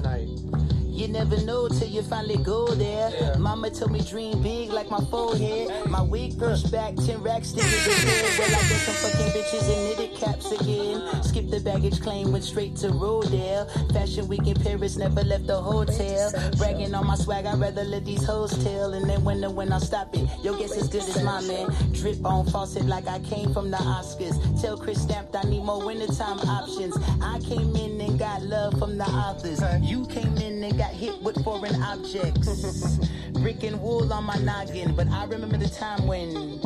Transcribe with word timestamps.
Night. 0.00 0.61
You 1.02 1.08
never 1.08 1.36
know 1.42 1.66
till 1.66 1.88
you 1.88 2.00
finally 2.02 2.36
go 2.36 2.64
there. 2.76 3.10
Yeah. 3.10 3.36
Mama 3.36 3.70
told 3.70 3.90
me 3.90 4.02
dream 4.02 4.40
big 4.40 4.70
like 4.70 4.88
my 4.88 5.00
forehead. 5.10 5.90
My 5.90 6.00
wig 6.00 6.38
pushed 6.38 6.70
back, 6.70 6.94
10 6.94 7.20
racks 7.24 7.48
still 7.48 7.64
in 7.64 7.70
the 7.72 7.76
head. 7.76 8.38
Well, 8.38 8.48
I 8.48 8.68
got 8.68 8.78
some 8.78 9.10
fucking 9.10 9.32
bitches 9.32 9.68
in 9.68 9.98
knitted 9.98 10.16
caps 10.16 10.52
again. 10.52 11.24
Skip 11.24 11.50
the 11.50 11.58
baggage 11.58 12.00
claim, 12.00 12.30
went 12.30 12.44
straight 12.44 12.76
to 12.76 12.90
Rodale. 12.90 13.68
Fashion 13.92 14.28
week 14.28 14.46
in 14.46 14.54
Paris, 14.54 14.96
never 14.96 15.24
left 15.24 15.48
the 15.48 15.60
hotel. 15.60 16.30
Bragging 16.56 16.94
on 16.94 17.04
my 17.04 17.16
swag, 17.16 17.46
I'd 17.46 17.58
rather 17.58 17.82
let 17.82 18.04
these 18.04 18.24
hoes 18.24 18.56
tell. 18.62 18.92
And 18.92 19.10
then 19.10 19.24
when 19.24 19.40
the 19.40 19.50
when 19.50 19.72
I 19.72 19.80
stop 19.80 20.14
it, 20.14 20.28
yo, 20.44 20.56
guess 20.56 20.76
as 20.76 20.86
good 20.86 21.02
as 21.02 21.20
my 21.24 21.40
man. 21.40 21.74
Drip 21.90 22.24
on 22.24 22.46
faucet 22.46 22.86
like 22.86 23.08
I 23.08 23.18
came 23.18 23.52
from 23.52 23.72
the 23.72 23.78
Oscars. 23.78 24.38
Tell 24.62 24.78
Chris 24.78 25.02
Stamped 25.02 25.34
I 25.34 25.42
need 25.50 25.64
more 25.64 25.84
wintertime 25.84 26.38
options. 26.38 26.96
I 27.20 27.40
came 27.40 27.74
in 27.74 28.00
and 28.00 28.20
got 28.20 28.42
love 28.42 28.78
from 28.78 28.98
the 28.98 29.04
authors. 29.04 29.60
You 29.82 30.06
came 30.06 30.36
in 30.36 30.62
and 30.62 30.78
got 30.78 30.91
hit 30.92 31.20
with 31.22 31.42
foreign 31.44 31.82
objects. 31.82 32.98
Brick 33.32 33.64
and 33.64 33.80
wool 33.80 34.12
on 34.12 34.24
my 34.24 34.36
noggin, 34.36 34.94
but 34.94 35.08
I 35.08 35.24
remember 35.24 35.56
the 35.56 35.68
time 35.68 36.06
when, 36.06 36.60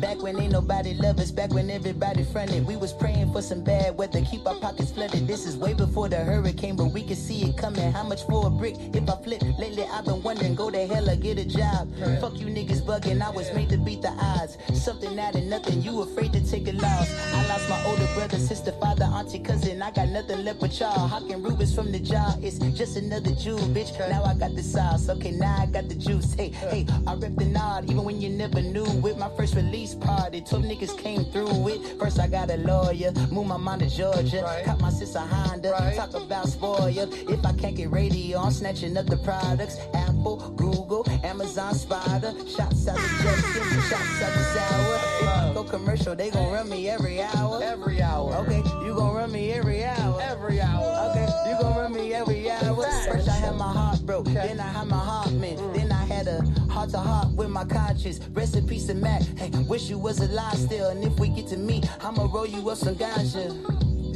back 0.00 0.22
when 0.22 0.38
ain't 0.38 0.52
nobody 0.52 0.94
love 0.94 1.18
us, 1.18 1.30
back 1.30 1.52
when 1.52 1.70
everybody 1.70 2.24
fronted, 2.24 2.66
we 2.66 2.76
was 2.76 2.92
praying 2.92 3.32
for 3.32 3.42
some 3.42 3.62
bad 3.62 3.96
weather, 3.96 4.22
keep 4.22 4.46
our 4.46 4.54
pockets 4.56 4.90
flooded. 4.90 5.26
This 5.26 5.46
is 5.46 5.56
way 5.56 5.74
before 5.74 6.08
the 6.08 6.18
hurricane, 6.18 6.76
but 6.76 6.86
we 6.86 7.02
can 7.02 7.16
see 7.16 7.42
it 7.48 7.56
coming. 7.56 7.92
How 7.92 8.04
much 8.04 8.24
for 8.26 8.46
a 8.46 8.50
brick 8.50 8.76
if 8.78 9.08
I 9.08 9.16
flip? 9.22 9.42
Lately 9.58 9.84
I've 9.84 10.04
been 10.04 10.22
wondering, 10.22 10.54
go 10.54 10.70
to 10.70 10.86
hell 10.86 11.08
or 11.08 11.16
get 11.16 11.38
a 11.38 11.44
job. 11.44 11.88
Fuck 12.20 12.38
you 12.38 12.46
niggas 12.46 12.82
bugging, 12.82 13.22
I 13.22 13.30
was 13.30 13.52
made 13.54 13.70
to 13.70 13.78
beat 13.78 14.02
the 14.02 14.10
odds. 14.10 14.58
Something 14.74 15.18
out 15.18 15.34
of 15.34 15.44
nothing, 15.44 15.82
you 15.82 16.02
afraid 16.02 16.32
to 16.32 16.48
take 16.48 16.68
a 16.68 16.72
loss. 16.72 17.34
I 17.34 17.46
lost 17.48 17.68
my 17.68 17.82
older 17.86 18.08
brother, 18.14 18.38
sister, 18.38 18.72
father, 18.72 19.04
auntie, 19.04 19.38
cousin. 19.38 19.82
I 19.82 19.90
got 19.90 20.08
nothing 20.08 20.44
left 20.44 20.60
but 20.60 20.78
y'all. 20.78 21.08
Hawking 21.08 21.42
Rubens 21.42 21.74
from 21.74 21.92
the 21.92 21.98
jar, 21.98 22.34
it's 22.42 22.58
just 22.58 22.96
another 22.96 23.30
Jew, 23.32 23.56
bitch. 23.56 23.98
Now 24.10 24.24
I 24.24 24.34
got 24.34 24.54
the 24.54 24.62
sauce, 24.62 25.08
okay, 25.08 25.30
now 25.30 25.56
I 25.60 25.66
got 25.66 25.88
the 25.88 25.94
juice. 25.94 26.34
Hey, 26.34 26.48
hey, 26.48 26.86
I 27.06 27.14
rep 27.14 27.34
the 27.36 27.46
nod, 27.46 27.90
even 27.90 28.04
when 28.04 28.20
you 28.20 28.28
never 28.28 28.60
knew. 28.60 28.84
With 29.00 29.16
my 29.16 29.30
first 29.36 29.54
release 29.70 29.94
party, 29.94 30.40
12 30.40 30.64
niggas 30.64 30.98
came 30.98 31.24
through 31.26 31.68
it. 31.68 31.98
First, 31.98 32.18
I 32.18 32.26
got 32.26 32.50
a 32.50 32.56
lawyer, 32.56 33.12
move 33.30 33.46
my 33.46 33.56
mind 33.56 33.82
to 33.82 33.88
Georgia. 33.88 34.42
Right. 34.42 34.64
Caught 34.64 34.80
my 34.80 34.90
sister 34.90 35.20
Honda, 35.20 35.70
right. 35.70 35.94
talk 35.94 36.12
about 36.14 36.48
spoil. 36.48 36.90
If 36.90 37.46
I 37.46 37.52
can't 37.52 37.76
get 37.76 37.90
radio, 37.90 38.38
I'm 38.40 38.50
snatching 38.50 38.96
up 38.96 39.06
the 39.06 39.18
products. 39.18 39.78
Apple, 39.94 40.38
Google, 40.56 41.06
Amazon, 41.22 41.74
Spider. 41.74 42.34
Shots 42.48 42.88
out 42.88 42.96
the 42.96 43.08
Justin, 43.22 43.80
shots 43.88 44.22
out 44.22 44.32
the 44.34 44.44
Sour. 44.54 44.94
If 45.20 45.28
I 45.28 45.52
go 45.54 45.62
commercial, 45.62 46.16
they 46.16 46.30
gon' 46.30 46.52
run 46.52 46.68
me 46.68 46.88
every 46.88 47.22
hour. 47.22 47.62
Every 47.62 48.02
hour. 48.02 48.34
Okay, 48.38 48.62
you 48.84 48.94
gon' 48.94 49.14
run 49.14 49.30
me 49.30 49.52
every 49.52 49.84
hour. 49.84 50.20
Every 50.20 50.60
hour. 50.60 51.10
Okay, 51.10 51.28
you 51.48 51.56
gon' 51.60 51.76
run 51.76 51.92
me 51.92 52.12
every 52.12 52.50
hour. 52.50 52.82
First, 53.06 53.28
I 53.28 53.36
had 53.36 53.54
my 53.54 53.72
heart 53.72 54.00
broke, 54.04 54.24
then 54.24 54.58
I 54.58 54.68
had 54.68 54.88
my 54.88 54.98
heart 54.98 55.30
mint, 55.32 55.60
mm. 55.60 55.74
then 55.74 55.92
I 55.92 56.04
had 56.06 56.26
a 56.26 56.42
heart 56.80 56.90
to 56.90 56.98
heart 56.98 57.28
with 57.34 57.50
my 57.50 57.64
conscience. 57.64 58.20
Rest 58.32 58.56
in 58.56 58.66
peace, 58.66 58.88
and 58.88 59.02
Mac. 59.02 59.20
Hey, 59.36 59.50
wish 59.68 59.90
you 59.90 59.98
was 59.98 60.18
alive 60.20 60.56
still, 60.56 60.88
and 60.88 61.04
if 61.04 61.18
we 61.18 61.28
get 61.28 61.46
to 61.48 61.58
meet, 61.58 61.86
I'ma 62.02 62.26
roll 62.32 62.46
you 62.46 62.70
up 62.70 62.78
some 62.78 62.94
ganja. 62.94 63.54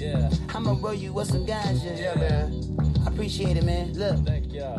Yeah. 0.00 0.30
I'ma 0.54 0.74
roll 0.80 0.94
you 0.94 1.18
up 1.18 1.26
some 1.26 1.44
ganja. 1.44 1.98
Yeah, 1.98 2.14
man. 2.14 3.02
I 3.04 3.10
appreciate 3.10 3.58
it, 3.58 3.64
man. 3.64 3.92
Look, 3.92 4.16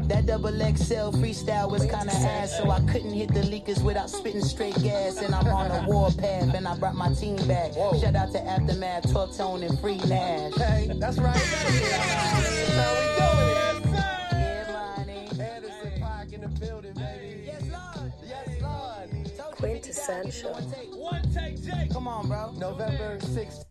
that 0.07 0.25
double 0.25 0.49
XL 0.49 1.13
freestyle 1.21 1.69
was 1.69 1.81
kinda 1.81 2.11
ass, 2.11 2.57
so 2.57 2.71
I 2.71 2.79
couldn't 2.91 3.13
hit 3.13 3.31
the 3.31 3.41
leakers 3.41 3.83
without 3.83 4.09
spitting 4.09 4.43
straight 4.43 4.81
gas. 4.81 5.17
And 5.17 5.35
I'm 5.35 5.45
on 5.45 5.69
a 5.69 5.87
warpath, 5.87 6.55
and 6.55 6.67
I 6.67 6.75
brought 6.77 6.95
my 6.95 7.13
team 7.13 7.35
back. 7.47 7.75
Whoa. 7.75 7.99
Shout 7.99 8.15
out 8.15 8.31
to 8.31 8.43
Aftermath, 8.43 9.11
12 9.11 9.37
Tone, 9.37 9.61
and 9.61 9.79
Free 9.79 9.97
Nash. 9.97 10.55
Hey, 10.55 10.89
that's 10.95 11.19
right. 11.19 13.11
Quintessential. 20.05 21.89
Come 21.91 22.07
on, 22.07 22.27
bro. 22.27 22.51
November 22.51 23.17
6th. 23.17 23.65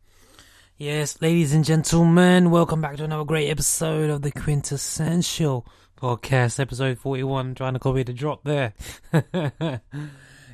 Yes, 0.77 1.23
ladies 1.23 1.55
and 1.55 1.65
gentlemen, 1.65 2.51
welcome 2.51 2.81
back 2.81 2.97
to 2.97 3.05
another 3.05 3.25
great 3.25 3.49
episode 3.49 4.11
of 4.11 4.23
the 4.23 4.33
Quintessential 4.33 5.65
Podcast, 5.97 6.59
episode 6.59 6.99
41. 6.99 7.55
Trying 7.55 7.75
to 7.75 7.79
copy 7.79 8.03
the 8.03 8.13
drop 8.13 8.43
there. 8.43 8.75
yeah, 9.33 9.81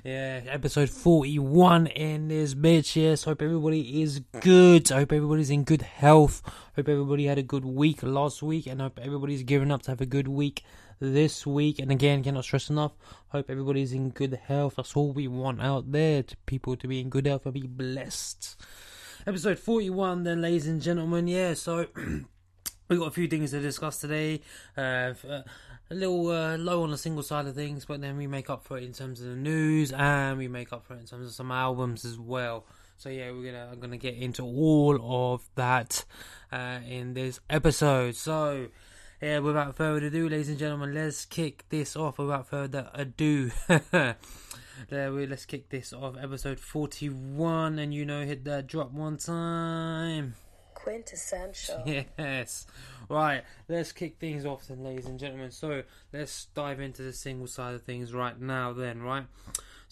episode 0.04 0.90
41 0.90 1.86
in 1.86 2.28
this 2.28 2.54
bitch. 2.54 2.96
Yes, 2.96 3.24
hope 3.24 3.40
everybody 3.40 4.02
is 4.02 4.20
good. 4.40 4.92
I 4.92 4.98
hope 4.98 5.12
everybody's 5.12 5.48
in 5.48 5.64
good 5.64 5.82
health. 5.82 6.42
Hope 6.76 6.90
everybody 6.90 7.24
had 7.24 7.38
a 7.38 7.42
good 7.42 7.64
week 7.64 8.02
last 8.02 8.42
week, 8.42 8.66
and 8.66 8.82
hope 8.82 8.98
everybody's 9.02 9.44
gearing 9.44 9.70
up 9.70 9.80
to 9.82 9.92
have 9.92 10.02
a 10.02 10.06
good 10.06 10.28
week 10.28 10.62
this 11.00 11.46
week. 11.46 11.78
And 11.78 11.90
again, 11.90 12.22
cannot 12.22 12.44
stress 12.44 12.70
enough. 12.70 12.92
Hope 13.28 13.50
everybody's 13.50 13.92
in 13.92 14.10
good 14.10 14.38
health. 14.46 14.74
That's 14.76 14.96
all 14.96 15.12
we 15.12 15.26
want 15.28 15.60
out 15.60 15.90
there 15.90 16.22
to 16.22 16.36
people 16.46 16.76
to 16.76 16.86
be 16.86 17.00
in 17.00 17.08
good 17.08 17.26
health 17.26 17.46
and 17.46 17.54
be 17.54 17.66
blessed 17.66 18.56
episode 19.26 19.58
41 19.58 20.24
then 20.24 20.40
ladies 20.40 20.66
and 20.66 20.80
gentlemen 20.80 21.28
yeah 21.28 21.52
so 21.52 21.86
we 22.88 22.96
got 22.96 23.08
a 23.08 23.10
few 23.10 23.28
things 23.28 23.50
to 23.50 23.60
discuss 23.60 23.98
today 23.98 24.40
uh, 24.78 25.12
a 25.22 25.44
little 25.90 26.28
uh, 26.28 26.56
low 26.56 26.82
on 26.82 26.90
the 26.90 26.96
single 26.96 27.22
side 27.22 27.46
of 27.46 27.54
things 27.54 27.84
but 27.84 28.00
then 28.00 28.16
we 28.16 28.26
make 28.26 28.48
up 28.48 28.64
for 28.64 28.78
it 28.78 28.84
in 28.84 28.92
terms 28.92 29.20
of 29.20 29.26
the 29.26 29.36
news 29.36 29.92
and 29.92 30.38
we 30.38 30.48
make 30.48 30.72
up 30.72 30.86
for 30.86 30.94
it 30.94 31.00
in 31.00 31.06
terms 31.06 31.26
of 31.26 31.32
some 31.32 31.50
albums 31.52 32.06
as 32.06 32.18
well 32.18 32.64
so 32.96 33.10
yeah 33.10 33.30
we're 33.30 33.52
gonna 33.52 33.68
i'm 33.70 33.78
gonna 33.78 33.98
get 33.98 34.14
into 34.14 34.42
all 34.42 34.98
of 35.34 35.44
that 35.54 36.04
uh, 36.50 36.78
in 36.88 37.12
this 37.12 37.40
episode 37.50 38.14
so 38.14 38.68
yeah 39.20 39.38
without 39.38 39.76
further 39.76 40.06
ado 40.06 40.28
ladies 40.28 40.48
and 40.48 40.58
gentlemen 40.58 40.94
let's 40.94 41.24
kick 41.24 41.64
this 41.68 41.96
off 41.96 42.18
without 42.18 42.48
further 42.48 42.90
ado 42.94 43.50
There 44.88 45.12
we 45.12 45.26
let's 45.26 45.44
kick 45.44 45.68
this 45.68 45.92
off. 45.92 46.16
Episode 46.20 46.58
41, 46.58 47.78
and 47.78 47.92
you 47.92 48.06
know, 48.06 48.24
hit 48.24 48.44
that 48.44 48.66
drop 48.66 48.92
one 48.92 49.18
time. 49.18 50.34
Quintessential. 50.74 51.82
Yes. 52.18 52.66
Right, 53.08 53.42
let's 53.68 53.92
kick 53.92 54.18
things 54.18 54.46
off 54.46 54.68
then, 54.68 54.82
ladies 54.84 55.06
and 55.06 55.18
gentlemen. 55.18 55.50
So, 55.50 55.82
let's 56.12 56.46
dive 56.54 56.80
into 56.80 57.02
the 57.02 57.12
single 57.12 57.48
side 57.48 57.74
of 57.74 57.82
things 57.82 58.14
right 58.14 58.40
now, 58.40 58.72
then, 58.72 59.02
right? 59.02 59.26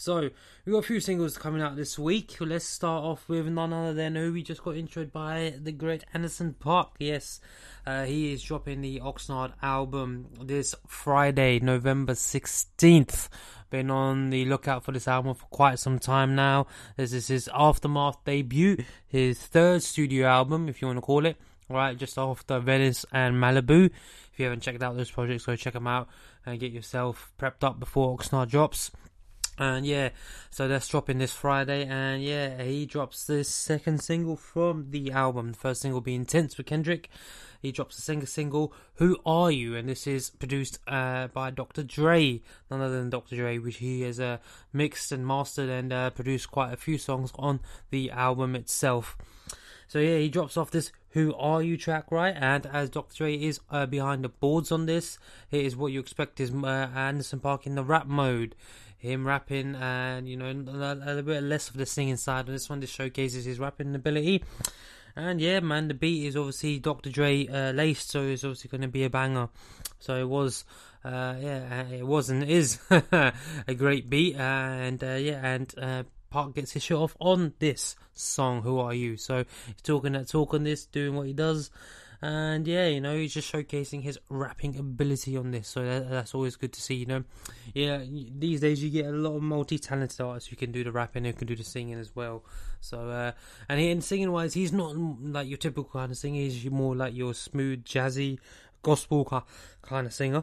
So, 0.01 0.31
we've 0.65 0.73
got 0.73 0.79
a 0.79 0.83
few 0.83 1.01
singles 1.01 1.37
coming 1.37 1.61
out 1.61 1.75
this 1.75 1.99
week. 1.99 2.37
Let's 2.39 2.65
start 2.65 3.03
off 3.03 3.29
with 3.29 3.49
none 3.49 3.73
other 3.73 3.93
than 3.93 4.15
who 4.15 4.33
we 4.33 4.45
just 4.45 4.63
got 4.63 4.77
introed 4.77 5.11
by 5.11 5.55
the 5.61 5.73
great 5.73 6.05
Anderson 6.15 6.55
.Paak. 6.61 6.91
Yes, 7.01 7.41
uh, 7.85 8.05
he 8.05 8.33
is 8.33 8.41
dropping 8.41 8.81
the 8.81 9.01
Oxnard 9.01 9.55
album 9.61 10.29
this 10.41 10.77
Friday, 10.87 11.59
November 11.59 12.13
16th. 12.13 13.29
Been 13.71 13.91
on 13.91 14.31
the 14.31 14.45
lookout 14.45 14.85
for 14.85 14.93
this 14.93 15.09
album 15.09 15.35
for 15.35 15.47
quite 15.47 15.81
some 15.81 15.99
time 15.99 16.37
now. 16.37 16.69
This 16.97 17.13
is 17.13 17.27
his 17.27 17.51
Aftermath 17.53 18.25
debut, 18.25 18.77
his 19.09 19.41
third 19.41 19.83
studio 19.83 20.29
album, 20.29 20.69
if 20.69 20.81
you 20.81 20.87
want 20.87 20.99
to 20.99 21.03
call 21.03 21.27
it. 21.27 21.37
Right, 21.69 21.99
just 21.99 22.17
after 22.17 22.61
Venice 22.61 23.05
and 23.13 23.35
Malibu. 23.35 23.87
If 23.87 24.39
you 24.39 24.45
haven't 24.45 24.61
checked 24.61 24.81
out 24.81 24.97
those 24.97 25.11
projects, 25.11 25.45
go 25.45 25.57
check 25.57 25.73
them 25.73 25.89
out 25.89 26.09
and 26.47 26.61
get 26.61 26.71
yourself 26.71 27.33
prepped 27.37 27.65
up 27.65 27.81
before 27.81 28.17
Oxnard 28.17 28.49
drops. 28.49 28.93
And 29.59 29.85
yeah, 29.85 30.11
so 30.51 30.69
that's 30.69 30.87
dropping 30.87 31.19
this 31.19 31.33
Friday, 31.33 31.85
and 31.85 32.23
yeah, 32.23 32.63
he 32.63 32.87
drops 32.87 33.27
this 33.27 33.49
second 33.49 34.01
single 34.01 34.37
from 34.37 34.93
the 34.93 35.11
album. 35.11 35.51
The 35.51 35.59
first 35.59 35.83
single 35.83 36.01
being 36.01 36.25
Tints 36.25 36.55
for 36.55 36.63
Kendrick, 36.63 37.09
he 37.61 37.73
drops 37.73 37.99
a 37.99 38.03
single 38.03 38.29
single, 38.29 38.73
Who 38.95 39.19
Are 39.27 39.51
You? 39.51 39.75
And 39.75 39.89
this 39.89 40.07
is 40.07 40.31
produced 40.31 40.79
uh, 40.87 41.27
by 41.29 41.51
Dr. 41.51 41.83
Dre, 41.83 42.41
none 42.71 42.81
other 42.81 43.01
than 43.01 43.11
Dr. 43.11 43.35
Dre, 43.35 43.59
which 43.59 43.79
he 43.79 44.03
has 44.03 44.21
uh, 44.21 44.39
mixed 44.73 45.11
and 45.11 45.27
mastered 45.27 45.69
and 45.69 45.93
uh, 45.93 46.11
produced 46.11 46.53
quite 46.53 46.73
a 46.73 46.77
few 46.77 46.97
songs 46.97 47.33
on 47.35 47.59
the 47.91 48.13
album 48.13 48.55
itself. 48.55 49.17
So 49.89 49.99
yeah, 49.99 50.19
he 50.19 50.29
drops 50.29 50.57
off 50.57 50.71
this 50.71 50.93
"Who 51.11 51.35
Are 51.35 51.63
You" 51.63 51.79
track, 51.79 52.13
right? 52.13 52.37
And 52.39 52.67
as 52.67 52.91
Dr. 52.91 53.17
Dre 53.17 53.35
is 53.35 53.59
uh, 53.71 53.87
behind 53.87 54.23
the 54.23 54.29
boards 54.29 54.71
on 54.71 54.85
this, 54.85 55.19
it 55.51 55.65
is 55.65 55.75
what 55.75 55.93
you 55.93 55.99
expect 55.99 56.39
is 56.41 56.53
uh, 56.53 56.91
Anderson 56.95 57.41
.Paak 57.41 57.67
in 57.67 57.75
the 57.75 57.83
rap 57.83 58.07
mode, 58.07 58.55
him 58.99 59.27
rapping, 59.27 59.77
and 59.77 60.29
you 60.29 60.37
know 60.37 60.51
a, 60.51 60.95
little 60.95 61.23
bit 61.23 61.43
less 61.43 61.71
of 61.71 61.77
the 61.77 61.87
singing 61.87 62.17
side. 62.17 62.47
And 62.47 62.55
this 62.55 62.69
one 62.69 62.81
just 62.81 62.93
showcases 62.93 63.45
his 63.45 63.59
rapping 63.59 63.95
ability. 63.95 64.45
And 65.17 65.41
yeah, 65.41 65.61
man, 65.61 65.89
the 65.89 65.95
beat 65.95 66.27
is 66.27 66.37
obviously 66.37 66.79
Dr. 66.79 67.11
Dre 67.11 67.47
uh, 67.47 67.73
laced, 67.73 68.11
so 68.11 68.23
it's 68.23 68.45
obviously 68.45 68.69
going 68.69 68.83
to 68.83 68.89
be 68.89 69.05
a 69.05 69.11
banger. 69.11 69.49
So 69.99 70.15
it 70.17 70.29
was, 70.29 70.65
uh, 71.05 71.35
yeah, 71.41 71.89
it 71.89 72.07
was 72.07 72.31
and 72.31 72.45
is 72.45 72.79
a 72.91 73.33
great 73.77 74.09
beat, 74.09 74.37
and 74.37 75.03
uh, 75.03 75.15
yeah, 75.15 75.41
and 75.45 75.75
uh, 75.77 76.03
Paak 76.33 76.55
gets 76.55 76.73
his 76.73 76.83
shit 76.83 76.97
off 76.97 77.17
on 77.19 77.55
this 77.59 77.97
song. 78.13 78.63
Who 78.63 78.79
are 78.79 78.95
you? 78.95 79.17
So 79.17 79.45
he's 79.67 79.83
talking 79.83 80.13
that 80.13 80.29
talk 80.29 80.55
on 80.55 80.65
this, 80.65 80.87
doing 80.87 81.15
what 81.15 81.27
he 81.27 81.33
does. 81.33 81.71
And 82.21 82.67
yeah, 82.67 82.89
you 82.89 83.01
know, 83.01 83.17
he's 83.17 83.33
just 83.33 83.53
showcasing 83.53 84.03
his 84.03 84.19
rapping 84.29 84.77
ability 84.77 85.37
on 85.37 85.53
this, 85.53 85.69
so 85.69 85.85
that, 85.85 86.11
that's 86.11 86.35
always 86.35 86.57
good 86.57 86.73
to 86.73 86.83
see. 86.83 86.97
You 86.97 87.07
know, 87.07 87.25
yeah, 87.75 88.03
these 88.37 88.61
days 88.61 88.83
you 88.83 88.91
get 88.91 89.07
a 89.07 89.13
lot 89.13 89.37
of 89.37 89.43
multi-talented 89.43 90.21
artists 90.21 90.49
who 90.51 90.57
can 90.57 90.73
do 90.73 90.83
the 90.83 90.91
rapping, 90.91 91.25
who 91.25 91.33
can 91.33 91.47
do 91.47 91.55
the 91.55 91.63
singing 91.63 91.95
as 91.95 92.17
well. 92.17 92.45
So, 92.81 93.09
uh, 93.09 93.33
and 93.69 93.79
he, 93.79 93.91
in 93.91 94.01
singing 94.01 94.33
wise, 94.33 94.55
he's 94.55 94.73
not 94.73 94.97
like 94.97 95.49
your 95.49 95.59
typical 95.59 95.91
kind 95.93 96.11
of 96.11 96.19
singer. 96.19 96.41
He's 96.41 96.69
more 96.69 96.97
like 96.97 97.15
your 97.15 97.35
smooth, 97.35 97.85
jazzy 97.85 98.39
gospel 98.83 99.25
kind 99.83 100.07
of 100.07 100.13
singer. 100.13 100.43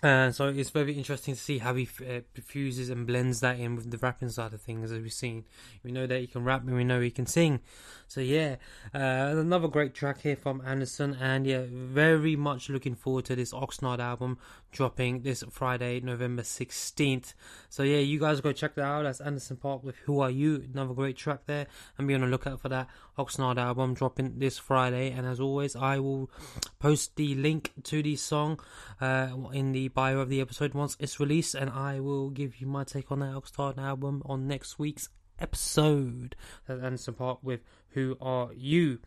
And 0.00 0.32
so 0.32 0.48
it's 0.48 0.70
very 0.70 0.92
interesting 0.92 1.34
to 1.34 1.40
see 1.40 1.58
how 1.58 1.74
he 1.74 1.88
uh, 2.08 2.20
fuses 2.40 2.88
and 2.88 3.04
blends 3.04 3.40
that 3.40 3.58
in 3.58 3.74
with 3.74 3.90
the 3.90 3.98
rapping 3.98 4.28
side 4.28 4.52
of 4.54 4.60
things, 4.60 4.92
as 4.92 5.02
we've 5.02 5.12
seen. 5.12 5.44
We 5.82 5.90
know 5.90 6.06
that 6.06 6.20
he 6.20 6.28
can 6.28 6.44
rap 6.44 6.62
and 6.62 6.76
we 6.76 6.84
know 6.84 7.00
he 7.00 7.10
can 7.10 7.26
sing. 7.26 7.60
So 8.06 8.20
yeah, 8.20 8.56
uh, 8.94 9.34
another 9.36 9.66
great 9.66 9.94
track 9.94 10.20
here 10.22 10.36
from 10.36 10.62
Anderson, 10.64 11.16
and 11.20 11.46
yeah, 11.46 11.64
very 11.68 12.36
much 12.36 12.68
looking 12.68 12.94
forward 12.94 13.24
to 13.24 13.34
this 13.34 13.52
Oxnard 13.52 13.98
album 13.98 14.38
dropping 14.70 15.22
this 15.22 15.42
Friday, 15.50 16.00
November 16.00 16.42
sixteenth. 16.42 17.34
So 17.68 17.82
yeah, 17.82 17.98
you 17.98 18.18
guys 18.20 18.40
go 18.40 18.52
check 18.52 18.74
that 18.74 18.84
out. 18.84 19.02
That's 19.04 19.20
Anderson 19.20 19.56
.Paak 19.56 19.82
with 19.82 19.96
"Who 20.04 20.20
Are 20.20 20.30
You," 20.30 20.64
another 20.72 20.94
great 20.94 21.16
track 21.16 21.40
there, 21.46 21.66
and 21.96 22.06
be 22.06 22.14
on 22.14 22.20
the 22.20 22.26
lookout 22.26 22.60
for 22.60 22.68
that 22.68 22.88
Oxnard 23.18 23.58
album 23.58 23.94
dropping 23.94 24.38
this 24.38 24.58
Friday. 24.58 25.10
And 25.10 25.26
as 25.26 25.40
always, 25.40 25.74
I 25.74 25.98
will 25.98 26.30
post 26.78 27.16
the 27.16 27.34
link 27.34 27.72
to 27.84 28.02
the 28.02 28.16
song 28.16 28.60
uh, 29.00 29.28
in 29.52 29.72
the 29.72 29.88
bio 29.88 30.20
of 30.20 30.28
the 30.28 30.40
episode 30.40 30.74
once 30.74 30.96
it's 31.00 31.18
released, 31.18 31.54
and 31.54 31.70
I 31.70 32.00
will 32.00 32.30
give 32.30 32.60
you 32.60 32.66
my 32.66 32.84
take 32.84 33.10
on 33.10 33.20
that 33.20 33.34
Oxnard 33.34 33.78
album 33.78 34.22
on 34.26 34.46
next 34.46 34.78
week's 34.78 35.08
episode. 35.38 36.36
That's 36.66 36.82
Anderson 36.82 37.14
.Paak 37.14 37.38
with 37.42 37.60
"Who 37.90 38.16
Are 38.20 38.50
You." 38.54 38.98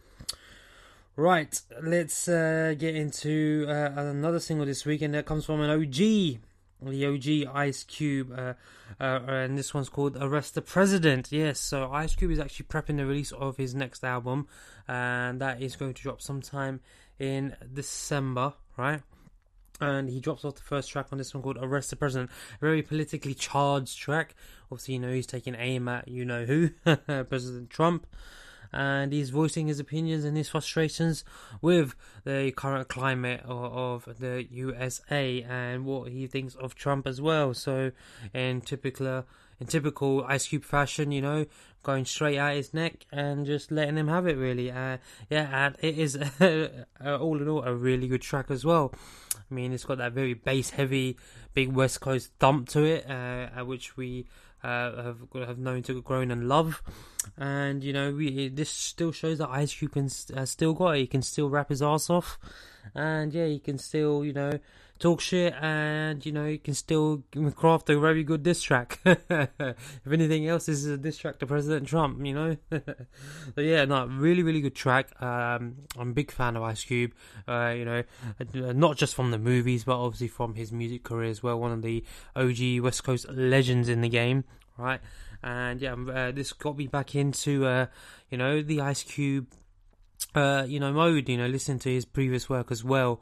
Right, 1.18 1.62
let's 1.84 2.30
uh, 2.30 2.74
get 2.78 2.96
into 2.96 3.66
uh, 3.68 3.92
another 3.98 4.40
single 4.40 4.66
this 4.66 4.86
week, 4.86 5.02
and 5.02 5.14
that 5.14 5.26
comes 5.26 5.46
from 5.46 5.60
an 5.60 5.70
OG, 5.70 5.94
the 5.94 7.06
OG 7.06 7.54
Ice 7.54 7.84
Cube, 7.84 8.32
uh, 8.32 8.54
uh, 8.98 9.20
and 9.28 9.58
this 9.58 9.74
one's 9.74 9.90
called 9.90 10.16
"Arrest 10.16 10.56
the 10.56 10.62
President." 10.62 11.30
Yes, 11.30 11.60
so 11.60 11.92
Ice 11.92 12.16
Cube 12.16 12.32
is 12.32 12.40
actually 12.40 12.68
prepping 12.68 12.96
the 12.96 13.06
release 13.06 13.34
of 13.34 13.58
his 13.58 13.76
next 13.76 14.06
album, 14.06 14.48
and 14.88 15.42
that 15.42 15.62
is 15.62 15.76
going 15.76 15.94
to 15.96 16.02
drop 16.02 16.22
sometime 16.22 16.80
in 17.20 17.58
December, 17.74 18.54
right? 18.78 19.02
And 19.82 20.08
he 20.08 20.22
drops 20.22 20.46
off 20.46 20.56
the 20.56 20.62
first 20.62 20.90
track 20.90 21.08
on 21.12 21.18
this 21.18 21.34
one 21.34 21.44
called 21.44 21.58
"Arrest 21.62 21.90
the 21.90 21.98
President," 21.98 22.32
a 22.56 22.66
very 22.66 22.82
politically 22.82 23.34
charged 23.34 24.00
track. 24.00 24.34
Obviously, 24.72 24.94
you 24.94 25.02
know 25.02 25.12
he's 25.12 25.28
taking 25.28 25.56
aim 25.56 25.90
at 25.90 26.08
you 26.08 26.24
know 26.24 26.46
who, 26.46 26.70
President 27.26 27.70
Trump 27.70 28.08
and 28.74 29.12
he's 29.12 29.30
voicing 29.30 29.68
his 29.68 29.80
opinions 29.80 30.24
and 30.24 30.38
his 30.38 30.50
frustrations 30.50 31.24
with 31.62 31.96
the 32.24 32.52
current 32.56 32.88
climate 32.88 33.42
of, 33.46 34.08
of 34.08 34.20
the 34.20 34.48
USA 34.52 35.42
and 35.48 35.86
what 35.86 36.12
he 36.12 36.28
thinks 36.28 36.56
of 36.56 36.76
Trump 36.76 37.08
as 37.08 37.22
well. 37.22 37.54
So, 37.54 37.92
in 38.34 38.62
typical 38.62 39.26
in 39.62 39.68
typical 39.68 40.26
Ice 40.28 40.48
Cube 40.48 40.66
fashion, 40.66 41.12
you 41.12 41.22
know, 41.22 41.46
going 41.84 42.04
straight 42.06 42.38
at 42.38 42.56
his 42.56 42.74
neck 42.74 43.06
and 43.12 43.46
just 43.46 43.72
letting 43.72 43.96
him 43.96 44.08
have 44.08 44.26
it. 44.28 44.36
Really, 44.36 44.72
uh, 44.72 44.98
yeah, 45.30 45.66
and 45.68 45.76
it 45.82 45.98
is 45.98 46.18
all 46.42 47.42
in 47.42 47.48
all 47.48 47.64
a 47.64 47.74
really 47.74 48.08
good 48.08 48.24
track 48.24 48.50
as 48.50 48.66
well. 48.66 48.94
I 49.36 49.54
mean, 49.54 49.72
it's 49.72 49.86
got 49.86 50.00
that 50.00 50.14
very 50.14 50.34
bass 50.34 50.72
heavy, 50.72 51.18
big 51.54 51.72
West 51.74 52.02
Coast 52.02 52.32
thump 52.40 52.70
to 52.70 52.84
it, 52.84 53.10
uh, 53.10 53.64
which 53.64 53.96
we 53.96 54.26
uh, 54.64 55.04
have 55.04 55.18
have 55.34 55.58
known 55.58 55.84
to 55.84 56.02
grow 56.02 56.22
and 56.22 56.48
love. 56.48 56.82
And 57.38 57.84
you 57.84 57.94
know, 57.94 58.12
we, 58.12 58.50
this 58.50 58.70
still 58.70 59.12
shows 59.12 59.40
that 59.40 59.50
Ice 59.50 59.74
Cube 59.74 59.94
can 59.94 60.10
uh, 60.36 60.46
still 60.46 60.74
got 60.74 60.92
it. 60.92 61.00
He 61.00 61.08
can 61.08 61.22
still 61.22 61.50
rap 61.50 61.70
his 61.70 61.82
ass 61.82 62.10
off, 62.10 62.40
and 62.94 63.34
yeah, 63.34 63.48
he 63.48 63.60
can 63.60 63.78
still 63.78 64.26
you 64.26 64.34
know 64.34 64.60
talk 65.02 65.20
shit, 65.20 65.54
and 65.60 66.26
you 66.26 66.32
know 66.32 66.46
you 66.46 66.60
can 66.60 66.74
still 66.74 67.24
craft 67.56 67.90
a 67.90 68.00
very 68.00 68.24
good 68.24 68.44
diss 68.44 68.62
track. 68.62 69.00
if 69.06 70.12
anything 70.12 70.48
else, 70.48 70.68
this 70.68 70.78
is 70.78 70.86
a 70.86 70.98
diss 70.98 71.18
track 71.18 71.40
to 71.40 71.48
President 71.48 71.88
Trump. 71.88 72.26
You 72.26 72.34
know, 72.34 72.58
so 72.72 73.62
yeah, 73.62 73.84
no, 73.86 74.06
really, 74.06 74.44
really 74.44 74.62
good 74.62 74.76
track. 74.76 75.10
Um, 75.22 75.78
I'm 75.98 76.12
a 76.12 76.14
big 76.14 76.32
fan 76.32 76.56
of 76.56 76.64
Ice 76.64 76.84
Cube. 76.84 77.14
Uh, 77.48 77.74
you 77.76 77.86
know, 77.86 78.04
not 78.54 78.96
just 78.96 79.16
from 79.16 79.32
the 79.32 79.40
movies, 79.40 79.84
but 79.84 80.00
obviously 80.00 80.28
from 80.30 80.56
his 80.56 80.72
music 80.72 81.04
career 81.04 81.30
as 81.30 81.44
well. 81.44 81.60
One 81.60 81.72
of 81.72 81.82
the 81.82 82.06
OG 82.36 82.84
West 82.84 83.04
Coast 83.04 83.28
legends 83.30 83.90
in 83.90 84.02
the 84.02 84.10
game, 84.10 84.46
right? 84.78 85.02
And 85.44 85.82
yeah, 85.82 85.94
uh, 85.94 86.32
this 86.32 86.54
got 86.54 86.78
me 86.78 86.88
back 86.88 87.16
into 87.16 87.66
uh, 87.66 87.88
you 88.30 88.38
know 88.38 88.62
the 88.62 88.80
Ice 88.82 89.04
Cube. 89.04 89.48
Uh, 90.36 90.64
you 90.68 90.80
know, 90.80 90.94
mode, 90.94 91.28
you 91.28 91.36
know, 91.36 91.48
listen 91.48 91.80
to 91.80 91.90
his 91.90 92.06
previous 92.06 92.48
work 92.48 92.72
as 92.72 92.84
well 92.84 93.20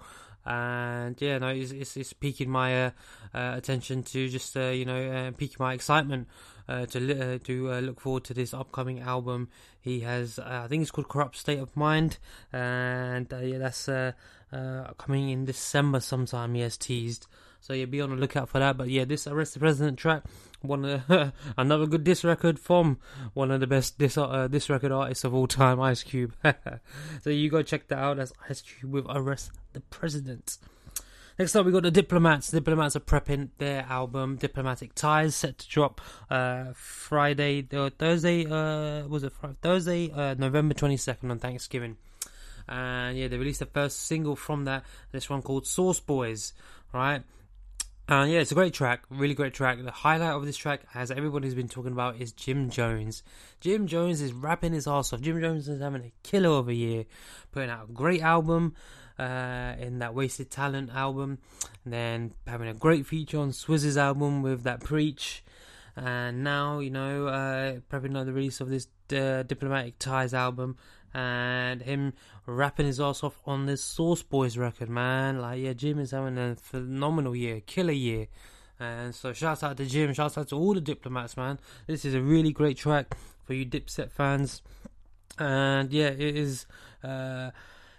and 0.49 1.21
yeah, 1.21 1.37
no, 1.37 1.49
it's 1.49 1.71
it's, 1.71 1.95
it's 1.95 2.11
piquing 2.13 2.49
my 2.49 2.85
uh, 2.85 2.89
uh, 3.35 3.53
attention 3.55 4.01
to 4.01 4.27
just 4.29 4.57
uh, 4.57 4.69
you 4.69 4.83
know 4.83 5.11
uh, 5.11 5.31
piquing 5.31 5.57
my 5.59 5.73
excitement 5.73 6.27
uh, 6.67 6.87
to 6.87 7.35
uh, 7.35 7.37
to 7.43 7.71
look 7.81 7.99
forward 7.99 8.23
to 8.25 8.33
this 8.33 8.53
upcoming 8.53 8.99
album. 8.99 9.49
He 9.79 10.01
has, 10.01 10.39
I 10.39 10.67
think 10.67 10.81
it's 10.81 10.91
called 10.91 11.07
Corrupt 11.07 11.37
State 11.37 11.59
of 11.59 11.75
Mind, 11.77 12.17
and 12.51 13.27
yeah, 13.31 13.59
that's 13.59 13.87
coming 14.97 15.29
in 15.29 15.45
December 15.45 15.99
sometime. 15.99 16.55
He 16.55 16.61
has 16.61 16.77
teased. 16.77 17.27
So 17.61 17.73
yeah, 17.73 17.85
be 17.85 18.01
on 18.01 18.09
the 18.09 18.15
lookout 18.15 18.49
for 18.49 18.59
that. 18.59 18.77
But 18.77 18.89
yeah, 18.89 19.05
this 19.05 19.27
Arrest 19.27 19.53
the 19.53 19.59
President 19.59 19.99
track, 19.99 20.23
one 20.61 20.85
of 20.85 21.33
another 21.57 21.85
good 21.85 22.03
diss 22.03 22.23
record 22.23 22.59
from 22.59 22.99
one 23.33 23.51
of 23.51 23.59
the 23.59 23.67
best 23.67 23.97
diss 23.97 24.17
uh, 24.17 24.47
diss 24.47 24.69
record 24.69 24.91
artists 24.91 25.23
of 25.23 25.33
all 25.33 25.47
time, 25.47 25.79
Ice 25.79 26.03
Cube. 26.03 26.33
so 27.21 27.29
you 27.29 27.49
go 27.49 27.61
check 27.61 27.87
that 27.87 27.99
out. 27.99 28.17
That's 28.17 28.33
Ice 28.49 28.61
Cube 28.61 28.91
with 28.91 29.05
Arrest 29.09 29.51
the 29.73 29.81
President. 29.81 30.57
Next 31.37 31.55
up, 31.55 31.65
we 31.65 31.71
got 31.71 31.83
the 31.83 31.91
Diplomats. 31.91 32.51
The 32.51 32.59
Diplomats 32.59 32.97
are 32.97 32.99
prepping 32.99 33.49
their 33.59 33.85
album 33.89 34.35
Diplomatic 34.35 34.93
Ties, 34.93 35.35
set 35.35 35.59
to 35.59 35.69
drop 35.69 36.01
uh, 36.29 36.73
Friday 36.73 37.65
or 37.71 37.89
Thursday. 37.89 38.45
Uh, 38.45 39.07
was 39.07 39.23
it 39.23 39.31
Friday? 39.31 39.55
Thursday, 39.61 40.11
uh, 40.11 40.33
November 40.33 40.73
twenty 40.73 40.97
second 40.97 41.31
on 41.31 41.39
Thanksgiving. 41.39 41.95
And 42.67 43.17
yeah, 43.17 43.29
they 43.29 43.37
released 43.37 43.59
the 43.59 43.65
first 43.67 44.05
single 44.05 44.35
from 44.35 44.65
that. 44.65 44.83
This 45.11 45.29
one 45.29 45.41
called 45.41 45.65
Sauce 45.65 46.01
Boys. 46.01 46.53
Right, 46.91 47.21
and 48.09 48.31
yeah, 48.31 48.39
it's 48.39 48.51
a 48.51 48.55
great 48.55 48.73
track, 48.73 49.03
really 49.11 49.35
great 49.35 49.53
track. 49.53 49.77
The 49.83 49.91
highlight 49.91 50.31
of 50.31 50.43
this 50.43 50.57
track, 50.57 50.81
as 50.95 51.11
everybody's 51.11 51.53
been 51.53 51.67
talking 51.67 51.91
about, 51.91 52.19
is 52.19 52.31
Jim 52.31 52.71
Jones. 52.71 53.21
Jim 53.61 53.85
Jones 53.85 54.19
is 54.19 54.33
rapping 54.33 54.73
his 54.73 54.87
ass 54.87 55.13
off. 55.13 55.21
Jim 55.21 55.39
Jones 55.39 55.69
is 55.69 55.79
having 55.79 56.01
a 56.01 56.11
killer 56.23 56.57
of 56.57 56.69
a 56.69 56.73
year, 56.73 57.05
putting 57.51 57.69
out 57.69 57.87
a 57.87 57.93
great 57.93 58.23
album 58.23 58.73
uh, 59.19 59.75
in 59.77 59.99
that 59.99 60.15
Wasted 60.15 60.49
Talent 60.49 60.89
album, 60.91 61.37
and 61.83 61.93
then 61.93 62.33
having 62.47 62.67
a 62.67 62.73
great 62.73 63.05
feature 63.05 63.37
on 63.37 63.51
Swizz's 63.51 63.95
album 63.95 64.41
with 64.41 64.63
that 64.63 64.83
Preach. 64.83 65.43
And 65.95 66.43
now, 66.43 66.79
you 66.79 66.89
know, 66.89 67.27
uh, 67.27 67.73
prepping 67.91 68.17
on 68.17 68.25
the 68.25 68.33
release 68.33 68.59
of 68.59 68.69
this 68.69 68.87
uh, 69.13 69.43
Diplomatic 69.43 69.99
Ties 69.99 70.33
album, 70.33 70.77
and 71.13 71.81
him 71.81 72.13
rapping 72.45 72.85
his 72.85 72.99
ass 72.99 73.23
off 73.23 73.39
on 73.45 73.65
this 73.65 73.83
Sauce 73.83 74.21
Boys 74.21 74.57
record, 74.57 74.89
man. 74.89 75.39
Like, 75.39 75.61
yeah, 75.61 75.73
Jim 75.73 75.99
is 75.99 76.11
having 76.11 76.37
a 76.37 76.55
phenomenal 76.55 77.35
year, 77.35 77.61
killer 77.61 77.91
year. 77.91 78.27
And 78.79 79.13
so, 79.13 79.33
shouts 79.33 79.63
out 79.63 79.77
to 79.77 79.85
Jim, 79.85 80.13
shouts 80.13 80.37
out 80.37 80.49
to 80.49 80.55
all 80.55 80.73
the 80.73 80.81
diplomats, 80.81 81.35
man. 81.35 81.59
This 81.87 82.05
is 82.05 82.13
a 82.13 82.21
really 82.21 82.51
great 82.51 82.77
track 82.77 83.15
for 83.45 83.53
you 83.53 83.65
Dipset 83.65 84.11
fans. 84.11 84.61
And 85.37 85.91
yeah, 85.91 86.09
it 86.09 86.35
is, 86.35 86.65
uh, 87.03 87.51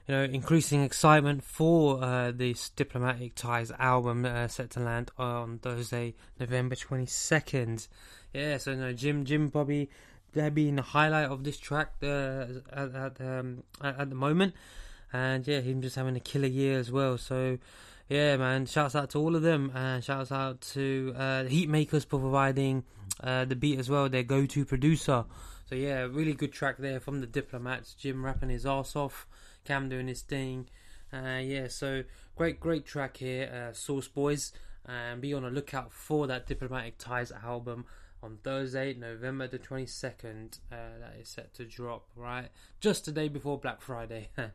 you 0.07 0.15
know, 0.15 0.25
increasing 0.25 0.83
excitement 0.83 1.43
for 1.43 2.03
uh, 2.03 2.33
this 2.33 2.71
Diplomatic 2.71 3.35
Ties 3.35 3.73
album 3.79 4.25
uh, 4.25 4.49
set 4.49 4.71
to 4.71 4.81
land 4.81 5.11
on 5.19 5.59
Thursday, 5.59 6.15
November 6.39 6.77
22nd. 6.77 7.89
Yeah, 8.33 8.59
so 8.59 8.75
no, 8.75 8.93
Jim, 8.93 9.25
Jim, 9.25 9.49
Bobby, 9.49 9.91
they're 10.33 10.51
being 10.51 10.77
the 10.77 10.83
highlight 10.83 11.31
of 11.31 11.45
this 11.45 11.59
track 11.59 11.93
uh, 12.03 12.47
at 12.73 12.95
at, 12.95 13.21
um, 13.21 13.63
at, 13.83 14.01
at 14.01 14.09
the 14.11 14.17
moment, 14.17 14.55
and 15.13 15.47
yeah, 15.47 15.61
him 15.61 15.83
just 15.83 15.97
having 15.97 16.17
a 16.17 16.21
killer 16.21 16.49
year 16.49 16.79
as 16.79 16.91
well. 16.91 17.19
So 17.19 17.59
yeah, 18.09 18.37
man, 18.37 18.67
shouts 18.67 18.97
out 18.97 19.11
to 19.11 19.19
all 19.19 19.37
of 19.37 19.43
them, 19.43 19.71
and 19.75 20.03
shouts 20.03 20.33
out 20.33 20.61
to 20.73 21.15
uh, 21.17 21.45
Heatmakers 21.45 22.05
for 22.05 22.19
providing 22.19 22.85
uh, 23.23 23.45
the 23.45 23.55
beat 23.55 23.79
as 23.79 23.89
well, 23.89 24.09
their 24.09 24.25
go-to 24.25 24.65
producer. 24.65 25.25
So 25.69 25.77
yeah, 25.77 26.01
really 26.11 26.35
good 26.35 26.53
track 26.53 26.79
there 26.79 26.99
from 26.99 27.21
the 27.21 27.27
Diplomats. 27.29 27.95
Jim 27.95 28.25
rapping 28.25 28.49
his 28.49 28.67
ass 28.67 28.97
off, 28.97 29.29
Cam 29.65 29.89
doing 29.89 30.09
his 30.09 30.23
thing. 30.23 30.69
Uh, 31.13 31.41
yeah, 31.43 31.69
so 31.69 32.03
great, 32.35 32.59
great 32.59 32.85
track 32.85 33.19
here, 33.19 33.69
uh, 33.71 33.73
Sauce 33.73 34.09
Boys, 34.09 34.53
and 34.87 35.21
be 35.21 35.33
on 35.33 35.45
the 35.45 35.51
lookout 35.51 35.93
for 35.93 36.27
that 36.27 36.49
Diplomatic 36.49 36.99
Ties 36.99 37.31
album 37.31 37.85
on 38.23 38.39
Thursday, 38.43 38.95
November 38.95 39.47
the 39.47 39.59
22nd. 39.59 40.59
Uh, 40.71 40.99
that 41.01 41.17
is 41.21 41.29
set 41.29 41.55
to 41.55 41.65
drop, 41.65 42.09
right? 42.17 42.49
Just 42.81 43.05
the 43.05 43.13
day 43.13 43.29
before 43.29 43.59
Black 43.59 43.81
Friday. 43.81 44.29
so, 44.37 44.51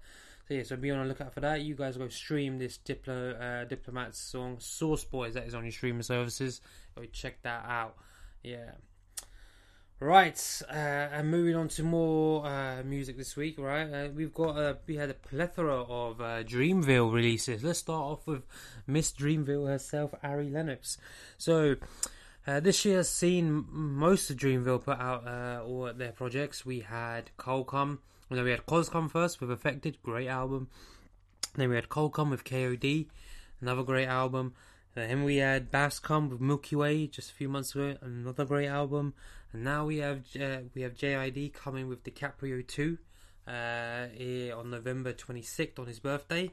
yeah, 0.50 0.64
so 0.64 0.76
be 0.76 0.92
on 0.92 1.00
the 1.00 1.06
lookout 1.06 1.34
for 1.34 1.42
that. 1.42 1.62
You 1.62 1.76
guys 1.76 1.98
go 1.98 2.08
stream 2.10 2.58
this 2.58 2.78
Diplo, 2.78 3.40
uh, 3.40 3.66
Diplomat 3.66 4.16
song, 4.16 4.58
Sauce 4.60 5.04
Boys, 5.04 5.34
that 5.34 5.48
is 5.48 5.56
on 5.56 5.64
your 5.64 5.72
streaming 5.72 6.04
services. 6.04 6.62
Go 6.96 7.06
check 7.06 7.42
that 7.44 7.66
out. 7.68 7.96
Yeah. 8.44 8.72
Right, 10.02 10.62
uh, 10.70 10.74
and 10.74 11.32
moving 11.32 11.56
on 11.56 11.70
to 11.70 11.84
more 11.84 12.46
uh, 12.46 12.84
music 12.84 13.18
this 13.18 13.38
week. 13.38 13.58
Right, 13.58 13.90
uh, 13.90 14.10
we've 14.14 14.34
got 14.34 14.58
uh, 14.58 14.74
we 14.86 14.98
had 14.98 15.10
a 15.10 15.14
plethora 15.14 15.84
of 15.84 16.20
uh, 16.20 16.44
Dreamville 16.44 17.14
releases. 17.14 17.64
Let's 17.64 17.80
start 17.80 18.04
off 18.04 18.28
with 18.28 18.44
Miss 18.86 19.14
Dreamville 19.14 19.70
herself, 19.70 20.14
Ari 20.22 20.50
Lennox. 20.50 20.98
So, 21.38 21.78
uh, 22.48 22.60
this 22.60 22.86
year 22.86 22.98
has 22.98 23.10
seen 23.10 23.66
most 23.72 24.30
of 24.30 24.38
Dreamville 24.38 24.84
put 24.84 25.00
out 25.00 25.28
uh, 25.28 25.64
all 25.66 25.92
their 25.94 26.12
projects. 26.12 26.66
We 26.66 26.82
had 26.82 27.32
come, 27.38 28.00
you 28.30 28.38
know, 28.38 28.44
we 28.44 28.52
had 28.52 28.66
Cozz 28.66 28.90
come 28.90 29.10
first 29.10 29.42
with 29.42 29.52
Effected, 29.52 29.98
great 30.04 30.28
album. 30.28 30.70
Then 31.56 31.70
we 31.70 31.76
had 31.76 31.90
Cole 31.90 32.10
come 32.10 32.30
with 32.30 32.44
KOD, 32.44 33.08
another 33.62 33.84
great 33.84 34.08
album. 34.08 34.54
Then 34.94 35.24
we 35.24 35.38
had 35.38 35.72
Bas 35.72 36.00
come 36.00 36.30
with 36.30 36.40
Milky 36.40 36.76
Way 36.76 37.08
just 37.08 37.32
a 37.32 37.34
few 37.34 37.50
months 37.50 37.74
ago, 37.74 37.98
another 38.02 38.46
great 38.46 38.68
album. 38.68 39.14
And 39.52 39.64
now 39.64 39.86
we 39.86 39.98
have 39.98 40.24
uh, 40.40 40.60
we 40.74 40.82
have 40.84 40.96
JID 40.96 41.54
coming 41.54 41.88
with 41.88 42.04
DiCaprio 42.04 42.66
2 42.68 42.98
uh, 43.48 43.52
on 44.58 44.70
November 44.70 45.14
26th 45.14 45.80
on 45.80 45.88
his 45.88 46.00
birthday. 46.00 46.52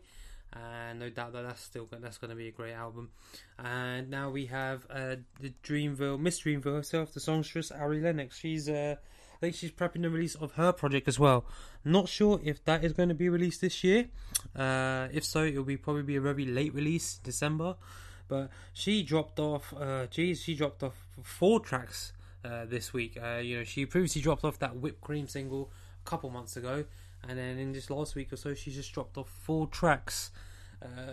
And 0.53 0.99
no 0.99 1.09
doubt 1.09 1.33
that 1.33 1.43
that's 1.43 1.63
still 1.63 1.89
that's 1.91 2.19
going 2.19 2.31
to 2.31 2.37
be 2.37 2.49
a 2.49 2.53
great 2.53 2.75
album. 2.75 3.11
And 3.59 4.11
now 4.11 4.31
we 4.31 4.47
have 4.47 4.87
uh, 4.91 5.17
the 5.41 5.53
Dreamville, 5.65 6.21
Miss 6.21 6.41
Dreamville 6.41 6.77
herself, 6.77 7.15
the 7.15 7.21
songstress 7.21 7.71
Ari 7.71 8.01
Lennox. 8.01 8.39
She's 8.39 8.69
uh, 8.69 8.97
I 8.99 9.41
think 9.41 9.57
she's 9.57 9.73
prepping 9.73 10.03
the 10.03 10.11
release 10.11 10.35
of 10.35 10.53
her 10.53 10.73
project 10.73 11.09
as 11.09 11.19
well. 11.19 11.45
Not 11.85 12.09
sure 12.09 12.41
if 12.45 12.65
that 12.65 12.85
is 12.85 12.93
going 12.93 13.09
to 13.09 13.15
be 13.15 13.29
released 13.29 13.61
this 13.61 13.83
year. 13.83 14.09
Uh, 14.55 15.09
if 15.13 15.25
so, 15.25 15.45
it'll 15.45 15.65
be 15.65 15.77
probably 15.77 16.03
be 16.03 16.17
a 16.17 16.21
very 16.21 16.45
late 16.45 16.75
release, 16.75 17.19
December. 17.25 17.77
But 18.29 18.51
she 18.73 19.03
dropped 19.03 19.41
off. 19.41 19.75
Uh, 19.77 20.07
geez, 20.07 20.43
she 20.43 20.55
dropped 20.55 20.83
off 20.83 21.07
four 21.23 21.61
tracks 21.61 22.13
uh, 22.45 22.67
this 22.67 22.93
week. 22.93 23.19
Uh, 23.21 23.39
you 23.39 23.59
know, 23.59 23.65
she 23.65 23.85
previously 23.87 24.23
dropped 24.23 24.45
off 24.45 24.59
that 24.61 24.77
whipped 24.77 25.01
cream 25.01 25.27
single 25.27 25.73
a 26.05 26.09
couple 26.09 26.31
months 26.31 26.57
ago, 26.57 26.85
and 27.29 27.39
then 27.39 27.59
in 27.59 27.73
this 27.73 27.91
last 27.91 28.15
week 28.15 28.33
or 28.33 28.37
so, 28.37 28.55
she 28.55 28.71
just 28.71 28.93
dropped 28.93 29.17
off 29.17 29.29
four 29.29 29.67
tracks. 29.67 30.31
Uh, 30.83 31.13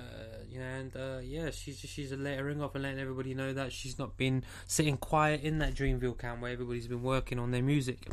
you 0.49 0.59
know, 0.59 0.65
and 0.65 0.95
uh, 0.95 1.19
yeah, 1.23 1.51
she's 1.51 1.79
she's 1.79 2.11
layering 2.11 2.61
off 2.61 2.73
and 2.73 2.83
letting 2.83 2.99
everybody 2.99 3.35
know 3.35 3.53
that 3.53 3.71
she's 3.71 3.99
not 3.99 4.17
been 4.17 4.43
sitting 4.65 4.97
quiet 4.97 5.41
in 5.41 5.59
that 5.59 5.75
Dreamville 5.75 6.17
camp 6.17 6.41
where 6.41 6.51
everybody's 6.51 6.87
been 6.87 7.03
working 7.03 7.37
on 7.37 7.51
their 7.51 7.61
music. 7.61 8.07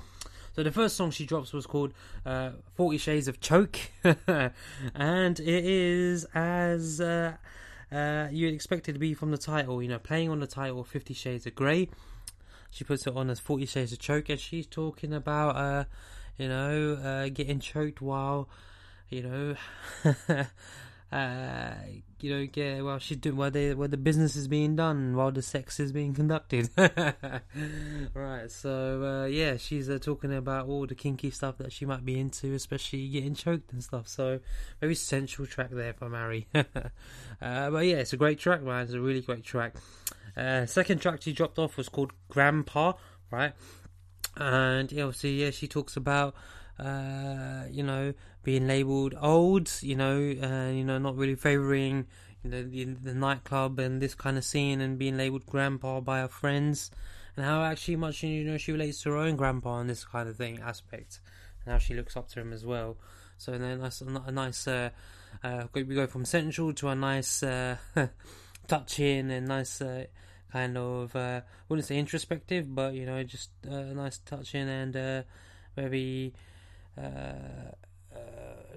So 0.55 0.62
the 0.62 0.73
first 0.73 0.97
song 0.97 1.11
she 1.11 1.26
drops 1.26 1.53
was 1.53 1.67
called 1.67 1.93
uh, 2.25 2.53
Forty 2.75 2.99
Shades 2.99 3.29
of 3.29 3.41
Choke, 3.41 3.79
and 4.05 5.41
it 5.41 5.65
is 5.65 6.26
as 6.35 7.00
uh, 7.00 7.37
uh, 7.93 8.29
you'd 8.31 8.55
expect 8.55 8.88
it 8.88 8.95
to 8.95 8.99
be 8.99 9.15
from 9.15 9.31
the 9.31 9.38
title. 9.38 9.83
You 9.83 9.88
know, 9.88 9.99
playing 9.99 10.31
on 10.31 10.41
the 10.41 10.47
title 10.47 10.83
Fifty 10.85 11.15
Shades 11.15 11.47
of 11.47 11.55
Grey. 11.55 11.88
She 12.71 12.85
puts 12.85 13.07
it 13.07 13.17
on 13.17 13.31
as 13.31 13.41
Forty 13.41 13.67
Shades 13.67 13.93
of 13.93 13.99
Choke, 13.99 14.29
and 14.29 14.41
she's 14.41 14.67
talking 14.67 15.12
about, 15.15 15.57
uh, 15.57 15.85
you 16.38 16.49
know, 16.49 16.95
uh, 16.95 17.28
getting 17.28 17.61
choked 17.61 18.00
while, 18.00 18.49
you 19.09 19.23
know. 19.23 19.57
uh, 21.12 21.71
you 22.21 22.31
know, 22.31 22.47
get 22.47 22.83
well, 22.83 22.99
she's 22.99 23.19
doing 23.19 23.37
while 23.37 23.50
they 23.50 23.75
while 23.75 23.88
the 23.88 23.97
business 23.97 24.37
is 24.37 24.49
being 24.49 24.75
done, 24.75 25.14
while 25.14 25.31
the 25.31 25.43
sex 25.43 25.78
is 25.78 25.93
being 25.93 26.14
conducted. 26.14 26.71
right, 28.14 28.50
so 28.50 29.05
uh, 29.05 29.26
yeah, 29.26 29.57
she's 29.57 29.90
uh, 29.90 29.99
talking 30.00 30.35
about 30.35 30.66
all 30.66 30.87
the 30.87 30.95
kinky 30.95 31.31
stuff 31.31 31.59
that 31.59 31.73
she 31.73 31.85
might 31.85 32.05
be 32.05 32.19
into, 32.19 32.55
especially 32.55 33.09
getting 33.09 33.35
choked 33.35 33.73
and 33.73 33.85
stuff. 33.85 34.09
So 34.09 34.40
very 34.81 34.95
sensual 34.95 35.47
track 35.47 35.71
there 35.71 35.93
for 35.93 36.09
Mary. 36.09 36.49
uh, 36.55 36.64
but 37.40 37.85
yeah, 37.85 37.97
it's 37.97 38.12
a 38.12 38.16
great 38.16 38.38
track, 38.38 38.62
man. 38.62 38.85
It's 38.85 38.95
a 38.95 39.00
really 39.00 39.21
great 39.21 39.45
track. 39.45 39.75
Uh, 40.37 40.66
second 40.66 41.00
track 41.00 41.23
she 41.23 41.33
dropped 41.33 41.59
off 41.59 41.76
was 41.76 41.88
called 41.88 42.12
Grandpa, 42.28 42.95
right? 43.31 43.52
And 44.37 44.93
yeah, 44.93 45.05
obviously, 45.05 45.43
yeah, 45.43 45.50
she 45.50 45.66
talks 45.66 45.97
about 45.97 46.35
uh, 46.78 47.64
you 47.71 47.83
know, 47.83 48.12
being 48.43 48.66
labelled 48.66 49.14
old, 49.21 49.71
you 49.81 49.97
know, 49.97 50.16
uh, 50.16 50.71
you 50.71 50.85
know, 50.85 50.99
not 50.99 51.16
really 51.16 51.35
favouring 51.35 52.07
you 52.45 52.50
know, 52.50 52.62
the, 52.62 52.85
the 52.85 53.14
nightclub 53.14 53.78
and 53.78 54.00
this 54.00 54.14
kind 54.14 54.37
of 54.37 54.45
scene, 54.45 54.81
and 54.81 54.99
being 54.99 55.16
labelled 55.16 55.47
grandpa 55.47 56.00
by 56.00 56.21
her 56.21 56.28
friends, 56.28 56.90
and 57.37 57.45
how 57.45 57.62
actually 57.62 57.97
much 57.97 58.23
you 58.23 58.45
know 58.45 58.59
she 58.59 58.73
relates 58.73 59.02
to 59.02 59.11
her 59.11 59.16
own 59.16 59.37
grandpa 59.37 59.81
and 59.81 59.88
this 59.90 60.05
kind 60.05 60.28
of 60.28 60.37
thing 60.37 60.61
aspect, 60.61 61.21
and 61.64 61.73
how 61.73 61.78
she 61.78 61.95
looks 61.95 62.16
up 62.16 62.28
to 62.28 62.40
him 62.40 62.52
as 62.52 62.64
well. 62.64 62.97
So 63.38 63.52
then 63.52 63.81
that's 63.81 64.00
a, 64.00 64.31
nice. 64.31 64.66
Uh, 64.69 64.90
uh, 65.43 65.64
we 65.75 65.83
go 65.83 66.07
from 66.07 66.25
sensual 66.25 66.73
to 66.75 66.88
a 66.88 66.95
nice 66.95 67.43
uh, 67.43 67.76
touch 68.69 68.99
in 69.00 69.31
and 69.31 69.49
nice 69.49 69.83
uh, 69.83 70.07
kind 70.53 70.76
of 70.76 71.15
uh, 71.17 71.41
wouldn't 71.69 71.87
say 71.87 71.99
introspective, 71.99 72.75
but 72.75 72.95
you 72.95 73.07
know, 73.07 73.23
just 73.23 73.50
uh, 73.71 73.75
a 73.75 73.95
nice 73.95 74.19
touch 74.19 74.55
in 74.55 74.69
and 74.69 74.97
uh, 74.97 75.23
very 75.75 76.33
uh, 76.97 77.71
uh, 78.15 78.19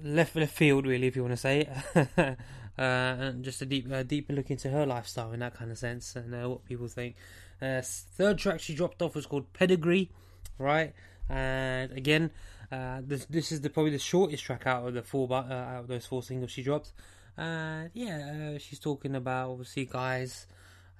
left 0.02 0.36
left 0.36 0.54
field, 0.54 0.86
really, 0.86 1.06
if 1.06 1.16
you 1.16 1.22
want 1.22 1.32
to 1.32 1.36
say 1.36 1.60
it. 1.60 2.08
uh, 2.18 2.32
and 2.78 3.44
just 3.44 3.62
a 3.62 3.66
deep, 3.66 3.88
deeper 4.06 4.32
look 4.32 4.50
into 4.50 4.70
her 4.70 4.86
lifestyle 4.86 5.32
in 5.32 5.40
that 5.40 5.54
kind 5.54 5.70
of 5.70 5.78
sense 5.78 6.16
and 6.16 6.32
what 6.48 6.64
people 6.64 6.88
think. 6.88 7.16
Third 7.60 8.38
track 8.38 8.60
she 8.60 8.74
dropped 8.74 9.02
off 9.02 9.14
was 9.14 9.26
called 9.26 9.52
Pedigree, 9.52 10.10
right? 10.58 10.94
And 11.28 11.92
again, 11.92 12.30
this 12.70 13.26
this 13.26 13.52
is 13.52 13.60
the 13.60 13.70
probably 13.70 13.92
the 13.92 13.98
shortest 13.98 14.44
track 14.44 14.66
out 14.66 14.88
of 14.88 14.94
the 14.94 15.02
four 15.02 15.32
out 15.32 15.80
of 15.80 15.88
those 15.88 16.06
four 16.06 16.22
singles 16.22 16.50
she 16.50 16.62
dropped. 16.62 16.92
And 17.36 17.90
yeah, 17.94 18.58
she's 18.58 18.78
talking 18.78 19.14
about 19.14 19.50
obviously 19.50 19.84
guys, 19.84 20.46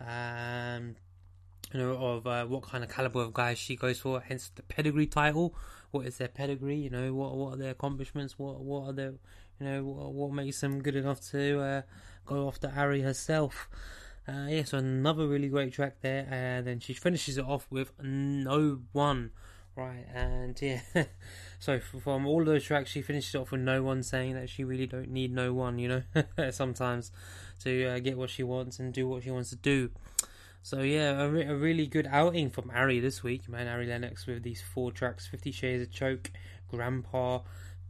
um, 0.00 0.96
you 1.72 1.80
know, 1.80 1.92
of 1.92 2.26
uh, 2.26 2.44
what 2.46 2.62
kind 2.62 2.82
of 2.82 2.90
caliber 2.90 3.20
of 3.20 3.32
guys 3.32 3.58
she 3.58 3.76
goes 3.76 4.00
for. 4.00 4.20
Hence 4.20 4.50
the 4.54 4.62
pedigree 4.62 5.06
title. 5.06 5.54
What 5.90 6.06
is 6.06 6.18
their 6.18 6.28
pedigree? 6.28 6.76
You 6.76 6.90
know, 6.90 7.14
what 7.14 7.36
what 7.36 7.54
are 7.54 7.56
their 7.56 7.70
accomplishments? 7.70 8.38
What 8.38 8.60
what 8.60 8.88
are 8.88 8.92
their 8.92 9.14
you 9.60 9.66
know 9.66 9.84
what, 9.84 10.12
what 10.12 10.32
makes 10.32 10.60
them 10.60 10.82
good 10.82 10.96
enough 10.96 11.20
to 11.30 11.60
uh, 11.60 11.82
go 12.26 12.48
after 12.48 12.72
Ari 12.76 13.02
herself? 13.02 13.68
Uh, 14.28 14.46
yeah, 14.48 14.64
so 14.64 14.78
another 14.78 15.26
really 15.26 15.48
great 15.48 15.72
track 15.72 15.96
there, 16.02 16.26
and 16.30 16.66
then 16.66 16.78
she 16.78 16.92
finishes 16.92 17.38
it 17.38 17.44
off 17.44 17.66
with 17.70 17.92
No 18.02 18.80
One, 18.92 19.30
right? 19.74 20.06
And 20.14 20.56
yeah, 20.62 20.80
so 21.58 21.80
from 21.80 22.26
all 22.26 22.44
those 22.44 22.64
tracks, 22.64 22.90
she 22.90 23.02
finishes 23.02 23.34
it 23.34 23.38
off 23.38 23.50
with 23.50 23.62
No 23.62 23.82
One, 23.82 24.02
saying 24.02 24.34
that 24.34 24.48
she 24.48 24.62
really 24.62 24.86
don't 24.86 25.10
need 25.10 25.32
no 25.32 25.52
one, 25.52 25.78
you 25.78 25.88
know, 25.88 26.02
sometimes 26.50 27.10
to 27.60 27.86
uh, 27.86 27.98
get 27.98 28.18
what 28.18 28.30
she 28.30 28.42
wants 28.42 28.78
and 28.78 28.92
do 28.92 29.08
what 29.08 29.22
she 29.22 29.30
wants 29.30 29.50
to 29.50 29.56
do. 29.56 29.90
So 30.62 30.82
yeah, 30.82 31.22
a, 31.22 31.28
re- 31.28 31.46
a 31.46 31.54
really 31.54 31.86
good 31.86 32.06
outing 32.10 32.50
from 32.50 32.70
Ari 32.70 33.00
this 33.00 33.22
week, 33.22 33.48
man. 33.48 33.66
Ari 33.66 33.86
Lennox 33.86 34.26
with 34.26 34.42
these 34.42 34.60
four 34.60 34.92
tracks: 34.92 35.26
Fifty 35.26 35.52
Shades 35.52 35.82
of 35.82 35.90
Choke, 35.90 36.30
Grandpa, 36.68 37.40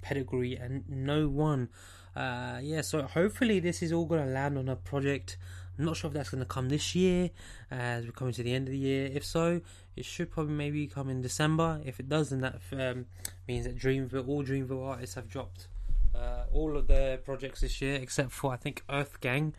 Pedigree, 0.02 0.56
and 0.56 0.88
No 0.88 1.28
One. 1.28 1.68
Uh, 2.14 2.58
yeah, 2.62 2.80
so 2.80 3.02
hopefully 3.02 3.60
this 3.60 3.82
is 3.82 3.92
all 3.92 4.04
going 4.04 4.24
to 4.24 4.30
land 4.30 4.56
on 4.58 4.68
a 4.68 4.76
project. 4.76 5.36
I'm 5.78 5.84
not 5.84 5.96
sure 5.96 6.08
if 6.08 6.14
that's 6.14 6.30
going 6.30 6.42
to 6.42 6.46
come 6.46 6.68
this 6.68 6.94
year, 6.94 7.30
uh, 7.72 7.74
as 7.74 8.04
we're 8.04 8.12
coming 8.12 8.34
to 8.34 8.42
the 8.42 8.52
end 8.52 8.68
of 8.68 8.72
the 8.72 8.78
year. 8.78 9.08
If 9.12 9.24
so, 9.24 9.62
it 9.96 10.04
should 10.04 10.30
probably 10.30 10.54
maybe 10.54 10.86
come 10.86 11.08
in 11.08 11.22
December. 11.22 11.80
If 11.84 11.98
it 11.98 12.08
does, 12.08 12.30
then 12.30 12.40
that 12.40 12.60
um, 12.72 13.06
means 13.48 13.64
that 13.64 13.78
Dreamville, 13.78 14.28
all 14.28 14.44
Dreamville 14.44 14.86
artists 14.86 15.14
have 15.14 15.28
dropped 15.28 15.68
uh, 16.14 16.44
all 16.52 16.76
of 16.76 16.86
their 16.86 17.18
projects 17.18 17.60
this 17.60 17.80
year, 17.80 17.96
except 17.96 18.32
for 18.32 18.52
I 18.52 18.56
think 18.56 18.82
Earth 18.88 19.20
Gang, 19.20 19.54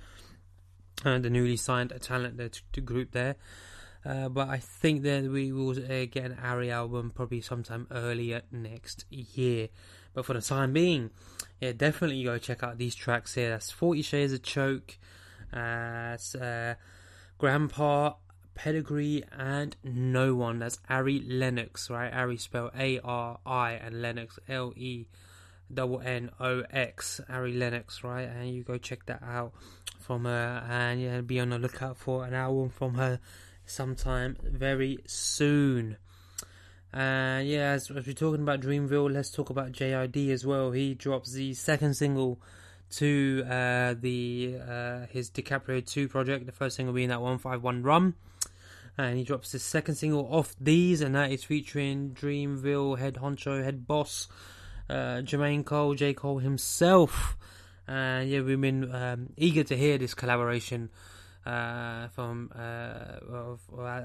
uh, 1.06 1.20
the 1.20 1.30
newly 1.30 1.58
signed 1.58 1.94
talent 2.02 2.62
group 2.86 3.12
there. 3.12 3.36
Uh, 4.04 4.30
but 4.30 4.50
I 4.50 4.58
think 4.58 5.04
that 5.04 5.26
we 5.26 5.52
will 5.52 5.78
uh, 5.78 6.06
get 6.06 6.26
an 6.26 6.38
Ari 6.42 6.72
album 6.72 7.12
probably 7.14 7.42
sometime 7.42 7.86
earlier 7.92 8.42
next 8.52 9.06
year. 9.12 9.70
But 10.14 10.26
for 10.26 10.34
the 10.34 10.42
time 10.42 10.74
being, 10.74 11.12
yeah, 11.60 11.72
definitely 11.74 12.24
go 12.24 12.38
check 12.40 12.64
out 12.64 12.80
these 12.80 12.96
tracks 12.96 13.36
here. 13.36 13.50
That's 13.50 13.70
Forty 13.70 14.02
Shades 14.02 14.34
of 14.34 14.42
Choke, 14.42 14.98
uh, 15.54 16.18
uh, 16.42 16.74
Grandpa, 17.38 18.14
Pedigree, 18.56 19.24
and 19.38 19.76
No 19.84 20.34
One. 20.34 20.60
That's 20.60 20.80
Ari 20.90 21.20
Lennox, 21.20 21.90
right? 21.90 22.12
Ari 22.12 22.38
spelled 22.38 22.72
A 22.78 23.00
R 23.04 23.40
I 23.46 23.74
and 23.74 24.02
Lennox 24.02 24.40
L 24.50 24.74
E 24.76 25.06
double 25.76 26.02
N 26.02 26.30
O 26.40 26.64
X. 26.72 27.22
Ari 27.30 27.54
Lennox, 27.54 28.04
right? 28.04 28.28
And 28.28 28.54
you 28.54 28.64
go 28.64 28.78
check 28.78 29.06
that 29.08 29.24
out 29.24 29.54
from 30.00 30.26
her, 30.26 30.66
and 30.70 31.02
yeah, 31.02 31.22
be 31.22 31.40
on 31.40 31.50
the 31.50 31.60
lookout 31.60 31.98
for 31.98 32.26
an 32.26 32.34
album 32.34 32.70
from 32.70 32.96
her 32.96 33.20
sometime 33.66 34.38
very 34.44 35.00
soon. 35.06 35.98
And 36.94 37.48
yeah, 37.48 37.72
as, 37.72 37.90
as, 37.90 38.06
we're 38.06 38.14
talking 38.14 38.42
about 38.42 38.60
Dreamville, 38.60 39.12
let's 39.12 39.32
talk 39.32 39.50
about 39.50 39.72
JID 39.72 40.30
as 40.30 40.46
well. 40.46 40.72
He 40.72 40.94
drops 40.94 41.32
the 41.32 41.54
second 41.54 41.94
single 41.94 42.42
to 42.92 43.44
uh, 43.50 43.96
the 43.98 44.58
uh, 44.68 45.06
his 45.10 45.30
DiCaprio 45.32 45.86
2 45.86 46.10
project, 46.10 46.46
the 46.46 46.52
first 46.52 46.76
single 46.76 46.94
being 46.94 47.10
that 47.10 47.22
151 47.22 47.84
Rum. 47.84 48.16
And 48.98 49.18
he 49.18 49.24
drops 49.24 49.54
the 49.54 49.60
second 49.60 49.96
single 49.96 50.28
off 50.30 50.54
these, 50.60 51.00
and 51.00 51.16
that 51.16 51.32
is 51.32 51.46
featuring 51.46 52.12
Dreamville 52.12 53.00
head 53.00 53.16
honcho, 53.16 53.64
head 53.64 53.88
boss, 53.88 54.28
uh, 54.92 55.22
Jermaine 55.22 55.66
Cole, 55.66 55.96
J. 55.96 56.14
Cole 56.14 56.40
himself. 56.40 57.38
And 57.88 58.30
yeah, 58.30 58.42
we've 58.42 58.60
been 58.60 58.94
um, 58.94 59.30
eager 59.38 59.64
to 59.64 59.78
hear 59.78 59.98
this 59.98 60.14
collaboration 60.14 60.90
uh, 61.46 62.08
from 62.10 62.52
uh, 62.56 63.56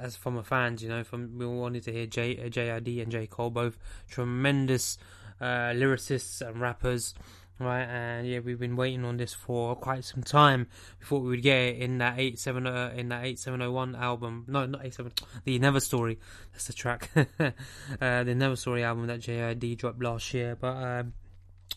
as 0.00 0.16
from 0.16 0.38
a 0.38 0.42
fans, 0.42 0.82
you 0.82 0.88
know, 0.88 1.04
from 1.04 1.38
we 1.38 1.46
wanted 1.46 1.82
to 1.84 1.92
hear 1.92 2.06
J 2.06 2.38
uh, 2.38 2.48
JID 2.48 3.02
and 3.02 3.12
J 3.12 3.26
Cole, 3.26 3.50
both 3.50 3.76
tremendous 4.08 4.96
uh, 5.40 5.72
lyricists 5.74 6.40
and 6.40 6.60
rappers, 6.60 7.14
right? 7.58 7.84
And 7.84 8.26
yeah, 8.26 8.40
we've 8.40 8.58
been 8.58 8.76
waiting 8.76 9.04
on 9.04 9.16
this 9.16 9.32
for 9.34 9.76
quite 9.76 10.04
some 10.04 10.22
time 10.22 10.66
before 10.98 11.20
we 11.20 11.28
would 11.28 11.42
get 11.42 11.58
it 11.58 11.78
in 11.78 11.98
that 11.98 12.18
eight 12.18 12.38
seven 12.38 12.66
uh, 12.66 12.92
in 12.94 13.08
that 13.08 13.24
eight 13.24 13.38
seven 13.38 13.62
oh 13.62 13.72
one 13.72 13.94
album. 13.94 14.44
No, 14.48 14.66
not 14.66 14.84
eight 14.84 14.94
seven. 14.94 15.12
The 15.44 15.58
Never 15.58 15.80
Story. 15.80 16.18
That's 16.52 16.66
the 16.66 16.72
track. 16.72 17.10
uh, 17.16 18.24
the 18.24 18.34
Never 18.34 18.56
Story 18.56 18.84
album 18.84 19.06
that 19.06 19.20
JID 19.20 19.78
dropped 19.78 20.02
last 20.02 20.32
year, 20.34 20.56
but. 20.56 20.76
Um, 20.76 21.12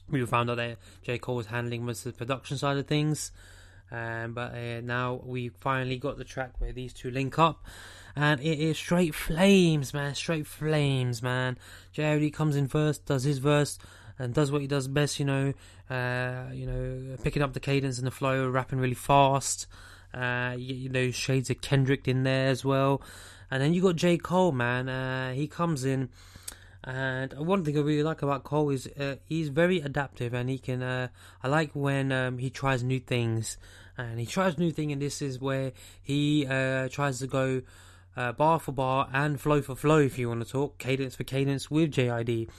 we 0.08 0.26
found 0.26 0.50
out 0.50 0.58
that 0.58 0.78
J 1.04 1.18
Cole 1.18 1.36
was 1.36 1.48
handling 1.48 1.86
most 1.86 2.06
of 2.06 2.14
the 2.14 2.18
production 2.18 2.58
side 2.58 2.78
of 2.78 2.88
things. 2.88 3.32
Um, 3.92 4.34
but 4.34 4.54
uh, 4.54 4.82
now 4.82 5.22
we 5.24 5.50
finally 5.50 5.98
got 5.98 6.18
the 6.18 6.24
track 6.24 6.54
where 6.60 6.72
these 6.72 6.94
two 6.94 7.10
link 7.10 7.40
up, 7.40 7.66
and 8.16 8.40
it 8.40 8.60
is 8.60 8.78
straight 8.78 9.16
flames, 9.16 9.94
man. 9.94 10.14
Straight 10.16 10.46
flames, 10.46 11.24
man. 11.24 11.58
JID 11.96 12.34
comes 12.34 12.56
in 12.56 12.68
first, 12.68 13.06
does 13.06 13.24
his 13.24 13.40
verse, 13.40 13.80
and 14.20 14.34
does 14.34 14.52
what 14.52 14.62
he 14.62 14.68
does 14.68 14.88
best. 14.88 15.20
You 15.20 15.26
know, 15.26 15.54
uh, 15.90 16.52
you 16.54 16.66
know, 16.66 17.18
picking 17.24 17.42
up 17.42 17.54
the 17.54 17.60
cadence 17.60 17.98
and 17.98 18.06
the 18.06 18.12
flow, 18.12 18.48
rapping 18.48 18.80
really 18.80 18.94
fast. 18.94 19.66
Uh, 20.14 20.56
you, 20.58 20.76
you 20.76 20.90
know, 20.90 21.12
shades 21.12 21.50
of 21.50 21.62
Kendrick 21.62 22.08
in 22.08 22.24
there 22.24 22.50
as 22.50 22.66
well. 22.66 23.02
And 23.50 23.62
then 23.62 23.74
you 23.74 23.82
got 23.82 23.96
J 23.96 24.18
Cole, 24.18 24.52
man. 24.52 24.90
Uh, 24.90 25.34
he 25.34 25.48
comes 25.48 25.86
in. 25.86 26.10
And 26.84 27.34
one 27.34 27.66
thing 27.66 27.78
I 27.78 27.82
really 27.82 28.04
like 28.04 28.22
about 28.22 28.44
Cole 28.44 28.70
is 28.70 28.88
uh, 28.88 29.16
he's 29.26 29.50
very 29.50 29.82
adaptive, 29.82 30.34
and 30.34 30.50
he 30.50 30.58
can. 30.58 30.82
Uh, 30.82 31.10
I 31.44 31.48
like 31.48 31.72
when 31.74 32.12
um, 32.12 32.38
he 32.38 32.50
tries 32.50 32.84
new 32.84 33.00
things, 33.00 33.58
and 33.98 34.20
he 34.20 34.26
tries 34.26 34.58
new 34.58 34.72
thing, 34.72 34.92
and 34.92 35.02
this 35.02 35.22
is 35.22 35.40
where 35.40 35.74
he 36.02 36.48
uh, 36.48 36.88
tries 36.88 37.20
to 37.20 37.28
go 37.28 37.62
uh, 38.16 38.32
bar 38.32 38.60
for 38.60 38.72
bar 38.72 39.10
and 39.14 39.42
flow 39.42 39.62
for 39.62 39.76
flow, 39.76 40.00
if 40.00 40.18
you 40.18 40.30
want 40.30 40.46
to 40.46 40.50
talk 40.50 40.78
cadence 40.78 41.16
for 41.16 41.26
cadence 41.26 41.70
with 41.70 41.92
JID. 41.92 42.50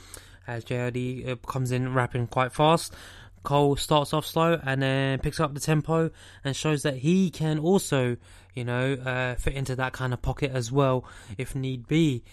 As 0.51 0.65
JID 0.65 1.29
uh, 1.29 1.37
comes 1.37 1.71
in 1.71 1.95
rapping 1.95 2.27
quite 2.27 2.53
fast, 2.53 2.93
Cole 3.45 3.77
starts 3.77 4.13
off 4.13 4.27
slow 4.27 4.61
and 4.65 4.83
then 4.83 5.21
picks 5.21 5.39
up 5.39 5.55
the 5.55 5.61
tempo 5.61 6.11
and 6.45 6.57
shows 6.57 6.83
that 6.83 6.97
he 6.97 7.31
can 7.31 7.61
also, 7.61 8.17
you 8.55 8.65
know, 8.65 8.95
uh, 8.95 9.37
fit 9.37 9.55
into 9.55 9.77
that 9.77 9.93
kind 9.93 10.13
of 10.13 10.21
pocket 10.21 10.51
as 10.53 10.73
well 10.73 11.05
if 11.39 11.55
need 11.55 11.87
be. 11.87 12.25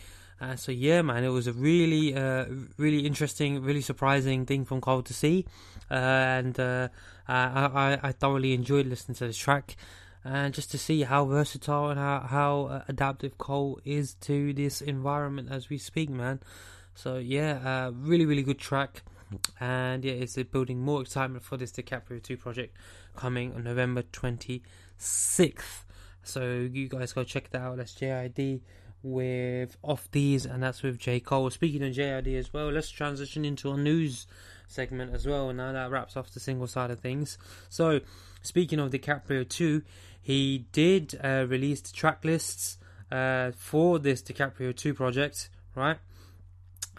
Uh, 0.42 0.56
so 0.56 0.72
yeah, 0.72 1.04
man, 1.04 1.24
it 1.24 1.30
was 1.30 1.46
a 1.46 1.54
really, 1.54 2.16
uh, 2.16 2.46
really 2.78 3.06
interesting, 3.06 3.62
really 3.62 3.82
surprising 3.82 4.46
thing 4.46 4.66
from 4.66 4.82
Cole 4.82 5.04
to 5.04 5.14
see, 5.14 5.46
uh, 5.90 5.94
and 5.94 6.60
uh, 6.60 6.90
I, 7.28 8.00
I, 8.04 8.12
thoroughly 8.12 8.54
enjoyed 8.54 8.86
listening 8.86 9.16
to 9.16 9.26
this 9.26 9.38
track, 9.38 9.76
and 10.24 10.54
just 10.54 10.70
to 10.72 10.78
see 10.78 11.02
how 11.02 11.26
versatile 11.26 11.90
and 11.90 12.00
how, 12.00 12.20
how 12.20 12.66
uh, 12.66 12.84
adaptive 12.88 13.40
Cole 13.40 13.80
is 13.84 14.14
to 14.22 14.54
this 14.54 14.80
environment 14.80 15.50
as 15.52 15.70
we 15.70 15.80
speak, 15.80 16.12
man. 16.12 16.40
So 16.98 17.18
yeah, 17.18 17.60
uh, 17.64 17.92
really, 17.92 18.26
really 18.26 18.42
good 18.42 18.58
track, 18.58 19.04
and 19.60 20.04
yeah, 20.04 20.14
it's 20.14 20.36
building 20.36 20.80
more 20.80 21.00
excitement 21.04 21.44
for 21.44 21.56
this 21.56 21.72
DiCaprio 21.72 22.24
Two 22.24 22.38
project 22.38 22.76
coming 23.16 23.54
on 23.54 23.66
November 23.66 24.02
twenty 24.12 24.64
sixth. 24.98 25.86
So 26.24 26.68
you 26.72 26.90
guys 26.90 27.14
go 27.14 27.24
check 27.24 27.52
that 27.52 27.62
out. 27.62 27.78
That's 27.78 27.94
JID 27.94 28.62
with 29.04 29.78
Off 29.84 30.10
Deez, 30.10 30.52
and 30.52 30.64
that's 30.64 30.82
with 30.82 30.98
J. 30.98 31.20
Cole. 31.20 31.52
Speaking 31.52 31.84
of 31.84 31.94
JID 31.94 32.36
as 32.36 32.52
well, 32.52 32.72
let's 32.72 32.90
transition 32.90 33.46
into 33.46 33.70
our 33.70 33.78
news 33.78 34.26
segment 34.68 35.14
as 35.14 35.28
well. 35.28 35.54
Now 35.54 35.74
that 35.74 35.92
wraps 35.92 36.18
off 36.18 36.32
the 36.32 36.40
single 36.40 36.66
side 36.66 36.90
of 36.90 37.00
things. 37.00 37.38
So, 37.70 38.00
speaking 38.42 38.80
of 38.80 38.90
DiCaprio 38.90 39.48
2, 39.48 39.84
he 40.20 40.66
did 40.72 41.20
uh, 41.24 41.46
release 41.48 41.80
the 41.82 41.94
track 41.94 42.26
lists 42.26 42.80
uh, 43.12 43.52
for 43.52 44.00
this 44.00 44.24
DiCaprio 44.24 44.76
2 44.76 44.96
project, 44.96 45.52
right? 45.76 45.98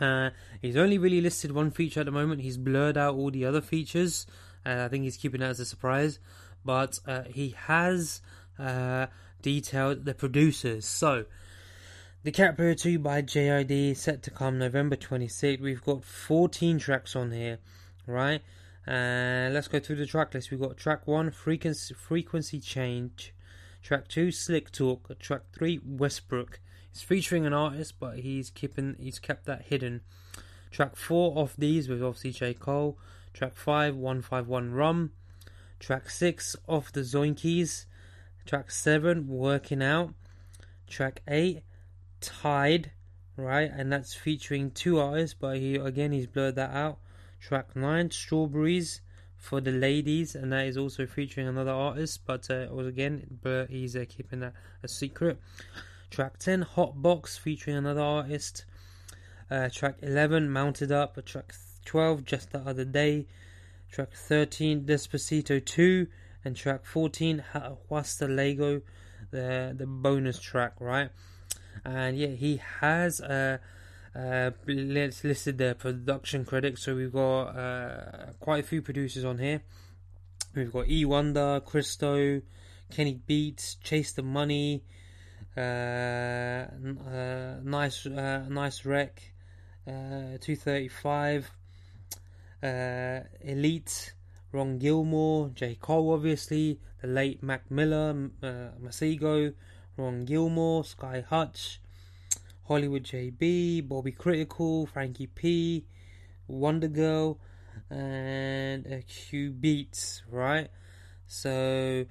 Uh, 0.00 0.31
he's 0.62 0.76
only 0.76 0.99
really 0.99 1.21
listed 1.21 1.52
one 1.52 1.71
feature 1.71 2.00
at 2.00 2.07
the 2.07 2.12
moment. 2.12 2.43
He's 2.43 2.57
blurred 2.57 2.97
out 2.97 3.14
all 3.14 3.31
the 3.31 3.45
other 3.45 3.61
features. 3.61 4.26
Uh, 4.64 4.85
I 4.85 4.88
think 4.88 5.05
he's 5.05 5.17
keeping 5.17 5.40
that 5.40 5.50
as 5.50 5.61
a 5.61 5.64
surprise. 5.64 6.19
But 6.64 6.99
uh, 7.07 7.23
he 7.25 7.55
has 7.67 8.21
uh, 8.59 9.07
detailed 9.43 10.05
the 10.05 10.14
producers. 10.14 10.85
So, 10.85 11.25
The 12.23 12.33
DiCaprio 12.33 12.78
2 12.78 12.99
by 12.99 13.23
JID 13.23 13.97
set 13.97 14.23
to 14.25 14.31
come 14.31 14.59
November 14.59 14.97
26th. 14.97 15.61
We've 15.61 15.85
got 15.85 16.05
14 16.05 16.78
tracks 16.78 17.14
on 17.17 17.31
here, 17.31 17.59
right? 18.07 18.43
Uh, 18.87 19.50
let's 19.52 19.69
go 19.69 19.78
through 19.78 19.97
the 19.97 20.07
track 20.07 20.35
list. 20.35 20.50
We've 20.50 20.61
got 20.61 20.76
track 20.76 21.07
1, 21.07 21.31
Frequency, 21.31 21.95
frequency 21.95 22.61
Change. 22.61 23.35
Track 23.83 24.09
2, 24.09 24.33
Slick 24.33 24.73
Talk. 24.73 25.18
Track 25.18 25.42
3, 25.53 25.81
Westbrook. 25.85 26.61
It's 26.90 27.03
featuring 27.03 27.46
an 27.46 27.53
artist, 27.53 27.94
but 27.98 28.20
he's 28.20 28.51
keeping 28.51 28.96
he's 28.98 29.18
kept 29.18 29.46
that 29.46 29.66
hidden. 29.66 30.03
Track 30.70 30.96
4 30.96 31.38
Off 31.38 31.57
Deez 31.57 31.88
with 31.88 32.03
obviously 32.03 32.33
J. 32.33 32.55
Cole. 32.55 32.98
Track 33.33 33.57
5, 33.57 33.96
151 33.96 34.72
Rum. 34.72 35.12
Track 35.79 36.11
6 36.11 36.57
off 36.66 36.92
the 36.92 37.01
Zoinkies. 37.01 37.87
Track 38.46 38.70
7, 38.70 39.29
Working 39.29 39.83
Out. 39.83 40.14
Track 40.88 41.22
8, 41.29 41.62
Tide, 42.20 42.90
right? 43.37 43.70
And 43.72 43.92
that's 43.92 44.14
featuring 44.14 44.70
two 44.70 44.98
artists, 44.98 45.37
but 45.38 45.59
he 45.59 45.77
again 45.77 46.12
he's 46.12 46.27
blurred 46.27 46.57
that 46.57 46.70
out. 46.70 46.98
Track 47.40 47.77
nine, 47.77 48.11
Strawberries 48.11 49.01
for 49.37 49.61
the 49.61 49.70
ladies, 49.70 50.35
and 50.35 50.53
that 50.53 50.66
is 50.66 50.77
also 50.77 51.07
featuring 51.07 51.46
another 51.46 51.70
artist, 51.70 52.20
but 52.27 52.51
uh, 52.51 52.74
again, 52.79 53.38
but 53.42 53.70
he's 53.70 53.94
uh, 53.94 54.05
keeping 54.09 54.40
that 54.40 54.55
a 54.83 54.88
secret. 54.88 55.38
Track 56.11 56.38
ten, 56.38 56.62
Hot 56.62 57.01
Box 57.01 57.37
featuring 57.37 57.77
another 57.77 58.01
artist. 58.01 58.64
Uh, 59.51 59.68
track 59.68 59.97
eleven, 60.03 60.51
Mounted 60.51 60.90
Up. 60.90 61.25
Track 61.25 61.55
twelve, 61.85 62.25
Just 62.25 62.53
the 62.53 62.59
Other 62.61 62.85
Day. 62.85 63.27
Track 63.90 64.12
thirteen, 64.12 64.85
Despacito 64.85 65.64
two, 65.64 66.07
and 66.44 66.57
track 66.57 66.85
fourteen, 66.85 67.44
What's 67.88 68.16
the 68.16 68.29
Lego, 68.29 68.83
the 69.31 69.75
the 69.77 69.87
bonus 69.87 70.38
track, 70.38 70.75
right? 70.81 71.11
and 71.85 72.16
yeah, 72.16 72.29
he 72.29 72.61
has 72.81 73.21
uh, 73.21 73.59
uh, 74.14 74.51
listed 74.66 75.59
the 75.59 75.77
production 75.79 76.44
credits. 76.44 76.83
So 76.83 76.94
we've 76.94 77.12
got 77.12 77.49
uh, 77.49 78.33
quite 78.40 78.64
a 78.64 78.66
few 78.66 78.83
producers 78.83 79.25
on 79.25 79.38
here. 79.38 79.62
We've 80.55 80.73
got 80.73 80.88
E 80.88 81.05
Wonder, 81.05 81.61
Christo, 81.64 82.42
Kenny 82.90 83.21
Beats, 83.27 83.77
Chase 83.77 84.12
the 84.12 84.23
Money, 84.23 84.83
uh, 85.59 86.66
uh, 87.11 87.57
nice, 87.64 88.07
uh, 88.07 88.44
nice 88.49 88.85
wreck, 88.85 89.33
two 90.40 90.57
thirty 90.57 90.88
five, 90.88 91.51
Elite, 92.62 94.14
Ron 94.53 94.79
Gilmore, 94.79 95.51
J 95.55 95.75
Cole, 95.75 96.12
obviously, 96.12 96.79
the 97.03 97.09
late 97.09 97.42
Mac 97.42 97.71
Miller, 97.71 98.31
uh, 98.42 98.71
Masego, 98.81 99.53
Ron 99.97 100.25
Gilmore, 100.25 100.85
Sky 100.85 101.25
Hutch, 101.29 101.81
Hollywood 102.66 103.05
JB, 103.05 103.88
Bobby 103.88 104.12
Critical, 104.12 104.87
Frankie 104.87 105.27
P, 105.27 105.85
WondaGurl, 106.51 107.37
and 107.90 108.87
uh, 108.87 108.97
Q 109.07 109.51
Beats, 109.51 110.23
right? 110.31 110.68
So, 111.27 112.07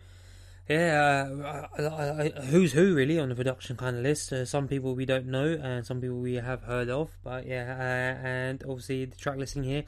yeah, 0.70 1.30
uh, 1.44 1.82
I, 1.82 2.24
I, 2.24 2.30
who's 2.46 2.74
who 2.74 2.94
really 2.94 3.20
on 3.20 3.30
the 3.30 3.36
production 3.36 3.78
kind 3.78 3.98
of 3.98 4.04
list? 4.04 4.34
Uh, 4.34 4.46
some 4.46 4.68
people 4.68 4.96
we 4.96 5.06
don't 5.06 5.28
know, 5.28 5.58
and 5.62 5.86
some 5.86 6.02
people 6.02 6.20
we 6.20 6.36
have 6.36 6.64
heard 6.64 6.90
of, 6.90 7.10
but 7.24 7.48
yeah, 7.48 7.76
uh, 7.78 8.28
and 8.28 8.64
obviously 8.64 9.06
the 9.06 9.16
track 9.16 9.38
listing 9.38 9.64
here. 9.64 9.84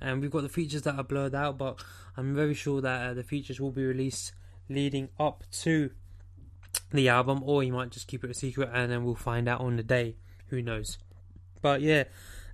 And 0.00 0.20
we've 0.20 0.30
got 0.30 0.42
the 0.42 0.48
features 0.48 0.82
that 0.82 0.96
are 0.96 1.02
blurred 1.02 1.34
out, 1.34 1.58
but 1.58 1.82
I'm 2.16 2.34
very 2.34 2.54
sure 2.54 2.80
that 2.80 3.10
uh, 3.10 3.14
the 3.14 3.24
features 3.24 3.60
will 3.60 3.72
be 3.72 3.84
released 3.84 4.32
leading 4.68 5.08
up 5.18 5.44
to 5.62 5.90
the 6.92 7.08
album, 7.08 7.42
or 7.44 7.62
he 7.62 7.70
might 7.70 7.90
just 7.90 8.06
keep 8.06 8.24
it 8.24 8.30
a 8.30 8.34
secret 8.34 8.70
and 8.72 8.92
then 8.92 9.04
we'll 9.04 9.14
find 9.14 9.48
out 9.48 9.60
on 9.60 9.76
the 9.76 9.82
day. 9.82 10.16
Who 10.48 10.62
knows? 10.62 10.98
But 11.60 11.80
yeah, 11.80 12.04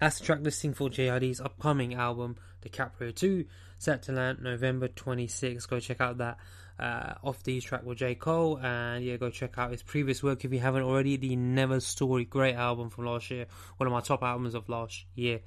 that's 0.00 0.18
the 0.18 0.24
track 0.24 0.40
listing 0.42 0.74
for 0.74 0.88
JID's 0.88 1.40
upcoming 1.40 1.94
album, 1.94 2.36
DiCaprio 2.64 3.14
2, 3.14 3.44
set 3.78 4.02
to 4.04 4.12
land 4.12 4.38
November 4.42 4.88
26th. 4.88 5.68
Go 5.68 5.80
check 5.80 6.00
out 6.00 6.18
that 6.18 6.38
uh, 6.78 7.14
Off 7.22 7.42
Deez 7.42 7.62
track 7.62 7.84
with 7.84 7.98
J. 7.98 8.14
Cole, 8.14 8.58
and 8.58 9.04
yeah, 9.04 9.16
go 9.16 9.30
check 9.30 9.58
out 9.58 9.70
his 9.70 9.82
previous 9.82 10.22
work 10.22 10.44
if 10.44 10.52
you 10.52 10.60
haven't 10.60 10.82
already. 10.82 11.16
The 11.16 11.36
Never 11.36 11.80
Story, 11.80 12.24
great 12.24 12.54
album 12.54 12.90
from 12.90 13.06
last 13.06 13.30
year, 13.30 13.46
one 13.76 13.86
of 13.86 13.92
my 13.92 14.00
top 14.00 14.22
albums 14.22 14.54
of 14.54 14.68
last 14.68 15.04
year. 15.14 15.40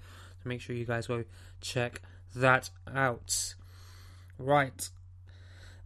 So 0.43 0.49
make 0.49 0.61
sure 0.61 0.75
you 0.75 0.85
guys 0.85 1.07
go 1.07 1.23
check 1.61 2.01
that 2.35 2.69
out. 2.93 3.55
Right, 4.39 4.89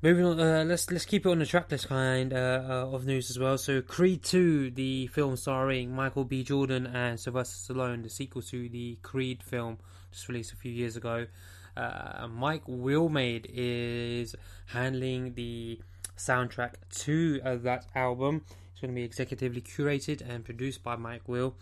Moving 0.04 0.26
on, 0.26 0.40
uh, 0.40 0.64
let's 0.66 0.90
let's 0.90 1.06
keep 1.06 1.28
it 1.28 1.30
on 1.30 1.38
the 1.38 1.46
track 1.46 1.70
list 1.70 1.88
kind 1.88 2.34
uh, 2.34 2.64
uh, 2.68 2.96
of 2.96 3.06
news 3.06 3.30
as 3.30 3.38
well. 3.38 3.60
So, 3.60 3.84
Creed 3.84 4.24
2, 4.24 4.72
the 4.72 5.06
film 5.06 5.36
starring 5.36 5.94
Michael 5.94 6.24
B. 6.24 6.44
Jordan 6.44 6.88
and 6.88 7.20
Sylvester 7.20 7.76
Stallone, 7.76 8.02
the 8.02 8.10
sequel 8.10 8.42
to 8.42 8.68
the 8.68 8.98
Creed 9.04 9.44
film, 9.44 9.78
just 10.12 10.28
released 10.28 10.54
a 10.54 10.56
few 10.56 10.72
years 10.72 10.98
ago. 10.98 11.28
Uh, 11.76 12.28
Mike 12.30 12.66
Wilmade 12.66 13.46
is 13.50 14.36
handling 14.68 15.34
the 15.34 15.80
soundtrack 16.18 16.74
to 16.90 17.40
uh, 17.44 17.56
that 17.58 17.86
album. 17.96 18.44
It's 18.72 18.82
going 18.82 18.94
to 18.94 18.96
be 18.96 19.08
executively 19.08 19.64
curated 19.64 20.28
and 20.28 20.44
produced 20.44 20.84
by 20.84 20.96
Mike 20.96 21.28
Will, 21.28 21.56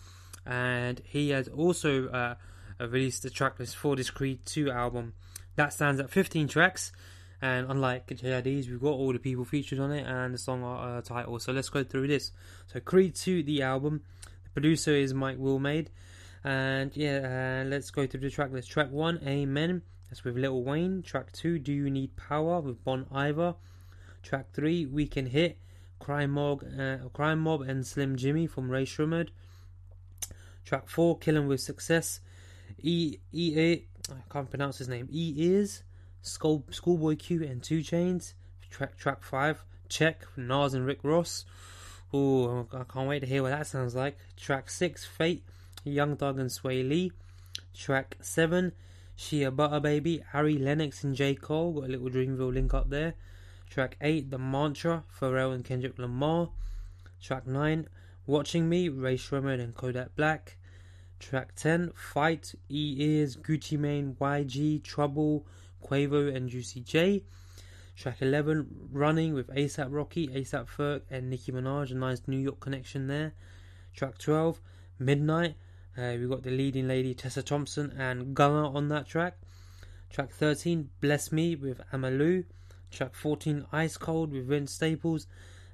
and 0.46 1.02
he 1.06 1.30
has 1.30 1.48
also 1.48 2.08
uh, 2.10 2.36
released 2.80 3.24
the 3.24 3.30
tracklist 3.30 3.76
for 3.76 3.96
this 3.96 4.10
Creed 4.10 4.46
2 4.46 4.72
album. 4.72 5.14
That 5.56 5.74
stands 5.74 6.00
at 6.00 6.10
15 6.10 6.48
tracks. 6.48 6.92
And 7.42 7.70
unlike 7.70 8.08
JID's, 8.08 8.68
we've 8.68 8.82
got 8.82 8.90
all 8.90 9.14
the 9.14 9.20
people 9.20 9.46
featured 9.46 9.80
on 9.80 9.92
it 9.92 10.06
and 10.06 10.34
the 10.34 10.38
song 10.38 10.64
uh, 10.64 11.02
title. 11.02 11.40
So 11.40 11.54
let's 11.54 11.70
go 11.70 11.84
through 11.84 12.08
this. 12.08 12.32
So 12.68 12.80
Creed 12.80 13.16
2, 13.16 13.44
the 13.44 13.62
album. 13.62 14.04
The 14.44 14.50
producer 14.50 14.92
is 14.92 15.14
Mike 15.14 15.38
Wilmade. 15.38 15.88
And 16.44 16.96
yeah, 16.96 17.62
uh, 17.64 17.70
let's 17.70 17.92
go 17.92 18.08
through 18.08 18.22
the 18.22 18.30
track 18.30 18.52
list. 18.52 18.70
Track 18.70 18.92
1, 18.92 19.22
Amen, 19.26 19.82
That's 20.10 20.24
with 20.24 20.38
Lil 20.38 20.64
Wayne. 20.64 21.02
Track 21.04 21.32
2, 21.34 21.60
Do 21.60 21.72
You 21.72 21.90
Need 21.90 22.16
Power 22.16 22.62
with 22.62 22.84
Bon 22.84 23.06
Iver. 23.12 23.56
Track 24.24 24.52
3, 24.54 24.86
We 24.88 25.08
Can 25.08 25.28
Hit, 25.28 25.58
Crime 26.00 26.32
Mob, 26.32 26.64
uh, 26.78 26.98
Crime 27.14 27.40
Mob 27.40 27.62
and 27.62 27.86
Slim 27.86 28.16
Jxmmi 28.16 28.50
from 28.50 28.70
Rae 28.70 28.86
Sremmurd. 28.86 29.30
Track 30.66 30.90
4, 30.90 31.18
Killing 31.20 31.48
with 31.48 31.62
Success. 31.62 32.20
E 32.82 33.18
E 33.34 33.60
A 33.60 33.86
I 34.12 34.22
can't 34.32 34.50
pronounce 34.50 34.78
his 34.78 34.88
name. 34.88 35.08
E 35.12 35.34
Ears, 35.38 35.84
School 36.22 36.66
Schoolboy 36.72 37.16
Q 37.16 37.44
and 37.44 37.62
Two 37.62 37.80
Chainz. 37.80 38.34
Track 38.70 38.98
track 38.98 39.24
five, 39.24 39.64
Check 39.88 40.26
Nas 40.38 40.74
and 40.74 40.86
Rick 40.86 41.00
Ross. 41.04 41.46
Oh, 42.14 42.68
I 42.74 42.84
can't 42.92 43.08
wait 43.08 43.20
to 43.20 43.26
hear 43.26 43.42
what 43.42 43.50
that 43.50 43.68
sounds 43.68 43.96
like. 43.96 44.18
Track 44.38 44.70
six, 44.70 45.06
Fate, 45.06 45.44
Young 45.84 46.16
Thug 46.16 46.40
and 46.40 46.50
Swae 46.50 46.88
Lee. 46.88 47.12
Track 47.74 48.18
seven, 48.22 48.74
Shea 49.20 49.50
Butter 49.50 49.82
Baby, 49.82 50.24
Ari 50.34 50.58
Lennox 50.58 51.04
and 51.04 51.14
J 51.14 51.36
Cole. 51.36 51.74
Got 51.74 51.84
a 51.84 51.88
little 51.90 52.10
Dreamville 52.10 52.54
link 52.54 52.74
up 52.74 52.90
there. 52.90 53.16
Track 53.70 53.98
eight, 54.00 54.32
The 54.32 54.38
Mantra, 54.38 55.04
Pharrell 55.20 55.54
and 55.54 55.66
Kendrick 55.66 56.00
Lamar. 56.00 56.52
Track 57.22 57.46
nine, 57.46 57.90
Watching 58.26 58.70
Me, 58.70 58.88
Rae 58.88 59.18
Sremmurd 59.18 59.60
and 59.60 59.76
Kodak 59.76 60.16
Black. 60.16 60.56
Track 61.20 61.54
10, 61.56 61.92
Fight, 61.96 62.56
E 62.70 62.96
Ears, 62.98 63.36
Gucci 63.36 63.78
Mane, 63.78 64.16
YG, 64.22 64.82
Trouble, 64.84 65.46
Quavo, 65.84 66.34
and 66.34 66.48
Juicy 66.48 66.80
J. 66.80 67.24
Track 67.98 68.22
11, 68.22 68.68
Running 68.90 69.34
with 69.34 69.50
ASAP 69.50 69.88
Rocky, 69.90 70.30
ASAP 70.30 70.68
Ferg, 70.70 71.02
and 71.12 71.30
Nicki 71.30 71.52
Minaj, 71.52 71.92
a 71.92 71.96
nice 71.96 72.22
New 72.26 72.38
York 72.38 72.62
connection 72.62 73.08
there. 73.08 73.34
Track 73.94 74.18
12, 74.18 74.62
Midnight, 74.98 75.56
uh, 76.00 76.18
we 76.20 76.28
got 76.28 76.44
the 76.44 76.52
leading 76.52 76.88
lady 76.88 77.14
Tessa 77.14 77.44
Thompson 77.44 77.92
and 77.98 78.34
Gunna 78.34 78.72
on 78.72 78.90
that 78.90 79.08
track. 79.08 79.38
Track 80.10 80.32
13, 80.32 80.90
Bless 81.02 81.32
Me 81.32 81.56
with 81.56 81.82
Ama 81.94 82.10
Lou. 82.10 82.46
Track 82.92 83.14
14, 83.14 83.66
Ice 83.72 83.98
Cold 83.98 84.32
with 84.32 84.48
Vince 84.48 84.74
Staples. 84.74 85.28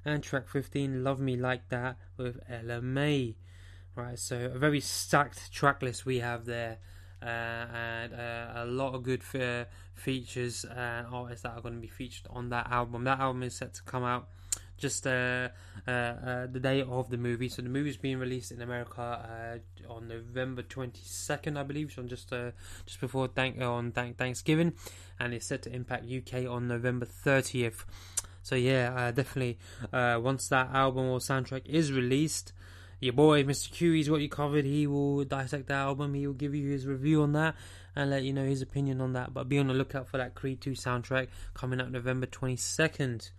And 0.04 0.22
track 0.22 0.48
15, 0.48 1.02
Love 1.02 1.20
Me 1.20 1.36
Like 1.36 1.68
That 1.68 1.96
with 2.16 2.40
Ella 2.48 2.82
Mai. 2.82 3.34
Right, 3.94 4.18
so 4.18 4.50
a 4.54 4.58
very 4.58 4.80
stacked 4.80 5.50
track 5.50 5.80
list 5.80 6.04
we 6.04 6.18
have 6.18 6.44
there, 6.44 6.76
uh, 7.22 7.24
and 7.24 8.12
uh, 8.12 8.52
a 8.56 8.66
lot 8.66 8.94
of 8.94 9.02
good 9.02 9.22
uh, 9.34 9.64
features 9.94 10.66
and 10.66 11.06
artists 11.06 11.44
that 11.44 11.56
are 11.56 11.62
going 11.62 11.76
to 11.76 11.80
be 11.80 11.88
featured 11.88 12.26
on 12.28 12.50
that 12.50 12.70
album. 12.70 13.04
That 13.04 13.20
album 13.20 13.42
is 13.42 13.56
set 13.56 13.72
to 13.72 13.82
come 13.84 14.04
out 14.04 14.28
just 14.76 15.06
uh, 15.06 15.48
uh, 15.86 15.90
uh, 15.90 16.46
the 16.46 16.60
day 16.60 16.82
of 16.82 17.10
the 17.10 17.16
movie. 17.16 17.48
So 17.48 17.62
the 17.62 17.68
movie 17.68 17.90
is 17.90 17.96
being 17.96 18.18
released 18.18 18.52
in 18.52 18.62
America 18.62 19.60
on 19.88 20.08
November 20.08 20.62
twenty 20.62 21.02
second, 21.04 21.58
I 21.58 21.62
believe, 21.62 21.92
so 21.92 22.02
just 22.02 22.32
just 22.86 23.00
before 23.00 23.28
thank 23.28 23.60
on 23.60 23.92
thank 23.92 24.16
Thanksgiving, 24.16 24.74
and 25.18 25.34
it's 25.34 25.46
set 25.46 25.62
to 25.62 25.74
impact 25.74 26.06
UK 26.10 26.46
on 26.48 26.68
November 26.68 27.06
thirtieth. 27.06 27.84
So 28.42 28.54
yeah, 28.54 29.10
definitely 29.10 29.58
once 29.92 30.48
that 30.48 30.70
album 30.72 31.06
or 31.06 31.18
soundtrack 31.18 31.66
is 31.66 31.92
released 31.92 32.52
your 32.98 33.12
boy 33.12 33.44
Mr. 33.44 33.70
Q, 33.70 33.92
he's 33.92 34.08
you 34.08 34.28
covered. 34.28 34.64
He 34.64 34.86
will 34.86 35.24
dissect 35.24 35.68
the 35.68 35.74
album. 35.74 36.14
He 36.14 36.26
will 36.26 36.34
give 36.34 36.54
you 36.54 36.70
his 36.70 36.86
review 36.86 37.22
on 37.22 37.32
that 37.32 37.54
and 37.94 38.10
let 38.10 38.22
you 38.22 38.32
know 38.32 38.44
his 38.44 38.62
opinion 38.62 39.00
on 39.00 39.12
that. 39.12 39.34
But 39.34 39.48
be 39.48 39.58
on 39.58 39.66
the 39.66 39.74
lookout 39.74 40.08
for 40.08 40.16
that 40.16 40.34
Creed 40.34 40.60
2 40.60 40.70
soundtrack 40.72 41.28
coming 41.52 41.80
out 41.80 41.90
November 41.90 42.26
22nd. 42.26 43.30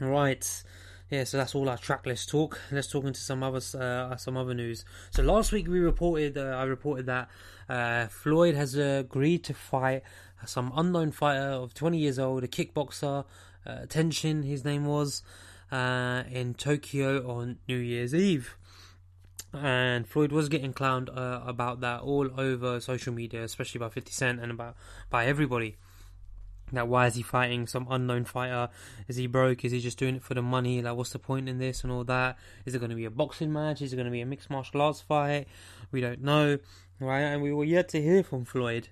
Right. 0.00 0.62
Yeah, 1.10 1.24
so 1.24 1.38
that's 1.38 1.54
all 1.54 1.68
our 1.68 1.78
track 1.78 2.04
list 2.04 2.28
talk. 2.28 2.60
Let's 2.70 2.88
talk 2.88 3.04
into 3.04 3.20
some 3.20 3.42
other 3.42 3.60
uh, 3.78 4.16
some 4.16 4.36
other 4.36 4.52
news. 4.52 4.84
So 5.10 5.22
last 5.22 5.52
week 5.52 5.66
we 5.66 5.78
reported, 5.78 6.36
uh, 6.36 6.56
I 6.58 6.64
reported 6.64 7.06
that 7.06 7.28
uh, 7.68 8.08
Floyd 8.08 8.54
has 8.54 8.74
agreed 8.74 9.42
to 9.44 9.54
fight 9.54 10.02
some 10.46 10.72
unknown 10.76 11.12
fighter 11.12 11.48
of 11.48 11.74
20 11.74 11.98
years 11.98 12.18
old, 12.18 12.44
a 12.44 12.48
kickboxer, 12.48 13.24
uh, 13.66 13.86
Tenshin, 13.86 14.44
his 14.44 14.64
name 14.64 14.86
was 14.86 15.22
uh, 15.70 16.22
in 16.30 16.54
Tokyo 16.54 17.28
on 17.28 17.58
New 17.68 17.78
Year's 17.78 18.14
Eve. 18.14 18.56
And 19.52 20.06
Floyd 20.06 20.30
was 20.30 20.48
getting 20.48 20.74
clowned 20.74 21.08
uh, 21.14 21.40
about 21.44 21.80
that 21.80 22.00
all 22.00 22.28
over 22.38 22.80
social 22.80 23.14
media, 23.14 23.42
especially 23.42 23.78
by 23.78 23.88
50 23.88 24.12
Cent 24.12 24.40
and 24.40 24.50
about 24.50 24.76
by 25.10 25.26
everybody. 25.26 25.76
Now, 26.70 26.84
why 26.84 27.06
is 27.06 27.14
he 27.14 27.22
fighting 27.22 27.66
some 27.66 27.86
unknown 27.90 28.24
fighter? 28.24 28.68
Is 29.06 29.16
he 29.16 29.26
broke? 29.26 29.64
Is 29.64 29.72
he 29.72 29.80
just 29.80 29.98
doing 29.98 30.16
it 30.16 30.22
for 30.22 30.34
the 30.34 30.42
money? 30.42 30.82
Like, 30.82 30.96
what's 30.96 31.10
the 31.10 31.18
point 31.18 31.48
in 31.48 31.58
this 31.58 31.82
and 31.82 31.92
all 31.92 32.04
that? 32.04 32.38
Is 32.66 32.74
it 32.74 32.78
going 32.78 32.90
to 32.90 32.96
be 32.96 33.06
a 33.06 33.10
boxing 33.10 33.52
match? 33.52 33.80
Is 33.80 33.92
it 33.92 33.96
going 33.96 34.06
to 34.06 34.12
be 34.12 34.20
a 34.20 34.26
mixed 34.26 34.50
martial 34.50 34.82
arts 34.82 35.00
fight? 35.00 35.48
We 35.90 36.00
don't 36.00 36.22
know, 36.22 36.58
right? 37.00 37.20
And 37.20 37.42
we 37.42 37.52
were 37.52 37.64
yet 37.64 37.88
to 37.90 38.02
hear 38.02 38.22
from 38.22 38.44
Floyd. 38.44 38.88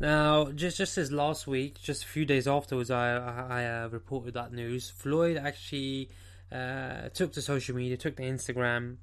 Now, 0.00 0.50
just 0.50 0.78
just 0.78 0.98
as 0.98 1.12
last 1.12 1.46
week, 1.46 1.80
just 1.80 2.02
a 2.02 2.06
few 2.08 2.24
days 2.24 2.48
afterwards, 2.48 2.90
I 2.90 3.14
I, 3.14 3.64
uh, 3.66 3.88
reported 3.88 4.34
that 4.34 4.52
news. 4.52 4.90
Floyd 4.90 5.36
actually 5.36 6.10
uh, 6.50 7.08
took 7.14 7.32
to 7.34 7.42
social 7.42 7.76
media, 7.76 7.96
took 7.96 8.16
to 8.16 8.22
Instagram, 8.22 8.96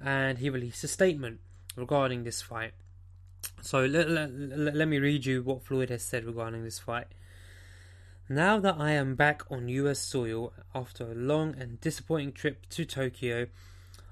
and 0.00 0.38
he 0.38 0.48
released 0.48 0.84
a 0.84 0.88
statement 0.88 1.40
regarding 1.74 2.22
this 2.22 2.40
fight. 2.40 2.72
So 3.60 3.84
let, 3.84 4.08
let, 4.08 4.30
let 4.32 4.88
me 4.88 4.98
read 4.98 5.26
you 5.26 5.42
what 5.42 5.64
Floyd 5.64 5.90
has 5.90 6.04
said 6.04 6.24
regarding 6.24 6.62
this 6.62 6.78
fight. 6.78 7.06
Now 8.28 8.58
that 8.58 8.74
I 8.76 8.90
am 8.90 9.14
back 9.14 9.44
on 9.52 9.68
US 9.68 10.00
soil 10.00 10.52
after 10.74 11.04
a 11.04 11.14
long 11.14 11.54
and 11.56 11.80
disappointing 11.80 12.32
trip 12.32 12.68
to 12.70 12.84
Tokyo, 12.84 13.46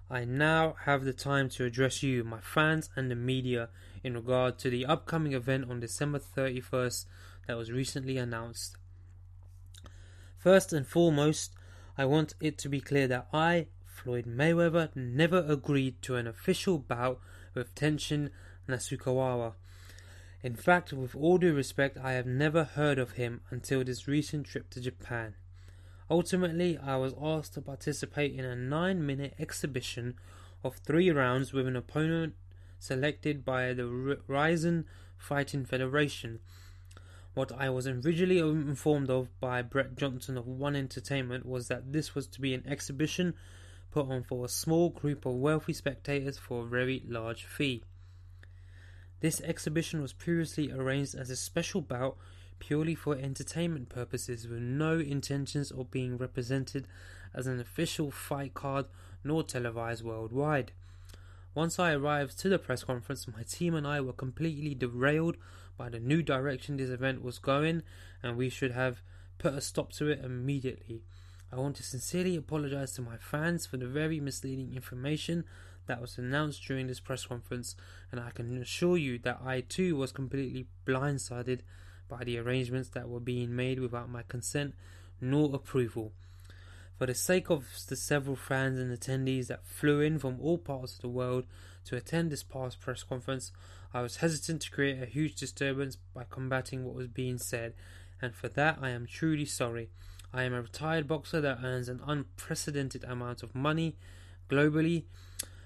I 0.08 0.24
now 0.24 0.76
have 0.84 1.04
the 1.04 1.12
time 1.12 1.48
to 1.50 1.64
address 1.64 2.00
you, 2.00 2.22
my 2.22 2.38
fans, 2.40 2.90
and 2.94 3.10
the 3.10 3.16
media 3.16 3.70
in 4.04 4.14
regard 4.14 4.56
to 4.60 4.70
the 4.70 4.86
upcoming 4.86 5.32
event 5.32 5.68
on 5.68 5.80
December 5.80 6.20
31st 6.20 7.06
that 7.48 7.56
was 7.56 7.72
recently 7.72 8.16
announced. 8.16 8.76
First 10.38 10.72
and 10.72 10.86
foremost, 10.86 11.52
I 11.98 12.04
want 12.04 12.34
it 12.38 12.56
to 12.58 12.68
be 12.68 12.80
clear 12.80 13.08
that 13.08 13.26
I, 13.32 13.66
Floyd 13.84 14.26
Mayweather, 14.26 14.94
never 14.94 15.44
agreed 15.48 16.00
to 16.02 16.14
an 16.14 16.28
official 16.28 16.78
bout 16.78 17.18
with 17.52 17.74
Tenshin 17.74 18.30
Nasukawa. 18.68 19.54
In 20.44 20.56
fact, 20.56 20.92
with 20.92 21.16
all 21.16 21.38
due 21.38 21.54
respect, 21.54 21.96
I 21.96 22.12
have 22.12 22.26
never 22.26 22.64
heard 22.64 22.98
of 22.98 23.12
him 23.12 23.40
until 23.48 23.82
this 23.82 24.06
recent 24.06 24.46
trip 24.46 24.68
to 24.70 24.80
Japan. 24.82 25.36
Ultimately, 26.10 26.76
I 26.76 26.96
was 26.96 27.14
asked 27.18 27.54
to 27.54 27.62
participate 27.62 28.34
in 28.34 28.44
a 28.44 28.54
nine 28.54 29.06
minute 29.06 29.32
exhibition 29.38 30.16
of 30.62 30.76
three 30.76 31.10
rounds 31.10 31.54
with 31.54 31.66
an 31.66 31.76
opponent 31.76 32.34
selected 32.78 33.42
by 33.42 33.72
the 33.72 33.86
Rizin 33.86 34.84
Fighting 35.16 35.64
Federation. 35.64 36.40
What 37.32 37.50
I 37.50 37.70
was 37.70 37.88
originally 37.88 38.40
informed 38.40 39.08
of 39.08 39.28
by 39.40 39.62
Brett 39.62 39.96
Johnson 39.96 40.36
of 40.36 40.46
One 40.46 40.76
Entertainment 40.76 41.46
was 41.46 41.68
that 41.68 41.94
this 41.94 42.14
was 42.14 42.26
to 42.26 42.42
be 42.42 42.52
an 42.52 42.64
exhibition 42.66 43.32
put 43.90 44.10
on 44.10 44.22
for 44.22 44.44
a 44.44 44.50
small 44.50 44.90
group 44.90 45.24
of 45.24 45.36
wealthy 45.36 45.72
spectators 45.72 46.36
for 46.36 46.64
a 46.64 46.68
very 46.68 47.02
large 47.06 47.44
fee. 47.44 47.82
This 49.24 49.40
exhibition 49.40 50.02
was 50.02 50.12
previously 50.12 50.70
arranged 50.70 51.14
as 51.14 51.30
a 51.30 51.36
special 51.36 51.80
bout 51.80 52.18
purely 52.58 52.94
for 52.94 53.16
entertainment 53.16 53.88
purposes 53.88 54.46
with 54.46 54.60
no 54.60 54.98
intentions 54.98 55.70
of 55.70 55.90
being 55.90 56.18
represented 56.18 56.86
as 57.32 57.46
an 57.46 57.58
official 57.58 58.10
fight 58.10 58.52
card 58.52 58.84
nor 59.24 59.42
televised 59.42 60.04
worldwide. 60.04 60.72
Once 61.54 61.78
I 61.78 61.94
arrived 61.94 62.38
to 62.40 62.50
the 62.50 62.58
press 62.58 62.84
conference, 62.84 63.26
my 63.26 63.44
team 63.44 63.74
and 63.74 63.86
I 63.86 64.02
were 64.02 64.12
completely 64.12 64.74
derailed 64.74 65.38
by 65.78 65.88
the 65.88 66.00
new 66.00 66.20
direction 66.22 66.76
this 66.76 66.90
event 66.90 67.22
was 67.22 67.38
going, 67.38 67.82
and 68.22 68.36
we 68.36 68.50
should 68.50 68.72
have 68.72 69.00
put 69.38 69.54
a 69.54 69.62
stop 69.62 69.90
to 69.94 70.10
it 70.10 70.22
immediately. 70.22 71.02
I 71.50 71.56
want 71.56 71.76
to 71.76 71.82
sincerely 71.82 72.36
apologize 72.36 72.92
to 72.96 73.00
my 73.00 73.16
fans 73.16 73.64
for 73.64 73.78
the 73.78 73.86
very 73.86 74.20
misleading 74.20 74.74
information 74.74 75.44
that 75.86 76.00
was 76.00 76.18
announced 76.18 76.64
during 76.66 76.86
this 76.86 77.00
press 77.00 77.26
conference, 77.26 77.76
and 78.10 78.20
I 78.20 78.30
can 78.30 78.56
assure 78.60 78.96
you 78.96 79.18
that 79.20 79.40
I 79.44 79.60
too 79.60 79.96
was 79.96 80.12
completely 80.12 80.66
blindsided 80.86 81.60
by 82.08 82.24
the 82.24 82.38
arrangements 82.38 82.90
that 82.90 83.08
were 83.08 83.20
being 83.20 83.54
made 83.54 83.80
without 83.80 84.08
my 84.08 84.22
consent 84.22 84.74
nor 85.20 85.54
approval. 85.54 86.12
For 86.98 87.06
the 87.06 87.14
sake 87.14 87.50
of 87.50 87.66
the 87.88 87.96
several 87.96 88.36
fans 88.36 88.78
and 88.78 88.96
attendees 88.96 89.48
that 89.48 89.66
flew 89.66 90.00
in 90.00 90.18
from 90.18 90.38
all 90.40 90.58
parts 90.58 90.94
of 90.94 91.00
the 91.00 91.08
world 91.08 91.44
to 91.86 91.96
attend 91.96 92.30
this 92.30 92.44
past 92.44 92.80
press 92.80 93.02
conference, 93.02 93.50
I 93.92 94.00
was 94.00 94.16
hesitant 94.16 94.62
to 94.62 94.70
create 94.70 95.02
a 95.02 95.06
huge 95.06 95.34
disturbance 95.34 95.96
by 96.14 96.24
combating 96.28 96.84
what 96.84 96.94
was 96.94 97.08
being 97.08 97.38
said, 97.38 97.74
and 98.22 98.34
for 98.34 98.48
that 98.50 98.78
I 98.80 98.90
am 98.90 99.06
truly 99.06 99.44
sorry. 99.44 99.90
I 100.32 100.44
am 100.44 100.54
a 100.54 100.62
retired 100.62 101.06
boxer 101.06 101.40
that 101.40 101.60
earns 101.62 101.88
an 101.88 102.00
unprecedented 102.06 103.04
amount 103.04 103.42
of 103.42 103.54
money 103.54 103.96
globally 104.48 105.04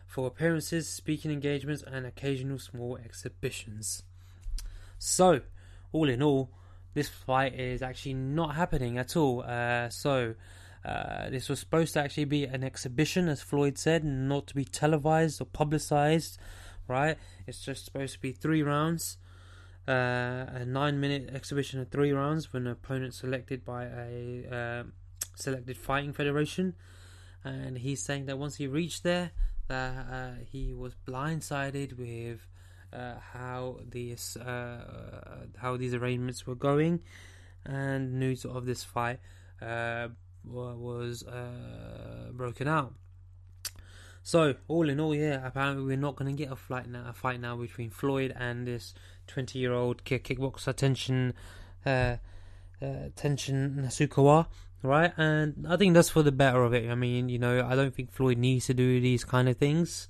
for 0.09 0.27
appearances, 0.27 0.89
speaking 0.89 1.31
engagements, 1.31 1.85
and 1.87 2.07
occasional 2.07 2.59
small 2.59 2.97
exhibitions. 3.05 4.03
So, 4.99 5.43
all 5.93 6.09
in 6.09 6.23
all, 6.23 6.51
this 6.95 7.11
fight 7.11 7.55
is 7.55 7.83
actually 7.83 8.15
not 8.15 8.57
happening 8.57 8.97
at 8.97 9.17
all. 9.17 9.45
Uh, 9.47 9.91
so, 9.91 10.35
uh, 10.83 11.29
this 11.29 11.51
was 11.51 11.61
supposed 11.61 11.93
to 11.93 12.01
actually 12.01 12.25
be 12.25 12.45
an 12.45 12.65
exhibition, 12.65 13.29
as 13.29 13.43
Floyd 13.43 13.77
said, 13.77 14.03
not 14.03 14.47
to 14.47 14.55
be 14.55 14.65
televised 14.65 15.43
or 15.43 15.45
publicized, 15.45 16.39
right? 16.89 17.19
It's 17.47 17.63
just 17.63 17.85
supposed 17.85 18.15
to 18.15 18.21
be 18.21 18.33
three 18.33 18.63
rounds. 18.63 19.19
uh, 19.89 20.45
a 20.53 20.65
nine-minute 20.67 21.31
exhibition 21.35 21.81
of 21.81 21.89
three 21.89 22.13
rounds 22.13 22.53
with 22.53 22.63
an 22.63 22.69
opponent 22.69 23.15
selected 23.15 23.65
by 23.65 23.85
a 23.85 24.45
uh, 24.53 24.83
selected 25.35 25.79
fighting 25.79 26.13
federation, 26.13 26.75
and 27.43 27.79
he's 27.79 28.03
saying 28.03 28.27
that 28.27 28.39
once 28.39 28.57
he 28.57 28.67
reached 28.67 29.03
there, 29.03 29.31
that 29.69 30.07
uh, 30.11 30.31
he 30.51 30.75
was 30.75 30.95
blindsided 31.07 31.97
with 31.97 32.41
uh, 32.93 33.15
how 33.33 33.81
these 33.89 34.37
uh, 34.37 35.47
how 35.59 35.77
these 35.77 35.95
arrangements 35.95 36.47
were 36.47 36.55
going, 36.55 37.01
and 37.65 38.19
news 38.19 38.45
of 38.45 38.67
this 38.67 38.83
fight 38.83 39.21
uh, 39.63 40.09
was 40.45 41.23
uh, 41.25 42.31
broken 42.33 42.67
out. 42.67 42.95
So 44.23 44.57
all 44.69 44.91
in 44.91 45.01
all, 45.01 45.15
yeah, 45.15 45.47
apparently 45.47 45.85
we're 45.85 45.97
not 45.97 46.17
going 46.17 46.35
to 46.35 46.37
get 46.37 46.53
a 46.53 46.57
fight 46.57 46.87
now, 46.87 47.05
a 47.09 47.13
fight 47.13 47.41
now 47.41 47.57
between 47.57 47.91
Floyd 47.91 48.35
and 48.37 48.67
this 48.67 48.95
twenty-year-old 49.27 50.05
kick 50.05 50.25
kickboxer 50.25 50.75
Tenshin 50.75 51.33
uh, 51.87 52.17
uh, 52.85 53.09
Tenshin 53.17 53.77
Nasukawa, 53.77 54.47
right? 54.83 55.13
And 55.17 55.67
I 55.69 55.77
think 55.77 55.95
that's 55.95 56.11
for 56.11 56.23
the 56.23 56.33
better 56.33 56.63
of 56.63 56.73
it. 56.73 56.91
I 56.91 56.95
mean, 56.95 57.29
you 57.29 57.39
know, 57.39 57.67
I 57.67 57.75
don't 57.75 57.95
think 57.95 58.13
Floyd 58.13 58.39
needs 58.39 58.67
to 58.67 58.75
do 58.75 59.01
these 59.01 59.25
kind 59.25 59.49
of 59.49 59.57
things, 59.57 60.09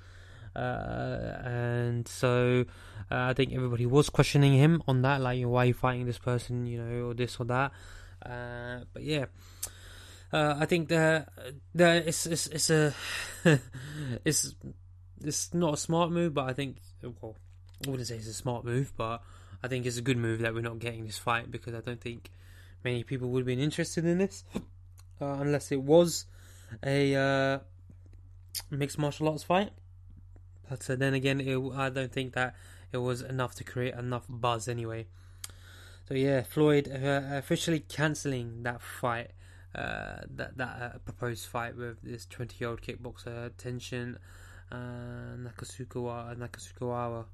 uh, 0.54 1.40
and 1.44 2.07
so 2.09 2.64
uh, 3.11 3.28
I 3.31 3.33
think 3.33 3.52
everybody 3.52 3.87
was 3.87 4.11
questioning 4.11 4.54
him 4.54 4.83
on 4.87 5.02
that, 5.02 5.20
like, 5.20 5.42
why 5.44 5.64
are 5.64 5.66
you 5.66 5.74
fighting 5.74 6.07
this 6.07 6.18
person, 6.18 6.66
you 6.66 6.83
know, 6.83 7.09
or 7.09 7.14
this 7.14 7.37
or 7.38 7.44
that. 7.46 7.72
Uh, 8.24 8.81
but 8.92 9.02
yeah. 9.02 9.26
Uh, 10.31 10.57
I 10.59 10.66
think 10.66 10.88
the 10.88 11.26
the 11.74 12.07
it's 12.07 12.26
it's 12.26 12.48
it's 12.48 12.68
a 12.68 12.92
it's 14.26 14.54
it's 15.24 15.54
not 15.54 15.74
a 15.74 15.76
smart 15.78 16.11
move, 16.11 16.35
but 16.35 16.50
I 16.50 16.52
think 16.52 16.83
well, 17.02 17.35
I 17.87 17.90
wouldn't 17.90 18.09
say 18.09 18.16
it's 18.16 18.26
a 18.26 18.35
smart 18.35 18.64
move, 18.64 18.92
but 18.96 19.22
I 19.62 19.68
think 19.68 19.87
it's 19.87 19.96
a 19.96 20.02
good 20.02 20.18
move 20.18 20.40
that 20.40 20.52
we're 20.52 20.61
not 20.61 20.81
getting 20.81 21.07
this 21.07 21.16
fight 21.16 21.50
because 21.50 21.74
I 21.74 21.81
don't 21.81 22.00
think 22.00 22.31
many 22.85 23.05
people 23.05 23.29
would 23.31 23.41
have 23.41 23.47
been 23.47 23.61
interested 23.61 24.05
in 24.05 24.19
this 24.19 24.45
uh, 25.21 25.27
unless 25.41 25.73
it 25.73 25.83
was 25.83 26.27
a 26.85 27.14
uh, 27.14 27.59
mixed 28.71 28.99
martial 28.99 29.29
arts 29.29 29.43
fight. 29.43 29.71
But 30.69 30.88
uh, 30.88 30.97
then 30.97 31.14
again, 31.14 31.41
it, 31.41 31.59
I 31.75 31.88
don't 31.88 32.12
think 32.12 32.35
that 32.35 32.55
it 32.93 32.99
was 32.99 33.23
enough 33.23 33.55
to 33.57 33.64
create 33.64 33.95
enough 33.95 34.25
buzz 34.29 34.69
anyway. 34.69 35.07
So 36.09 36.14
yeah, 36.14 36.43
Floyd 36.43 36.88
uh, 36.88 37.37
officially 37.37 37.81
cancelling 37.81 38.62
that 38.62 38.81
fight 38.81 39.33
uh, 39.75 40.23
that 40.37 40.57
that 40.57 41.05
proposed 41.05 41.47
fight 41.47 41.77
with 41.77 42.01
this 42.03 42.27
20 42.27 42.57
year 42.59 42.71
old 42.71 42.81
kickboxer 42.81 43.51
Tenshin 43.59 44.17
uh, 44.73 45.37
Nakasukawa 45.37 46.37
Nakasukawa. 46.37 47.27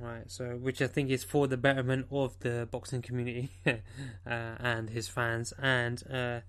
Right, 0.00 0.30
so 0.30 0.56
which 0.56 0.80
I 0.80 0.86
think 0.86 1.10
is 1.10 1.24
for 1.24 1.48
the 1.48 1.56
betterment 1.56 2.06
of 2.12 2.38
the 2.38 2.68
boxing 2.70 3.02
community 3.02 3.50
uh, 3.66 3.80
and 4.24 4.90
his 4.90 5.08
fans, 5.08 5.52
and 5.60 6.02
uh, 6.08 6.40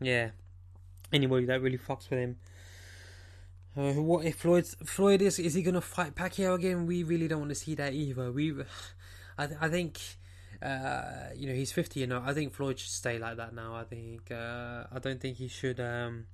yeah, 0.00 0.30
anybody 1.12 1.44
that 1.46 1.60
really 1.60 1.76
fucks 1.76 2.08
with 2.08 2.18
him. 2.18 2.36
Uh, 3.76 4.00
what 4.00 4.24
if 4.24 4.36
Floyd 4.36 4.66
Floyd 4.86 5.20
is 5.20 5.38
is 5.38 5.52
he 5.52 5.62
gonna 5.62 5.82
fight 5.82 6.14
Pacquiao 6.14 6.54
again? 6.54 6.86
We 6.86 7.02
really 7.02 7.28
don't 7.28 7.40
want 7.40 7.50
to 7.50 7.56
see 7.56 7.74
that 7.74 7.92
either. 7.92 8.32
We, 8.32 8.54
I, 9.38 9.46
th- 9.48 9.58
I 9.60 9.68
think 9.68 10.00
uh, 10.64 11.28
you 11.36 11.46
know, 11.46 11.54
he's 11.54 11.72
50, 11.72 12.00
you 12.00 12.06
know. 12.06 12.22
I 12.24 12.32
think 12.32 12.54
Floyd 12.54 12.78
should 12.78 12.90
stay 12.90 13.18
like 13.18 13.36
that 13.36 13.54
now. 13.54 13.74
I 13.74 13.84
think, 13.84 14.30
uh, 14.30 14.84
I 14.90 14.98
don't 14.98 15.20
think 15.20 15.36
he 15.36 15.46
should, 15.46 15.78
um, 15.78 16.26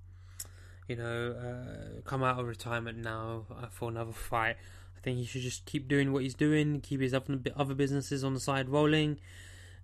you 0.87 0.95
know, 0.95 1.33
uh, 1.33 2.01
come 2.03 2.23
out 2.23 2.39
of 2.39 2.47
retirement 2.47 2.99
now 2.99 3.47
uh, 3.51 3.67
for 3.71 3.89
another 3.89 4.13
fight. 4.13 4.57
I 5.01 5.05
think 5.05 5.19
he 5.19 5.25
should 5.25 5.43
just 5.43 5.65
keep 5.65 5.89
doing 5.89 6.13
what 6.13 6.23
he's 6.23 6.35
doing, 6.35 6.81
keep 6.81 7.01
his 7.01 7.15
other, 7.15 7.75
businesses 7.75 8.23
on 8.23 8.35
the 8.35 8.41
side 8.41 8.69
rolling, 8.69 9.19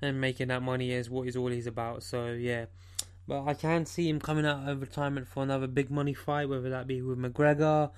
and 0.02 0.20
making 0.20 0.48
that 0.48 0.62
money 0.62 0.92
is 0.92 1.08
what 1.08 1.26
is 1.26 1.36
all 1.36 1.48
he's 1.48 1.66
about. 1.66 2.02
So, 2.02 2.32
yeah. 2.32 2.66
But 3.26 3.44
I 3.44 3.54
can 3.54 3.86
see 3.86 4.08
him 4.08 4.20
coming 4.20 4.46
out 4.46 4.68
of 4.68 4.80
retirement 4.80 5.26
for 5.26 5.42
another 5.42 5.66
big 5.66 5.90
money 5.90 6.14
fight, 6.14 6.48
whether 6.48 6.70
that 6.70 6.86
be 6.86 7.02
with 7.02 7.18
McGregor 7.18 7.90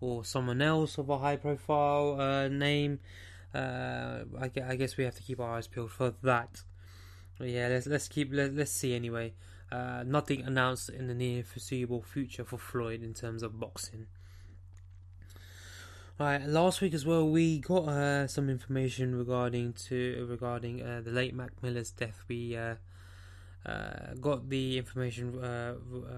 or 0.00 0.24
someone 0.24 0.60
else 0.60 0.98
of 0.98 1.08
a 1.08 1.18
high 1.18 1.36
profile 1.36 2.20
uh, 2.20 2.48
name 2.48 2.98
uh, 3.54 4.24
I, 4.40 4.50
I, 4.66 4.76
guess 4.76 4.96
we 4.96 5.04
have 5.04 5.14
to 5.14 5.22
keep 5.22 5.38
our 5.38 5.56
eyes 5.56 5.68
peeled 5.68 5.92
for 5.92 6.14
that. 6.22 6.62
But 7.38 7.48
yeah, 7.48 7.68
let's 7.68 7.86
let's 7.86 8.08
keep 8.08 8.30
let, 8.32 8.54
let's 8.54 8.72
see 8.72 8.94
anyway. 8.94 9.32
Uh, 9.70 10.02
nothing 10.04 10.42
announced 10.42 10.88
in 10.88 11.06
the 11.06 11.14
near 11.14 11.42
foreseeable 11.42 12.02
future 12.02 12.44
for 12.44 12.58
Floyd 12.58 13.02
in 13.02 13.14
terms 13.14 13.42
of 13.42 13.58
boxing. 13.58 14.06
Right, 16.16 16.46
last 16.46 16.80
week 16.80 16.94
as 16.94 17.04
well, 17.04 17.28
we 17.28 17.58
got 17.58 17.88
uh, 17.88 18.28
some 18.28 18.48
information 18.48 19.16
regarding 19.16 19.72
to 19.88 20.24
regarding 20.30 20.80
uh, 20.80 21.00
the 21.04 21.10
late 21.10 21.34
Mac 21.34 21.60
Miller's 21.60 21.90
death. 21.90 22.22
We 22.28 22.56
uh, 22.56 22.76
uh 23.66 24.14
got 24.20 24.48
the 24.48 24.78
information 24.78 25.42
uh, 25.42 25.74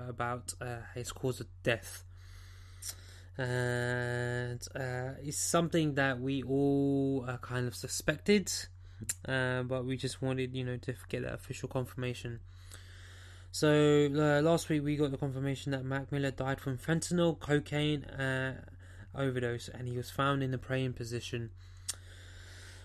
about 0.06 0.52
uh, 0.60 0.80
his 0.94 1.12
cause 1.12 1.40
of 1.40 1.46
death, 1.62 2.04
and 3.38 4.60
it's 5.24 5.38
something 5.38 5.94
that 5.94 6.20
we 6.20 6.42
all 6.42 7.26
kind 7.40 7.66
of 7.66 7.74
suspected, 7.74 8.52
but 9.24 9.86
we 9.86 9.96
just 9.96 10.20
wanted, 10.20 10.54
you 10.54 10.64
know, 10.64 10.76
to 10.76 10.94
get 11.08 11.22
that 11.22 11.32
official 11.32 11.70
confirmation. 11.70 12.40
So 13.50 14.10
last 14.12 14.68
week 14.68 14.84
we 14.84 14.96
got 14.96 15.10
the 15.10 15.16
confirmation 15.16 15.72
that 15.72 15.86
Mac 15.86 16.12
Miller 16.12 16.32
died 16.32 16.60
from 16.60 16.76
fentanyl, 16.76 17.40
cocaine 17.40 18.04
overdose 19.16 19.68
and 19.68 19.88
he 19.88 19.96
was 19.96 20.10
found 20.10 20.42
in 20.42 20.54
a 20.54 20.58
praying 20.58 20.94
position. 20.94 21.50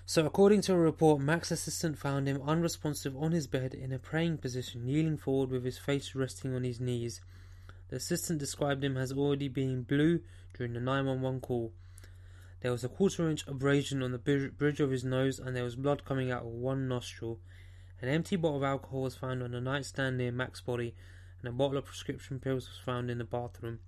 So, 0.05 0.25
according 0.25 0.61
to 0.61 0.73
a 0.73 0.77
report, 0.77 1.21
Mac's 1.21 1.51
assistant 1.51 1.97
found 1.97 2.27
him 2.27 2.41
unresponsive 2.45 3.15
on 3.15 3.31
his 3.31 3.47
bed 3.47 3.73
in 3.73 3.93
a 3.93 3.99
praying 3.99 4.39
position, 4.39 4.85
kneeling 4.85 5.17
forward 5.17 5.51
with 5.51 5.63
his 5.63 5.77
face 5.77 6.15
resting 6.15 6.53
on 6.53 6.63
his 6.63 6.79
knees. 6.79 7.21
The 7.89 7.95
assistant 7.97 8.39
described 8.39 8.83
him 8.83 8.97
as 8.97 9.11
already 9.11 9.47
being 9.47 9.83
blue 9.83 10.21
during 10.53 10.73
the 10.73 10.79
911 10.79 11.41
call. 11.41 11.71
There 12.61 12.71
was 12.71 12.83
a 12.83 12.89
quarter 12.89 13.29
inch 13.29 13.47
abrasion 13.47 14.03
on 14.03 14.11
the 14.11 14.51
bridge 14.57 14.79
of 14.79 14.91
his 14.91 15.03
nose, 15.03 15.39
and 15.39 15.55
there 15.55 15.63
was 15.63 15.75
blood 15.75 16.05
coming 16.05 16.29
out 16.29 16.43
of 16.43 16.51
one 16.51 16.87
nostril. 16.87 17.39
An 18.01 18.09
empty 18.09 18.35
bottle 18.35 18.57
of 18.57 18.63
alcohol 18.63 19.03
was 19.03 19.15
found 19.15 19.41
on 19.41 19.53
a 19.53 19.61
nightstand 19.61 20.17
near 20.17 20.31
Mac's 20.31 20.61
body, 20.61 20.93
and 21.39 21.49
a 21.49 21.51
bottle 21.51 21.77
of 21.77 21.85
prescription 21.85 22.39
pills 22.39 22.67
was 22.67 22.77
found 22.77 23.09
in 23.09 23.17
the 23.17 23.23
bathroom. 23.23 23.79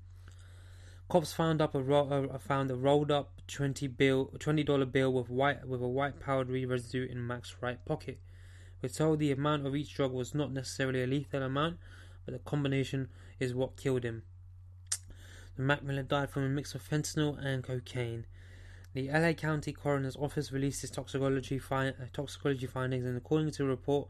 Cops 1.13 1.31
found 1.31 1.61
up 1.61 1.75
a 1.75 1.79
ro- 1.79 2.27
uh, 2.33 2.39
found 2.39 2.71
a 2.71 2.75
rolled 2.75 3.11
up 3.11 3.39
twenty 3.47 3.85
bill 3.85 4.31
twenty 4.39 4.63
dollar 4.63 4.87
bill 4.87 5.13
with 5.13 5.29
white 5.29 5.67
with 5.67 5.79
a 5.79 5.87
white 5.87 6.19
powdery 6.19 6.65
residue 6.65 7.05
in 7.07 7.27
Mac's 7.27 7.55
right 7.61 7.77
pocket. 7.85 8.19
We're 8.81 8.89
told 8.89 9.19
the 9.19 9.31
amount 9.31 9.67
of 9.67 9.75
each 9.75 9.93
drug 9.93 10.11
was 10.11 10.33
not 10.33 10.51
necessarily 10.51 11.03
a 11.03 11.05
lethal 11.05 11.43
amount, 11.43 11.77
but 12.25 12.31
the 12.31 12.39
combination 12.39 13.09
is 13.39 13.53
what 13.53 13.77
killed 13.77 14.03
him. 14.03 14.23
Mac 15.55 15.83
Miller 15.83 16.01
died 16.01 16.31
from 16.31 16.45
a 16.45 16.49
mix 16.49 16.73
of 16.73 16.81
fentanyl 16.81 17.37
and 17.37 17.63
cocaine. 17.63 18.25
The 18.95 19.11
LA 19.11 19.33
County 19.33 19.71
Coroner's 19.71 20.15
Office 20.15 20.51
released 20.51 20.83
its 20.83 20.93
toxicology, 20.93 21.59
fi- 21.59 21.89
uh, 21.89 22.07
toxicology 22.11 22.65
findings, 22.65 23.05
and 23.05 23.17
according 23.17 23.51
to 23.51 23.57
the 23.59 23.65
report, 23.65 24.07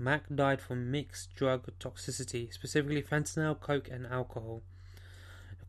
Mac 0.00 0.24
died 0.34 0.60
from 0.60 0.90
mixed 0.90 1.32
drug 1.36 1.70
toxicity, 1.78 2.52
specifically 2.52 3.04
fentanyl, 3.04 3.60
coke, 3.60 3.88
and 3.88 4.04
alcohol. 4.08 4.62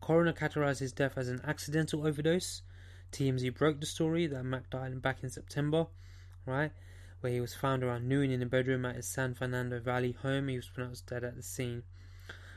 Coroner 0.06 0.32
categorized 0.32 0.78
his 0.78 0.92
death 0.92 1.18
as 1.18 1.28
an 1.28 1.40
accidental 1.42 2.06
overdose. 2.06 2.62
TMZ 3.10 3.52
broke 3.56 3.80
the 3.80 3.86
story 3.86 4.28
that 4.28 4.44
Mac 4.44 4.70
died 4.70 5.02
back 5.02 5.24
in 5.24 5.30
September, 5.30 5.88
right, 6.44 6.70
where 7.18 7.32
he 7.32 7.40
was 7.40 7.56
found 7.56 7.82
around 7.82 8.06
noon 8.06 8.30
in 8.30 8.40
a 8.40 8.46
bedroom 8.46 8.84
at 8.84 8.94
his 8.94 9.08
San 9.08 9.34
Fernando 9.34 9.80
Valley 9.80 10.12
home. 10.12 10.46
He 10.46 10.54
was 10.54 10.68
pronounced 10.68 11.06
dead 11.06 11.24
at 11.24 11.34
the 11.34 11.42
scene. 11.42 11.82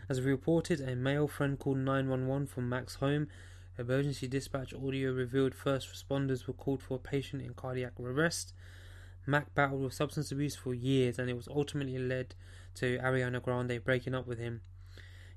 As 0.08 0.22
reported, 0.22 0.80
a 0.80 0.96
male 0.96 1.28
friend 1.28 1.58
called 1.58 1.80
911 1.80 2.46
from 2.46 2.70
Mac's 2.70 2.94
home. 2.94 3.30
Emergency 3.80 4.28
dispatch 4.28 4.72
audio 4.72 5.12
revealed 5.12 5.56
first 5.56 5.92
responders 5.92 6.46
were 6.46 6.54
called 6.54 6.84
for 6.84 6.98
a 6.98 7.00
patient 7.00 7.42
in 7.42 7.56
cardiac 7.56 7.94
arrest. 8.00 8.54
Mac 9.26 9.56
battled 9.56 9.82
with 9.82 9.96
substance 9.96 10.32
abuse 10.32 10.56
for 10.56 10.76
years, 10.76 11.18
and 11.18 11.32
it 11.32 11.36
was 11.36 11.48
ultimately 11.48 11.98
led 11.98 12.36
to 12.76 13.00
Ariana 13.00 13.42
Grande 13.42 13.84
breaking 13.84 14.14
up 14.14 14.28
with 14.28 14.38
him. 14.38 14.62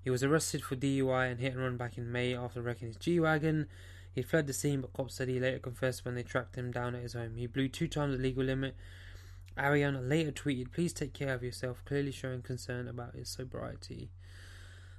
He 0.02 0.10
was 0.10 0.24
arrested 0.24 0.62
for 0.62 0.76
DUI 0.76 1.30
and 1.30 1.40
hit 1.40 1.52
and 1.52 1.62
run 1.62 1.76
back 1.76 1.96
in 1.96 2.10
May 2.10 2.34
after 2.34 2.60
wrecking 2.60 2.88
his 2.88 2.96
G 2.96 3.20
Wagon. 3.20 3.68
He 4.14 4.22
fled 4.22 4.46
the 4.46 4.52
scene, 4.52 4.80
but 4.80 4.92
cops 4.92 5.14
said 5.14 5.28
he 5.28 5.40
later 5.40 5.58
confessed 5.58 6.04
when 6.04 6.14
they 6.14 6.22
tracked 6.22 6.56
him 6.56 6.70
down 6.70 6.94
at 6.94 7.02
his 7.02 7.14
home. 7.14 7.36
He 7.36 7.46
blew 7.46 7.68
two 7.68 7.88
times 7.88 8.16
the 8.16 8.22
legal 8.22 8.44
limit. 8.44 8.74
Ariana 9.56 10.06
later 10.06 10.32
tweeted, 10.32 10.72
Please 10.72 10.92
take 10.92 11.12
care 11.12 11.34
of 11.34 11.42
yourself, 11.42 11.82
clearly 11.84 12.12
showing 12.12 12.42
concern 12.42 12.88
about 12.88 13.14
his 13.14 13.28
sobriety. 13.28 14.10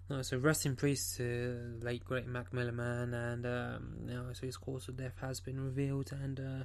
No, 0.09 0.21
so 0.21 0.37
rest 0.37 0.65
in 0.65 0.75
peace 0.75 1.15
to 1.17 1.79
late 1.81 2.03
great 2.03 2.27
Mac 2.27 2.53
Miller 2.53 2.71
man, 2.71 3.13
and 3.13 3.45
um, 3.45 4.33
so 4.33 4.45
his 4.45 4.57
cause 4.57 4.87
of 4.87 4.97
death 4.97 5.15
has 5.21 5.39
been 5.39 5.59
revealed, 5.63 6.11
and 6.11 6.39
uh, 6.39 6.63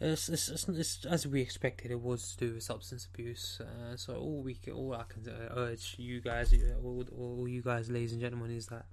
it's, 0.00 0.28
it's, 0.28 0.48
it's, 0.48 0.68
it's, 0.68 1.04
as 1.06 1.26
we 1.26 1.40
expected. 1.40 1.90
It 1.90 2.00
was 2.00 2.34
to 2.34 2.46
do 2.46 2.54
with 2.54 2.62
substance 2.62 3.06
abuse. 3.12 3.60
Uh, 3.60 3.96
so 3.96 4.16
all 4.16 4.42
we 4.42 4.54
can, 4.54 4.74
all 4.74 4.94
I 4.94 5.04
can 5.08 5.26
uh, 5.28 5.54
urge 5.56 5.96
you 5.98 6.20
guys, 6.20 6.54
all, 6.82 7.04
all 7.18 7.48
you 7.48 7.62
guys, 7.62 7.90
ladies 7.90 8.12
and 8.12 8.20
gentlemen, 8.20 8.50
is 8.50 8.66
that 8.66 8.86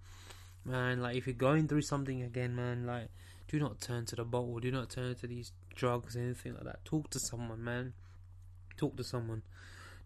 man, 0.65 1.01
like 1.01 1.17
if 1.17 1.27
you're 1.27 1.33
going 1.33 1.67
through 1.67 1.81
something 1.81 2.21
again, 2.21 2.55
man, 2.55 2.85
like 2.85 3.09
do 3.47 3.59
not 3.59 3.81
turn 3.81 4.05
to 4.05 4.15
the 4.15 4.23
bottle, 4.23 4.59
do 4.59 4.71
not 4.71 4.89
turn 4.89 5.15
to 5.15 5.27
these 5.27 5.51
drugs, 5.75 6.15
anything 6.15 6.53
like 6.53 6.63
that, 6.63 6.85
talk 6.85 7.09
to 7.11 7.19
someone, 7.19 7.63
man. 7.63 7.93
Talk 8.77 8.97
to 8.97 9.03
someone. 9.03 9.43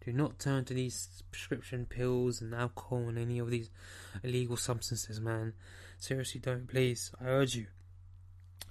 Do 0.04 0.12
not 0.12 0.38
turn 0.38 0.64
to 0.66 0.74
these 0.74 1.08
prescription 1.30 1.86
pills 1.86 2.40
and 2.40 2.54
alcohol 2.54 3.08
and 3.08 3.18
any 3.18 3.38
of 3.38 3.50
these 3.50 3.70
illegal 4.22 4.56
substances, 4.56 5.20
man. 5.20 5.54
Seriously, 5.98 6.40
don't, 6.40 6.68
please. 6.68 7.10
I 7.20 7.26
urge 7.26 7.56
you. 7.56 7.66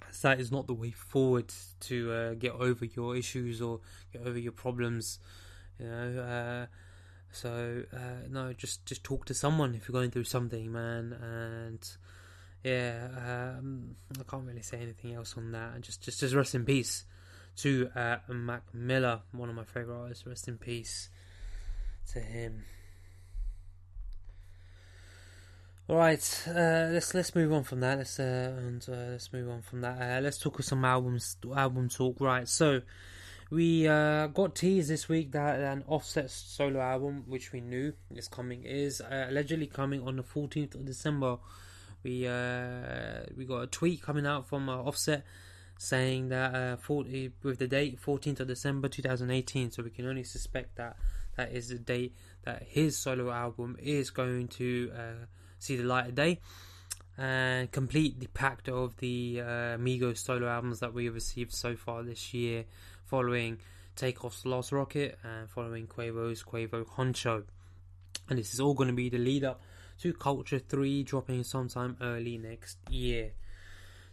As 0.08 0.20
that 0.22 0.40
is 0.40 0.50
not 0.50 0.66
the 0.66 0.74
way 0.74 0.90
forward 0.90 1.52
to 1.80 2.12
uh, 2.12 2.34
get 2.34 2.52
over 2.52 2.84
your 2.84 3.16
issues 3.16 3.60
or 3.60 3.80
get 4.12 4.22
over 4.22 4.38
your 4.38 4.52
problems. 4.52 5.18
You 5.78 5.86
know, 5.86 6.20
uh, 6.22 6.66
so 7.30 7.82
uh, 7.92 8.26
no, 8.30 8.52
just 8.52 8.86
just 8.86 9.04
talk 9.04 9.26
to 9.26 9.34
someone 9.34 9.74
if 9.74 9.88
you're 9.88 10.00
going 10.00 10.10
through 10.10 10.24
something, 10.24 10.72
man. 10.72 11.12
And 11.12 11.88
yeah, 12.64 13.56
um, 13.58 13.96
I 14.18 14.22
can't 14.28 14.44
really 14.44 14.62
say 14.62 14.78
anything 14.80 15.14
else 15.14 15.34
on 15.36 15.52
that. 15.52 15.74
And 15.74 15.84
Just 15.84 16.02
just 16.02 16.20
just 16.20 16.34
rest 16.34 16.54
in 16.54 16.64
peace 16.64 17.04
to 17.56 17.90
uh, 17.94 18.16
Mac 18.28 18.62
Miller, 18.72 19.20
one 19.32 19.48
of 19.48 19.54
my 19.54 19.64
favorite 19.64 20.00
artists. 20.00 20.26
Rest 20.26 20.48
in 20.48 20.58
peace 20.58 21.10
to 22.12 22.20
him. 22.20 22.64
All 25.90 25.96
right, 25.96 26.44
uh, 26.46 26.90
let's 26.92 27.14
let's 27.14 27.34
move 27.34 27.50
on 27.50 27.64
from 27.64 27.80
that. 27.80 27.96
Let's 27.96 28.20
uh, 28.20 28.54
and 28.58 28.86
uh, 28.90 29.12
let's 29.12 29.32
move 29.32 29.48
on 29.48 29.62
from 29.62 29.80
that. 29.80 30.18
Uh, 30.18 30.20
let's 30.20 30.36
talk 30.36 30.62
some 30.62 30.84
albums, 30.84 31.38
album 31.56 31.88
talk. 31.88 32.20
Right, 32.20 32.46
so 32.46 32.82
we 33.48 33.88
uh, 33.88 34.26
got 34.26 34.54
teased 34.54 34.90
this 34.90 35.08
week 35.08 35.32
that 35.32 35.58
an 35.58 35.84
Offset 35.88 36.30
solo 36.30 36.78
album, 36.78 37.24
which 37.26 37.52
we 37.52 37.62
knew 37.62 37.94
is 38.14 38.28
coming, 38.28 38.64
is 38.64 39.00
uh, 39.00 39.28
allegedly 39.30 39.66
coming 39.66 40.06
on 40.06 40.16
the 40.16 40.22
14th 40.22 40.74
of 40.74 40.84
December. 40.84 41.38
We 42.02 42.28
we 43.34 43.46
got 43.46 43.62
a 43.62 43.66
tweet 43.66 44.02
coming 44.02 44.26
out 44.26 44.46
from 44.46 44.68
Offset 44.68 45.24
saying 45.78 46.28
that 46.28 46.82
40, 46.82 47.32
with 47.42 47.60
the 47.60 47.66
date 47.66 47.98
14th 47.98 48.40
of 48.40 48.48
December 48.48 48.88
2018. 48.88 49.70
So 49.70 49.82
we 49.82 49.88
can 49.88 50.06
only 50.06 50.24
suspect 50.24 50.76
that 50.76 50.96
that 51.38 51.50
is 51.52 51.70
the 51.70 51.78
date 51.78 52.14
that 52.44 52.62
his 52.68 52.98
solo 52.98 53.30
album 53.30 53.78
is 53.80 54.10
going 54.10 54.48
to 54.48 54.92
see 55.58 55.76
the 55.76 55.84
light 55.84 56.08
of 56.08 56.14
day 56.14 56.40
and 57.18 57.70
complete 57.72 58.20
the 58.20 58.28
pact 58.28 58.68
of 58.68 58.96
the 58.98 59.40
uh, 59.40 59.44
Migos 59.76 60.18
solo 60.18 60.46
albums 60.46 60.80
that 60.80 60.94
we 60.94 61.06
have 61.06 61.14
received 61.14 61.52
so 61.52 61.74
far 61.74 62.04
this 62.04 62.32
year, 62.32 62.64
following 63.06 63.58
Takeoff's 63.96 64.46
Lost 64.46 64.70
Rocket 64.70 65.18
and 65.24 65.50
following 65.50 65.88
Quavo's 65.88 66.44
Quavo 66.44 66.86
Huncho. 66.86 67.42
And 68.28 68.38
this 68.38 68.54
is 68.54 68.60
all 68.60 68.74
going 68.74 68.88
to 68.88 68.94
be 68.94 69.08
the 69.08 69.18
lead 69.18 69.42
up 69.42 69.60
to 70.00 70.12
Culture 70.12 70.60
3 70.60 71.02
dropping 71.02 71.42
sometime 71.42 71.96
early 72.00 72.38
next 72.38 72.78
year. 72.88 73.32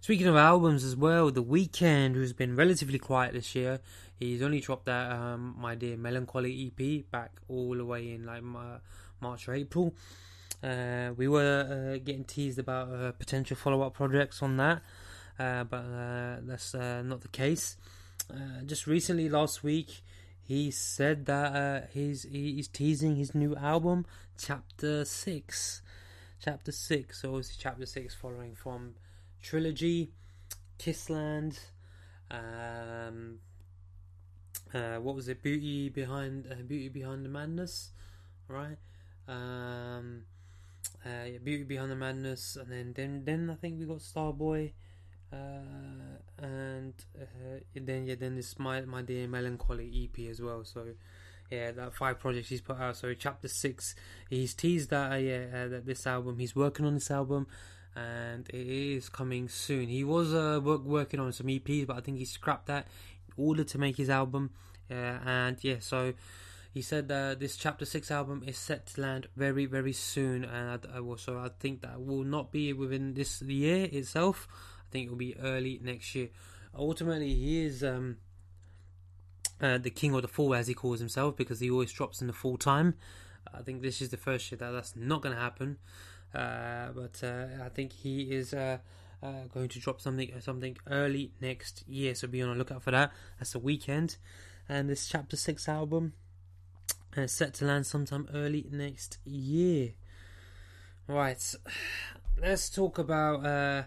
Speaking 0.01 0.27
of 0.27 0.35
albums 0.35 0.83
as 0.83 0.95
well, 0.95 1.31
The 1.31 1.43
Weeknd, 1.43 2.15
who's 2.15 2.33
been 2.33 2.55
relatively 2.55 2.99
quiet 2.99 3.33
this 3.33 3.55
year, 3.55 3.79
he's 4.19 4.41
only 4.41 4.59
dropped 4.59 4.85
that 4.85 5.11
um, 5.11 5.55
My 5.59 5.75
Dear 5.75 5.97
Melancholy 5.97 6.71
EP 6.79 7.11
back 7.11 7.31
all 7.47 7.75
the 7.75 7.85
way 7.85 8.11
in 8.11 8.25
like 8.25 8.43
March 9.21 9.47
or 9.47 9.53
April. 9.53 9.93
Uh, 10.65 11.13
we 11.15 11.27
were 11.27 11.93
uh, 11.93 11.99
getting 12.03 12.23
teased 12.23 12.57
about 12.57 12.89
uh, 12.89 13.11
potential 13.11 13.55
follow-up 13.55 13.93
projects 13.93 14.41
on 14.41 14.57
that, 14.57 14.81
uh, 15.37 15.63
but 15.63 15.77
uh, 15.77 16.37
that's 16.41 16.73
uh, 16.73 17.03
not 17.03 17.21
the 17.21 17.27
case. 17.27 17.77
just 18.65 18.87
recently, 18.87 19.29
last 19.29 19.63
week, 19.63 20.01
he 20.41 20.71
said 20.71 21.27
that 21.27 21.89
he's 21.93 22.23
he's 22.23 22.67
teasing 22.67 23.15
his 23.15 23.35
new 23.35 23.55
album, 23.55 24.07
Chapter 24.39 25.05
Six. 25.05 25.83
Chapter 26.43 26.71
Six, 26.71 27.21
so 27.21 27.29
obviously 27.29 27.57
Chapter 27.59 27.85
Six, 27.85 28.15
following 28.15 28.55
from 28.55 28.95
Trilogy, 29.43 30.13
Kiss 30.79 31.11
Land, 31.11 31.59
um, 32.31 33.37
what 34.71 35.15
was 35.15 35.27
it? 35.27 35.43
Beauty 35.43 35.89
behind 35.89 36.47
Beauty 36.67 36.89
behind 36.89 37.23
the 37.23 37.29
madness, 37.29 37.91
right? 38.47 38.77
Um, 39.27 40.23
uh, 41.05 41.39
Beauty 41.43 41.63
Behind 41.63 41.91
the 41.91 41.95
Madness, 41.95 42.55
and 42.55 42.71
then 42.71 42.93
then 42.95 43.23
then 43.25 43.49
I 43.49 43.55
think 43.55 43.79
we 43.79 43.85
got 43.85 43.99
Starboy, 43.99 44.71
uh, 45.31 45.35
and 46.37 46.93
uh, 47.19 47.59
then 47.75 48.05
yeah 48.05 48.15
then 48.15 48.35
this 48.35 48.57
my 48.59 48.81
my 48.81 49.01
dear 49.01 49.27
melancholy 49.27 50.09
EP 50.09 50.29
as 50.29 50.41
well. 50.41 50.63
So 50.63 50.85
yeah, 51.51 51.71
that 51.71 51.93
five 51.93 52.19
projects 52.19 52.49
he's 52.49 52.61
put 52.61 52.79
out. 52.79 52.97
So 52.97 53.13
chapter 53.13 53.47
six, 53.47 53.95
he's 54.29 54.53
teased 54.53 54.89
that 54.89 55.11
uh, 55.11 55.15
yeah 55.15 55.45
uh, 55.53 55.67
that 55.67 55.85
this 55.85 56.07
album 56.07 56.39
he's 56.39 56.55
working 56.55 56.85
on 56.85 56.93
this 56.93 57.11
album, 57.11 57.47
and 57.95 58.47
it 58.49 58.67
is 58.67 59.09
coming 59.09 59.49
soon. 59.49 59.87
He 59.87 60.03
was 60.03 60.33
uh 60.33 60.59
work, 60.63 60.83
working 60.83 61.19
on 61.19 61.31
some 61.33 61.47
EPs, 61.47 61.87
but 61.87 61.97
I 61.97 62.01
think 62.01 62.17
he 62.17 62.25
scrapped 62.25 62.67
that 62.67 62.87
in 63.27 63.43
order 63.43 63.63
to 63.63 63.77
make 63.77 63.97
his 63.97 64.09
album. 64.09 64.51
Uh, 64.89 65.17
and 65.25 65.57
yeah, 65.63 65.77
so 65.79 66.13
he 66.75 66.81
said 66.81 67.07
that 67.07 67.39
this 67.39 67.55
chapter 67.55 67.85
6 67.85 68.11
album 68.11 68.43
is 68.45 68.57
set 68.57 68.87
to 68.87 69.01
land 69.01 69.27
very 69.37 69.65
very 69.65 69.93
soon 69.93 70.43
and 70.43 70.85
I, 70.93 70.99
I 70.99 71.49
think 71.57 71.81
that 71.83 72.01
will 72.01 72.25
not 72.25 72.51
be 72.51 72.73
within 72.73 73.13
this 73.13 73.41
year 73.41 73.87
itself. 73.89 74.45
I 74.81 74.91
think 74.91 75.07
it 75.07 75.09
will 75.09 75.17
be 75.17 75.37
early 75.39 75.79
next 75.81 76.13
year. 76.13 76.31
Ultimately 76.77 77.33
he 77.33 77.65
is 77.65 77.81
um, 77.81 78.17
uh, 79.61 79.77
the 79.77 79.89
king 79.89 80.13
of 80.15 80.21
the 80.21 80.27
fall 80.27 80.53
as 80.53 80.67
he 80.67 80.73
calls 80.73 80.99
himself 80.99 81.37
because 81.37 81.61
he 81.61 81.71
always 81.71 81.93
drops 81.93 82.19
in 82.19 82.27
the 82.27 82.33
full 82.33 82.57
time. 82.57 82.95
I 83.53 83.61
think 83.61 83.81
this 83.81 84.01
is 84.01 84.09
the 84.09 84.17
first 84.17 84.51
year 84.51 84.57
that 84.57 84.71
that's 84.71 84.97
not 84.97 85.21
going 85.21 85.33
to 85.33 85.41
happen. 85.41 85.77
Uh, 86.33 86.89
but 86.93 87.23
uh, 87.23 87.63
I 87.63 87.69
think 87.69 87.93
he 87.93 88.23
is 88.23 88.53
uh, 88.53 88.79
uh, 89.23 89.45
going 89.53 89.69
to 89.69 89.79
drop 89.79 90.01
something 90.01 90.29
something 90.41 90.75
early 90.91 91.31
next 91.39 91.87
year 91.87 92.13
so 92.15 92.27
be 92.27 92.41
on 92.41 92.49
the 92.49 92.55
lookout 92.55 92.83
for 92.83 92.91
that. 92.91 93.13
That's 93.39 93.53
the 93.53 93.61
Weeknd, 93.61 94.17
and 94.67 94.89
this 94.89 95.07
chapter 95.07 95.37
6 95.37 95.69
album 95.69 96.11
uh, 97.17 97.27
set 97.27 97.53
to 97.55 97.65
land 97.65 97.85
sometime 97.85 98.27
early 98.33 98.65
next 98.71 99.17
year. 99.25 99.93
Right, 101.07 101.55
let's 102.41 102.69
talk 102.69 102.97
about 102.97 103.45
uh, 103.45 103.83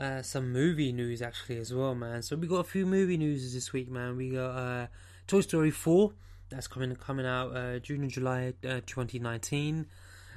uh, 0.00 0.22
some 0.22 0.52
movie 0.52 0.92
news 0.92 1.22
actually 1.22 1.58
as 1.58 1.72
well, 1.72 1.94
man. 1.94 2.22
So 2.22 2.36
we 2.36 2.46
got 2.46 2.56
a 2.56 2.64
few 2.64 2.86
movie 2.86 3.16
news 3.16 3.52
this 3.52 3.72
week, 3.72 3.90
man. 3.90 4.16
We 4.16 4.30
got 4.30 4.50
uh, 4.56 4.86
Toy 5.26 5.40
Story 5.40 5.70
Four 5.70 6.12
that's 6.48 6.66
coming 6.66 6.94
coming 6.96 7.26
out 7.26 7.56
uh, 7.56 7.78
June 7.78 8.02
and 8.02 8.10
July 8.10 8.54
uh, 8.64 8.80
2019. 8.86 9.86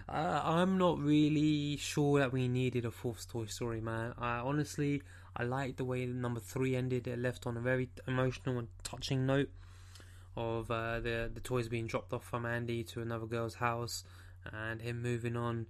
Uh, 0.07 0.41
I'm 0.43 0.77
not 0.77 0.97
really 0.99 1.77
sure 1.77 2.19
that 2.19 2.33
we 2.33 2.47
needed 2.47 2.83
a 2.83 2.91
fourth 2.91 3.29
Toy 3.31 3.45
Story, 3.45 3.79
man. 3.79 4.13
I 4.17 4.37
honestly 4.37 5.03
I 5.35 5.43
like 5.43 5.77
the 5.77 5.85
way 5.85 6.05
number 6.05 6.39
three 6.39 6.75
ended. 6.75 7.07
It 7.07 7.19
left 7.19 7.45
on 7.45 7.57
a 7.57 7.61
very 7.61 7.89
emotional 8.07 8.59
and 8.59 8.67
touching 8.83 9.25
note 9.25 9.49
of 10.39 10.71
uh, 10.71 10.99
the 11.01 11.29
the 11.33 11.41
toys 11.41 11.67
being 11.67 11.85
dropped 11.85 12.13
off 12.13 12.23
from 12.23 12.45
Andy 12.45 12.83
to 12.85 13.01
another 13.01 13.25
girl's 13.25 13.55
house 13.55 14.03
and 14.51 14.81
him 14.81 15.01
moving 15.01 15.35
on. 15.35 15.67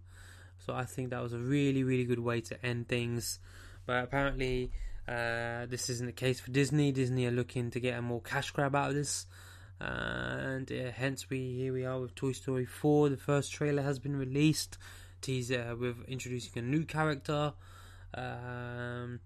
So 0.66 0.74
I 0.74 0.86
think 0.86 1.10
that 1.10 1.22
was 1.24 1.34
a 1.34 1.40
really 1.40 1.84
really 1.84 2.06
good 2.06 2.20
way 2.20 2.42
to 2.42 2.66
end 2.66 2.88
things. 2.88 3.40
But 3.86 4.04
apparently 4.04 4.72
uh, 5.08 5.66
this 5.66 5.90
isn't 5.90 6.06
the 6.06 6.14
case 6.14 6.40
for 6.40 6.52
Disney. 6.52 6.92
Disney 6.92 7.26
are 7.26 7.32
looking 7.32 7.72
to 7.72 7.80
get 7.80 7.98
a 7.98 8.02
more 8.02 8.22
cash 8.22 8.52
grab 8.52 8.76
out 8.76 8.90
of 8.90 8.96
this. 8.96 9.26
Uh, 9.82 9.86
and 9.86 10.70
hence 10.70 11.30
we 11.30 11.56
here 11.56 11.74
we 11.74 11.86
are 11.86 12.00
with 12.00 12.14
Toy 12.14 12.34
Story 12.34 12.66
4. 12.66 13.10
The 13.10 13.18
first 13.18 13.52
trailer 13.52 13.82
has 13.82 13.98
been 13.98 14.16
released. 14.16 14.78
Teaser 15.22 15.76
with 15.76 15.98
introducing 16.08 16.64
a 16.64 16.66
new 16.66 16.86
character. 16.86 17.54
Um, 18.14 19.20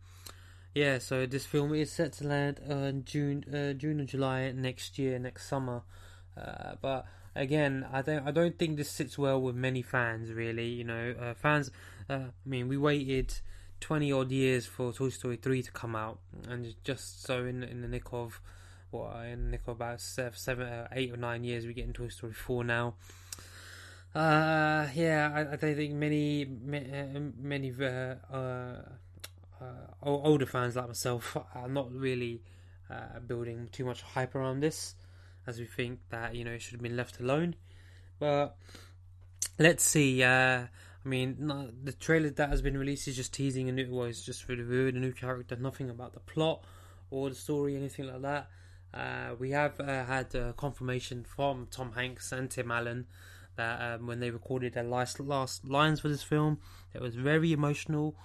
yeah, 0.73 0.97
so 0.99 1.25
this 1.25 1.45
film 1.45 1.73
is 1.73 1.91
set 1.91 2.13
to 2.13 2.27
land 2.27 2.59
in 2.67 3.03
June, 3.05 3.45
uh, 3.53 3.73
June 3.73 4.01
or 4.01 4.05
July 4.05 4.51
next 4.51 4.97
year, 4.97 5.19
next 5.19 5.47
summer. 5.47 5.83
Uh, 6.35 6.75
but 6.81 7.05
again, 7.35 7.85
I 7.91 8.01
don't, 8.01 8.27
I 8.27 8.31
don't 8.31 8.57
think 8.57 8.77
this 8.77 8.89
sits 8.89 9.17
well 9.17 9.39
with 9.41 9.55
many 9.55 9.81
fans. 9.81 10.31
Really, 10.31 10.67
you 10.67 10.83
know, 10.83 11.13
uh, 11.19 11.33
fans. 11.33 11.71
Uh, 12.09 12.13
I 12.13 12.49
mean, 12.49 12.67
we 12.67 12.77
waited 12.77 13.33
twenty 13.79 14.11
odd 14.11 14.31
years 14.31 14.65
for 14.65 14.91
Toy 14.93 15.09
Story 15.09 15.37
three 15.37 15.61
to 15.61 15.71
come 15.71 15.95
out, 15.95 16.19
and 16.49 16.73
just 16.83 17.23
so 17.23 17.45
in 17.45 17.63
in 17.63 17.81
the 17.81 17.87
nick 17.87 18.11
of 18.11 18.41
what 18.91 19.25
in 19.25 19.45
the 19.45 19.51
nick 19.51 19.61
of 19.67 19.75
about 19.75 20.01
seven, 20.01 20.67
uh, 20.67 20.87
eight 20.91 21.13
or 21.13 21.17
nine 21.17 21.43
years, 21.43 21.65
we 21.65 21.73
get 21.73 21.85
into 21.85 22.03
Toy 22.03 22.09
Story 22.09 22.33
four 22.33 22.63
now. 22.63 22.95
Uh, 24.15 24.87
yeah, 24.93 25.31
I, 25.33 25.53
I 25.53 25.55
don't 25.55 25.75
think 25.75 25.93
many, 25.93 26.43
uh, 26.43 26.47
many, 26.63 27.31
many 27.41 27.73
uh, 28.31 28.75
older 30.01 30.45
fans 30.45 30.75
like 30.75 30.87
myself 30.87 31.37
are 31.55 31.67
not 31.67 31.91
really 31.91 32.41
uh, 32.89 33.19
building 33.19 33.69
too 33.71 33.85
much 33.85 34.01
hype 34.01 34.35
around 34.35 34.59
this, 34.59 34.95
as 35.47 35.59
we 35.59 35.65
think 35.65 35.99
that 36.09 36.35
you 36.35 36.43
know 36.43 36.51
it 36.51 36.61
should 36.61 36.73
have 36.73 36.81
been 36.81 36.97
left 36.97 37.19
alone. 37.19 37.55
But 38.19 38.55
let's 39.59 39.83
see. 39.83 40.23
Uh, 40.23 40.67
I 41.05 41.09
mean, 41.09 41.35
no, 41.39 41.69
the 41.83 41.91
trailer 41.91 42.29
that 42.29 42.49
has 42.49 42.61
been 42.61 42.77
released 42.77 43.07
is 43.07 43.17
just 43.17 43.33
teasing 43.33 43.67
a 43.67 43.71
new, 43.73 43.93
well, 43.93 44.05
it's 44.05 44.23
just 44.23 44.47
revealed 44.47 44.95
a 44.95 44.99
new 44.99 45.11
character, 45.11 45.57
nothing 45.57 45.89
about 45.89 46.13
the 46.13 46.21
plot 46.21 46.63
or 47.11 47.29
the 47.29 47.35
story, 47.35 47.75
anything 47.75 48.07
like 48.07 48.21
that. 48.21 48.47
Uh, 48.93 49.35
we 49.37 49.51
have 49.51 49.79
uh, 49.79 50.05
had 50.05 50.33
uh, 50.35 50.53
confirmation 50.53 51.25
from 51.25 51.67
Tom 51.71 51.91
Hanks 51.93 52.31
and 52.31 52.49
Tim 52.49 52.71
Allen 52.71 53.07
that 53.55 53.95
um, 53.95 54.07
when 54.07 54.19
they 54.19 54.29
recorded 54.29 54.73
their 54.73 54.83
last 54.83 55.19
last 55.19 55.65
lines 55.65 55.99
for 55.99 56.07
this 56.07 56.23
film, 56.23 56.59
it 56.93 57.01
was 57.01 57.15
very 57.15 57.51
emotional 57.51 58.15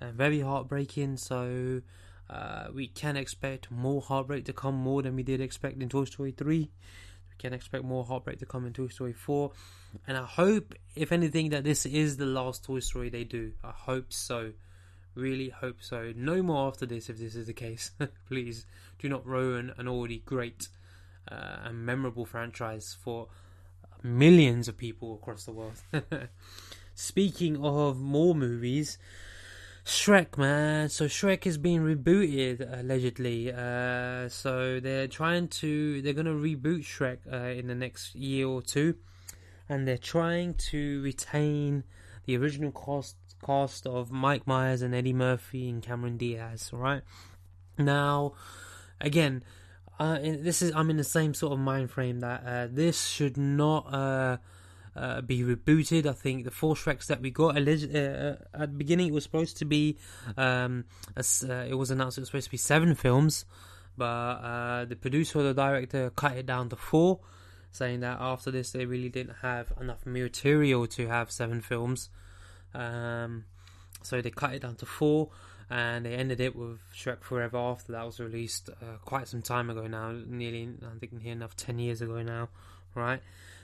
uh, 0.00 0.10
very 0.12 0.40
heartbreaking. 0.40 1.16
So 1.16 1.82
Uh, 2.30 2.68
we 2.74 2.86
can 2.86 3.16
expect 3.16 3.70
more 3.70 4.02
heartbreak 4.02 4.44
to 4.44 4.52
come, 4.52 4.74
more 4.74 5.02
than 5.02 5.16
we 5.16 5.22
did 5.22 5.40
expect 5.40 5.80
in 5.80 5.88
Toy 5.88 6.04
Story 6.04 6.30
3. 6.32 6.58
We 6.58 7.36
can 7.38 7.54
expect 7.54 7.84
more 7.84 8.04
heartbreak 8.04 8.38
to 8.40 8.46
come 8.46 8.66
in 8.66 8.72
Toy 8.72 8.88
Story 8.88 9.14
4. 9.14 9.50
And 10.06 10.16
I 10.16 10.24
hope, 10.24 10.74
if 10.94 11.10
anything, 11.10 11.50
that 11.50 11.64
this 11.64 11.86
is 11.86 12.18
the 12.18 12.26
last 12.26 12.64
Toy 12.64 12.80
Story 12.80 13.08
they 13.08 13.24
do. 13.24 13.52
I 13.64 13.70
hope 13.70 14.12
so. 14.12 14.52
Really 15.14 15.48
hope 15.48 15.78
so. 15.80 16.12
No 16.14 16.42
more 16.42 16.68
after 16.68 16.84
this 16.84 17.08
if 17.08 17.18
this 17.18 17.34
is 17.34 17.46
the 17.46 17.54
case. 17.54 17.92
Please 18.28 18.66
do 18.98 19.08
not 19.08 19.26
ruin 19.26 19.72
an 19.78 19.88
already 19.88 20.18
great 20.18 20.68
uh, 21.30 21.60
and 21.64 21.86
memorable 21.86 22.26
franchise 22.26 22.94
for 23.02 23.28
millions 24.02 24.68
of 24.68 24.76
people 24.76 25.14
across 25.14 25.44
the 25.44 25.52
world. 25.52 25.80
Speaking 26.94 27.64
of 27.64 27.98
more 27.98 28.34
movies, 28.34 28.98
Shrek, 29.88 30.36
man. 30.36 30.90
So 30.90 31.06
Shrek 31.06 31.46
is 31.46 31.56
being 31.56 31.80
rebooted 31.80 32.78
allegedly. 32.78 33.50
Uh, 33.50 34.28
so 34.28 34.80
they're 34.80 35.08
trying 35.08 35.48
to, 35.48 36.02
they're 36.02 36.12
gonna 36.12 36.34
reboot 36.34 36.84
Shrek 36.84 37.20
uh, 37.32 37.58
in 37.58 37.68
the 37.68 37.74
next 37.74 38.14
year 38.14 38.46
or 38.46 38.60
two, 38.60 38.96
and 39.66 39.88
they're 39.88 39.96
trying 39.96 40.54
to 40.70 41.00
retain 41.00 41.84
the 42.26 42.36
original 42.36 42.70
cast 42.70 43.16
cast 43.42 43.86
of 43.86 44.12
Mike 44.12 44.46
Myers 44.46 44.82
and 44.82 44.94
Eddie 44.94 45.14
Murphy 45.14 45.70
and 45.70 45.82
Cameron 45.82 46.18
Diaz. 46.18 46.68
Right 46.70 47.02
now, 47.78 48.34
again, 49.00 49.42
uh, 49.98 50.18
this 50.18 50.60
is 50.60 50.70
I'm 50.74 50.90
in 50.90 50.98
the 50.98 51.04
same 51.04 51.32
sort 51.32 51.54
of 51.54 51.60
mind 51.60 51.90
frame 51.90 52.20
that 52.20 52.42
uh, 52.44 52.68
this 52.70 53.06
should 53.06 53.38
not 53.38 53.86
uh, 54.98 55.06
uh, 55.08 55.20
be 55.20 55.42
rebooted. 55.42 56.06
I 56.06 56.12
think 56.12 56.44
the 56.44 56.50
four 56.50 56.74
Shreks 56.74 57.06
that 57.06 57.20
we 57.20 57.30
got 57.30 57.56
uh, 57.56 57.60
at 57.60 58.70
the 58.70 58.76
beginning 58.76 59.08
it 59.08 59.12
was 59.12 59.24
supposed 59.24 59.56
to 59.58 59.64
be 59.64 59.96
um, 60.36 60.84
a, 61.16 61.24
it 61.68 61.76
was 61.76 61.90
announced 61.90 62.18
it 62.18 62.22
was 62.22 62.28
supposed 62.28 62.46
to 62.46 62.50
be 62.50 62.56
seven 62.56 62.94
films, 62.94 63.44
but 63.96 64.86
the 64.86 64.96
producer 64.96 65.40
or 65.40 65.42
the 65.42 65.54
director 65.54 66.10
cut 66.10 66.36
it 66.36 66.46
down 66.46 66.68
to 66.70 66.76
four, 66.76 67.20
saying 67.70 68.00
that 68.00 68.18
after 68.20 68.50
this 68.50 68.72
they 68.72 68.86
really 68.86 69.08
didn't 69.08 69.36
have 69.42 69.72
enough 69.80 70.04
material 70.04 70.86
to 70.86 71.06
have 71.08 71.30
seven 71.30 71.60
films. 71.60 72.10
Um, 72.74 73.44
so 74.02 74.20
they 74.20 74.30
cut 74.30 74.54
it 74.54 74.62
down 74.62 74.76
to 74.76 74.86
four 74.86 75.30
and 75.70 76.06
they 76.06 76.14
ended 76.14 76.40
it 76.40 76.56
with 76.56 76.78
Shrek 76.94 77.22
Forever 77.22 77.58
After 77.58 77.92
that 77.92 78.04
was 78.04 78.20
released 78.20 78.70
uh, 78.70 78.96
quite 79.04 79.28
some 79.28 79.42
time 79.42 79.68
ago 79.68 79.86
now, 79.86 80.12
nearly 80.26 80.70
I 80.82 80.98
think 80.98 81.12
near 81.12 81.32
enough 81.32 81.56
ten 81.56 81.78
years 81.78 82.00
ago 82.00 82.22
now, 82.22 82.48
right? 82.94 83.20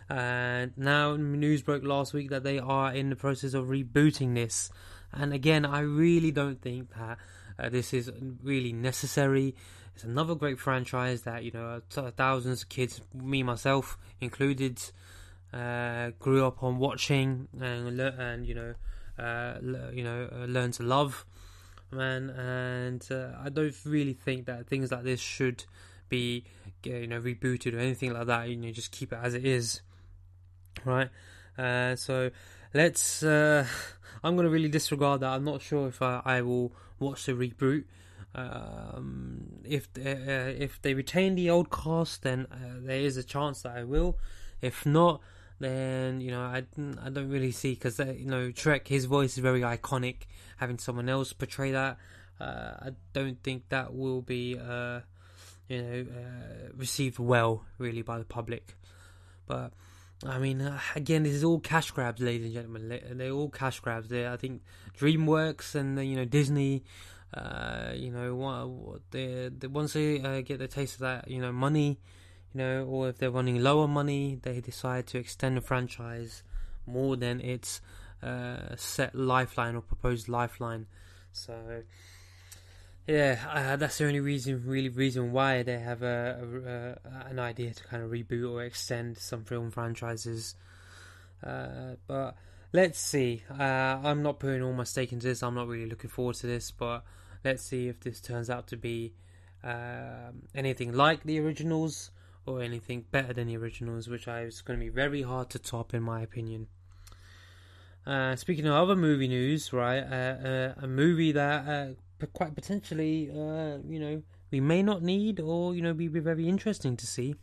And 0.08 0.72
now 0.76 1.16
news 1.16 1.62
broke 1.62 1.84
last 1.84 2.12
week 2.12 2.30
that 2.30 2.44
they 2.44 2.58
are 2.58 2.92
in 2.92 3.10
the 3.10 3.16
process 3.16 3.54
of 3.54 3.66
rebooting 3.66 4.34
this, 4.34 4.70
and 5.12 5.32
again, 5.32 5.64
I 5.64 5.80
really 5.80 6.30
don't 6.30 6.60
think 6.60 6.90
that 6.94 7.18
uh, 7.58 7.68
this 7.68 7.94
is 7.94 8.10
really 8.42 8.72
necessary. 8.72 9.54
It's 9.94 10.04
another 10.04 10.34
great 10.34 10.58
franchise 10.58 11.22
that 11.22 11.44
you 11.44 11.52
know 11.52 11.80
thousands 11.90 12.62
of 12.62 12.68
kids, 12.68 13.00
me 13.14 13.42
myself 13.42 13.96
included, 14.20 14.80
uh, 15.52 16.10
grew 16.18 16.44
up 16.46 16.62
on 16.62 16.78
watching 16.78 17.48
and 17.60 18.00
and 18.00 18.46
you 18.46 18.54
know. 18.54 18.74
Uh, 19.16 19.54
you 19.92 20.02
know, 20.02 20.28
uh, 20.32 20.44
learn 20.46 20.72
to 20.72 20.82
love 20.82 21.24
man, 21.94 22.30
and 22.30 23.06
uh, 23.10 23.30
I 23.42 23.48
don't 23.48 23.74
really 23.84 24.12
think 24.12 24.46
that 24.46 24.66
things 24.66 24.92
like 24.92 25.04
this 25.04 25.20
should 25.20 25.64
be, 26.08 26.44
you 26.82 27.06
know, 27.06 27.20
rebooted 27.20 27.74
or 27.74 27.78
anything 27.78 28.12
like 28.12 28.26
that. 28.26 28.48
You 28.48 28.56
know, 28.56 28.70
just 28.70 28.92
keep 28.92 29.12
it 29.12 29.18
as 29.22 29.34
it 29.34 29.44
is, 29.44 29.80
right? 30.84 31.10
Uh, 31.58 31.96
so 31.96 32.30
let's. 32.72 33.22
Uh, 33.22 33.66
I'm 34.24 34.36
gonna 34.36 34.48
really 34.48 34.68
disregard 34.68 35.20
that. 35.20 35.28
I'm 35.28 35.44
not 35.44 35.60
sure 35.60 35.88
if 35.88 36.00
I, 36.00 36.22
I 36.24 36.40
will 36.42 36.72
watch 36.98 37.26
the 37.26 37.32
reboot. 37.32 37.84
Um, 38.34 39.60
if 39.64 39.88
uh, 39.96 40.00
if 40.58 40.82
they 40.82 40.94
retain 40.94 41.34
the 41.34 41.50
old 41.50 41.70
cast, 41.70 42.22
then 42.22 42.46
uh, 42.50 42.80
there 42.80 43.00
is 43.00 43.16
a 43.16 43.22
chance 43.22 43.62
that 43.62 43.76
I 43.76 43.84
will. 43.84 44.18
If 44.60 44.86
not, 44.86 45.20
then 45.60 46.20
you 46.20 46.30
know 46.30 46.40
I, 46.40 46.64
I 47.02 47.10
don't 47.10 47.28
really 47.28 47.52
see 47.52 47.74
because 47.74 48.00
uh, 48.00 48.14
you 48.16 48.26
know 48.26 48.48
Shrek 48.48 48.88
his 48.88 49.04
voice 49.04 49.34
is 49.34 49.38
very 49.38 49.60
iconic. 49.60 50.22
Having 50.56 50.78
someone 50.78 51.08
else 51.08 51.32
portray 51.32 51.72
that, 51.72 51.98
uh, 52.40 52.72
I 52.80 52.90
don't 53.12 53.42
think 53.42 53.68
that 53.68 53.94
will 53.94 54.22
be 54.22 54.58
uh, 54.58 55.00
you 55.68 55.82
know 55.82 56.06
uh, 56.10 56.70
received 56.76 57.18
well 57.18 57.64
really 57.78 58.02
by 58.02 58.18
the 58.18 58.24
public. 58.24 58.76
But 59.46 59.72
I 60.26 60.38
mean, 60.38 60.60
uh, 60.60 60.78
again, 60.94 61.22
this 61.22 61.34
is 61.34 61.44
all 61.44 61.60
cash 61.60 61.90
grabs, 61.90 62.20
ladies 62.20 62.46
and 62.46 62.54
gentlemen. 62.54 63.00
They're 63.18 63.30
all 63.30 63.50
cash 63.50 63.80
grabs. 63.80 64.08
There, 64.08 64.30
I 64.30 64.36
think 64.36 64.62
DreamWorks 64.98 65.74
and 65.74 65.98
you 66.06 66.16
know 66.16 66.24
Disney. 66.24 66.84
Uh, 67.32 67.90
you 67.94 68.12
know, 68.12 69.00
they, 69.10 69.50
they 69.58 69.66
once 69.66 69.94
they 69.94 70.18
get 70.46 70.60
the 70.60 70.68
taste 70.68 70.94
of 70.94 71.00
that, 71.00 71.28
you 71.28 71.40
know, 71.40 71.50
money, 71.50 71.98
you 72.52 72.58
know, 72.58 72.84
or 72.84 73.08
if 73.08 73.18
they're 73.18 73.30
running 73.30 73.60
low 73.60 73.80
on 73.80 73.90
money, 73.90 74.38
they 74.40 74.60
decide 74.60 75.08
to 75.08 75.18
extend 75.18 75.56
the 75.56 75.60
franchise 75.60 76.44
more 76.86 77.16
than 77.16 77.40
its 77.40 77.80
uh, 78.22 78.76
set 78.76 79.16
lifeline 79.16 79.74
or 79.74 79.80
proposed 79.80 80.28
lifeline. 80.28 80.86
So, 81.32 81.82
yeah, 83.06 83.38
uh, 83.50 83.76
that's 83.76 83.98
the 83.98 84.06
only 84.06 84.20
reason, 84.20 84.62
really, 84.66 84.88
reason 84.88 85.32
why 85.32 85.62
they 85.62 85.78
have 85.78 86.02
a, 86.02 86.96
a, 87.04 87.08
a, 87.08 87.30
an 87.30 87.38
idea 87.38 87.74
to 87.74 87.84
kind 87.84 88.02
of 88.02 88.10
reboot 88.10 88.50
or 88.50 88.62
extend 88.62 89.18
some 89.18 89.44
film 89.44 89.70
franchises. 89.70 90.54
Uh, 91.44 91.96
but 92.06 92.36
let's 92.72 92.98
see. 92.98 93.42
Uh, 93.50 93.62
I'm 94.02 94.22
not 94.22 94.38
putting 94.38 94.62
all 94.62 94.72
my 94.72 94.84
stake 94.84 95.12
into 95.12 95.26
this. 95.26 95.42
I'm 95.42 95.54
not 95.54 95.68
really 95.68 95.88
looking 95.88 96.10
forward 96.10 96.36
to 96.36 96.46
this, 96.46 96.70
but 96.70 97.04
let's 97.44 97.62
see 97.62 97.88
if 97.88 98.00
this 98.00 98.20
turns 98.20 98.48
out 98.48 98.66
to 98.68 98.76
be 98.76 99.12
um, 99.62 100.42
anything 100.54 100.92
like 100.92 101.24
the 101.24 101.38
originals 101.40 102.10
or 102.46 102.62
anything 102.62 103.04
better 103.10 103.32
than 103.32 103.48
the 103.48 103.56
originals, 103.56 104.08
which 104.08 104.28
is 104.28 104.62
going 104.62 104.78
to 104.78 104.84
be 104.84 104.90
very 104.90 105.22
hard 105.22 105.50
to 105.50 105.58
top, 105.58 105.94
in 105.94 106.02
my 106.02 106.22
opinion. 106.22 106.66
Uh, 108.06 108.36
speaking 108.36 108.66
of 108.66 108.74
other 108.74 108.96
movie 108.96 109.28
news, 109.28 109.72
right, 109.72 110.00
uh, 110.00 110.46
uh, 110.46 110.74
a 110.82 110.86
movie 110.86 111.32
that 111.32 111.66
uh, 111.66 111.94
quite 112.26 112.54
potentially, 112.54 113.30
uh, 113.30 113.78
you 113.88 113.98
know, 113.98 114.22
we 114.50 114.60
may 114.60 114.82
not 114.82 115.02
need 115.02 115.40
or, 115.40 115.74
you 115.74 115.82
know, 115.82 115.94
be, 115.94 116.08
be 116.08 116.20
very 116.20 116.48
interesting 116.48 116.96
to 116.96 117.06
see 117.06 117.34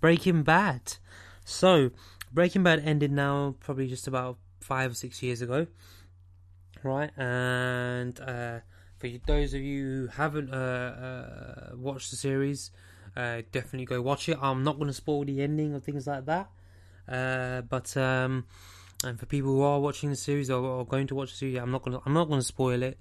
Breaking 0.00 0.42
Bad. 0.42 0.94
So, 1.44 1.90
Breaking 2.32 2.62
Bad 2.62 2.80
ended 2.84 3.12
now 3.12 3.54
probably 3.60 3.86
just 3.86 4.06
about 4.06 4.38
five 4.60 4.92
or 4.92 4.94
six 4.94 5.22
years 5.22 5.42
ago, 5.42 5.66
right? 6.82 7.10
And 7.16 8.18
uh, 8.20 8.60
for 8.98 9.08
those 9.26 9.54
of 9.54 9.60
you 9.60 9.84
who 9.84 10.06
haven't 10.08 10.50
uh 10.50 11.70
watched 11.74 12.10
the 12.10 12.16
series, 12.16 12.70
uh, 13.16 13.42
definitely 13.52 13.86
go 13.86 14.02
watch 14.02 14.28
it. 14.28 14.38
I'm 14.40 14.64
not 14.64 14.76
going 14.76 14.88
to 14.88 14.94
spoil 14.94 15.24
the 15.24 15.40
ending 15.40 15.74
or 15.74 15.80
things 15.80 16.06
like 16.06 16.26
that. 16.26 16.50
Uh, 17.08 17.62
but 17.62 17.96
um, 17.96 18.44
and 19.04 19.18
for 19.18 19.26
people 19.26 19.50
who 19.50 19.62
are 19.62 19.80
watching 19.80 20.10
the 20.10 20.16
series 20.16 20.50
or, 20.50 20.62
or 20.62 20.86
going 20.86 21.06
to 21.06 21.14
watch 21.14 21.30
the 21.30 21.36
series, 21.36 21.56
I'm 21.56 21.70
not 21.70 21.82
going 21.82 21.96
to 21.96 22.02
I'm 22.04 22.12
not 22.12 22.28
going 22.28 22.40
to 22.40 22.46
spoil 22.46 22.82
it. 22.82 22.98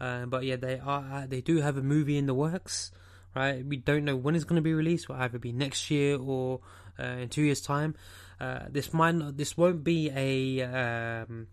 Uh, 0.00 0.26
but 0.26 0.44
yeah, 0.44 0.56
they 0.56 0.78
are 0.78 1.04
uh, 1.12 1.26
they 1.26 1.40
do 1.40 1.58
have 1.58 1.76
a 1.76 1.82
movie 1.82 2.16
in 2.16 2.26
the 2.26 2.34
works, 2.34 2.90
right? 3.34 3.64
We 3.64 3.76
don't 3.76 4.04
know 4.04 4.16
when 4.16 4.34
it's 4.34 4.44
going 4.44 4.56
to 4.56 4.62
be 4.62 4.74
released. 4.74 5.08
Will 5.08 5.16
either 5.16 5.38
be 5.38 5.52
next 5.52 5.90
year 5.90 6.16
or 6.16 6.60
uh, 6.98 7.04
in 7.04 7.28
two 7.28 7.42
years' 7.42 7.60
time. 7.60 7.94
Uh, 8.40 8.60
this 8.70 8.94
might 8.94 9.14
not, 9.14 9.36
this 9.36 9.56
won't 9.56 9.84
be 9.84 10.10
a 10.14 10.62
um, 10.62 11.48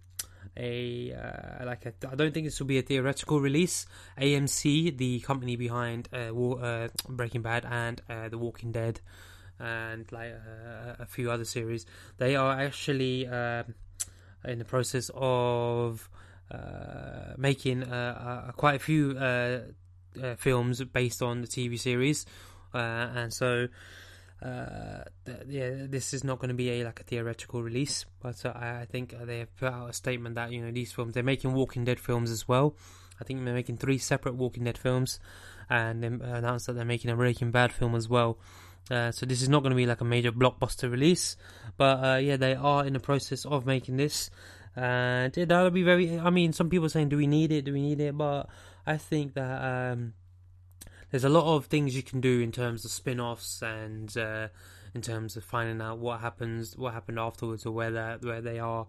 a 0.56 1.14
uh, 1.14 1.66
like 1.66 1.86
a, 1.86 1.94
I 2.10 2.16
don't 2.16 2.34
think 2.34 2.46
this 2.46 2.60
will 2.60 2.68
be 2.68 2.80
a 2.80 2.82
theoretical 2.82 3.42
release. 3.42 3.86
AMC, 4.18 4.98
the 4.98 5.20
company 5.20 5.56
behind 5.56 6.08
uh, 6.14 6.34
uh, 6.34 6.88
Breaking 7.10 7.42
Bad 7.42 7.66
and 7.70 8.02
uh, 8.10 8.30
The 8.30 8.38
Walking 8.38 8.72
Dead, 8.72 9.02
and 9.60 10.10
like 10.12 10.34
a 11.00 11.06
few 11.06 11.30
other 11.30 11.46
series, 11.46 11.86
they 12.18 12.36
are 12.36 12.60
actually 12.60 13.28
um, 13.28 13.76
in 14.46 14.60
the 14.60 14.66
process 14.66 15.12
of 15.14 16.10
making 17.38 17.84
quite 18.56 18.76
a 18.76 18.80
few 18.80 19.16
films 20.38 20.84
based 20.84 21.22
on 21.22 21.42
the 21.42 21.48
TV 21.48 21.80
series, 21.80 22.26
and 22.74 23.34
so 23.34 23.68
uh, 24.42 25.04
yeah, 25.48 25.72
this 25.88 26.14
is 26.14 26.24
not 26.24 26.38
going 26.40 26.50
to 26.50 26.56
be 26.56 26.70
a 26.70 26.86
like 26.86 27.00
a 27.00 27.04
theoretical 27.04 27.64
release, 27.64 28.06
but 28.22 28.46
uh, 28.46 28.54
I 28.56 28.86
think 28.90 29.16
they 29.26 29.40
have 29.40 29.56
put 29.58 29.74
out 29.74 29.90
a 29.90 29.94
statement 29.94 30.36
that 30.36 30.52
you 30.52 30.62
know 30.62 30.72
these 30.72 30.92
films 30.92 31.14
they're 31.14 31.24
making 31.24 31.54
Walking 31.54 31.84
Dead 31.86 32.00
films 32.00 32.30
as 32.30 32.48
well. 32.48 32.76
I 33.20 33.24
think 33.24 33.44
they're 33.44 33.54
making 33.54 33.78
three 33.78 33.98
separate 33.98 34.36
Walking 34.36 34.66
Dead 34.66 34.78
films, 34.78 35.20
and 35.70 36.04
they 36.04 36.08
announced 36.08 36.68
that 36.68 36.74
they're 36.74 36.86
making 36.86 37.10
a 37.10 37.16
Breaking 37.16 37.50
Bad 37.50 37.72
film 37.72 37.96
as 37.96 38.08
well. 38.08 38.38
Uh, 38.92 39.12
so 39.12 39.26
this 39.26 39.42
is 39.42 39.50
not 39.50 39.64
going 39.64 39.72
to 39.72 39.76
be 39.76 39.88
like 39.88 40.02
a 40.02 40.06
major 40.06 40.32
blockbuster 40.32 40.90
release, 40.90 41.36
but 41.76 42.04
uh, 42.04 42.18
yeah, 42.18 42.38
they 42.38 42.54
are 42.54 42.86
in 42.86 42.94
the 42.94 43.00
process 43.00 43.44
of 43.44 43.66
making 43.66 43.98
this, 43.98 44.30
and 44.78 45.34
that'll 45.34 45.72
be 45.72 45.84
very. 45.84 46.20
I 46.20 46.30
mean, 46.30 46.54
some 46.54 46.70
people 46.70 46.90
saying, 46.90 47.10
"Do 47.10 47.18
we 47.18 47.28
need 47.28 47.52
it? 47.52 47.64
Do 47.64 47.74
we 47.74 47.82
need 47.82 48.00
it?" 48.00 48.18
But 48.18 48.48
I 48.86 48.98
think 48.98 49.34
that. 49.34 49.92
Um, 49.92 50.14
there's 51.10 51.24
a 51.24 51.30
lot 51.30 51.56
of 51.56 51.68
things 51.68 51.96
you 51.96 52.04
can 52.04 52.20
do 52.20 52.42
in 52.42 52.52
terms 52.52 52.84
of 52.84 52.92
spin-offs 52.92 53.62
and 53.62 54.16
uh, 54.18 54.50
in 54.94 55.02
terms 55.02 55.38
of 55.38 55.44
finding 55.44 55.82
out 55.82 56.00
what 56.00 56.20
happens, 56.20 56.76
what 56.78 56.94
happened 56.94 57.20
afterwards, 57.20 57.66
or 57.66 57.72
where 57.72 57.92
they 57.92 58.18
where 58.22 58.42
they 58.42 58.60
are 58.60 58.88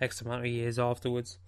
X 0.00 0.20
amount 0.20 0.44
of 0.44 0.50
years 0.50 0.78
afterwards. 0.78 1.38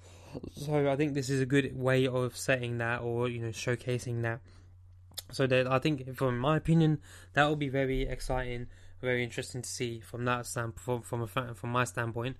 So 0.55 0.91
I 0.91 0.97
think 0.97 1.14
this 1.14 1.30
is 1.30 1.41
a 1.41 1.47
good 1.47 1.76
way 1.76 2.07
of 2.07 2.37
setting 2.37 2.78
that, 2.78 3.03
or 3.03 3.28
you 3.28 3.41
know, 3.41 3.49
showcasing 3.49 4.22
that. 4.22 4.41
So 5.32 5.47
that 5.47 5.66
I 5.66 5.78
think, 5.78 6.16
from 6.16 6.39
my 6.39 6.57
opinion, 6.57 7.01
that 7.35 7.47
will 7.47 7.57
be 7.57 7.68
very 7.68 8.03
exciting, 8.03 8.68
very 9.01 9.24
interesting 9.24 9.62
to 9.62 9.68
see 9.68 10.01
from 10.01 10.24
that 10.26 10.47
standpoint, 10.47 11.05
from 11.05 11.26
from 11.26 11.49
a 11.49 11.55
from 11.55 11.70
my 11.70 11.85
standpoint, 11.85 12.37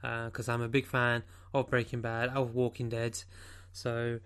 because 0.00 0.48
I'm 0.48 0.62
a 0.62 0.68
big 0.68 0.86
fan 0.86 1.22
of 1.52 1.68
Breaking 1.68 2.00
Bad, 2.00 2.30
of 2.30 2.54
Walking 2.54 2.88
Dead. 2.88 3.22
So 3.72 4.20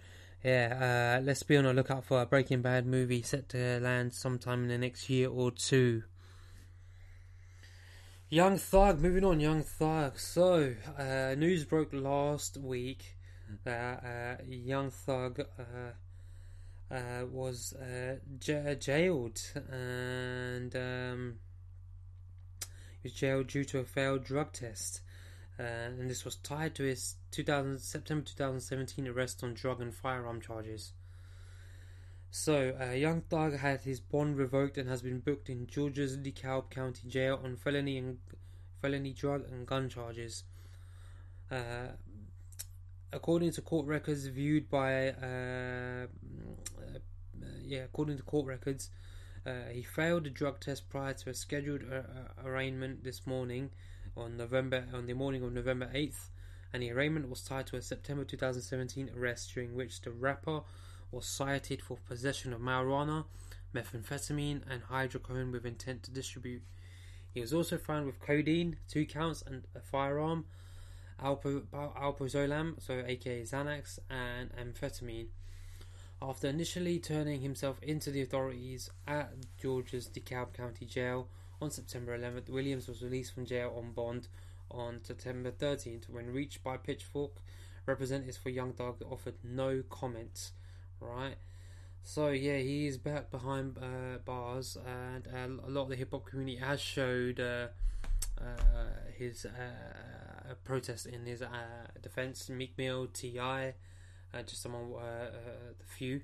yeah, 0.44 1.18
uh, 1.18 1.24
let's 1.24 1.42
be 1.42 1.56
on 1.56 1.64
the 1.64 1.72
lookout 1.72 2.04
for 2.04 2.20
a 2.20 2.26
Breaking 2.26 2.62
Bad 2.62 2.86
movie 2.86 3.22
set 3.22 3.48
to 3.50 3.78
land 3.80 4.12
sometime 4.12 4.62
in 4.64 4.68
the 4.68 4.78
next 4.78 5.08
year 5.08 5.28
or 5.28 5.50
two. 5.50 6.02
Young 8.28 8.56
Thug, 8.56 9.00
moving 9.00 9.24
on, 9.24 9.40
Young 9.40 9.62
Thug. 9.62 10.18
So, 10.18 10.74
uh, 10.98 11.34
news 11.36 11.66
broke 11.66 11.92
last 11.92 12.56
week 12.56 13.16
that 13.64 14.02
uh, 14.02 14.42
Young 14.48 14.90
Thug 14.90 15.40
uh, 15.40 16.94
uh, 16.94 17.26
was 17.30 17.74
uh, 17.74 18.16
j- 18.38 18.76
jailed 18.80 19.38
and 19.70 20.74
um, 20.74 21.34
was 23.02 23.12
jailed 23.12 23.48
due 23.48 23.64
to 23.64 23.78
a 23.80 23.84
failed 23.84 24.24
drug 24.24 24.52
test. 24.52 25.02
Uh, 25.62 25.86
and 26.00 26.10
this 26.10 26.24
was 26.24 26.36
tied 26.36 26.74
to 26.74 26.82
his 26.82 27.14
2000, 27.30 27.78
September 27.78 28.24
2017 28.24 29.06
arrest 29.06 29.44
on 29.44 29.54
drug 29.54 29.80
and 29.80 29.94
firearm 29.94 30.40
charges. 30.40 30.92
So, 32.30 32.76
uh, 32.80 32.92
Young 32.92 33.20
Thug 33.20 33.58
had 33.58 33.82
his 33.82 34.00
bond 34.00 34.38
revoked 34.38 34.76
and 34.76 34.88
has 34.88 35.02
been 35.02 35.20
booked 35.20 35.48
in 35.48 35.68
Georgia's 35.68 36.16
DeKalb 36.16 36.70
County 36.70 37.06
Jail 37.06 37.38
on 37.44 37.56
felony 37.56 37.98
and 37.98 38.18
felony 38.80 39.12
drug 39.12 39.44
and 39.52 39.64
gun 39.64 39.88
charges. 39.88 40.42
Uh, 41.50 41.92
according 43.12 43.52
to 43.52 43.60
court 43.60 43.86
records 43.86 44.26
viewed 44.26 44.68
by, 44.68 45.10
uh, 45.10 46.06
uh, 46.06 46.98
yeah, 47.62 47.84
according 47.84 48.16
to 48.16 48.22
court 48.24 48.46
records, 48.46 48.90
uh, 49.46 49.68
he 49.70 49.82
failed 49.82 50.24
the 50.24 50.30
drug 50.30 50.58
test 50.58 50.88
prior 50.88 51.12
to 51.12 51.30
a 51.30 51.34
scheduled 51.34 51.82
uh, 51.82 52.02
arraignment 52.44 53.04
this 53.04 53.26
morning 53.26 53.70
on 54.16 54.36
November 54.36 54.84
on 54.92 55.06
the 55.06 55.14
morning 55.14 55.42
of 55.42 55.52
November 55.52 55.90
8th, 55.94 56.28
and 56.72 56.82
the 56.82 56.90
arraignment 56.90 57.28
was 57.28 57.42
tied 57.42 57.66
to 57.68 57.76
a 57.76 57.82
September 57.82 58.24
2017 58.24 59.10
arrest 59.16 59.52
during 59.54 59.74
which 59.74 60.00
the 60.00 60.10
rapper 60.10 60.60
was 61.10 61.26
cited 61.26 61.82
for 61.82 61.98
possession 62.08 62.52
of 62.52 62.60
marijuana, 62.60 63.24
methamphetamine, 63.74 64.62
and 64.68 64.84
hydrocodone 64.84 65.52
with 65.52 65.66
intent 65.66 66.02
to 66.02 66.10
distribute. 66.10 66.62
He 67.32 67.40
was 67.40 67.52
also 67.54 67.78
found 67.78 68.06
with 68.06 68.20
codeine, 68.20 68.76
two 68.88 69.06
counts, 69.06 69.42
and 69.42 69.66
a 69.74 69.80
firearm, 69.80 70.46
alprazolam, 71.22 72.82
so 72.82 73.02
aka 73.06 73.42
Xanax, 73.42 73.98
and 74.10 74.50
amphetamine. 74.56 75.28
After 76.20 76.48
initially 76.48 76.98
turning 76.98 77.40
himself 77.40 77.82
into 77.82 78.10
the 78.10 78.22
authorities 78.22 78.90
at 79.08 79.32
Georgia's 79.60 80.08
DeKalb 80.08 80.52
County 80.52 80.86
Jail 80.86 81.28
on 81.62 81.70
September 81.70 82.18
11th, 82.18 82.50
Williams 82.50 82.88
was 82.88 83.02
released 83.02 83.34
from 83.34 83.46
jail 83.46 83.72
on 83.76 83.92
bond 83.92 84.28
on 84.70 85.00
September 85.02 85.50
13th. 85.50 86.10
When 86.10 86.32
reached 86.32 86.62
by 86.62 86.76
Pitchfork, 86.76 87.32
representatives 87.86 88.36
for 88.36 88.50
Young 88.50 88.72
Thug 88.72 89.02
offered 89.10 89.36
no 89.42 89.82
comments 89.88 90.52
right? 91.02 91.36
So 92.04 92.28
yeah, 92.28 92.58
he 92.58 92.86
is 92.86 92.98
back 92.98 93.30
behind 93.30 93.78
uh, 93.78 94.18
bars, 94.24 94.76
and 94.86 95.28
uh, 95.28 95.66
a 95.66 95.70
lot 95.70 95.82
of 95.82 95.88
the 95.90 95.96
hip 95.96 96.10
hop 96.12 96.26
community 96.26 96.58
has 96.58 96.80
showed 96.80 97.40
uh, 97.40 97.68
uh 98.40 98.44
his 99.16 99.46
uh, 99.46 100.54
protest 100.64 101.06
in 101.06 101.26
his 101.26 101.42
uh, 101.42 101.48
defense. 102.00 102.48
Meek 102.48 102.76
Mill, 102.76 103.06
T.I., 103.12 103.74
just 104.46 104.64
among 104.64 104.92
the 104.92 105.84
few, 105.84 106.22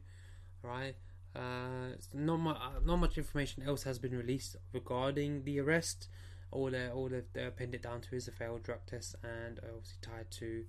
right? 0.62 0.96
Not 1.34 2.36
much, 2.38 2.58
not 2.84 2.96
much 2.96 3.18
information 3.18 3.62
else 3.62 3.82
has 3.84 3.98
been 3.98 4.16
released 4.16 4.56
regarding 4.72 5.44
the 5.44 5.60
arrest. 5.60 6.08
All 6.50 6.74
uh, 6.74 6.88
all 6.94 7.08
they've 7.08 7.56
pinned 7.56 7.74
it 7.74 7.82
down 7.82 8.00
to 8.02 8.16
is 8.16 8.28
a 8.28 8.32
failed 8.32 8.62
drug 8.62 8.80
test, 8.86 9.14
and 9.22 9.58
obviously 9.58 9.98
tied 10.00 10.30
to 10.32 10.64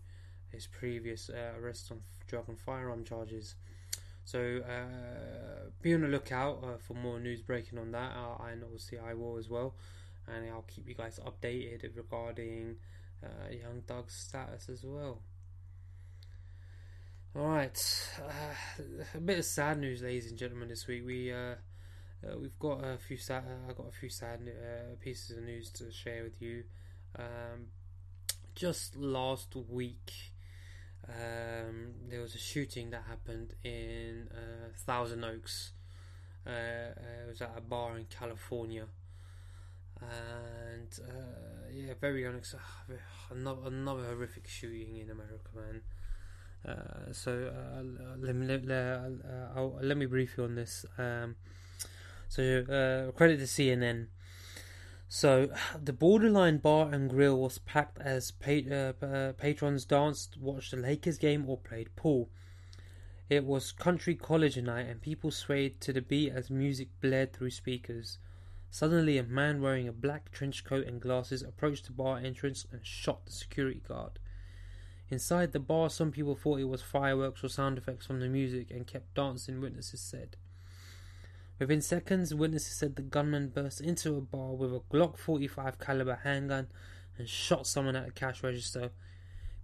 his 0.52 0.68
previous 0.68 1.30
arrest 1.30 1.92
on 1.92 2.02
drug 2.28 2.50
and 2.50 2.60
firearm 2.60 3.04
charges. 3.04 3.56
So 4.26 4.62
uh, 4.68 5.70
be 5.82 5.94
on 5.94 6.02
the 6.02 6.08
lookout 6.08 6.64
uh, 6.64 6.78
for 6.78 6.94
more 6.94 7.20
news 7.20 7.42
breaking 7.42 7.80
on 7.80 7.92
that, 7.92 8.12
uh, 8.16 8.44
and 8.44 8.64
obviously 8.64 9.00
I 9.00 9.14
will 9.16 9.38
as 9.38 9.50
well, 9.50 9.76
and 10.28 10.48
I'll 10.50 10.66
keep 10.68 10.88
you 10.88 10.94
guys 10.94 11.20
updated 11.26 11.96
regarding 11.96 12.76
uh, 13.24 13.52
Young 13.52 13.82
Thug's 13.88 14.14
status 14.14 14.70
as 14.70 14.84
well. 14.84 15.22
All 17.36 17.46
right, 17.46 18.10
uh, 18.26 18.84
a 19.14 19.20
bit 19.20 19.38
of 19.38 19.46
sad 19.46 19.80
news, 19.80 20.02
ladies 20.02 20.32
and 20.32 20.38
gentlemen. 20.38 20.68
This 20.68 20.88
week 20.88 21.06
we 21.06 21.32
uh, 21.32 21.56
we've 22.40 22.58
got 22.58 22.84
a 22.84 22.98
few 22.98 23.18
sad. 23.18 23.44
I 23.70 23.74
got 23.74 23.88
a 23.88 23.92
few 23.92 24.10
sad 24.10 24.40
pieces 25.00 25.38
of 25.38 25.44
news 25.44 25.70
to 25.74 25.92
share 25.92 26.24
with 26.24 26.42
you. 26.42 26.64
Um, 27.16 27.68
just 28.56 28.96
last 28.96 29.56
week 29.56 30.12
um, 31.08 31.94
there 32.10 32.20
was 32.20 32.34
a 32.34 32.40
shooting 32.40 32.90
that 32.90 33.04
happened 33.08 33.54
in 33.64 34.30
uh, 34.32 34.70
Thousand 34.76 35.24
Oaks. 35.24 35.74
Uh, 36.48 36.50
uh, 36.50 37.26
it 37.26 37.30
was 37.30 37.44
at 37.44 37.54
a 37.56 37.62
bar 37.62 37.96
in 37.96 38.06
California, 38.06 38.86
and 40.02 41.00
uh, 41.08 41.70
yeah, 41.72 41.94
very 42.02 42.26
unexpected. 42.26 43.00
Another, 43.30 43.68
another 43.68 44.06
horrific 44.06 44.48
shooting 44.48 44.98
in 44.98 45.12
America, 45.12 45.52
man. 45.56 45.82
Uh, 46.68 47.12
so 47.12 47.52
uh, 47.54 47.84
let 48.20 48.36
me 48.36 48.46
let, 48.46 48.66
let 49.82 49.98
me 49.98 50.06
brief 50.06 50.36
you 50.38 50.44
on 50.44 50.56
this. 50.56 50.86
Um, 50.98 51.36
so 52.28 53.12
credit 53.16 53.38
to 53.38 53.46
CNN. 53.46 54.08
So, 55.12 55.50
the 55.84 55.92
Borderline 55.92 56.60
Bar 56.60 56.94
and 56.94 57.10
Grill 57.10 57.36
was 57.36 57.58
packed 57.58 57.98
as 58.00 58.30
pa- 58.30 58.70
uh, 58.72 58.94
uh, 59.04 59.34
patrons 59.34 59.84
danced, 59.84 60.38
watched 60.38 60.70
the 60.70 60.78
Lakers 60.78 61.18
game, 61.18 61.50
or 61.50 61.58
played 61.58 61.96
pool. 61.96 62.30
It 63.28 63.44
was 63.44 63.72
country 63.72 64.14
college 64.14 64.56
night, 64.58 64.86
and 64.88 65.02
people 65.02 65.32
swayed 65.32 65.82
to 65.82 65.94
the 65.94 66.02
beat 66.04 66.32
as 66.32 66.52
music 66.52 66.90
blared 67.02 67.34
through 67.34 67.50
speakers. 67.50 68.20
Suddenly, 68.70 69.18
a 69.18 69.24
man 69.24 69.64
wearing 69.64 69.88
a 69.88 69.92
black 69.92 70.32
trench 70.32 70.64
coat 70.64 70.86
and 70.86 71.02
glasses 71.02 71.42
approached 71.42 71.88
the 71.88 71.92
bar 71.92 72.20
entrance 72.20 72.68
and 72.72 72.86
shot 72.86 73.26
the 73.26 73.32
security 73.32 73.82
guard. 73.88 74.20
Inside 75.12 75.54
the 75.54 75.60
bar, 75.60 75.90
some 75.90 76.12
people 76.12 76.36
thought 76.36 76.60
it 76.60 76.66
was 76.66 76.84
fireworks 76.84 77.44
or 77.44 77.50
sound 77.50 77.78
effects 77.78 78.06
from 78.06 78.20
the 78.20 78.28
music 78.28 78.70
and 78.70 78.86
kept 78.86 79.16
dancing, 79.16 79.60
witnesses 79.60 80.02
said. 80.02 80.38
Within 81.58 81.82
seconds, 81.82 82.34
witnesses 82.34 82.78
said 82.78 82.96
the 82.96 83.02
gunman 83.02 83.50
burst 83.50 83.82
into 83.82 84.16
a 84.16 84.22
bar 84.22 84.54
with 84.54 84.74
a 84.74 84.82
Glock 84.92 85.18
45 85.18 85.80
caliber 85.80 86.20
handgun 86.24 86.68
and 87.18 87.28
shot 87.28 87.68
someone 87.68 87.96
at 87.96 88.08
a 88.08 88.12
cash 88.12 88.44
register. 88.44 88.92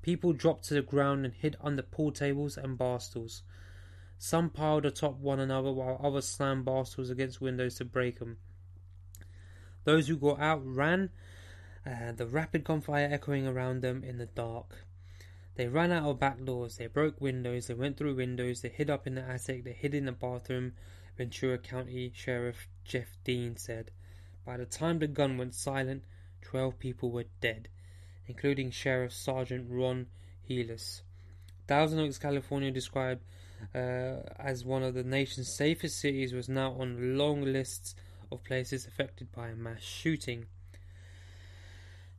People 0.01 0.33
dropped 0.33 0.65
to 0.65 0.73
the 0.73 0.81
ground 0.81 1.25
and 1.25 1.33
hid 1.33 1.55
under 1.61 1.81
pool 1.81 2.11
tables 2.11 2.57
and 2.57 2.77
bar 2.77 2.99
stools. 2.99 3.43
Some 4.17 4.49
piled 4.49 4.85
atop 4.85 5.19
one 5.19 5.39
another 5.39 5.71
while 5.71 5.99
others 6.03 6.27
slammed 6.27 6.65
bar 6.65 6.85
stools 6.85 7.09
against 7.09 7.39
windows 7.39 7.75
to 7.75 7.85
break 7.85 8.19
them. 8.19 8.37
Those 9.83 10.07
who 10.07 10.17
got 10.17 10.39
out 10.39 10.65
ran, 10.65 11.11
uh, 11.85 12.11
the 12.11 12.25
rapid 12.25 12.63
gunfire 12.63 13.07
echoing 13.11 13.47
around 13.47 13.81
them 13.81 14.03
in 14.03 14.17
the 14.17 14.25
dark. 14.25 14.84
They 15.55 15.67
ran 15.67 15.91
out 15.91 16.09
of 16.09 16.19
back 16.19 16.43
doors, 16.43 16.77
they 16.77 16.87
broke 16.87 17.21
windows, 17.21 17.67
they 17.67 17.73
went 17.73 17.97
through 17.97 18.15
windows, 18.15 18.61
they 18.61 18.69
hid 18.69 18.89
up 18.89 19.07
in 19.07 19.15
the 19.15 19.21
attic, 19.21 19.63
they 19.63 19.71
hid 19.71 19.95
in 19.95 20.05
the 20.05 20.11
bathroom, 20.11 20.73
Ventura 21.17 21.57
County 21.57 22.11
Sheriff 22.13 22.67
Jeff 22.83 23.17
Dean 23.23 23.55
said. 23.55 23.91
By 24.45 24.57
the 24.57 24.65
time 24.65 24.99
the 24.99 25.07
gun 25.07 25.37
went 25.37 25.55
silent, 25.55 26.03
12 26.41 26.77
people 26.77 27.09
were 27.09 27.25
dead, 27.39 27.69
including 28.27 28.69
Sheriff 28.69 29.13
Sergeant 29.13 29.67
Ron 29.69 30.07
Helus. 30.47 31.03
Thousand 31.67 31.99
Oaks, 31.99 32.17
California, 32.17 32.69
described 32.69 33.23
uh, 33.73 34.17
as 34.37 34.65
one 34.65 34.83
of 34.83 34.93
the 34.93 35.03
nation's 35.03 35.47
safest 35.47 35.99
cities, 35.99 36.33
was 36.33 36.49
now 36.49 36.73
on 36.73 37.17
long 37.17 37.41
lists 37.41 37.95
of 38.31 38.43
places 38.43 38.85
affected 38.85 39.31
by 39.31 39.49
a 39.49 39.55
mass 39.55 39.81
shooting. 39.81 40.45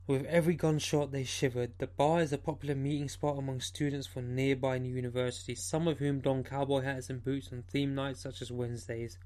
With 0.07 0.23
every 0.27 0.55
gunshot, 0.55 1.11
they 1.11 1.25
shivered. 1.25 1.73
The 1.79 1.87
bar 1.87 2.21
is 2.21 2.31
a 2.31 2.37
popular 2.37 2.75
meeting 2.75 3.09
spot 3.09 3.37
among 3.37 3.59
students 3.59 4.07
from 4.07 4.33
nearby 4.33 4.77
universities, 4.77 5.61
some 5.61 5.85
of 5.85 5.99
whom 5.99 6.21
don 6.21 6.45
cowboy 6.45 6.83
hats 6.83 7.09
and 7.09 7.21
boots 7.21 7.49
on 7.51 7.63
theme 7.63 7.93
nights 7.93 8.21
such 8.21 8.41
as 8.41 8.49
Wednesdays. 8.49 9.17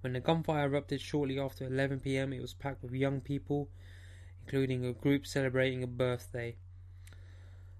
When 0.00 0.14
the 0.14 0.18
gunfire 0.18 0.66
erupted 0.66 1.00
shortly 1.00 1.38
after 1.38 1.64
11 1.64 2.00
pm, 2.00 2.32
it 2.32 2.42
was 2.42 2.52
packed 2.52 2.82
with 2.82 2.94
young 2.94 3.20
people, 3.20 3.68
including 4.42 4.84
a 4.84 4.92
group 4.92 5.24
celebrating 5.24 5.84
a 5.84 5.86
birthday. 5.86 6.56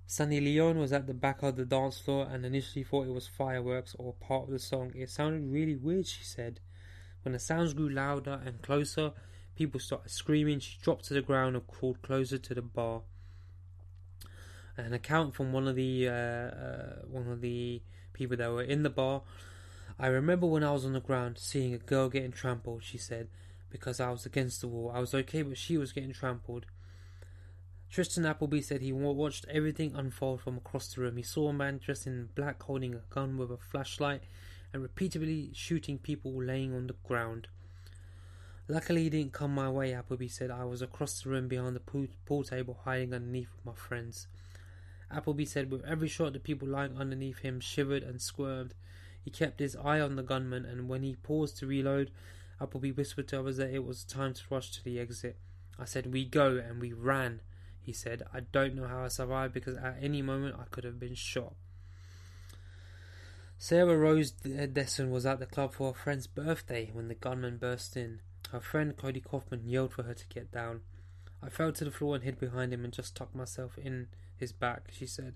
Sunny 0.07 0.41
Leon 0.41 0.79
was 0.79 0.93
at 0.93 1.09
the 1.09 1.15
back 1.15 1.43
of 1.43 1.57
the 1.57 1.65
dance 1.65 1.99
floor 1.99 2.29
and 2.31 2.47
initially 2.47 2.85
thought 2.85 3.09
it 3.09 3.15
was 3.15 3.27
fireworks 3.27 3.97
or 3.99 4.13
part 4.13 4.45
of 4.45 4.51
the 4.51 4.61
song. 4.61 4.93
It 4.95 5.11
sounded 5.11 5.53
really 5.53 5.75
weird, 5.75 6.07
she 6.07 6.23
said. 6.23 6.61
When 7.23 7.33
the 7.33 7.41
sounds 7.41 7.75
grew 7.75 7.89
louder 7.89 8.41
and 8.47 8.63
closer, 8.63 9.13
People 9.57 9.81
started 9.81 10.11
screaming. 10.11 10.61
She 10.61 10.79
dropped 10.81 11.07
to 11.07 11.15
the 11.15 11.23
ground 11.23 11.57
and 11.57 11.67
crawled 11.67 12.03
closer 12.03 12.39
to 12.39 12.55
the 12.55 12.63
bar. 12.63 13.03
An 14.77 14.93
account 14.93 15.35
from 15.35 15.53
one 15.53 15.67
of 15.67 15.75
the 15.75 16.09
uh, 16.09 16.13
uh, 16.13 16.97
one 17.11 17.29
of 17.29 17.41
the 17.41 17.83
people 18.13 18.37
that 18.37 18.53
were 18.53 18.63
in 18.63 18.83
the 18.83 18.91
bar. 18.91 19.23
I 19.99 20.09
remember 20.09 20.47
when 20.47 20.63
I 20.63 20.73
was 20.73 20.85
on 20.85 20.93
the 20.93 21.01
ground 21.01 21.39
seeing 21.39 21.73
a 21.73 21.79
girl 21.79 22.11
getting 22.11 22.33
trampled. 22.33 22.85
She 22.85 22.99
said 22.99 23.29
because 23.71 23.99
I 23.99 24.11
was 24.11 24.27
against 24.27 24.61
the 24.61 24.69
wall. 24.69 24.93
I 24.95 25.01
was 25.01 25.15
okay, 25.15 25.43
but 25.43 25.57
she 25.57 25.79
was 25.79 25.93
getting 25.93 26.13
trampled. 26.13 26.67
Tristan 27.91 28.27
Appleby 28.27 28.61
said 28.61 28.83
he 28.83 28.93
watched 28.93 29.47
everything 29.49 29.95
unfold 29.95 30.43
from 30.43 30.57
across 30.57 30.93
the 30.93 31.01
room. 31.01 31.17
He 31.17 31.23
saw 31.23 31.49
a 31.49 31.53
man 31.53 31.79
dressed 31.79 32.07
in 32.07 32.29
black 32.35 32.63
holding 32.63 32.95
a 32.95 33.03
gun 33.11 33.39
with 33.39 33.51
a 33.51 33.57
flashlight 33.57 34.25
and 34.73 34.83
repeatedly 34.83 35.51
shooting 35.55 35.99
people 35.99 36.33
laying 36.43 36.75
on 36.75 36.89
the 36.89 36.97
ground. 37.05 37.49
Luckily, 38.69 39.05
he 39.05 39.11
didn't 39.11 39.33
come 39.33 39.55
my 39.55 39.71
way, 39.71 39.95
Appleby 39.95 40.27
said. 40.27 40.51
I 40.51 40.65
was 40.65 40.83
across 40.83 41.23
the 41.23 41.31
room 41.31 41.47
behind 41.47 41.77
the 41.77 41.81
pool, 41.81 42.09
pool 42.25 42.43
table, 42.43 42.81
hiding 42.85 43.15
underneath 43.15 43.49
with 43.55 43.65
my 43.65 43.75
friends. 43.75 44.27
Appleby 45.11 45.45
said 45.45 45.71
with 45.71 45.85
every 45.85 46.09
shot, 46.09 46.33
the 46.33 46.41
people 46.41 46.67
lying 46.67 46.97
underneath 46.97 47.39
him 47.39 47.61
shivered 47.61 48.03
and 48.03 48.21
squirmed. 48.21 48.75
He 49.25 49.31
kept 49.31 49.61
his 49.61 49.77
eye 49.77 50.01
on 50.01 50.17
the 50.17 50.23
gunman, 50.25 50.65
and 50.65 50.89
when 50.89 51.03
he 51.03 51.15
paused 51.15 51.59
to 51.59 51.67
reload, 51.67 52.11
Appleby 52.61 52.91
whispered 52.91 53.29
to 53.29 53.39
others 53.39 53.59
that 53.59 53.73
it 53.73 53.85
was 53.85 54.03
time 54.03 54.35
to 54.35 54.43
rush 54.51 54.73
to 54.73 54.83
the 54.83 54.99
exit. 54.99 55.37
I 55.79 55.85
said, 55.85 56.13
We 56.13 56.25
go, 56.25 56.57
and 56.57 56.81
we 56.81 56.93
ran. 56.93 57.41
He 57.81 57.93
said, 57.93 58.25
I 58.35 58.41
don't 58.41 58.75
know 58.75 58.89
how 58.89 59.05
I 59.05 59.09
survived 59.09 59.55
because 59.55 59.77
at 59.77 59.99
any 60.01 60.23
moment 60.23 60.57
I 60.59 60.65
could 60.71 60.83
have 60.83 60.99
been 60.99 61.15
shot. 61.15 61.55
Sarah 63.59 63.97
Rose 63.97 64.33
Desson 64.33 65.11
was 65.11 65.25
at 65.25 65.39
the 65.39 65.47
club 65.47 65.73
for 65.73 65.93
her 65.93 65.99
friend's 65.99 66.27
birthday 66.27 66.91
when 66.93 67.09
the 67.09 67.15
gunman 67.15 67.59
burst 67.59 67.97
in. 67.97 68.21
Her 68.57 68.63
friend 68.63 68.97
Cody 68.97 69.21
Coffman 69.21 69.65
yelled 69.67 69.93
for 69.93 70.05
her 70.05 70.15
to 70.15 70.27
get 70.29 70.51
down. 70.51 70.81
I 71.43 71.51
fell 71.51 71.73
to 71.73 71.85
the 71.85 71.91
floor 71.91 72.15
and 72.15 72.25
hid 72.25 72.41
behind 72.41 72.73
him 72.73 72.85
and 72.85 72.93
just 72.93 73.15
tucked 73.15 73.35
myself 73.35 73.77
in 73.77 74.09
his 74.35 74.51
back, 74.51 74.89
she 74.91 75.05
said. 75.05 75.35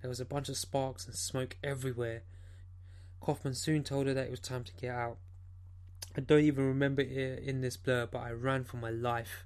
There 0.00 0.08
was 0.08 0.20
a 0.20 0.24
bunch 0.24 0.48
of 0.48 0.56
sparks 0.56 1.06
and 1.06 1.16
smoke 1.16 1.56
everywhere. 1.64 2.22
Coffman 3.20 3.56
soon 3.56 3.82
told 3.82 4.06
her 4.06 4.14
that 4.14 4.28
it 4.28 4.30
was 4.30 4.38
time 4.38 4.62
to 4.62 4.72
get 4.74 4.94
out. 4.94 5.16
I 6.16 6.20
don't 6.20 6.44
even 6.44 6.68
remember 6.68 7.02
it 7.02 7.42
in 7.42 7.62
this 7.62 7.76
blur, 7.76 8.06
but 8.06 8.20
I 8.20 8.30
ran 8.30 8.62
for 8.62 8.76
my 8.76 8.90
life. 8.90 9.44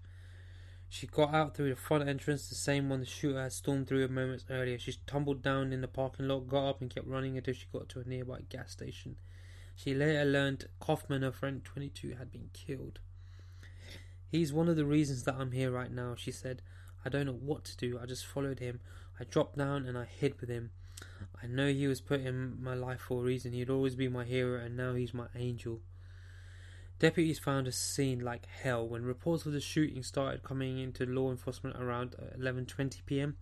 She 0.90 1.06
got 1.06 1.32
out 1.32 1.56
through 1.56 1.70
the 1.70 1.76
front 1.76 2.06
entrance, 2.06 2.50
the 2.50 2.54
same 2.54 2.90
one 2.90 3.00
the 3.00 3.06
shooter 3.06 3.40
had 3.40 3.54
stormed 3.54 3.88
through 3.88 4.04
a 4.04 4.08
moments 4.08 4.44
earlier. 4.50 4.78
She 4.78 4.92
tumbled 5.06 5.40
down 5.40 5.72
in 5.72 5.80
the 5.80 5.88
parking 5.88 6.28
lot, 6.28 6.48
got 6.48 6.68
up, 6.68 6.80
and 6.82 6.94
kept 6.94 7.06
running 7.06 7.38
until 7.38 7.54
she 7.54 7.64
got 7.72 7.88
to 7.88 8.00
a 8.00 8.04
nearby 8.04 8.40
gas 8.50 8.72
station. 8.72 9.16
She 9.82 9.94
later 9.94 10.26
learned 10.26 10.66
Coffman, 10.78 11.22
her 11.22 11.32
friend 11.32 11.64
22, 11.64 12.16
had 12.18 12.30
been 12.30 12.50
killed. 12.52 12.98
He's 14.30 14.52
one 14.52 14.68
of 14.68 14.76
the 14.76 14.84
reasons 14.84 15.22
that 15.24 15.36
I'm 15.36 15.52
here 15.52 15.70
right 15.70 15.90
now, 15.90 16.14
she 16.18 16.30
said. 16.30 16.60
I 17.02 17.08
don't 17.08 17.24
know 17.24 17.32
what 17.32 17.64
to 17.64 17.76
do. 17.78 17.98
I 17.98 18.04
just 18.04 18.26
followed 18.26 18.58
him. 18.58 18.80
I 19.18 19.24
dropped 19.24 19.56
down 19.56 19.86
and 19.86 19.96
I 19.96 20.04
hid 20.04 20.38
with 20.38 20.50
him. 20.50 20.72
I 21.42 21.46
know 21.46 21.68
he 21.68 21.86
was 21.86 22.02
put 22.02 22.20
in 22.20 22.62
my 22.62 22.74
life 22.74 23.00
for 23.00 23.22
a 23.22 23.24
reason. 23.24 23.52
He'd 23.52 23.70
always 23.70 23.94
be 23.96 24.06
my 24.06 24.24
hero, 24.24 24.60
and 24.60 24.76
now 24.76 24.92
he's 24.92 25.14
my 25.14 25.28
angel. 25.34 25.80
Deputies 26.98 27.38
found 27.38 27.66
a 27.66 27.72
scene 27.72 28.20
like 28.20 28.44
hell 28.44 28.86
when 28.86 29.02
reports 29.06 29.46
of 29.46 29.52
the 29.52 29.62
shooting 29.62 30.02
started 30.02 30.42
coming 30.42 30.78
into 30.78 31.06
law 31.06 31.30
enforcement 31.30 31.76
around 31.80 32.16
11:20 32.38 33.06
p.m. 33.06 33.38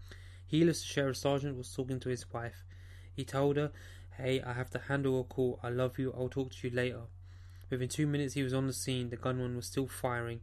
Helus 0.46 0.84
sheriff 0.84 1.16
sergeant 1.16 1.56
was 1.56 1.74
talking 1.74 1.98
to 1.98 2.08
his 2.08 2.32
wife. 2.32 2.62
He 3.12 3.24
told 3.24 3.56
her, 3.56 3.72
"Hey, 4.18 4.42
I 4.42 4.52
have 4.52 4.68
to 4.70 4.78
handle 4.78 5.20
a 5.20 5.24
call. 5.24 5.58
I 5.62 5.70
love 5.70 5.98
you. 5.98 6.12
I'll 6.12 6.28
talk 6.28 6.52
to 6.52 6.68
you 6.68 6.74
later." 6.74 7.04
Within 7.70 7.88
two 7.88 8.06
minutes, 8.06 8.34
he 8.34 8.42
was 8.42 8.52
on 8.52 8.66
the 8.66 8.72
scene. 8.72 9.08
The 9.08 9.16
gunman 9.16 9.56
was 9.56 9.66
still 9.66 9.86
firing. 9.86 10.40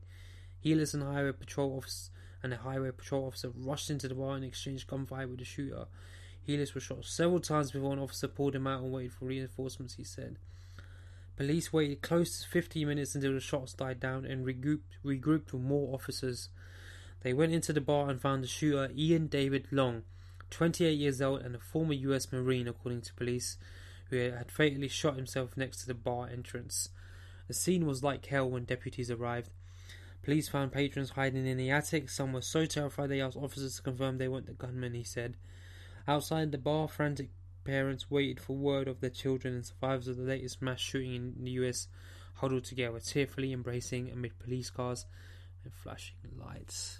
Helus 0.63 0.93
and 0.93 1.03
highway 1.03 1.31
patrol 1.31 1.77
officer 1.77 2.11
and 2.41 2.53
a 2.53 2.57
highway 2.57 2.91
patrol 2.91 3.25
officer 3.25 3.49
rushed 3.55 3.89
into 3.89 4.07
the 4.07 4.15
bar 4.15 4.35
and 4.35 4.45
exchanged 4.45 4.87
gunfire 4.87 5.27
with 5.27 5.39
the 5.39 5.45
shooter. 5.45 5.87
Helus 6.47 6.75
were 6.75 6.81
shot 6.81 7.03
several 7.03 7.39
times 7.39 7.71
before 7.71 7.93
an 7.93 7.99
officer 7.99 8.27
pulled 8.27 8.55
him 8.55 8.67
out 8.67 8.83
and 8.83 8.91
waited 8.91 9.13
for 9.13 9.25
reinforcements. 9.25 9.95
He 9.95 10.03
said. 10.03 10.37
Police 11.35 11.73
waited 11.73 12.01
close 12.01 12.41
to 12.41 12.47
15 12.47 12.87
minutes 12.87 13.15
until 13.15 13.33
the 13.33 13.39
shots 13.39 13.73
died 13.73 13.99
down 13.99 14.25
and 14.25 14.45
regrouped, 14.45 14.99
regrouped 15.03 15.51
with 15.51 15.61
more 15.61 15.93
officers. 15.93 16.49
They 17.21 17.33
went 17.33 17.51
into 17.51 17.73
the 17.73 17.81
bar 17.81 18.09
and 18.09 18.21
found 18.21 18.43
the 18.43 18.47
shooter, 18.47 18.89
Ian 18.95 19.27
David 19.27 19.67
Long, 19.71 20.03
28 20.51 20.91
years 20.91 21.21
old 21.21 21.41
and 21.41 21.55
a 21.55 21.59
former 21.59 21.93
US 21.93 22.31
Marine, 22.31 22.67
according 22.67 23.01
to 23.01 23.13
police, 23.13 23.57
who 24.09 24.17
had 24.17 24.51
fatally 24.51 24.87
shot 24.87 25.15
himself 25.15 25.57
next 25.57 25.77
to 25.77 25.87
the 25.87 25.93
bar 25.93 26.27
entrance. 26.27 26.89
The 27.47 27.53
scene 27.53 27.85
was 27.85 28.03
like 28.03 28.25
hell 28.25 28.49
when 28.49 28.65
deputies 28.65 29.11
arrived. 29.11 29.49
Police 30.23 30.49
found 30.49 30.71
patrons 30.71 31.11
hiding 31.11 31.45
in 31.45 31.57
the 31.57 31.69
attic. 31.69 32.09
Some 32.09 32.33
were 32.33 32.41
so 32.41 32.65
terrified 32.65 33.09
they 33.09 33.21
asked 33.21 33.37
officers 33.37 33.75
to 33.75 33.83
confirm 33.83 34.17
they 34.17 34.27
weren't 34.27 34.47
the 34.47 34.53
gunmen, 34.53 34.93
he 34.93 35.03
said. 35.03 35.35
Outside 36.07 36.51
the 36.51 36.57
bar, 36.57 36.87
frantic 36.87 37.29
parents 37.63 38.09
waited 38.09 38.39
for 38.39 38.55
word 38.55 38.87
of 38.87 39.01
their 39.01 39.09
children 39.09 39.53
and 39.55 39.65
survivors 39.65 40.07
of 40.07 40.17
the 40.17 40.23
latest 40.23 40.61
mass 40.61 40.79
shooting 40.79 41.33
in 41.37 41.43
the 41.43 41.51
US 41.51 41.87
huddled 42.35 42.63
together, 42.63 42.99
tearfully 42.99 43.53
embracing 43.53 44.09
amid 44.11 44.39
police 44.39 44.69
cars 44.69 45.05
and 45.63 45.73
flashing 45.73 46.15
lights. 46.37 46.99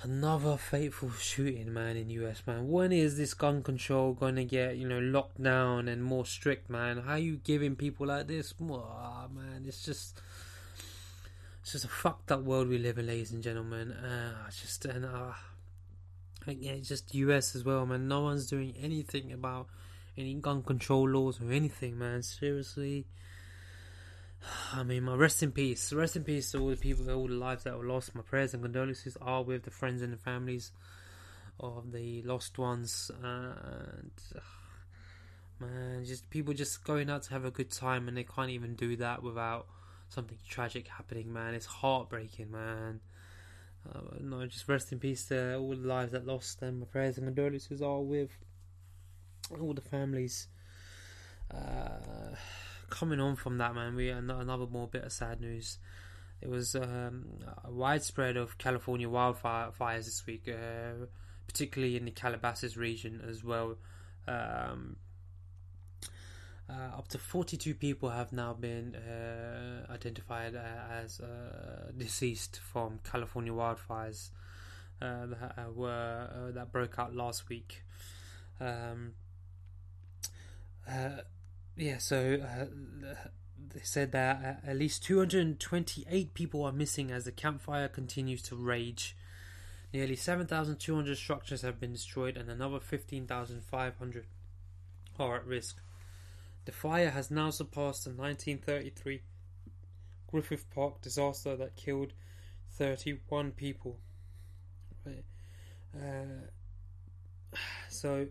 Another 0.00 0.56
fateful 0.56 1.10
shooting, 1.10 1.72
man, 1.72 1.96
in 1.96 2.08
US, 2.10 2.44
man. 2.46 2.68
When 2.68 2.92
is 2.92 3.16
this 3.16 3.34
gun 3.34 3.64
control 3.64 4.12
going 4.12 4.36
to 4.36 4.44
get, 4.44 4.76
you 4.76 4.86
know, 4.86 5.00
locked 5.00 5.42
down 5.42 5.88
and 5.88 6.04
more 6.04 6.24
strict, 6.24 6.70
man? 6.70 6.98
How 6.98 7.16
you 7.16 7.40
giving 7.42 7.74
people 7.74 8.06
like 8.06 8.28
this? 8.28 8.54
Oh, 8.62 9.26
man, 9.34 9.64
it's 9.66 9.84
just, 9.84 10.20
it's 11.62 11.72
just 11.72 11.84
a 11.84 11.88
fucked 11.88 12.30
up 12.30 12.44
world 12.44 12.68
we 12.68 12.78
live 12.78 12.96
in, 12.98 13.08
ladies 13.08 13.32
and 13.32 13.42
gentlemen. 13.42 13.90
Uh, 13.90 14.48
just, 14.50 14.84
and, 14.84 15.04
uh, 15.04 15.32
yeah, 16.46 16.72
it's 16.72 16.88
just 16.88 17.12
US 17.16 17.56
as 17.56 17.64
well, 17.64 17.84
man. 17.84 18.06
No 18.06 18.20
one's 18.20 18.46
doing 18.46 18.74
anything 18.80 19.32
about 19.32 19.66
any 20.16 20.34
gun 20.34 20.62
control 20.62 21.08
laws 21.08 21.40
or 21.40 21.50
anything, 21.50 21.98
man. 21.98 22.22
Seriously. 22.22 23.06
I 24.72 24.82
mean, 24.82 25.04
my 25.04 25.14
rest 25.14 25.42
in 25.42 25.52
peace. 25.52 25.92
Rest 25.92 26.16
in 26.16 26.24
peace 26.24 26.52
to 26.52 26.58
all 26.58 26.68
the 26.68 26.76
people, 26.76 27.10
all 27.10 27.26
the 27.26 27.34
lives 27.34 27.64
that 27.64 27.76
were 27.76 27.84
lost. 27.84 28.14
My 28.14 28.22
prayers 28.22 28.54
and 28.54 28.62
condolences 28.62 29.16
are 29.20 29.42
with 29.42 29.64
the 29.64 29.70
friends 29.70 30.02
and 30.02 30.12
the 30.12 30.18
families 30.18 30.72
of 31.60 31.92
the 31.92 32.22
lost 32.22 32.58
ones. 32.58 33.10
And 33.22 34.10
man, 35.60 36.04
just 36.04 36.30
people 36.30 36.54
just 36.54 36.84
going 36.84 37.10
out 37.10 37.24
to 37.24 37.30
have 37.30 37.44
a 37.44 37.50
good 37.50 37.70
time, 37.70 38.08
and 38.08 38.16
they 38.16 38.24
can't 38.24 38.50
even 38.50 38.74
do 38.74 38.96
that 38.96 39.22
without 39.22 39.66
something 40.08 40.38
tragic 40.48 40.88
happening. 40.88 41.32
Man, 41.32 41.54
it's 41.54 41.66
heartbreaking, 41.66 42.50
man. 42.50 43.00
Uh, 43.88 44.00
no, 44.20 44.46
just 44.46 44.68
rest 44.68 44.92
in 44.92 44.98
peace 44.98 45.26
to 45.26 45.56
all 45.56 45.70
the 45.70 45.76
lives 45.76 46.12
that 46.12 46.26
lost 46.26 46.60
them. 46.60 46.80
My 46.80 46.86
prayers 46.86 47.16
and 47.16 47.26
condolences 47.26 47.80
are 47.82 48.00
with 48.00 48.30
all 49.58 49.72
the 49.72 49.80
families. 49.80 50.48
Uh, 51.50 52.36
coming 52.88 53.20
on 53.20 53.36
from 53.36 53.58
that, 53.58 53.74
man, 53.74 53.94
we 53.94 54.08
another 54.10 54.66
more 54.66 54.88
bit 54.88 55.04
of 55.04 55.12
sad 55.12 55.40
news. 55.40 55.78
It 56.40 56.48
was 56.48 56.76
um, 56.76 57.26
a 57.64 57.70
widespread 57.70 58.36
of 58.36 58.58
California 58.58 59.08
wildfires 59.08 60.04
this 60.04 60.24
week, 60.26 60.48
uh, 60.48 61.06
particularly 61.46 61.96
in 61.96 62.04
the 62.04 62.10
Calabasas 62.12 62.76
region 62.76 63.20
as 63.28 63.42
well. 63.42 63.76
Um, 64.28 64.96
uh, 66.70 66.98
up 66.98 67.08
to 67.08 67.18
42 67.18 67.74
people 67.74 68.10
have 68.10 68.32
now 68.32 68.52
been 68.52 68.94
uh, 68.94 69.90
identified 69.90 70.54
uh, 70.54 70.92
as 70.92 71.18
uh, 71.18 71.90
deceased 71.96 72.60
from 72.72 73.00
California 73.10 73.52
wildfires 73.52 74.28
uh, 75.00 75.26
that 75.26 75.74
were 75.74 76.28
uh, 76.30 76.52
that 76.52 76.70
broke 76.70 76.98
out 76.98 77.14
last 77.14 77.48
week. 77.48 77.82
Um, 78.60 79.14
yeah, 81.78 81.98
so 81.98 82.38
they 83.72 83.80
said 83.82 84.12
that 84.12 84.60
at 84.66 84.76
least 84.76 85.04
228 85.04 86.34
people 86.34 86.64
are 86.64 86.72
missing 86.72 87.10
as 87.10 87.24
the 87.24 87.32
campfire 87.32 87.88
continues 87.88 88.42
to 88.42 88.56
rage. 88.56 89.16
Nearly 89.92 90.16
7,200 90.16 91.16
structures 91.16 91.62
have 91.62 91.80
been 91.80 91.92
destroyed, 91.92 92.36
and 92.36 92.50
another 92.50 92.80
15,500 92.80 94.26
are 95.18 95.36
at 95.36 95.46
risk. 95.46 95.80
The 96.64 96.72
fire 96.72 97.10
has 97.10 97.30
now 97.30 97.50
surpassed 97.50 98.04
the 98.04 98.10
1933 98.10 99.22
Griffith 100.26 100.68
Park 100.70 101.00
disaster 101.00 101.56
that 101.56 101.76
killed 101.76 102.12
31 102.72 103.52
people. 103.52 103.98
Right. 105.06 105.24
Uh, 105.96 107.56
so, 107.88 108.26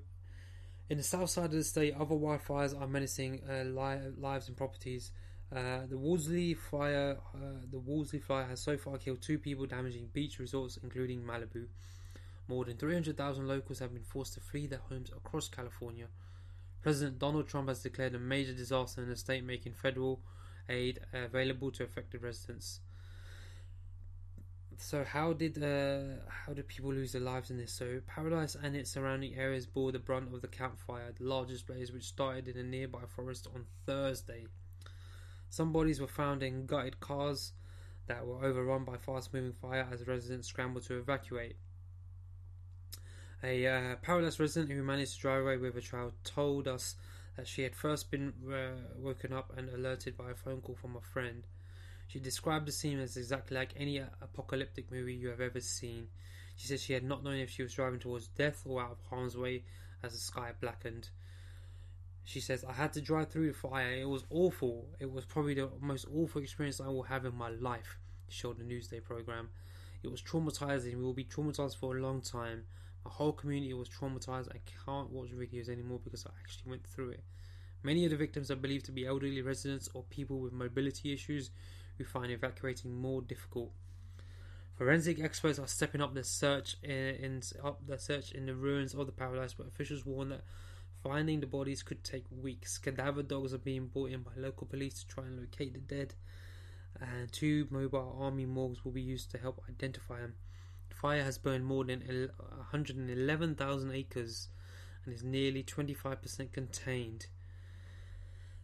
in 0.89 0.97
the 0.97 1.03
south 1.03 1.29
side 1.29 1.45
of 1.45 1.51
the 1.51 1.63
state, 1.63 1.93
other 1.95 2.15
wildfires 2.15 2.79
are 2.79 2.87
menacing 2.87 3.41
uh, 3.49 3.63
li- 3.63 4.11
lives 4.17 4.47
and 4.47 4.55
properties. 4.55 5.11
Uh, 5.53 5.85
the 5.89 5.97
Woolsey 5.97 6.53
fire, 6.53 7.17
uh, 7.35 7.61
the 7.71 7.79
Woolsey 7.79 8.19
fire 8.19 8.45
has 8.45 8.61
so 8.61 8.77
far 8.77 8.97
killed 8.97 9.21
two 9.21 9.37
people, 9.37 9.65
damaging 9.65 10.09
beach 10.13 10.39
resorts, 10.39 10.77
including 10.81 11.21
Malibu. 11.21 11.67
More 12.47 12.63
than 12.65 12.77
300,000 12.77 13.47
locals 13.47 13.79
have 13.79 13.93
been 13.93 14.03
forced 14.03 14.33
to 14.35 14.39
flee 14.39 14.67
their 14.67 14.81
homes 14.89 15.09
across 15.09 15.49
California. 15.49 16.07
President 16.81 17.19
Donald 17.19 17.47
Trump 17.47 17.67
has 17.67 17.81
declared 17.81 18.15
a 18.15 18.19
major 18.19 18.53
disaster 18.53 19.01
in 19.01 19.09
the 19.09 19.15
state, 19.15 19.43
making 19.43 19.73
federal 19.73 20.21
aid 20.69 20.99
available 21.13 21.71
to 21.71 21.83
affected 21.83 22.21
residents. 22.21 22.79
So 24.77 25.03
how 25.03 25.33
did 25.33 25.61
uh, 25.61 26.21
how 26.45 26.53
did 26.53 26.67
people 26.67 26.91
lose 26.91 27.11
their 27.11 27.21
lives 27.21 27.49
in 27.49 27.57
this? 27.57 27.73
So 27.73 27.99
Paradise 28.07 28.55
and 28.55 28.75
its 28.75 28.91
surrounding 28.91 29.35
areas 29.35 29.65
bore 29.65 29.91
the 29.91 29.99
brunt 29.99 30.33
of 30.33 30.41
the 30.41 30.47
campfire, 30.47 31.13
the 31.17 31.25
largest 31.25 31.67
blaze 31.67 31.91
which 31.91 32.03
started 32.03 32.47
in 32.47 32.57
a 32.57 32.63
nearby 32.63 33.01
forest 33.07 33.47
on 33.53 33.65
Thursday. 33.85 34.45
Some 35.49 35.71
bodies 35.71 35.99
were 35.99 36.07
found 36.07 36.43
in 36.43 36.65
gutted 36.65 36.99
cars 36.99 37.53
that 38.07 38.25
were 38.25 38.43
overrun 38.43 38.85
by 38.85 38.97
fast-moving 38.97 39.53
fire 39.53 39.87
as 39.91 40.07
residents 40.07 40.47
scrambled 40.47 40.83
to 40.85 40.97
evacuate. 40.97 41.55
A 43.43 43.67
uh, 43.67 43.95
Paradise 43.97 44.39
resident 44.39 44.71
who 44.71 44.83
managed 44.83 45.15
to 45.15 45.21
drive 45.21 45.41
away 45.43 45.57
with 45.57 45.75
a 45.75 45.81
child 45.81 46.13
told 46.23 46.67
us 46.67 46.95
that 47.35 47.47
she 47.47 47.61
had 47.61 47.75
first 47.75 48.09
been 48.09 48.33
uh, 48.51 48.97
woken 48.97 49.31
up 49.31 49.53
and 49.55 49.69
alerted 49.69 50.17
by 50.17 50.31
a 50.31 50.35
phone 50.35 50.61
call 50.61 50.75
from 50.75 50.95
a 50.95 51.01
friend. 51.01 51.45
She 52.07 52.19
described 52.19 52.67
the 52.67 52.71
scene 52.71 52.99
as 52.99 53.17
exactly 53.17 53.57
like 53.57 53.73
any 53.77 53.97
apocalyptic 53.97 54.91
movie 54.91 55.13
you 55.13 55.27
have 55.27 55.41
ever 55.41 55.59
seen. 55.59 56.07
She 56.55 56.67
said 56.67 56.79
she 56.79 56.93
had 56.93 57.03
not 57.03 57.23
known 57.23 57.35
if 57.35 57.49
she 57.49 57.63
was 57.63 57.73
driving 57.73 57.99
towards 57.99 58.27
death 58.29 58.63
or 58.65 58.81
out 58.81 58.91
of 58.91 59.01
harm's 59.09 59.37
way 59.37 59.63
as 60.01 60.13
the 60.13 60.17
sky 60.17 60.51
blackened. 60.59 61.09
She 62.23 62.39
says, 62.39 62.65
I 62.67 62.73
had 62.73 62.93
to 62.93 63.01
drive 63.01 63.29
through 63.29 63.47
the 63.47 63.53
fire. 63.53 63.91
It 63.91 64.07
was 64.07 64.25
awful. 64.29 64.85
It 64.99 65.11
was 65.11 65.25
probably 65.25 65.53
the 65.53 65.69
most 65.79 66.05
awful 66.13 66.41
experience 66.41 66.81
I 66.81 66.87
will 66.87 67.03
have 67.03 67.25
in 67.25 67.35
my 67.35 67.49
life, 67.49 67.97
she 68.27 68.39
showed 68.39 68.57
the 68.57 68.63
Newsday 68.63 69.03
program. 69.03 69.49
It 70.03 70.11
was 70.11 70.21
traumatizing. 70.21 70.95
We 70.95 71.03
will 71.03 71.13
be 71.13 71.25
traumatized 71.25 71.77
for 71.77 71.97
a 71.97 72.01
long 72.01 72.21
time. 72.21 72.63
My 73.05 73.11
whole 73.11 73.33
community 73.33 73.73
was 73.73 73.89
traumatized. 73.89 74.49
I 74.49 74.59
can't 74.85 75.09
watch 75.09 75.29
videos 75.31 75.69
anymore 75.69 75.99
because 76.03 76.25
I 76.25 76.31
actually 76.39 76.69
went 76.69 76.85
through 76.85 77.11
it. 77.11 77.23
Many 77.83 78.05
of 78.05 78.11
the 78.11 78.17
victims 78.17 78.51
are 78.51 78.55
believed 78.55 78.85
to 78.85 78.91
be 78.91 79.05
elderly 79.05 79.41
residents 79.41 79.87
or 79.93 80.03
people 80.09 80.39
with 80.39 80.51
mobility 80.51 81.13
issues 81.13 81.51
who 81.97 82.03
find 82.03 82.31
evacuating 82.31 82.93
more 82.93 83.21
difficult. 83.21 83.71
Forensic 84.77 85.19
experts 85.19 85.57
are 85.57 85.67
stepping 85.67 86.01
up 86.01 86.13
their 86.13 86.23
search 86.23 86.77
in, 86.83 86.91
in 86.91 87.41
up 87.63 87.81
search 87.97 88.31
in 88.31 88.45
the 88.45 88.53
ruins 88.53 88.93
of 88.93 89.07
the 89.07 89.11
paradise, 89.11 89.53
but 89.53 89.67
officials 89.67 90.05
warn 90.05 90.29
that 90.29 90.43
finding 91.03 91.39
the 91.39 91.47
bodies 91.47 91.81
could 91.81 92.03
take 92.03 92.25
weeks. 92.29 92.77
Cadaver 92.77 93.23
dogs 93.23 93.53
are 93.53 93.59
being 93.59 93.87
brought 93.87 94.11
in 94.11 94.21
by 94.21 94.31
local 94.37 94.67
police 94.67 95.01
to 95.01 95.07
try 95.07 95.23
and 95.25 95.39
locate 95.39 95.73
the 95.73 95.79
dead, 95.79 96.13
and 96.99 97.31
two 97.31 97.67
mobile 97.71 98.17
army 98.19 98.45
morgues 98.45 98.85
will 98.85 98.91
be 98.91 99.01
used 99.01 99.31
to 99.31 99.39
help 99.39 99.63
identify 99.67 100.19
them. 100.19 100.35
The 100.89 100.95
fire 100.95 101.23
has 101.23 101.39
burned 101.39 101.65
more 101.65 101.83
than 101.83 102.29
111,000 102.37 103.91
acres 103.91 104.49
and 105.05 105.13
is 105.13 105.23
nearly 105.23 105.63
25% 105.63 106.51
contained. 106.51 107.27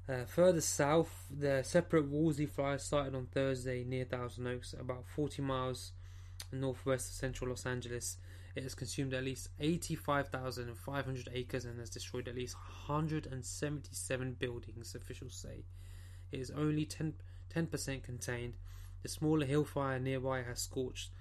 Uh, 0.08 0.26
further 0.26 0.60
south, 0.60 1.26
the 1.30 1.64
separate 1.64 2.10
Woolsey 2.10 2.46
fire 2.46 2.78
started 2.78 3.16
on 3.16 3.28
Thursday 3.28 3.86
near 3.86 4.04
Thousand 4.04 4.46
Oaks, 4.48 4.76
about 4.78 5.06
40 5.08 5.42
miles 5.42 5.94
northwest 6.52 7.10
of 7.10 7.16
central 7.16 7.50
Los 7.50 7.66
Angeles. 7.66 8.18
It 8.54 8.64
has 8.64 8.76
consumed 8.76 9.14
at 9.14 9.24
least 9.24 9.48
85,500 9.62 11.30
acres 11.34 11.64
and 11.64 11.80
has 11.80 11.90
destroyed 11.90 12.28
at 12.28 12.36
least 12.36 12.56
177 12.88 14.34
buildings, 14.34 14.94
officials 14.94 15.36
say. 15.36 15.64
It 16.34 16.40
is 16.42 16.52
only 16.52 16.86
10, 16.86 17.14
10% 17.56 18.04
contained. 18.04 18.56
The 19.04 19.10
smaller 19.10 19.46
hill 19.46 19.64
fire 19.64 20.00
nearby 20.00 20.44
has 20.44 20.60
scorched 20.60 21.12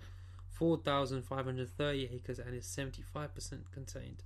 4,530 0.50 2.10
acres 2.12 2.38
and 2.40 2.54
is 2.54 2.66
75% 2.66 3.70
contained. 3.72 4.24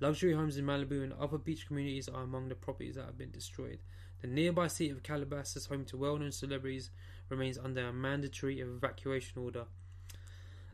Luxury 0.00 0.32
homes 0.32 0.56
in 0.56 0.64
Malibu 0.64 1.02
and 1.02 1.12
other 1.12 1.36
beach 1.36 1.66
communities 1.66 2.08
are 2.08 2.22
among 2.22 2.48
the 2.48 2.54
properties 2.54 2.94
that 2.94 3.04
have 3.04 3.18
been 3.18 3.30
destroyed. 3.30 3.80
The 4.22 4.28
nearby 4.28 4.66
city 4.68 4.90
of 4.90 5.02
Calabasas, 5.02 5.66
home 5.66 5.84
to 5.86 5.96
well 5.96 6.16
known 6.16 6.32
celebrities, 6.32 6.90
remains 7.28 7.58
under 7.58 7.88
a 7.88 7.92
mandatory 7.92 8.60
evacuation 8.60 9.42
order. 9.42 9.66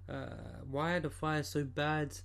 Uh, 0.08 0.62
why 0.68 0.94
are 0.94 1.00
the 1.00 1.10
fires 1.10 1.48
so 1.48 1.64
bad? 1.64 2.16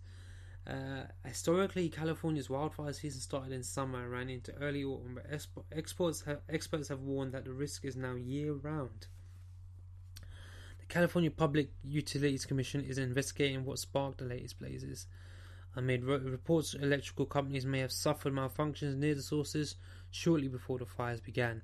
Uh, 0.68 1.04
historically, 1.26 1.90
California's 1.90 2.50
wildfire 2.50 2.94
season 2.94 3.20
started 3.20 3.52
in 3.52 3.64
summer 3.64 4.04
and 4.04 4.12
ran 4.12 4.30
into 4.30 4.54
early 4.62 4.84
autumn, 4.84 5.16
but 5.16 5.30
expo- 5.32 6.40
experts 6.50 6.88
have 6.88 7.02
warned 7.02 7.32
that 7.32 7.46
the 7.46 7.52
risk 7.52 7.84
is 7.84 7.96
now 7.96 8.14
year 8.14 8.54
round. 8.54 9.08
The 10.80 10.86
California 10.88 11.32
Public 11.32 11.72
Utilities 11.84 12.46
Commission 12.46 12.82
is 12.82 13.00
investigating 13.00 13.66
what 13.66 13.80
sparked 13.80 14.20
the 14.20 14.26
latest 14.26 14.60
blazes. 14.60 15.08
Amid 15.76 16.04
reports 16.04 16.74
electrical 16.74 17.26
companies 17.26 17.66
may 17.66 17.80
have 17.80 17.92
suffered 17.92 18.34
malfunctions 18.34 18.98
near 18.98 19.16
the 19.16 19.22
sources 19.22 19.76
shortly 20.10 20.50
before 20.50 20.80
the 20.80 20.86
fires 20.86 21.22
began. 21.22 21.62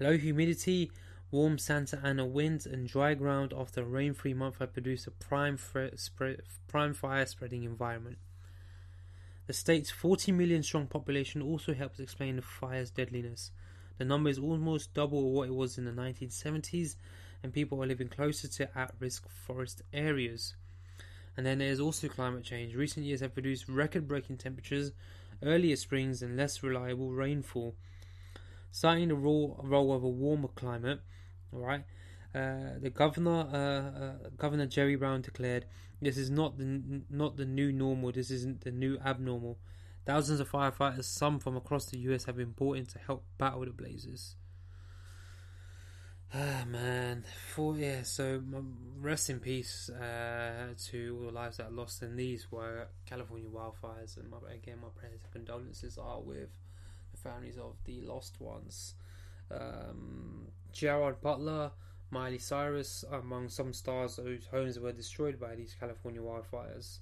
Low 0.00 0.16
humidity, 0.16 0.90
warm 1.30 1.58
Santa 1.58 2.00
Ana 2.02 2.26
winds, 2.26 2.66
and 2.66 2.88
dry 2.88 3.14
ground 3.14 3.54
after 3.56 3.82
a 3.82 3.84
rain-free 3.84 4.34
month 4.34 4.58
have 4.58 4.72
produced 4.72 5.06
a 5.06 5.12
prime, 5.12 5.58
spread, 5.94 6.42
prime 6.66 6.94
fire 6.94 7.26
spreading 7.26 7.62
environment. 7.62 8.18
The 9.46 9.52
state's 9.52 9.90
40 9.90 10.32
million 10.32 10.62
strong 10.62 10.86
population 10.88 11.42
also 11.42 11.74
helps 11.74 12.00
explain 12.00 12.36
the 12.36 12.42
fire's 12.42 12.90
deadliness. 12.90 13.52
The 13.98 14.04
number 14.04 14.30
is 14.30 14.38
almost 14.38 14.94
double 14.94 15.30
what 15.30 15.48
it 15.48 15.54
was 15.54 15.78
in 15.78 15.84
the 15.84 15.92
1970s, 15.92 16.96
and 17.42 17.52
people 17.52 17.80
are 17.80 17.86
living 17.86 18.08
closer 18.08 18.48
to 18.48 18.76
at 18.76 18.94
risk 18.98 19.28
forest 19.28 19.82
areas. 19.92 20.56
And 21.36 21.44
then 21.44 21.58
there's 21.58 21.80
also 21.80 22.08
climate 22.08 22.44
change. 22.44 22.74
Recent 22.74 23.06
years 23.06 23.20
have 23.20 23.34
produced 23.34 23.68
record 23.68 24.06
breaking 24.06 24.38
temperatures, 24.38 24.92
earlier 25.42 25.76
springs, 25.76 26.22
and 26.22 26.36
less 26.36 26.62
reliable 26.62 27.10
rainfall. 27.12 27.74
Citing 28.70 29.08
the 29.08 29.14
role, 29.14 29.60
role 29.62 29.92
of 29.92 30.02
a 30.02 30.08
warmer 30.08 30.48
climate, 30.48 31.00
alright, 31.52 31.84
uh, 32.34 32.78
the 32.80 32.90
governor, 32.90 33.48
uh, 33.52 34.26
uh, 34.26 34.30
Governor 34.36 34.66
Jerry 34.66 34.96
Brown 34.96 35.22
declared, 35.22 35.66
"This 36.02 36.16
is 36.16 36.30
not 36.30 36.58
the 36.58 37.02
not 37.08 37.36
the 37.36 37.44
new 37.44 37.72
normal. 37.72 38.10
This 38.10 38.30
isn't 38.32 38.62
the 38.62 38.72
new 38.72 38.98
abnormal." 38.98 39.58
Thousands 40.04 40.40
of 40.40 40.50
firefighters, 40.50 41.04
some 41.04 41.38
from 41.38 41.56
across 41.56 41.86
the 41.86 41.98
U.S., 42.00 42.24
have 42.24 42.36
been 42.36 42.50
brought 42.50 42.76
in 42.76 42.86
to 42.86 42.98
help 42.98 43.24
battle 43.38 43.64
the 43.64 43.70
blazes. 43.70 44.34
Ah 46.36 46.64
man, 46.66 47.22
for 47.54 47.76
yeah. 47.76 48.02
So 48.02 48.42
rest 49.00 49.30
in 49.30 49.38
peace 49.38 49.88
uh, 49.88 50.74
to 50.86 51.16
all 51.16 51.26
the 51.26 51.32
lives 51.32 51.58
that 51.58 51.68
are 51.68 51.70
lost 51.70 52.02
in 52.02 52.16
these 52.16 52.50
were 52.50 52.88
California 53.06 53.48
wildfires, 53.48 54.16
and 54.16 54.28
my, 54.28 54.38
again, 54.52 54.78
my 54.82 54.88
prayers 54.96 55.20
and 55.22 55.32
condolences 55.32 55.96
are 55.96 56.20
with 56.20 56.48
the 57.12 57.18
families 57.18 57.56
of 57.56 57.76
the 57.84 58.00
lost 58.00 58.40
ones. 58.40 58.94
Um, 59.48 60.48
Gerard 60.72 61.20
Butler, 61.20 61.70
Miley 62.10 62.38
Cyrus, 62.38 63.04
among 63.12 63.48
some 63.48 63.72
stars 63.72 64.16
whose 64.16 64.46
homes 64.46 64.80
were 64.80 64.92
destroyed 64.92 65.38
by 65.38 65.54
these 65.54 65.76
California 65.78 66.20
wildfires. 66.20 66.98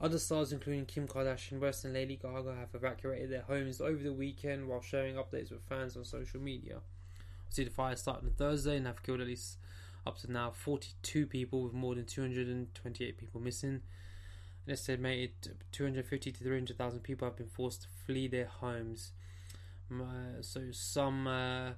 Other 0.00 0.18
stars, 0.18 0.52
including 0.52 0.86
Kim 0.86 1.08
Kardashian 1.08 1.58
West 1.58 1.84
and 1.84 1.94
Lady 1.94 2.14
Gaga, 2.14 2.54
have 2.54 2.72
evacuated 2.72 3.30
their 3.30 3.42
homes 3.42 3.80
over 3.80 4.00
the 4.00 4.12
weekend 4.12 4.68
while 4.68 4.80
sharing 4.80 5.16
updates 5.16 5.50
with 5.50 5.68
fans 5.68 5.96
on 5.96 6.04
social 6.04 6.40
media. 6.40 6.82
See 7.50 7.64
the 7.64 7.70
fire 7.70 7.96
started 7.96 8.26
on 8.26 8.32
Thursday 8.32 8.76
and 8.76 8.86
have 8.86 9.02
killed 9.02 9.20
at 9.20 9.26
least 9.26 9.58
up 10.06 10.18
to 10.18 10.32
now 10.32 10.50
42 10.50 11.26
people, 11.26 11.62
with 11.62 11.72
more 11.72 11.94
than 11.94 12.04
228 12.04 13.18
people 13.18 13.40
missing. 13.40 13.82
An 14.66 14.72
estimated 14.72 15.30
250 15.72 16.32
to 16.32 16.44
300,000 16.44 17.00
people 17.00 17.26
have 17.26 17.36
been 17.36 17.48
forced 17.48 17.82
to 17.82 17.88
flee 18.06 18.28
their 18.28 18.46
homes. 18.46 19.12
Uh, 19.90 20.42
so 20.42 20.64
some 20.72 21.26
uh, 21.26 21.70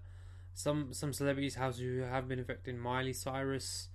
some 0.54 0.92
some 0.92 1.12
celebrities 1.12 1.54
have 1.54 1.76
who 1.76 2.00
have 2.00 2.28
been 2.28 2.40
affected. 2.40 2.76
Miley 2.76 3.12
Cyrus, 3.12 3.88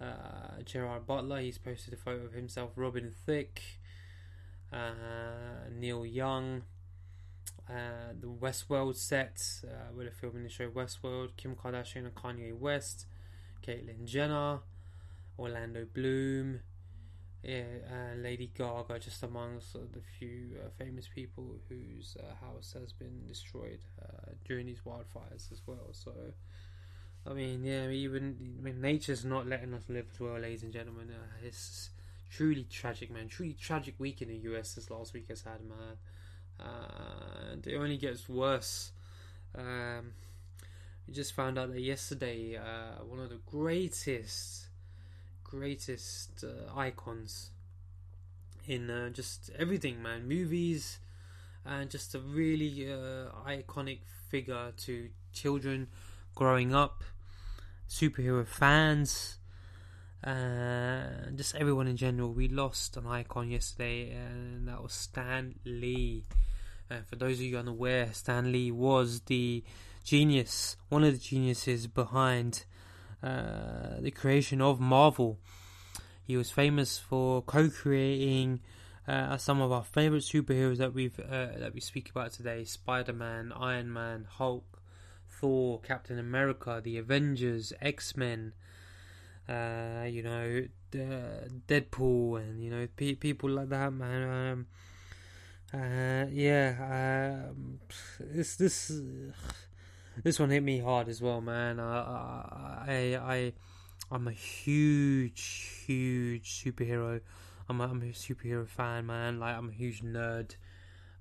uh, 0.00 0.62
Gerard 0.64 1.06
Butler. 1.06 1.40
He's 1.40 1.58
posted 1.58 1.94
a 1.94 1.96
photo 1.96 2.24
of 2.24 2.32
himself. 2.32 2.70
Robin 2.76 3.12
Thicke, 3.26 3.60
uh, 4.72 5.68
Neil 5.72 6.06
Young. 6.06 6.62
Uh, 7.68 8.12
the 8.20 8.28
Westworld 8.28 8.94
set, 8.94 9.42
uh, 9.64 9.92
where 9.92 10.04
they're 10.04 10.14
filming 10.14 10.44
the 10.44 10.48
show 10.48 10.70
Westworld, 10.70 11.30
Kim 11.36 11.56
Kardashian 11.56 12.04
and 12.06 12.14
Kanye 12.14 12.56
West, 12.56 13.06
Caitlyn 13.66 14.04
Jenner, 14.04 14.60
Orlando 15.36 15.84
Bloom, 15.92 16.60
yeah, 17.42 17.62
uh, 17.90 18.16
Lady 18.16 18.52
Gaga, 18.56 19.00
just 19.00 19.22
amongst 19.24 19.72
the 19.72 20.00
few 20.18 20.58
uh, 20.64 20.68
famous 20.78 21.08
people 21.12 21.56
whose 21.68 22.16
uh, 22.20 22.34
house 22.44 22.76
has 22.78 22.92
been 22.92 23.26
destroyed 23.26 23.80
uh, 24.00 24.30
during 24.44 24.66
these 24.66 24.80
wildfires 24.86 25.50
as 25.50 25.60
well. 25.66 25.88
So, 25.90 26.12
I 27.28 27.32
mean, 27.32 27.64
yeah, 27.64 27.88
even 27.88 28.56
I 28.60 28.62
mean, 28.62 28.80
nature's 28.80 29.24
not 29.24 29.48
letting 29.48 29.74
us 29.74 29.82
live 29.88 30.06
as 30.12 30.20
well, 30.20 30.38
ladies 30.38 30.62
and 30.62 30.72
gentlemen. 30.72 31.10
it's 31.44 31.90
truly 32.30 32.64
tragic, 32.70 33.10
man. 33.10 33.26
Truly 33.26 33.54
tragic 33.54 33.94
week 33.98 34.22
in 34.22 34.28
the 34.28 34.36
US 34.52 34.74
this 34.74 34.88
last 34.88 35.14
week 35.14 35.26
has 35.28 35.42
had, 35.42 35.64
man 35.64 35.96
and 36.58 37.66
it 37.66 37.76
only 37.76 37.96
gets 37.96 38.28
worse. 38.28 38.92
Um, 39.56 40.12
we 41.06 41.14
just 41.14 41.34
found 41.34 41.58
out 41.58 41.72
that 41.72 41.80
yesterday, 41.80 42.56
uh, 42.56 43.04
one 43.04 43.20
of 43.20 43.30
the 43.30 43.40
greatest, 43.46 44.66
greatest 45.44 46.44
uh, 46.44 46.78
icons 46.78 47.50
in 48.66 48.90
uh, 48.90 49.10
just 49.10 49.50
everything, 49.58 50.02
man, 50.02 50.28
movies, 50.28 50.98
and 51.64 51.90
just 51.90 52.14
a 52.14 52.18
really 52.18 52.90
uh, 52.90 53.28
iconic 53.46 54.00
figure 54.28 54.72
to 54.76 55.08
children 55.32 55.88
growing 56.34 56.74
up, 56.74 57.04
superhero 57.88 58.46
fans. 58.46 59.38
Uh, 60.24 61.30
just 61.34 61.54
everyone 61.54 61.86
in 61.86 61.96
general. 61.96 62.32
We 62.32 62.48
lost 62.48 62.96
an 62.96 63.06
icon 63.06 63.50
yesterday, 63.50 64.10
and 64.10 64.68
that 64.68 64.82
was 64.82 64.92
Stan 64.92 65.54
Lee. 65.64 66.24
Uh, 66.90 66.98
for 67.08 67.16
those 67.16 67.38
of 67.38 67.42
you 67.42 67.58
unaware, 67.58 68.12
Stan 68.12 68.52
Lee 68.52 68.70
was 68.70 69.20
the 69.22 69.64
genius, 70.04 70.76
one 70.88 71.04
of 71.04 71.12
the 71.12 71.18
geniuses 71.18 71.86
behind 71.86 72.64
uh, 73.22 74.00
the 74.00 74.10
creation 74.10 74.60
of 74.60 74.78
Marvel. 74.80 75.38
He 76.24 76.36
was 76.36 76.50
famous 76.50 76.98
for 76.98 77.42
co-creating 77.42 78.60
uh, 79.06 79.36
some 79.36 79.60
of 79.60 79.70
our 79.70 79.84
favorite 79.84 80.22
superheroes 80.22 80.78
that 80.78 80.92
we've 80.92 81.18
uh, 81.20 81.58
that 81.58 81.72
we 81.74 81.80
speak 81.80 82.10
about 82.10 82.32
today: 82.32 82.64
Spider-Man, 82.64 83.52
Iron 83.52 83.92
Man, 83.92 84.26
Hulk, 84.28 84.80
Thor, 85.28 85.80
Captain 85.80 86.18
America, 86.18 86.80
the 86.82 86.98
Avengers, 86.98 87.72
X-Men. 87.80 88.52
Uh, 89.48 90.04
you 90.08 90.22
know, 90.22 90.66
Deadpool, 90.92 92.40
and 92.40 92.62
you 92.62 92.70
know, 92.70 92.86
pe- 92.96 93.14
people 93.14 93.50
like 93.50 93.68
that, 93.68 93.92
man. 93.92 94.22
Um, 94.52 94.66
uh, 95.74 96.26
yeah, 96.30 97.48
um, 97.50 97.80
this 98.20 98.56
this 98.56 98.92
this 100.22 100.38
one 100.38 100.50
hit 100.50 100.62
me 100.62 100.78
hard 100.80 101.08
as 101.08 101.20
well, 101.20 101.40
man. 101.40 101.78
I 101.80 102.84
I 102.88 103.20
I 103.34 103.52
I'm 104.10 104.28
a 104.28 104.32
huge 104.32 105.82
huge 105.86 106.62
superhero. 106.64 107.20
I'm 107.68 107.80
a, 107.80 107.84
I'm 107.84 108.02
a 108.02 108.06
superhero 108.06 108.68
fan, 108.68 109.06
man. 109.06 109.40
Like 109.40 109.56
I'm 109.56 109.68
a 109.70 109.72
huge 109.72 110.02
nerd. 110.02 110.56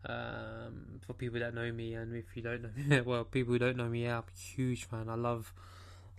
Um, 0.08 1.00
for 1.06 1.14
people 1.14 1.40
that 1.42 1.54
know 1.56 1.72
me, 1.72 1.96
and 1.96 2.16
if 2.16 2.26
you 2.36 2.42
don't 2.44 2.62
know 2.64 2.70
me, 2.78 3.02
well, 3.06 3.24
people 3.26 3.54
who 3.54 3.60
don't 3.60 3.78
know 3.78 3.90
me, 3.90 4.04
yeah, 4.04 4.18
I'm 4.18 4.24
a 4.24 4.40
huge 4.40 4.86
fan. 4.86 5.10
I 5.10 5.16
love 5.16 5.54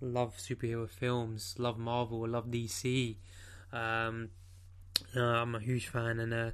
love 0.00 0.36
superhero 0.36 0.88
films, 0.88 1.54
love 1.58 1.78
Marvel, 1.78 2.26
love 2.28 2.46
DC. 2.46 3.16
Um, 3.72 4.30
uh, 5.14 5.20
I'm 5.20 5.54
a 5.54 5.60
huge 5.60 5.88
fan, 5.88 6.20
and 6.20 6.32
uh, 6.32 6.50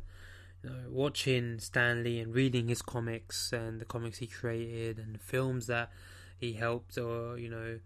you 0.62 0.70
know, 0.70 0.76
watching 0.90 1.58
Stan 1.58 2.04
Lee 2.04 2.20
and 2.20 2.34
reading 2.34 2.68
his 2.68 2.82
comics 2.82 3.52
and 3.52 3.80
the 3.80 3.84
comics 3.84 4.18
he 4.18 4.26
created 4.26 4.98
and 4.98 5.14
the 5.14 5.18
films 5.18 5.66
that 5.66 5.90
he 6.38 6.54
helped 6.54 6.98
or 6.98 7.38
you 7.38 7.48
know 7.48 7.78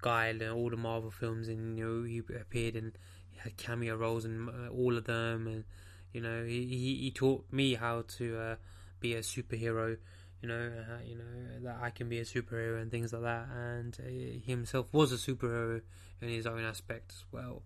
guide 0.00 0.42
all 0.42 0.70
the 0.70 0.76
Marvel 0.76 1.10
films 1.10 1.48
and 1.48 1.78
you 1.78 1.84
know 1.84 2.06
he 2.06 2.18
appeared 2.38 2.76
in 2.76 2.92
he 3.30 3.38
had 3.38 3.56
cameo 3.56 3.96
roles 3.96 4.24
in 4.24 4.48
uh, 4.48 4.68
all 4.68 4.96
of 4.96 5.04
them 5.04 5.46
and 5.46 5.64
you 6.12 6.20
know 6.20 6.44
he 6.44 6.66
he, 6.66 6.96
he 6.96 7.10
taught 7.10 7.44
me 7.50 7.74
how 7.74 8.04
to 8.18 8.38
uh, 8.38 8.56
be 9.00 9.14
a 9.14 9.20
superhero 9.20 9.96
you 10.44 10.48
know 10.48 10.70
uh, 10.78 10.98
you 11.06 11.16
know 11.16 11.24
that 11.62 11.78
I 11.80 11.88
can 11.88 12.10
be 12.10 12.18
a 12.18 12.24
superhero 12.24 12.80
and 12.82 12.90
things 12.90 13.14
like 13.14 13.22
that. 13.22 13.46
And 13.50 13.96
uh, 13.98 14.08
he 14.08 14.42
himself 14.44 14.92
was 14.92 15.10
a 15.10 15.16
superhero 15.16 15.80
in 16.20 16.28
his 16.28 16.46
own 16.46 16.62
aspect 16.62 17.12
as 17.12 17.24
well. 17.32 17.62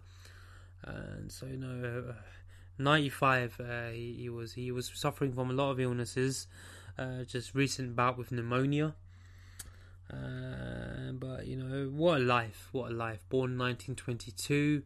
And 0.84 1.32
so 1.32 1.46
you 1.46 1.56
know 1.56 2.04
uh, 2.10 2.12
95 2.78 3.60
uh, 3.60 3.88
he, 3.88 4.14
he, 4.20 4.28
was 4.28 4.52
he 4.52 4.70
was 4.70 4.92
suffering 4.94 5.32
from 5.32 5.50
a 5.50 5.52
lot 5.52 5.72
of 5.72 5.80
illnesses 5.80 6.46
uh, 6.96 7.24
just 7.24 7.52
recent 7.52 7.96
bout 7.96 8.16
with 8.16 8.30
pneumonia. 8.30 8.94
Uh, 10.08 11.12
but 11.14 11.48
you 11.48 11.56
know 11.56 11.90
what 11.92 12.20
a 12.20 12.24
life 12.24 12.68
what 12.70 12.92
a 12.92 12.94
life. 12.94 13.24
Born 13.28 13.58
1922 13.58 14.84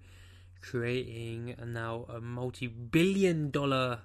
creating 0.63 1.57
a 1.59 1.67
now 1.67 2.07
a 2.09 2.21
multi-billion 2.23 3.51
dollar 3.51 3.99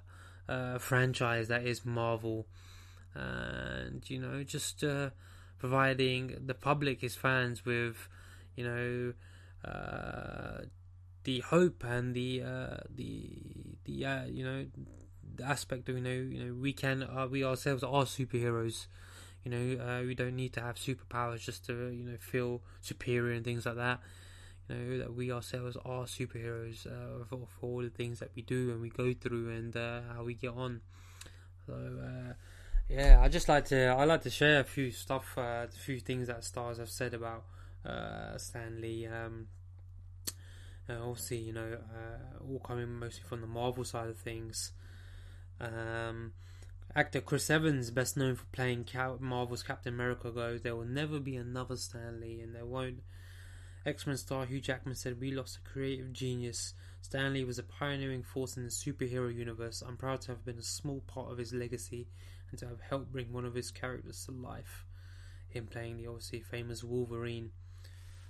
uh, 0.46 0.76
franchise 0.76 1.48
that 1.48 1.64
is 1.64 1.86
marvel 1.86 2.46
and 3.18 4.08
you 4.10 4.20
know 4.20 4.42
just 4.44 4.84
uh, 4.84 5.10
providing 5.58 6.36
the 6.46 6.54
public 6.54 7.00
his 7.00 7.14
fans 7.16 7.64
with 7.64 8.08
you 8.56 8.64
know 8.64 9.12
uh, 9.70 10.62
the 11.24 11.40
hope 11.40 11.84
and 11.84 12.14
the 12.14 12.42
uh, 12.42 12.76
the 12.94 13.30
the 13.84 14.04
uh, 14.04 14.24
you 14.26 14.44
know 14.44 14.66
the 15.36 15.44
aspect 15.44 15.88
of 15.88 15.96
you 15.96 16.02
know 16.02 16.10
you 16.10 16.44
know 16.44 16.54
we 16.54 16.72
can 16.72 17.02
uh, 17.02 17.26
we 17.30 17.44
ourselves 17.44 17.82
are 17.82 18.04
superheroes. 18.04 18.86
You 19.44 19.50
know 19.52 19.84
uh, 19.84 20.02
we 20.04 20.14
don't 20.14 20.36
need 20.36 20.52
to 20.54 20.60
have 20.60 20.76
superpowers 20.76 21.40
just 21.40 21.66
to 21.66 21.88
you 21.90 22.04
know 22.04 22.16
feel 22.20 22.62
superior 22.80 23.32
and 23.32 23.44
things 23.44 23.66
like 23.66 23.76
that. 23.76 24.00
You 24.68 24.76
know 24.76 24.98
that 24.98 25.14
we 25.14 25.32
ourselves 25.32 25.76
are 25.84 26.04
superheroes 26.04 26.86
uh, 26.86 27.24
for, 27.28 27.46
for 27.60 27.66
all 27.66 27.82
the 27.82 27.90
things 27.90 28.20
that 28.20 28.30
we 28.36 28.42
do 28.42 28.70
and 28.72 28.80
we 28.82 28.90
go 28.90 29.14
through 29.14 29.50
and 29.50 29.76
uh, 29.76 30.00
how 30.14 30.24
we 30.24 30.34
get 30.34 30.50
on. 30.52 30.80
So 31.66 31.74
uh, 31.74 32.32
yeah, 32.88 33.20
I 33.20 33.28
just 33.28 33.48
like 33.48 33.66
to 33.66 33.86
I 33.86 34.04
like 34.04 34.22
to 34.22 34.30
share 34.30 34.60
a 34.60 34.64
few 34.64 34.90
stuff, 34.90 35.36
a 35.36 35.68
few 35.68 36.00
things 36.00 36.28
that 36.28 36.44
stars 36.44 36.78
have 36.78 36.90
said 36.90 37.14
about 37.14 37.44
Stan 38.38 38.80
Lee. 38.80 39.06
Um, 39.06 39.48
uh, 40.88 40.94
obviously, 41.02 41.38
you 41.38 41.52
know, 41.52 41.78
uh, 41.94 42.44
all 42.50 42.60
coming 42.60 42.88
mostly 42.98 43.22
from 43.28 43.40
the 43.40 43.46
Marvel 43.46 43.84
side 43.84 44.08
of 44.08 44.16
things. 44.16 44.72
Um, 45.60 46.32
actor 46.94 47.20
Chris 47.20 47.50
Evans, 47.50 47.90
best 47.90 48.16
known 48.16 48.36
for 48.36 48.46
playing 48.52 48.86
Marvel's 49.20 49.62
Captain 49.62 49.92
America, 49.92 50.30
goes, 50.30 50.62
There 50.62 50.74
will 50.74 50.86
never 50.86 51.20
be 51.20 51.36
another 51.36 51.76
Stan 51.76 52.20
Lee, 52.20 52.40
and 52.40 52.54
there 52.54 52.64
won't. 52.64 53.00
X 53.84 54.06
Men 54.06 54.16
star 54.16 54.46
Hugh 54.46 54.60
Jackman 54.60 54.94
said, 54.94 55.20
We 55.20 55.30
lost 55.30 55.58
a 55.58 55.68
creative 55.68 56.12
genius. 56.12 56.74
Stan 57.00 57.34
Lee 57.34 57.44
was 57.44 57.58
a 57.58 57.62
pioneering 57.62 58.22
force 58.22 58.56
in 58.56 58.64
the 58.64 58.70
superhero 58.70 59.34
universe. 59.34 59.82
I'm 59.86 59.96
proud 59.96 60.22
to 60.22 60.32
have 60.32 60.44
been 60.44 60.58
a 60.58 60.62
small 60.62 61.02
part 61.06 61.30
of 61.30 61.38
his 61.38 61.52
legacy 61.52 62.08
and 62.50 62.58
to 62.60 62.68
have 62.68 62.80
helped 62.80 63.12
bring 63.12 63.32
one 63.32 63.44
of 63.44 63.54
his 63.54 63.70
characters 63.70 64.24
to 64.24 64.32
life. 64.32 64.84
Him 65.48 65.66
playing 65.66 65.96
the 65.96 66.06
obviously 66.06 66.40
famous 66.40 66.84
Wolverine. 66.84 67.50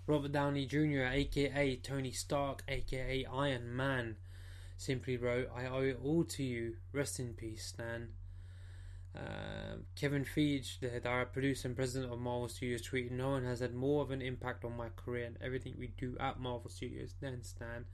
Robert 0.06 0.32
Downey 0.32 0.66
Jr., 0.66 1.04
aka 1.10 1.76
Tony 1.76 2.12
Stark, 2.12 2.62
aka 2.68 3.26
Iron 3.26 3.76
Man, 3.76 4.16
simply 4.76 5.16
wrote, 5.16 5.50
I 5.54 5.66
owe 5.66 5.82
it 5.82 6.00
all 6.02 6.24
to 6.24 6.42
you. 6.42 6.76
Rest 6.92 7.20
in 7.20 7.34
peace, 7.34 7.66
Stan. 7.66 8.08
Uh, 9.16 9.78
Kevin 9.96 10.24
Feige, 10.24 10.78
the 10.80 11.00
director, 11.00 11.30
producer, 11.32 11.68
and 11.68 11.76
president 11.76 12.12
of 12.12 12.18
Marvel 12.18 12.48
Studios, 12.48 12.82
tweeted, 12.82 13.10
No 13.10 13.30
one 13.30 13.44
has 13.44 13.60
had 13.60 13.74
more 13.74 14.02
of 14.02 14.10
an 14.10 14.22
impact 14.22 14.64
on 14.64 14.76
my 14.76 14.88
career 14.90 15.26
and 15.26 15.36
everything 15.42 15.74
we 15.78 15.88
do 15.98 16.16
at 16.20 16.38
Marvel 16.38 16.70
Studios 16.70 17.14
than 17.20 17.42
Stan 17.42 17.86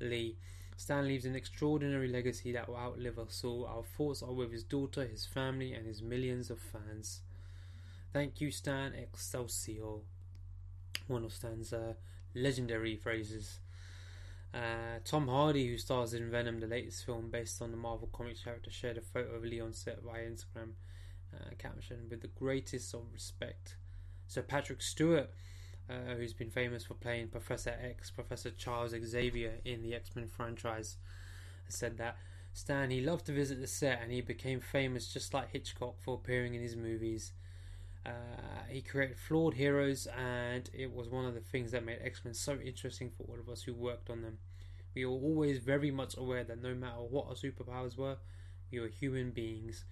Lee. 0.00 0.36
Stan 0.80 1.06
leaves 1.06 1.26
an 1.26 1.36
extraordinary 1.36 2.08
legacy 2.08 2.52
that 2.52 2.66
will 2.66 2.78
outlive 2.78 3.18
us 3.18 3.44
all. 3.44 3.66
Our 3.66 3.82
thoughts 3.82 4.22
are 4.22 4.32
with 4.32 4.50
his 4.50 4.64
daughter, 4.64 5.06
his 5.06 5.26
family, 5.26 5.74
and 5.74 5.86
his 5.86 6.00
millions 6.00 6.48
of 6.48 6.58
fans. 6.58 7.20
Thank 8.14 8.40
you, 8.40 8.50
Stan 8.50 8.94
Excelsior 8.94 9.98
one 11.06 11.22
of 11.22 11.34
Stan's 11.34 11.74
uh, 11.74 11.92
legendary 12.34 12.96
phrases. 12.96 13.58
Uh, 14.54 15.00
Tom 15.04 15.28
Hardy, 15.28 15.68
who 15.68 15.76
stars 15.76 16.14
in 16.14 16.30
Venom, 16.30 16.60
the 16.60 16.66
latest 16.66 17.04
film 17.04 17.28
based 17.30 17.60
on 17.60 17.72
the 17.72 17.76
Marvel 17.76 18.08
Comics 18.10 18.42
character, 18.42 18.70
shared 18.70 18.96
a 18.96 19.02
photo 19.02 19.34
of 19.34 19.44
Lee 19.44 19.60
on 19.60 19.74
set 19.74 20.02
via 20.02 20.22
Instagram, 20.22 20.70
uh, 21.34 21.50
captioned 21.58 22.08
with 22.08 22.22
the 22.22 22.28
greatest 22.28 22.94
of 22.94 23.02
respect. 23.12 23.76
Sir 24.28 24.40
Patrick 24.40 24.80
Stewart, 24.80 25.28
uh, 25.90 26.14
who's 26.16 26.32
been 26.34 26.50
famous 26.50 26.84
for 26.84 26.94
playing 26.94 27.28
Professor 27.28 27.74
X, 27.82 28.10
Professor 28.10 28.50
Charles 28.50 28.94
Xavier 29.04 29.54
in 29.64 29.82
the 29.82 29.94
X 29.94 30.14
Men 30.16 30.28
franchise, 30.28 30.96
said 31.68 31.98
that 31.98 32.16
Stan 32.52 32.90
he 32.90 33.00
loved 33.00 33.26
to 33.26 33.32
visit 33.32 33.60
the 33.60 33.66
set 33.66 34.00
and 34.02 34.12
he 34.12 34.20
became 34.20 34.60
famous 34.60 35.12
just 35.12 35.34
like 35.34 35.50
Hitchcock 35.52 35.96
for 36.00 36.14
appearing 36.14 36.54
in 36.54 36.62
his 36.62 36.76
movies. 36.76 37.32
Uh, 38.06 38.10
he 38.68 38.80
created 38.80 39.18
flawed 39.18 39.54
heroes, 39.54 40.06
and 40.16 40.70
it 40.72 40.92
was 40.92 41.08
one 41.08 41.26
of 41.26 41.34
the 41.34 41.40
things 41.40 41.70
that 41.72 41.84
made 41.84 41.98
X 42.02 42.24
Men 42.24 42.34
so 42.34 42.58
interesting 42.64 43.10
for 43.10 43.24
all 43.24 43.38
of 43.38 43.48
us 43.48 43.62
who 43.62 43.74
worked 43.74 44.08
on 44.10 44.22
them. 44.22 44.38
We 44.94 45.04
were 45.06 45.12
always 45.12 45.58
very 45.58 45.90
much 45.90 46.16
aware 46.16 46.44
that 46.44 46.62
no 46.62 46.74
matter 46.74 47.00
what 47.02 47.26
our 47.28 47.34
superpowers 47.34 47.96
were, 47.96 48.16
we 48.72 48.80
were 48.80 48.88
human 48.88 49.30
beings. 49.30 49.84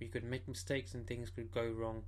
We 0.00 0.08
could 0.08 0.24
make 0.24 0.48
mistakes 0.48 0.94
and 0.94 1.06
things 1.06 1.30
could 1.30 1.52
go 1.52 1.66
wrong. 1.68 2.04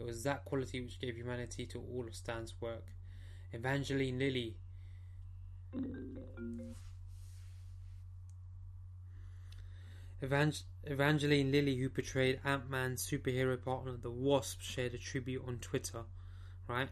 It 0.00 0.06
was 0.06 0.22
that 0.24 0.46
quality 0.46 0.80
which 0.80 0.98
gave 0.98 1.16
humanity 1.16 1.66
to 1.66 1.78
all 1.78 2.06
of 2.06 2.14
Stan's 2.14 2.54
work. 2.60 2.86
Evangeline 3.52 4.18
Lilly. 4.18 4.56
Evang- 10.22 10.62
Evangeline 10.84 11.52
Lilly, 11.52 11.76
who 11.76 11.90
portrayed 11.90 12.40
Ant 12.44 12.70
Man's 12.70 13.06
superhero 13.06 13.62
partner, 13.62 13.96
the 13.96 14.10
Wasp, 14.10 14.62
shared 14.62 14.94
a 14.94 14.98
tribute 14.98 15.44
on 15.46 15.58
Twitter. 15.58 16.04
Right? 16.66 16.88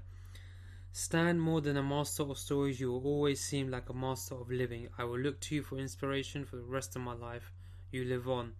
Stan, 0.92 1.38
more 1.38 1.60
than 1.60 1.76
a 1.76 1.82
master 1.82 2.24
of 2.24 2.38
stories, 2.38 2.80
you 2.80 2.90
will 2.92 3.06
always 3.06 3.40
seem 3.40 3.70
like 3.70 3.88
a 3.88 3.94
master 3.94 4.34
of 4.34 4.50
living. 4.50 4.88
I 4.98 5.04
will 5.04 5.18
look 5.18 5.40
to 5.40 5.54
you 5.54 5.62
for 5.62 5.78
inspiration 5.78 6.44
for 6.44 6.56
the 6.56 6.62
rest 6.62 6.96
of 6.96 7.02
my 7.02 7.14
life. 7.14 7.52
You 7.90 8.04
live 8.04 8.28
on. 8.28 8.54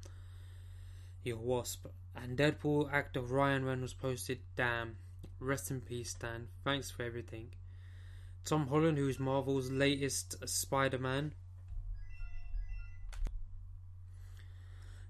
Your 1.25 1.39
Wasp. 1.39 1.87
And 2.23 2.37
Deadpool 2.37 2.93
actor 2.93 3.21
Ryan 3.21 3.65
Reynolds 3.65 3.95
posted, 3.95 4.41
Damn. 4.57 4.97
Rest 5.41 5.71
in 5.71 5.81
peace, 5.81 6.11
Stan. 6.11 6.49
Thanks 6.65 6.91
for 6.91 7.05
everything. 7.05 7.51
Tom 8.45 8.67
Holland, 8.69 8.99
who's 8.99 9.21
Marvel's 9.21 9.71
latest 9.71 10.49
Spider 10.49 10.99
Man, 10.99 11.33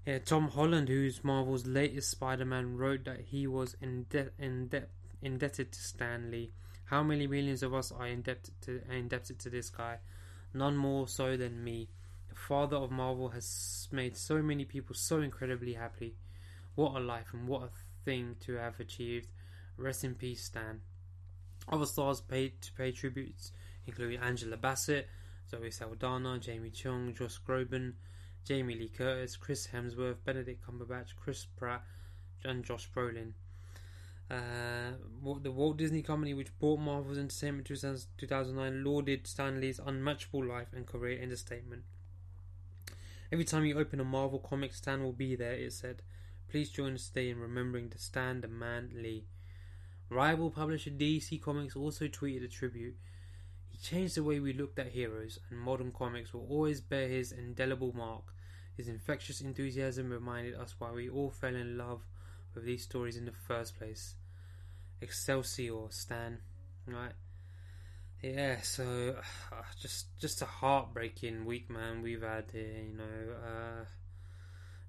Yeah, 0.05 0.17
Tom 0.17 0.47
Holland, 0.47 0.89
who's 0.89 1.23
Marvel's 1.23 1.67
latest 1.67 2.09
Spider-Man, 2.09 2.77
wrote 2.77 3.05
that 3.05 3.19
he 3.29 3.45
was 3.45 3.75
inde- 3.79 4.31
inde- 4.39 4.87
indebted 5.21 5.71
to 5.71 5.79
Stan 5.79 6.31
Lee. 6.31 6.51
How 6.85 7.03
many 7.03 7.27
millions 7.27 7.61
of 7.61 7.75
us 7.75 7.91
are 7.91 8.07
indebted 8.07 8.59
to 8.61 8.81
indebted 8.91 9.37
to 9.37 9.51
this 9.51 9.69
guy? 9.69 9.99
none 10.51 10.75
more 10.75 11.07
so 11.07 11.37
than 11.37 11.63
me. 11.63 11.89
The 12.29 12.35
father 12.35 12.77
of 12.77 12.89
Marvel 12.89 13.29
has 13.29 13.87
made 13.91 14.17
so 14.17 14.41
many 14.41 14.65
people 14.65 14.95
so 14.95 15.21
incredibly 15.21 15.73
happy. 15.73 16.15
What 16.79 16.95
a 16.95 16.99
life 17.01 17.33
and 17.33 17.45
what 17.45 17.63
a 17.63 17.69
thing 18.05 18.37
to 18.45 18.53
have 18.53 18.79
achieved. 18.79 19.27
Rest 19.75 20.05
in 20.05 20.15
peace, 20.15 20.45
Stan. 20.45 20.79
Other 21.67 21.85
stars 21.85 22.21
paid 22.21 22.61
to 22.61 22.71
pay 22.71 22.93
tributes 22.93 23.51
include 23.85 24.17
Angela 24.21 24.55
Bassett, 24.55 25.09
Zoe 25.51 25.71
Saldana, 25.71 26.39
Jamie 26.39 26.69
Chung, 26.69 27.13
Josh 27.13 27.37
Groban, 27.45 27.95
Jamie 28.45 28.75
Lee 28.75 28.87
Curtis, 28.87 29.35
Chris 29.35 29.67
Hemsworth, 29.73 30.23
Benedict 30.23 30.65
Cumberbatch, 30.65 31.17
Chris 31.21 31.45
Pratt, 31.57 31.83
and 32.45 32.63
Josh 32.63 32.89
Brolin. 32.95 33.33
Uh, 34.31 34.93
the 35.41 35.51
Walt 35.51 35.75
Disney 35.75 36.01
Company, 36.01 36.33
which 36.33 36.57
bought 36.59 36.79
Marvel's 36.79 37.17
Entertainment 37.17 37.69
in 37.69 37.97
2009, 38.17 38.83
lauded 38.85 39.27
Stan 39.27 39.59
Lee's 39.59 39.81
unmatchable 39.85 40.45
life 40.45 40.67
and 40.73 40.87
career 40.87 41.19
in 41.19 41.29
a 41.29 41.35
statement. 41.35 41.83
Every 43.33 43.43
time 43.43 43.65
you 43.65 43.77
open 43.77 43.99
a 43.99 44.05
Marvel 44.05 44.39
comic, 44.39 44.73
Stan 44.73 45.03
will 45.03 45.11
be 45.11 45.35
there, 45.35 45.55
it 45.55 45.73
said. 45.73 46.03
Please 46.49 46.71
join 46.71 46.95
us 46.95 47.09
today 47.09 47.29
in 47.29 47.37
remembering 47.37 47.91
to 47.91 47.99
Stan 47.99 48.41
the 48.41 48.47
Man 48.47 48.89
Lee. 48.95 49.27
Rival 50.09 50.49
publisher 50.49 50.89
DC 50.89 51.39
Comics 51.39 51.75
also 51.75 52.07
tweeted 52.07 52.43
a 52.43 52.47
tribute. 52.47 52.95
He 53.67 53.77
changed 53.77 54.15
the 54.15 54.23
way 54.23 54.39
we 54.39 54.53
looked 54.53 54.79
at 54.79 54.87
heroes, 54.87 55.37
and 55.51 55.59
modern 55.59 55.91
comics 55.91 56.33
will 56.33 56.47
always 56.49 56.81
bear 56.81 57.07
his 57.07 57.31
indelible 57.31 57.93
mark. 57.95 58.33
His 58.75 58.87
infectious 58.87 59.41
enthusiasm 59.41 60.09
reminded 60.09 60.55
us 60.55 60.73
why 60.79 60.89
we 60.89 61.07
all 61.07 61.29
fell 61.29 61.55
in 61.55 61.77
love 61.77 62.01
with 62.55 62.65
these 62.65 62.83
stories 62.83 63.15
in 63.15 63.25
the 63.25 63.31
first 63.31 63.77
place. 63.77 64.15
Excelsior, 65.01 65.91
Stan. 65.91 66.39
Right? 66.87 67.13
Yeah, 68.23 68.61
so 68.61 69.17
uh, 69.51 69.55
just 69.79 70.17
just 70.19 70.41
a 70.41 70.45
heartbreaking 70.45 71.45
week, 71.45 71.69
man. 71.69 72.01
We've 72.01 72.23
had 72.23 72.45
here, 72.51 72.85
you 72.89 72.97
know, 72.97 73.35
uh, 73.45 73.85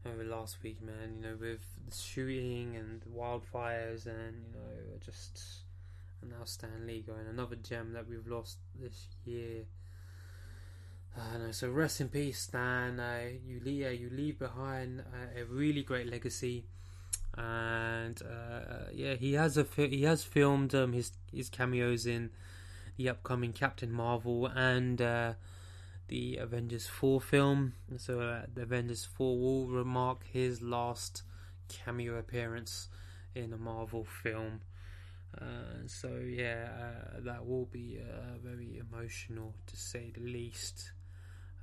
over 0.06 0.24
last 0.24 0.62
week, 0.62 0.82
man. 0.82 1.16
You 1.16 1.22
know, 1.22 1.36
with 1.40 1.60
the 1.88 1.94
shooting 1.94 2.76
and 2.76 3.00
the 3.00 3.10
wildfires, 3.10 4.06
and 4.06 4.44
you 4.54 4.54
know, 4.54 4.98
just 5.04 5.42
and 6.22 6.30
now 6.30 6.44
Stan 6.44 6.86
Lee 6.86 7.02
going 7.06 7.26
another 7.28 7.56
gem 7.56 7.92
that 7.92 8.08
we've 8.08 8.26
lost 8.26 8.58
this 8.80 9.06
year. 9.24 9.64
Uh, 11.16 11.50
so 11.50 11.68
rest 11.70 12.00
in 12.00 12.08
peace, 12.08 12.40
Stan. 12.40 13.00
Uh, 13.00 13.30
you 13.46 13.60
leave, 13.64 13.86
uh, 13.86 13.90
you 13.90 14.10
leave 14.10 14.38
behind 14.38 15.00
uh, 15.00 15.40
a 15.40 15.44
really 15.44 15.82
great 15.82 16.08
legacy, 16.08 16.64
and 17.36 18.22
uh, 18.22 18.86
yeah, 18.92 19.14
he 19.14 19.32
has 19.34 19.56
a 19.56 19.64
fi- 19.64 19.88
he 19.88 20.02
has 20.04 20.22
filmed 20.22 20.74
um, 20.74 20.92
his 20.92 21.12
his 21.32 21.48
cameos 21.48 22.06
in 22.06 22.30
the 22.96 23.08
upcoming 23.08 23.52
Captain 23.52 23.90
Marvel 23.90 24.46
and 24.46 25.00
uh, 25.00 25.32
the 26.10 26.36
Avengers 26.38 26.88
4 26.88 27.20
film. 27.20 27.74
So, 27.96 28.20
uh, 28.20 28.42
the 28.52 28.62
Avengers 28.62 29.04
4 29.04 29.38
will 29.38 29.66
remark 29.68 30.24
his 30.30 30.60
last 30.60 31.22
cameo 31.68 32.18
appearance 32.18 32.88
in 33.34 33.52
a 33.52 33.56
Marvel 33.56 34.04
film. 34.04 34.60
Uh, 35.40 35.86
so, 35.86 36.20
yeah, 36.26 36.68
uh, 36.76 37.20
that 37.20 37.46
will 37.46 37.66
be 37.66 38.00
uh, 38.00 38.38
very 38.44 38.80
emotional 38.80 39.54
to 39.68 39.76
say 39.76 40.10
the 40.12 40.20
least. 40.20 40.90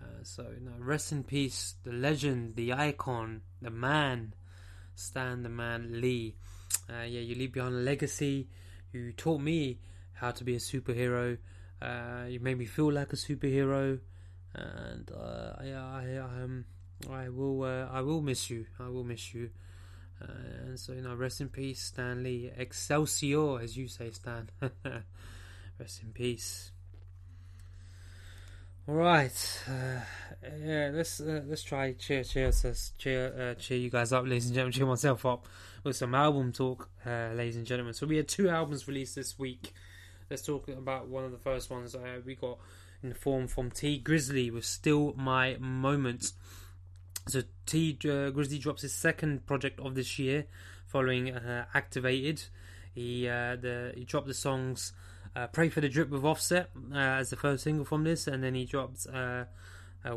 Uh, 0.02 0.24
so, 0.24 0.46
rest 0.80 1.12
in 1.12 1.26
peace, 1.26 1.76
the 1.84 1.92
legend, 1.92 2.56
the 2.56 2.72
icon, 2.72 3.42
the 3.62 3.70
man, 3.70 4.34
Stan 4.96 5.44
the 5.44 5.50
Man 5.50 6.00
Lee. 6.00 6.36
yeah, 6.90 7.04
you 7.04 7.36
leave 7.36 7.52
behind 7.52 7.76
a 7.76 7.80
legacy. 7.80 8.48
You 8.94 9.12
taught 9.12 9.42
me 9.42 9.80
how 10.14 10.32
to 10.32 10.44
be 10.46 10.56
a 10.56 10.60
superhero. 10.60 11.38
Uh, 11.82 12.26
you 12.30 12.40
made 12.40 12.58
me 12.58 12.66
feel 12.66 12.92
like 12.92 13.12
a 13.12 13.18
superhero, 13.18 14.00
and 14.58 15.12
uh, 15.12 15.54
I, 15.60 15.72
I, 15.72 16.18
um, 16.18 16.66
I 17.12 17.30
will, 17.30 17.64
uh, 17.64 17.88
I 17.92 18.02
will 18.02 18.22
miss 18.22 18.50
you. 18.50 18.66
I 18.80 18.90
will 18.90 19.04
miss 19.04 19.34
you. 19.34 19.50
Uh, 20.22 20.32
and 20.66 20.80
so, 20.80 20.94
you 20.94 21.02
know, 21.02 21.16
rest 21.16 21.42
in 21.42 21.50
peace, 21.50 21.82
Stan 21.82 22.24
Lee 22.24 22.52
Excelsior, 22.58 23.60
as 23.60 23.78
you 23.78 23.88
say, 23.88 24.10
Stan. 24.12 24.50
rest 25.80 26.02
in 26.02 26.12
peace. 26.14 26.72
All 28.90 28.96
right, 28.96 29.64
uh, 29.68 30.00
yeah. 30.64 30.92
Let's 30.94 31.20
uh, 31.20 31.42
let's 31.46 31.62
try 31.62 31.92
cheer, 31.92 32.24
cheer, 32.24 32.54
cheer, 32.98 33.56
cheer 33.60 33.78
you 33.78 33.90
guys 33.90 34.14
up, 34.14 34.24
ladies 34.24 34.46
and 34.46 34.56
gentlemen. 34.56 34.72
Cheer 34.72 34.86
myself 34.86 35.26
up 35.26 35.46
with 35.84 35.98
some 35.98 36.16
album 36.16 36.54
talk, 36.54 36.90
ladies 37.06 37.58
and 37.58 37.66
gentlemen. 37.66 37.94
So 37.94 38.08
we 38.08 38.16
had 38.16 38.30
two 38.30 38.48
albums 38.48 38.88
released 38.88 39.16
this 39.16 39.38
week 39.38 39.74
let's 40.30 40.42
talk 40.42 40.68
about 40.68 41.08
one 41.08 41.24
of 41.24 41.32
the 41.32 41.38
first 41.38 41.70
ones 41.70 41.96
uh, 41.96 42.20
we 42.26 42.36
got 42.36 42.58
in 43.04 43.10
the 43.10 43.16
form 43.16 43.48
from 43.48 43.72
Tee 43.72 44.02
Grizzley 44.04 44.52
with 44.52 44.66
Still 44.66 45.14
My 45.16 45.58
Moment. 45.60 46.34
So 47.28 47.44
T 47.66 47.98
uh, 48.06 48.32
Grizzley 48.32 48.60
drops 48.60 48.82
his 48.82 48.94
second 48.94 49.46
project 49.46 49.80
of 49.80 49.96
this 49.96 50.18
year, 50.18 50.46
following 50.88 51.32
uh, 51.32 51.66
Activated. 51.74 52.44
He 52.94 53.28
uh, 53.28 53.58
the 53.58 53.94
he 53.96 54.06
dropped 54.06 54.28
the 54.28 54.34
songs 54.34 54.94
uh, 55.36 55.48
"Pray 55.48 55.70
for 55.70 55.82
the 55.82 55.90
Drip" 55.90 56.10
with 56.10 56.24
Offset 56.24 56.70
uh, 56.92 56.98
as 56.98 57.30
the 57.30 57.36
first 57.36 57.64
single 57.64 57.86
from 57.86 58.04
this, 58.04 58.28
and 58.28 58.44
then 58.44 58.56
he 58.56 58.66
dropped 58.66 59.06
uh, 59.08 59.46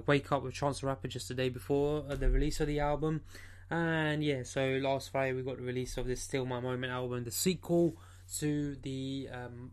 "Wake 0.07 0.31
Up" 0.33 0.43
with 0.43 0.55
Chance 0.55 0.81
the 0.81 0.87
Rapper 0.87 1.09
just 1.09 1.29
the 1.29 1.35
day 1.35 1.49
before 1.49 2.03
the 2.03 2.31
release 2.31 2.61
of 2.61 2.69
the 2.69 2.81
album. 2.81 3.23
And 3.71 4.25
yeah, 4.25 4.43
so 4.45 4.81
last 4.83 5.13
Friday 5.13 5.33
we 5.33 5.43
got 5.43 5.59
the 5.59 5.65
release 5.65 5.97
of 5.97 6.07
this 6.07 6.23
"Still 6.23 6.47
My 6.47 6.61
Moment" 6.61 6.93
album, 6.93 7.25
the 7.25 7.31
sequel 7.31 7.97
to 8.39 8.77
the 8.77 9.29
um, 9.33 9.73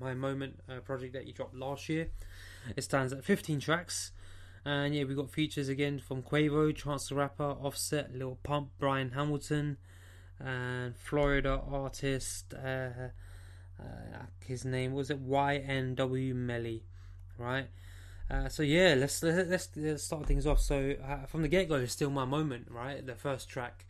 My 0.00 0.14
Moment 0.14 0.58
project 0.84 1.12
that 1.12 1.24
he 1.24 1.32
dropped 1.32 1.54
last 1.54 1.88
year. 1.88 2.08
It 2.76 2.82
stands 2.82 3.12
at 3.12 3.24
15 3.24 3.60
tracks. 3.60 4.12
And 4.64 4.94
yeah, 4.94 5.04
we 5.04 5.14
got 5.14 5.30
features 5.30 5.68
again 5.68 5.98
from 5.98 6.22
Quavo, 6.22 6.74
Chance 6.74 7.08
the 7.08 7.14
Rapper, 7.14 7.56
Offset, 7.62 8.14
Lil 8.14 8.38
Pump, 8.42 8.70
Brian 8.78 9.12
Hamilton, 9.12 9.78
and 10.38 10.96
Florida 10.96 11.62
artist. 11.70 12.54
Uh, 12.54 13.10
uh 13.80 14.26
his 14.44 14.64
name 14.64 14.92
was 14.92 15.10
it 15.10 15.26
YNW 15.26 16.34
Melly, 16.34 16.84
right? 17.38 17.68
Uh, 18.30 18.48
so 18.48 18.62
yeah, 18.62 18.94
let's, 18.96 19.22
let's 19.22 19.70
let's 19.76 20.02
start 20.02 20.26
things 20.26 20.46
off. 20.46 20.60
So 20.60 20.94
uh, 21.02 21.26
from 21.26 21.42
the 21.42 21.48
get 21.48 21.68
go, 21.68 21.76
it's 21.76 21.92
still 21.92 22.10
my 22.10 22.24
moment, 22.24 22.66
right? 22.70 23.04
The 23.04 23.14
first 23.14 23.48
track. 23.48 23.86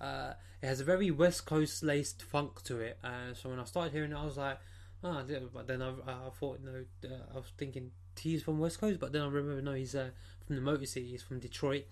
Uh, 0.00 0.32
it 0.62 0.66
has 0.66 0.80
a 0.80 0.84
very 0.84 1.10
West 1.10 1.44
Coast 1.44 1.82
laced 1.82 2.22
funk 2.22 2.62
to 2.64 2.80
it. 2.80 2.98
Uh, 3.04 3.34
so 3.34 3.50
when 3.50 3.58
I 3.58 3.64
started 3.64 3.92
hearing 3.92 4.12
it, 4.12 4.16
I 4.16 4.24
was 4.24 4.36
like, 4.36 4.58
oh, 5.04 5.22
but 5.52 5.66
then 5.66 5.82
I, 5.82 5.90
I 6.06 6.30
thought, 6.38 6.60
uh, 6.66 7.08
I 7.32 7.36
was 7.36 7.52
thinking 7.58 7.90
he's 8.20 8.42
from 8.42 8.58
West 8.58 8.80
Coast, 8.80 9.00
but 9.00 9.12
then 9.12 9.22
I 9.22 9.26
remember, 9.26 9.62
no, 9.62 9.72
he's 9.72 9.94
uh, 9.94 10.10
from 10.46 10.56
the 10.56 10.62
Motor 10.62 10.86
City, 10.86 11.10
he's 11.10 11.22
from 11.22 11.38
Detroit. 11.38 11.84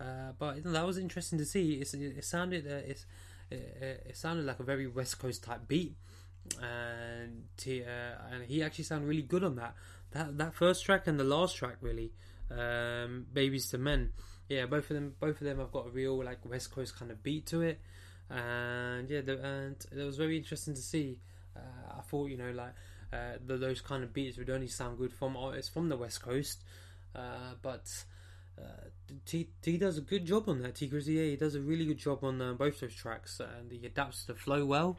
Uh, 0.00 0.32
but 0.38 0.62
that 0.64 0.86
was 0.86 0.98
interesting 0.98 1.38
to 1.38 1.44
see. 1.44 1.74
It's, 1.74 1.94
it 1.94 2.24
sounded, 2.24 2.66
uh, 2.66 2.82
it's, 2.86 3.06
it, 3.50 4.04
it, 4.08 4.16
sounded 4.16 4.44
like 4.44 4.60
a 4.60 4.64
very 4.64 4.86
West 4.86 5.18
Coast 5.18 5.44
type 5.44 5.68
beat, 5.68 5.94
and 6.60 7.44
he, 7.62 7.82
uh, 7.82 8.32
and 8.32 8.44
he 8.44 8.62
actually 8.62 8.84
sounded 8.84 9.06
really 9.06 9.22
good 9.22 9.44
on 9.44 9.56
that. 9.56 9.74
That 10.10 10.38
that 10.38 10.54
first 10.54 10.84
track 10.84 11.06
and 11.06 11.18
the 11.18 11.24
last 11.24 11.56
track, 11.56 11.76
really, 11.80 12.12
um, 12.50 13.26
"Babies 13.32 13.70
to 13.70 13.78
Men." 13.78 14.12
Yeah, 14.48 14.66
both 14.66 14.90
of 14.90 14.94
them, 14.96 15.14
both 15.18 15.40
of 15.40 15.46
them 15.46 15.58
have 15.58 15.72
got 15.72 15.86
a 15.86 15.90
real 15.90 16.22
like 16.22 16.44
West 16.44 16.72
Coast 16.72 16.98
kind 16.98 17.10
of 17.10 17.22
beat 17.22 17.46
to 17.46 17.62
it 17.62 17.80
and 18.30 19.08
yeah, 19.10 19.20
the, 19.20 19.42
and 19.44 19.76
it 19.96 20.04
was 20.04 20.16
very 20.16 20.36
interesting 20.36 20.74
to 20.74 20.80
see. 20.80 21.18
Uh, 21.56 21.98
I 21.98 22.02
thought 22.02 22.30
you 22.30 22.36
know 22.36 22.50
like 22.50 22.74
uh, 23.14 23.38
the, 23.46 23.56
those 23.56 23.80
kind 23.80 24.02
of 24.02 24.12
beats 24.12 24.36
would 24.38 24.50
only 24.50 24.68
sound 24.68 24.98
good 24.98 25.12
from 25.12 25.36
artists 25.36 25.70
from 25.72 25.88
the 25.88 25.96
West 25.96 26.22
Coast, 26.22 26.64
uh, 27.14 27.54
but. 27.62 27.86
Uh, 28.56 28.86
T, 29.26 29.48
T 29.62 29.78
does 29.78 29.98
a 29.98 30.00
good 30.00 30.24
job 30.24 30.48
on 30.48 30.62
that. 30.62 30.76
Tee 30.76 30.88
Grizzley, 30.88 31.16
yeah, 31.16 31.30
he 31.30 31.36
does 31.36 31.56
a 31.56 31.60
really 31.60 31.84
good 31.84 31.98
job 31.98 32.22
on 32.22 32.40
uh, 32.40 32.52
both 32.52 32.78
those 32.78 32.94
tracks, 32.94 33.40
and 33.40 33.72
he 33.72 33.84
adapts 33.84 34.26
the 34.26 34.34
flow 34.34 34.64
well. 34.64 34.96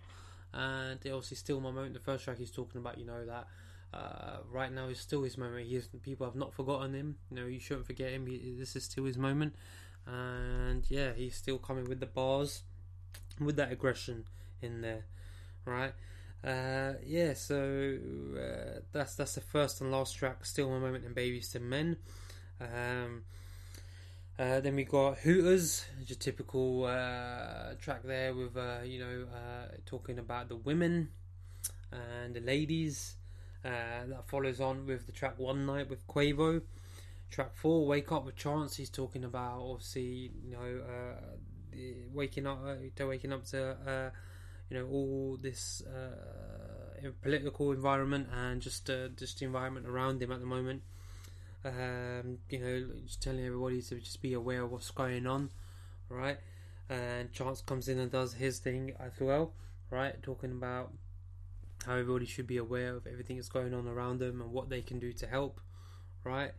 And 0.53 0.99
obviously, 1.05 1.37
still 1.37 1.61
my 1.61 1.71
moment. 1.71 1.93
The 1.93 2.01
first 2.01 2.25
track 2.25 2.37
he's 2.37 2.51
talking 2.51 2.81
about, 2.81 2.97
you 2.97 3.05
know, 3.05 3.25
that 3.25 3.47
uh, 3.93 4.37
right 4.51 4.71
now 4.71 4.87
is 4.87 4.99
still 4.99 5.23
his 5.23 5.37
moment. 5.37 5.67
He 5.67 5.75
is, 5.75 5.87
people 6.03 6.25
have 6.25 6.35
not 6.35 6.53
forgotten 6.53 6.93
him. 6.93 7.15
You 7.29 7.37
know, 7.37 7.45
you 7.45 7.59
shouldn't 7.59 7.87
forget 7.87 8.11
him. 8.11 8.27
He, 8.27 8.55
this 8.57 8.75
is 8.75 8.83
still 8.83 9.05
his 9.05 9.17
moment, 9.17 9.55
and 10.05 10.83
yeah, 10.89 11.13
he's 11.13 11.35
still 11.35 11.57
coming 11.57 11.85
with 11.85 11.99
the 12.01 12.05
bars 12.05 12.63
with 13.39 13.55
that 13.55 13.71
aggression 13.71 14.25
in 14.61 14.81
there, 14.81 15.05
right? 15.65 15.93
Uh, 16.45 16.93
yeah, 17.03 17.33
so 17.33 17.97
uh, 18.37 18.79
that's 18.91 19.15
that's 19.15 19.33
the 19.33 19.41
first 19.41 19.81
and 19.81 19.91
last 19.91 20.15
track, 20.15 20.45
"Still 20.45 20.69
My 20.69 20.77
Moment" 20.77 21.03
and 21.03 21.15
"Babies 21.15 21.49
to 21.49 21.59
Men." 21.59 21.97
Um, 22.61 23.23
uh, 24.37 24.59
then 24.59 24.75
we 24.75 24.83
got 24.83 25.17
Hooters, 25.19 25.85
just 26.05 26.21
typical 26.21 26.85
uh, 26.85 27.73
track 27.81 28.03
there 28.03 28.35
with 28.35 28.55
uh, 28.55 28.81
you 28.85 28.99
know 28.99 29.25
uh, 29.33 29.71
talking 29.87 30.19
about 30.19 30.47
the 30.47 30.55
women 30.55 31.09
and 31.91 32.35
the 32.35 32.41
ladies. 32.41 33.15
that 33.63 34.27
follows 34.27 34.61
on 34.61 34.85
with 34.85 35.07
the 35.07 35.11
track 35.11 35.39
"One 35.39 35.65
Night" 35.65 35.89
with 35.89 36.05
Quavo. 36.05 36.61
Track 37.31 37.55
four, 37.55 37.87
"Wake 37.87 38.11
Up" 38.11 38.23
with 38.23 38.35
Chance. 38.35 38.75
He's 38.75 38.91
talking 38.91 39.23
about 39.23 39.61
obviously 39.61 40.31
you 40.43 40.51
know 40.51 41.15
waking 42.13 42.45
up 42.45 42.59
to 42.97 43.07
waking 43.07 43.33
up 43.33 43.45
to 43.45 44.11
you 44.69 44.77
know 44.77 44.87
all 44.87 45.37
this 45.41 45.81
uh, 45.81 47.09
political 47.21 47.71
environment 47.71 48.27
and 48.33 48.61
just 48.61 48.89
uh, 48.89 49.09
just 49.09 49.39
the 49.39 49.45
environment 49.45 49.87
around 49.87 50.21
him 50.21 50.31
at 50.31 50.39
the 50.39 50.45
moment. 50.45 50.81
Um, 51.63 52.37
you 52.49 52.59
know, 52.59 52.85
just 53.05 53.23
telling 53.23 53.43
everybody 53.43 53.81
to 53.81 53.99
just 53.99 54.21
be 54.21 54.33
aware 54.33 54.61
of 54.63 54.71
what's 54.71 54.91
going 54.91 55.25
on, 55.25 55.49
right? 56.09 56.37
And 56.89 57.31
Chance 57.31 57.61
comes 57.61 57.87
in 57.87 57.97
and 57.97 58.11
does 58.11 58.35
his 58.35 58.59
thing 58.59 58.93
as 58.99 59.13
well, 59.19 59.53
right? 59.89 60.21
Talking 60.21 60.51
about 60.51 60.91
how 61.85 61.93
everybody 61.93 62.25
should 62.25 62.47
be 62.47 62.57
aware 62.57 62.95
of 62.95 63.07
everything 63.07 63.37
that's 63.37 63.49
going 63.49 63.73
on 63.73 63.87
around 63.87 64.19
them 64.19 64.41
and 64.41 64.51
what 64.51 64.69
they 64.69 64.81
can 64.81 64.99
do 64.99 65.11
to 65.13 65.27
help, 65.27 65.59
right? 66.23 66.51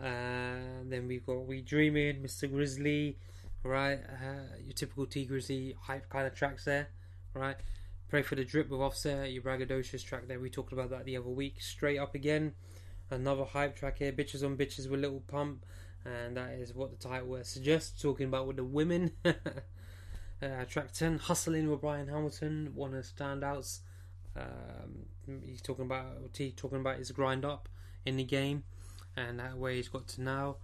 Uh, 0.00 0.82
then 0.84 1.06
we've 1.06 1.24
got 1.24 1.46
We 1.46 1.60
Dreaming, 1.60 2.22
Mr. 2.22 2.50
Grizzly, 2.50 3.16
right? 3.62 4.00
Uh, 4.08 4.56
your 4.64 4.72
typical 4.72 5.06
Tee 5.06 5.26
Grizzley 5.26 5.76
hype 5.82 6.08
kind 6.08 6.26
of 6.26 6.34
tracks 6.34 6.64
there, 6.64 6.88
right? 7.34 7.56
Pray 8.08 8.22
for 8.22 8.34
the 8.34 8.44
Drip 8.44 8.68
with 8.68 8.80
Offset, 8.80 9.32
your 9.32 9.42
Braggadocious 9.42 10.04
track 10.04 10.28
there. 10.28 10.38
We 10.38 10.50
talked 10.50 10.72
about 10.72 10.90
that 10.90 11.04
the 11.04 11.16
other 11.16 11.28
week. 11.28 11.60
Straight 11.60 11.98
up 11.98 12.14
again, 12.14 12.52
another 13.10 13.44
hype 13.44 13.76
track 13.76 13.98
here. 13.98 14.12
Bitches 14.12 14.44
on 14.44 14.56
Bitches 14.56 14.90
with 14.90 15.00
Lil 15.00 15.22
Pump, 15.26 15.64
and 16.04 16.36
that 16.36 16.50
is 16.52 16.74
what 16.74 16.90
the 16.90 17.08
title 17.08 17.38
suggests. 17.42 18.00
Talking 18.00 18.26
about 18.26 18.46
with 18.46 18.56
the 18.56 18.64
women. 18.64 19.12
uh, 19.24 20.64
track 20.68 20.92
10, 20.92 21.18
Hustling 21.18 21.70
with 21.70 21.80
Brian 21.80 22.08
Hamilton, 22.08 22.72
one 22.74 22.94
of 22.94 23.02
the 23.02 23.22
standouts. 23.22 23.80
Um, 24.36 25.06
he's 25.44 25.62
talking 25.62 25.84
about 25.84 26.32
T 26.32 26.52
talking 26.52 26.80
about 26.80 26.96
his 26.96 27.10
grind 27.10 27.44
up 27.44 27.68
in 28.06 28.16
the 28.16 28.24
game 28.24 28.64
and 29.16 29.38
that 29.38 29.56
way 29.58 29.76
he's 29.76 29.88
got 29.88 30.08
to 30.08 30.22
now. 30.22 30.56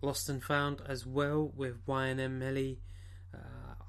Lost 0.00 0.28
and 0.28 0.42
Found 0.44 0.80
as 0.86 1.04
well 1.04 1.52
with 1.56 1.84
YNW 1.86 2.30
Melly. 2.30 2.78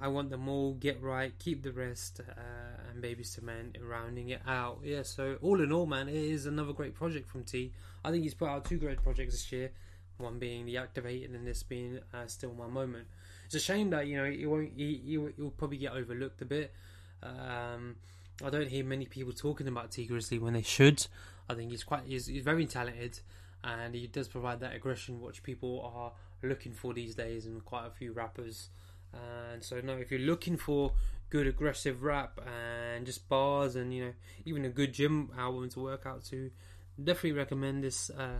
I 0.01 0.07
want 0.07 0.29
them 0.29 0.47
all, 0.47 0.73
get 0.73 1.01
right, 1.01 1.33
keep 1.39 1.61
the 1.61 1.71
rest, 1.71 2.21
uh, 2.21 2.91
and 2.91 3.01
to 3.03 3.43
Men 3.43 3.73
rounding 3.81 4.29
it 4.29 4.41
out. 4.47 4.79
Yeah, 4.83 5.03
so 5.03 5.37
all 5.41 5.61
in 5.61 5.71
all, 5.71 5.85
man, 5.85 6.07
it 6.07 6.15
is 6.15 6.45
another 6.45 6.71
great 6.71 6.95
project 6.95 7.27
from 7.29 7.43
T. 7.43 7.73
I 8.03 8.11
think 8.11 8.23
he's 8.23 8.33
put 8.33 8.47
out 8.47 8.65
two 8.65 8.77
great 8.77 9.03
projects 9.03 9.33
this 9.33 9.51
year. 9.51 9.71
One 10.17 10.39
being 10.39 10.65
the 10.65 10.77
Activated, 10.77 11.31
and 11.31 11.45
this 11.45 11.63
being 11.63 11.99
uh, 12.13 12.27
Still 12.27 12.53
My 12.53 12.67
Moment. 12.67 13.07
It's 13.45 13.55
a 13.55 13.59
shame 13.59 13.89
that 13.89 14.07
you 14.07 14.17
know 14.17 14.29
he 14.29 14.45
won't. 14.45 14.71
He, 14.75 15.01
he 15.05 15.17
will 15.17 15.51
probably 15.57 15.77
get 15.77 15.93
overlooked 15.93 16.41
a 16.41 16.45
bit. 16.45 16.73
Um, 17.23 17.95
I 18.43 18.49
don't 18.49 18.67
hear 18.67 18.85
many 18.85 19.05
people 19.05 19.33
talking 19.33 19.67
about 19.67 19.91
Tee 19.91 20.07
Grizzley 20.07 20.39
when 20.39 20.53
they 20.53 20.61
should. 20.61 21.05
I 21.49 21.55
think 21.55 21.71
he's 21.71 21.83
quite. 21.83 22.03
He's, 22.05 22.27
he's 22.27 22.43
very 22.43 22.65
talented 22.65 23.19
and 23.63 23.93
he 23.93 24.07
does 24.07 24.27
provide 24.27 24.59
that 24.61 24.75
aggression 24.75 25.21
which 25.21 25.43
people 25.43 25.91
are 25.93 26.11
looking 26.47 26.71
for 26.71 26.93
these 26.93 27.15
days 27.15 27.45
and 27.45 27.63
quite 27.65 27.85
a 27.85 27.89
few 27.89 28.13
rappers 28.13 28.69
and 29.13 29.63
so 29.63 29.79
no 29.81 29.93
if 29.97 30.11
you're 30.11 30.19
looking 30.19 30.57
for 30.57 30.93
good 31.29 31.47
aggressive 31.47 32.03
rap 32.03 32.39
and 32.45 33.05
just 33.05 33.27
bars 33.29 33.75
and 33.75 33.93
you 33.93 34.05
know 34.05 34.13
even 34.45 34.65
a 34.65 34.69
good 34.69 34.93
gym 34.93 35.29
album 35.37 35.69
to 35.69 35.79
work 35.79 36.05
out 36.05 36.23
to 36.23 36.49
definitely 37.03 37.33
recommend 37.33 37.83
this 37.83 38.09
uh, 38.11 38.39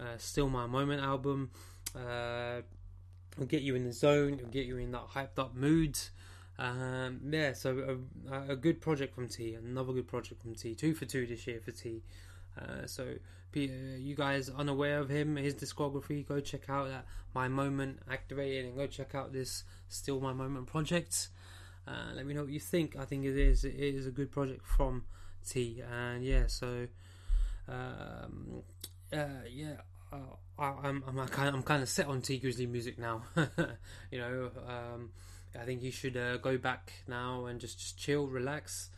uh, 0.00 0.16
still 0.18 0.48
my 0.48 0.66
moment 0.66 1.02
album. 1.02 1.50
Uh, 1.96 2.60
will 3.36 3.46
get 3.46 3.62
you 3.62 3.74
in 3.76 3.84
the 3.84 3.92
zone 3.92 4.34
it'll 4.34 4.48
get 4.48 4.66
you 4.66 4.76
in 4.76 4.90
that 4.92 5.08
hyped 5.14 5.38
up 5.38 5.54
mood. 5.54 5.98
Um, 6.58 7.20
yeah 7.30 7.52
so 7.52 7.98
a, 8.30 8.52
a, 8.52 8.56
good 8.56 8.80
project 8.80 9.14
from 9.14 9.28
T 9.28 9.54
another 9.54 9.92
good 9.92 10.08
project 10.08 10.42
from 10.42 10.56
T 10.56 10.74
two 10.74 10.92
for 10.92 11.04
two 11.04 11.24
this 11.24 11.46
year 11.46 11.60
for 11.64 11.70
T 11.70 12.02
uh, 12.58 12.86
so 12.86 13.14
you 13.54 14.14
guys 14.14 14.50
unaware 14.50 15.00
of 15.00 15.08
him, 15.08 15.36
his 15.36 15.54
discography, 15.54 16.26
go 16.26 16.40
check 16.40 16.68
out 16.68 16.88
that 16.88 17.06
My 17.34 17.48
Moment 17.48 18.00
activated 18.10 18.66
and 18.66 18.76
go 18.76 18.86
check 18.86 19.14
out 19.14 19.32
this 19.32 19.64
Still 19.88 20.20
My 20.20 20.32
Moment 20.32 20.66
project. 20.66 21.28
Uh, 21.86 22.12
let 22.14 22.26
me 22.26 22.34
know 22.34 22.42
what 22.42 22.52
you 22.52 22.60
think. 22.60 22.96
I 22.96 23.04
think 23.04 23.24
it 23.24 23.36
is 23.36 23.64
it 23.64 23.74
is 23.74 24.06
a 24.06 24.10
good 24.10 24.30
project 24.30 24.66
from 24.66 25.04
T, 25.48 25.82
and 25.90 26.22
yeah, 26.22 26.46
so 26.46 26.86
um, 27.66 28.62
uh, 29.12 29.26
yeah, 29.50 29.76
uh, 30.12 30.16
I, 30.58 30.88
am 30.88 31.02
I'm 31.06 31.28
kind 31.28 31.48
of, 31.48 31.54
I'm 31.54 31.62
kind 31.62 31.82
of 31.82 31.88
set 31.88 32.06
on 32.06 32.20
Tee 32.20 32.40
Grizzley 32.40 32.68
music 32.68 32.98
now. 32.98 33.22
you 34.10 34.18
know, 34.18 34.50
um, 34.66 35.10
I 35.58 35.64
think 35.64 35.82
you 35.82 35.90
should 35.90 36.16
uh, 36.16 36.36
go 36.36 36.58
back 36.58 36.92
now 37.06 37.46
and 37.46 37.58
just 37.58 37.78
just 37.78 37.98
chill, 37.98 38.26
relax, 38.26 38.90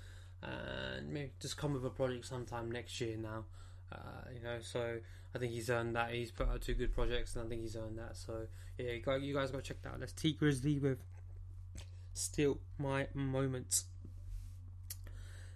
and 0.43 1.13
maybe 1.13 1.31
just 1.41 1.57
come 1.57 1.75
with 1.75 1.85
a 1.85 1.91
project 1.91 2.27
sometime 2.27 2.71
next 2.71 3.01
year 3.01 3.17
now. 3.17 3.45
Uh, 3.93 4.29
you 4.35 4.43
know, 4.43 4.59
so 4.61 4.99
I 5.35 5.39
think 5.39 5.53
he's 5.53 5.71
earned 5.71 5.97
that. 5.97 6.13
He's 6.13 6.31
put 6.31 6.49
out 6.49 6.61
two 6.61 6.75
good 6.75 6.95
projects, 6.95 7.35
and 7.37 7.45
I 7.45 7.49
think 7.49 7.63
he's 7.63 7.77
earned 7.77 7.99
that. 7.99 8.17
So 8.17 8.47
yeah, 8.79 8.93
you, 8.93 9.21
you 9.21 9.35
guys 9.35 9.51
go 9.51 9.61
check 9.61 9.83
that 9.83 9.91
out. 9.91 10.01
That's 10.01 10.13
Tee 10.13 10.37
Grizzley 10.41 10.81
with 10.81 10.99
"Still 12.15 12.59
My 12.79 13.09
Moments." 13.15 13.85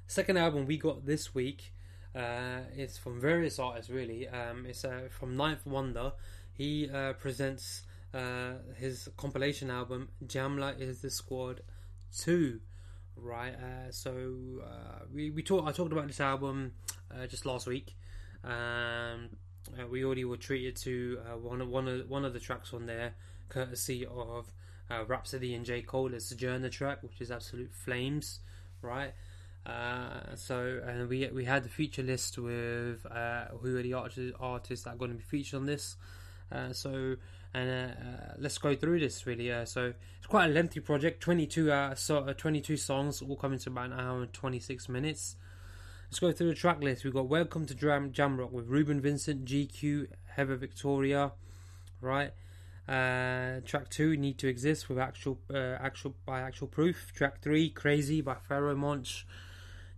Second 0.07 0.37
album 0.37 0.67
we 0.67 0.77
got 0.77 1.07
this 1.07 1.35
week 1.35 1.73
uh, 2.15 2.61
is 2.77 2.99
from 2.99 3.21
various 3.21 3.59
artists. 3.59 3.91
Really, 3.91 4.29
um, 4.29 4.67
it's 4.67 4.85
uh, 4.85 5.09
from 5.11 5.37
Ninth 5.37 5.67
Wonder. 5.67 6.13
He 6.53 6.89
uh, 6.91 7.15
presents 7.15 7.83
uh, 8.13 8.55
his 8.77 9.09
compilation 9.17 9.71
album 9.71 10.09
"Jamla 10.27 10.81
Is 10.81 11.01
the 11.01 11.11
Squad 11.11 11.63
2 12.17 12.61
right? 13.17 13.55
Uh, 13.55 13.91
so 13.91 14.13
uh, 14.65 15.05
we 15.13 15.31
we 15.31 15.43
talked. 15.43 15.69
I 15.69 15.73
talked 15.73 15.93
about 15.93 16.07
this 16.07 16.21
album 16.21 16.73
uh, 17.15 17.27
just 17.27 17.47
last 17.47 17.67
week. 17.67 17.97
Um, 18.43 19.31
uh, 19.79 19.87
we 19.91 20.05
already 20.05 20.25
were 20.25 20.37
treated 20.37 20.77
to 20.77 21.19
uh, 21.27 21.39
one 21.39 21.61
of 21.61 21.69
one 21.69 21.89
of 21.89 22.09
one 22.09 22.25
of 22.25 22.33
the 22.33 22.41
tracks 22.41 22.73
on 22.75 22.87
there, 22.87 23.15
courtesy 23.49 24.07
of 24.07 24.53
uh, 24.91 25.05
Rapsody 25.07 25.55
and 25.55 25.65
J 25.65 25.83
Cole. 25.83 26.13
It's 26.15 26.27
Sojourner 26.27 26.69
track, 26.69 27.03
which 27.03 27.21
is 27.21 27.31
absolute 27.31 27.73
flames, 27.73 28.41
right? 28.83 29.13
so 30.37 30.83
and 30.87 31.09
we 31.09 31.27
we 31.29 31.45
had 31.47 31.65
the 31.65 31.71
feature 31.71 32.03
list 32.03 32.37
with 32.37 33.03
who 33.63 33.77
are 33.79 33.83
the 33.83 33.95
artists, 33.95 34.37
artists 34.39 34.85
that 34.85 34.95
are 34.95 34.97
going 34.97 35.11
to 35.11 35.17
be 35.17 35.25
featured 35.25 35.59
on 35.61 35.67
this. 35.67 35.97
so 36.73 37.17
and 37.55 37.97
let's 38.39 38.59
go 38.59 38.75
through 38.75 39.01
this 39.01 39.27
really. 39.27 39.51
So 39.65 39.95
it's 40.25 40.31
quite 40.31 40.49
a 40.49 40.55
lengthy 40.55 40.81
project, 40.81 41.21
22 41.21 41.71
uh, 41.71 41.95
so, 41.95 42.21
uh, 42.21 42.33
22 42.33 42.79
songs, 42.79 43.21
all 43.21 43.37
coming 43.37 43.59
to 43.59 43.69
about 43.69 43.91
an 43.91 44.01
hour 44.01 44.23
and 44.23 44.33
26 44.33 44.89
minutes. 44.89 45.37
Let's 46.07 46.19
go 46.19 46.33
through 46.33 46.49
the 46.49 46.55
track 46.55 46.83
list. 46.83 47.05
We've 47.05 47.13
got 47.13 47.29
Welcome 47.29 47.67
to 47.67 47.75
Jam 47.75 48.11
Jamrock 48.11 48.51
with 48.51 48.67
Ruben 48.67 49.03
Vincent, 49.03 49.45
GQ, 49.45 50.07
Heather 50.35 50.57
Victoria, 50.57 51.33
right? 52.01 52.31
Uh, 52.89 53.61
track 53.67 53.91
two, 53.91 54.17
Need 54.17 54.39
to 54.39 54.49
Exist 54.49 54.89
with 54.89 54.99
actual 54.99 55.41
actual 55.53 56.15
by 56.25 56.41
actual 56.41 56.69
proof. 56.69 57.13
Track 57.15 57.43
three, 57.43 57.69
Crazy 57.69 58.23
by 58.23 58.37
Pharoahe 58.51 58.79
Monch. 58.79 59.27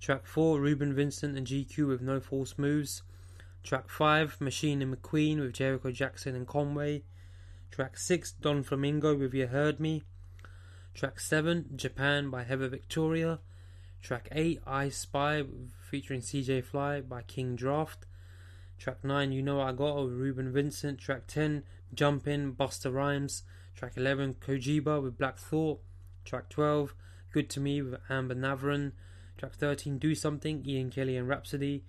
Track 0.00 0.26
four, 0.26 0.58
Ruben 0.58 0.92
Vincent 0.92 1.38
and 1.38 1.46
GQ 1.46 1.86
with 1.86 2.02
No 2.02 2.18
False 2.18 2.56
Moves. 2.58 3.04
Track 3.62 3.88
five, 3.88 4.40
Machine 4.40 4.82
and 4.82 4.92
McQueen 4.92 5.38
with 5.38 5.52
Jericho 5.52 5.92
Jackson 5.92 6.34
and 6.34 6.48
Conway. 6.48 7.04
Track 7.70 7.98
6, 7.98 8.32
Don 8.40 8.62
Flamingo 8.62 9.14
with 9.14 9.34
You 9.34 9.48
Heard 9.48 9.78
Me. 9.78 10.02
Track 10.96 11.20
7, 11.20 11.66
Japan 11.76 12.30
by 12.30 12.42
Heather 12.42 12.68
Victoria. 12.68 13.40
Track 14.00 14.30
8, 14.32 14.62
I 14.66 14.88
Spy 14.88 15.42
featuring 15.90 16.22
CJ 16.22 16.64
Fly 16.64 17.02
by 17.02 17.20
King 17.20 17.54
Draft. 17.54 18.06
Track 18.78 19.04
9, 19.04 19.30
You 19.30 19.42
Know 19.42 19.60
I 19.60 19.72
Got 19.72 20.02
with 20.02 20.14
Ruben 20.14 20.50
Vincent. 20.54 20.98
Track 20.98 21.26
10, 21.26 21.64
Jump 21.92 22.26
In, 22.26 22.54
Busta 22.54 22.90
Rhymes. 22.90 23.42
Track 23.74 23.98
11, 23.98 24.36
Kojiba 24.40 25.02
with 25.02 25.18
Black 25.18 25.36
Thought. 25.36 25.82
Track 26.24 26.48
12, 26.48 26.94
Good 27.30 27.50
to 27.50 27.60
Me 27.60 27.82
with 27.82 28.00
Amber 28.08 28.34
Navran. 28.34 28.92
Track 29.36 29.52
13, 29.52 29.98
Do 29.98 30.14
Something, 30.14 30.64
Ian 30.66 30.88
Kelly 30.88 31.18
and 31.18 31.28
Rapsody. 31.28 31.84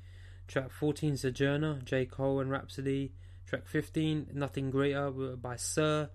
Track 0.49 0.69
14, 0.69 1.15
Sojourner, 1.15 1.79
J. 1.85 2.05
Cole 2.05 2.41
and 2.41 2.51
Rapsody. 2.51 3.13
Track 3.45 3.67
15, 3.67 4.31
Nothing 4.33 4.69
Greater 4.69 5.09
by 5.11 5.55
Sir. 5.55 6.09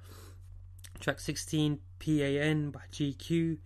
Track 1.01 1.20
16, 1.20 1.78
PAN 2.03 2.70
by 2.70 2.81
GQ. 2.91 3.59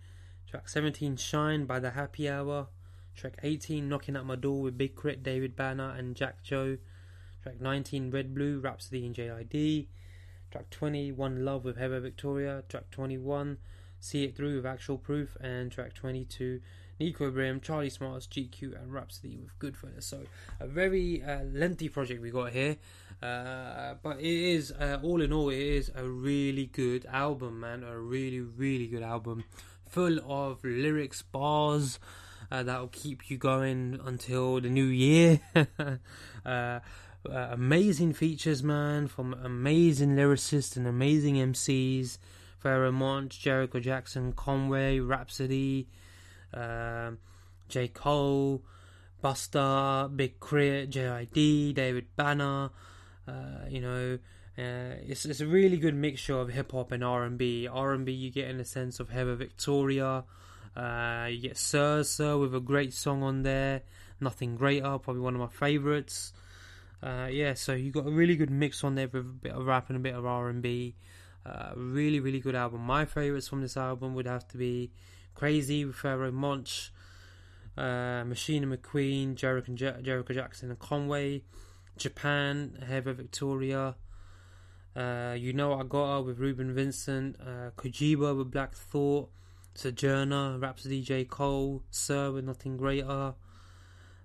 Track 0.47 0.69
17, 0.69 1.17
Shine 1.17 1.65
by 1.65 1.79
The 1.79 1.91
Happy 1.91 2.29
Hour. 2.29 2.67
Track 3.15 3.39
18, 3.41 3.89
Knocking 3.89 4.15
at 4.15 4.25
My 4.25 4.35
Door 4.35 4.61
with 4.61 4.77
Big 4.77 4.95
K.R.I.T., 4.95 5.21
David 5.23 5.55
Banner, 5.55 5.95
and 5.97 6.15
Jack 6.15 6.43
Joe. 6.43 6.77
Track 7.41 7.59
19, 7.59 8.11
Red 8.11 8.35
Blue, 8.35 8.59
Rapsody 8.59 9.07
and 9.07 9.15
JID. 9.15 9.87
Track 10.51 10.69
20, 10.69 11.13
One 11.13 11.43
Love 11.43 11.65
with 11.65 11.77
Heather 11.77 11.99
Victoria. 11.99 12.63
Track 12.69 12.91
21, 12.91 13.57
See 13.99 14.23
It 14.23 14.37
Through 14.37 14.57
with 14.57 14.67
Actual 14.67 14.99
Proof. 14.99 15.35
And 15.41 15.71
track 15.71 15.95
22, 15.95 16.61
Nico 16.99 17.29
Ibrahim, 17.29 17.59
Charlie 17.59 17.89
Smarts, 17.89 18.27
GQ, 18.27 18.79
and 18.79 18.93
Rapsody 18.93 19.37
with 19.37 19.57
Goodfellas. 19.57 20.03
So, 20.03 20.21
a 20.59 20.67
very 20.67 21.23
uh, 21.23 21.43
lengthy 21.45 21.89
project 21.89 22.21
we 22.21 22.29
got 22.29 22.53
here. 22.53 22.77
Uh, 23.21 23.95
but 24.03 24.19
it 24.19 24.25
is 24.25 24.71
uh, 24.71 24.99
all 25.01 25.21
in 25.21 25.33
all, 25.33 25.49
it 25.49 25.57
is 25.57 25.91
a 25.95 26.03
really 26.03 26.67
good 26.67 27.05
album, 27.07 27.59
man. 27.59 27.83
A 27.83 27.97
really, 27.99 28.41
really 28.41 28.87
good 28.87 29.01
album, 29.01 29.43
full 29.87 30.19
of 30.29 30.63
lyrics, 30.63 31.23
bars 31.23 31.99
uh, 32.51 32.61
that 32.63 32.79
will 32.79 32.87
keep 32.89 33.29
you 33.29 33.37
going 33.37 33.99
until 34.05 34.61
the 34.61 34.69
new 34.69 34.85
year. 34.85 35.39
Uh, 36.45 36.79
uh, 37.29 37.49
amazing 37.51 38.13
features, 38.13 38.63
man, 38.63 39.05
from 39.05 39.33
amazing 39.43 40.15
lyricists 40.15 40.77
and 40.77 40.87
amazing 40.87 41.35
MCs. 41.35 42.19
Monch, 42.63 43.41
Jericho 43.41 43.81
Jackson, 43.81 44.31
Conway, 44.31 44.99
Rapsody, 44.99 45.89
J. 46.53 47.87
Cole, 47.93 48.63
Busta, 49.21 50.15
Big 50.15 50.39
K.R.I.T., 50.39 50.87
JID, 50.87 51.75
David 51.75 52.05
Banner, 52.15 52.69
you 53.69 53.81
know, 53.81 54.19
uh, 54.57 54.97
it's 55.05 55.25
it's 55.25 55.39
a 55.39 55.45
really 55.45 55.77
good 55.77 55.93
mixture 55.95 56.37
of 56.37 56.49
hip 56.49 56.71
hop 56.71 56.91
and 56.91 57.03
R 57.03 57.23
and 57.23 57.37
B. 57.37 57.67
R 57.67 57.93
and 57.93 58.05
B 58.05 58.11
you 58.11 58.31
get 58.31 58.49
in 58.49 58.57
the 58.57 58.65
sense 58.65 58.99
of 58.99 59.09
Heather 59.09 59.35
Victoria. 59.35 60.23
Uh, 60.75 61.27
you 61.29 61.41
get 61.41 61.57
Sir 61.57 62.03
Sir 62.03 62.37
with 62.37 62.55
a 62.55 62.59
great 62.59 62.93
song 62.93 63.23
on 63.23 63.43
there. 63.43 63.81
Nothing 64.19 64.55
Greater, 64.55 64.97
probably 64.97 65.21
one 65.21 65.35
of 65.35 65.41
my 65.41 65.47
favourites. 65.47 66.33
Uh, 67.03 67.27
yeah, 67.29 67.53
so 67.53 67.73
you 67.73 67.91
got 67.91 68.07
a 68.07 68.11
really 68.11 68.35
good 68.35 68.49
mix 68.49 68.83
on 68.83 68.95
there 68.95 69.07
with 69.07 69.21
a 69.21 69.23
bit 69.23 69.51
of 69.51 69.65
rap 69.65 69.89
and 69.89 69.97
a 69.97 69.99
bit 69.99 70.15
of 70.15 70.25
R 70.25 70.49
and 70.49 70.61
B. 70.61 70.95
Uh, 71.45 71.71
really, 71.75 72.19
really 72.19 72.39
good 72.39 72.55
album. 72.55 72.81
My 72.81 73.05
favourites 73.05 73.47
from 73.47 73.61
this 73.61 73.77
album 73.77 74.15
would 74.15 74.25
have 74.25 74.47
to 74.49 74.57
be 74.57 74.91
Crazy 75.35 75.85
with 75.85 75.95
Pharoahe 75.95 76.33
Monch, 76.33 76.91
uh, 77.77 78.23
Machine 78.25 78.63
and 78.63 78.73
McQueen, 78.73 79.35
Jericho, 79.35 79.73
Jericho 79.75 80.33
Jackson 80.33 80.71
and 80.71 80.79
Conway, 80.79 81.43
Japan, 81.97 82.83
Heather 82.87 83.13
Victoria, 83.13 83.95
uh, 84.95 85.35
You 85.37 85.53
Know 85.53 85.73
I 85.73 85.83
Got 85.83 86.15
Her 86.15 86.21
with 86.21 86.39
Ruben 86.39 86.73
Vincent, 86.73 87.37
uh, 87.39 87.71
Kojiba 87.77 88.37
with 88.37 88.51
Black 88.51 88.73
Thought, 88.73 89.29
Sojourner, 89.75 90.57
Rapsody 90.57 91.01
J. 91.01 91.25
Cole, 91.25 91.83
Sir 91.91 92.31
with 92.31 92.45
Nothing 92.45 92.77
Greater, 92.77 93.35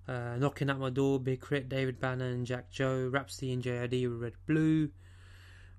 uh, 0.07 0.35
Knocking 0.37 0.69
at 0.69 0.79
My 0.79 0.89
Door, 0.89 1.19
Big 1.19 1.41
K.R.I.T., 1.41 1.67
David 1.67 1.99
Banner 1.99 2.25
and 2.25 2.45
Jack 2.45 2.71
Joe, 2.71 3.09
Rapsody 3.11 3.53
and 3.53 3.63
JID 3.63 4.09
with 4.09 4.21
Red 4.21 4.33
Blue, 4.47 4.89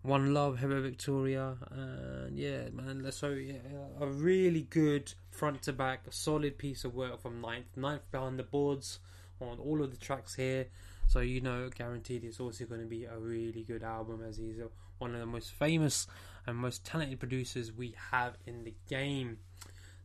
One 0.03 0.33
Love, 0.33 0.59
Heather 0.59 0.81
Victoria, 0.81 1.57
and 1.71 2.39
yeah, 2.39 2.69
man, 2.71 3.11
so 3.11 3.31
yeah, 3.31 3.57
a 4.01 4.07
really 4.07 4.63
good 4.63 5.13
front 5.31 5.63
to 5.63 5.73
back, 5.73 6.03
solid 6.11 6.57
piece 6.57 6.85
of 6.85 6.95
work 6.95 7.21
from 7.21 7.41
Ninth. 7.41 7.77
Ninth 7.77 8.11
behind 8.13 8.39
the 8.39 8.45
boards 8.45 9.01
on 9.41 9.59
all 9.59 9.83
of 9.83 9.91
the 9.91 9.97
tracks 9.97 10.37
here. 10.37 10.67
So 11.07 11.21
you 11.21 11.41
know, 11.41 11.71
guaranteed, 11.75 12.25
it's 12.25 12.41
also 12.41 12.65
going 12.65 12.81
to 12.81 12.87
be 12.87 13.05
a 13.05 13.17
really 13.19 13.63
good 13.63 13.83
album 13.83 14.23
as 14.27 14.37
he's 14.37 14.57
one 14.99 15.15
of 15.15 15.21
the 15.21 15.27
most 15.27 15.53
famous 15.53 16.07
and 16.47 16.57
most 16.57 16.85
talented 16.85 17.19
producers 17.21 17.73
we 17.73 17.95
have 18.11 18.37
in 18.47 18.65
the 18.65 18.75
game. 18.89 19.39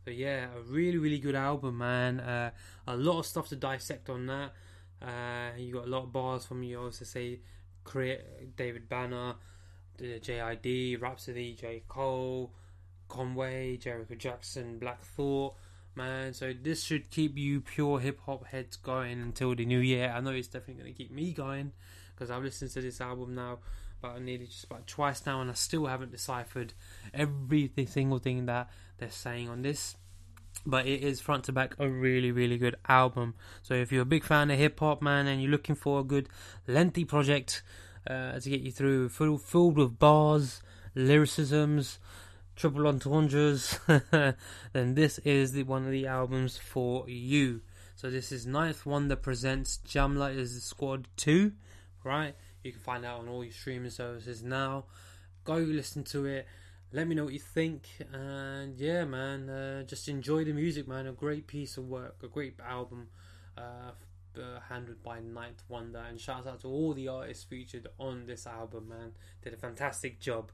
So 0.04 0.10
yeah, 0.10 0.46
a 0.56 0.62
really 0.62 0.98
really 0.98 1.18
good 1.18 1.34
album, 1.34 1.78
man. 1.78 2.20
Uh, 2.20 2.50
a 2.86 2.96
lot 2.96 3.18
of 3.18 3.26
stuff 3.26 3.48
to 3.48 3.56
dissect 3.56 4.08
on 4.08 4.26
that. 4.26 4.52
Uh, 5.02 5.56
you 5.56 5.74
got 5.74 5.84
a 5.86 5.90
lot 5.90 6.04
of 6.04 6.12
bars 6.12 6.44
from 6.44 6.62
you. 6.62 6.80
Also 6.80 7.04
say, 7.04 7.40
create 7.84 8.56
David 8.56 8.88
Banner, 8.88 9.34
JID, 9.98 11.00
Rapsody, 11.00 11.54
J 11.54 11.82
Cole, 11.88 12.52
Conway, 13.08 13.76
Jericho 13.76 14.14
Jackson, 14.14 14.78
Black 14.78 15.02
Thought. 15.04 15.54
Man, 15.96 16.32
so 16.34 16.52
this 16.52 16.84
should 16.84 17.10
keep 17.10 17.36
you 17.36 17.60
pure 17.60 17.98
hip 17.98 18.20
hop 18.24 18.46
heads 18.46 18.76
going 18.76 19.20
until 19.20 19.54
the 19.54 19.64
new 19.64 19.80
year. 19.80 20.12
I 20.14 20.20
know 20.20 20.30
it's 20.30 20.48
definitely 20.48 20.82
going 20.82 20.94
to 20.94 20.98
keep 20.98 21.10
me 21.10 21.32
going 21.32 21.72
because 22.14 22.30
I've 22.30 22.44
listened 22.44 22.70
to 22.72 22.80
this 22.80 23.00
album 23.00 23.34
now 23.34 23.58
about 24.02 24.22
nearly 24.22 24.46
just 24.46 24.64
about 24.64 24.86
twice 24.86 25.26
now, 25.26 25.40
and 25.40 25.50
I 25.50 25.54
still 25.54 25.86
haven't 25.86 26.12
deciphered 26.12 26.74
every 27.12 27.72
single 27.86 28.18
thing 28.18 28.46
that 28.46 28.70
they're 28.98 29.10
saying 29.10 29.48
on 29.48 29.62
this. 29.62 29.96
But 30.64 30.86
it 30.86 31.02
is 31.02 31.20
front 31.20 31.44
to 31.44 31.52
back 31.52 31.74
a 31.78 31.88
really, 31.88 32.32
really 32.32 32.58
good 32.58 32.76
album. 32.88 33.34
So 33.62 33.74
if 33.74 33.90
you're 33.92 34.02
a 34.02 34.06
big 34.06 34.24
fan 34.24 34.50
of 34.50 34.58
hip 34.58 34.78
hop, 34.80 35.02
man, 35.02 35.26
and 35.26 35.40
you're 35.42 35.50
looking 35.50 35.74
for 35.74 36.00
a 36.00 36.04
good 36.04 36.28
lengthy 36.66 37.04
project 37.04 37.62
uh, 38.08 38.38
to 38.38 38.50
get 38.50 38.60
you 38.60 38.70
through, 38.70 39.08
full, 39.08 39.38
filled 39.38 39.76
with 39.76 39.98
bars, 39.98 40.60
lyricisms, 40.94 41.98
triple 42.60 42.86
entendres, 42.86 43.80
then 44.74 44.94
this 44.94 45.18
is 45.20 45.52
the 45.52 45.62
one 45.62 45.86
of 45.86 45.92
the 45.92 46.06
albums 46.06 46.58
for 46.58 47.08
you. 47.08 47.62
So 47.96 48.10
this 48.10 48.30
is 48.32 48.46
Ninth 48.46 48.84
Wonder 48.84 49.16
presents 49.16 49.80
Jamla 49.88 50.36
is 50.36 50.62
Squad 50.62 51.08
2, 51.16 51.52
right? 52.04 52.34
You 52.62 52.72
can 52.72 52.80
find 52.82 53.06
out 53.06 53.20
on 53.20 53.28
all 53.30 53.42
your 53.42 53.54
streaming 53.54 53.88
services 53.88 54.42
now. 54.42 54.84
Go 55.42 55.54
listen 55.54 56.04
to 56.04 56.26
it. 56.26 56.46
Let 56.92 57.08
me 57.08 57.14
know 57.14 57.24
what 57.24 57.32
you 57.32 57.38
think. 57.38 57.88
And 58.12 58.78
yeah, 58.78 59.06
man, 59.06 59.48
uh, 59.48 59.82
just 59.84 60.06
enjoy 60.08 60.44
the 60.44 60.52
music, 60.52 60.86
man. 60.86 61.06
A 61.06 61.12
great 61.12 61.46
piece 61.46 61.78
of 61.78 61.88
work, 61.88 62.16
a 62.22 62.28
great 62.28 62.60
album. 62.60 63.08
Uh, 63.56 63.92
uh, 64.38 64.60
handled 64.68 65.02
by 65.02 65.18
Ninth 65.18 65.64
Wonder, 65.68 65.98
and 65.98 66.20
shout 66.20 66.46
out 66.46 66.60
to 66.60 66.68
all 66.68 66.94
the 66.94 67.08
artists 67.08 67.42
featured 67.42 67.88
on 67.98 68.26
this 68.26 68.46
album, 68.46 68.90
man. 68.90 69.12
Did 69.42 69.54
a 69.54 69.56
fantastic 69.56 70.20
job. 70.20 70.52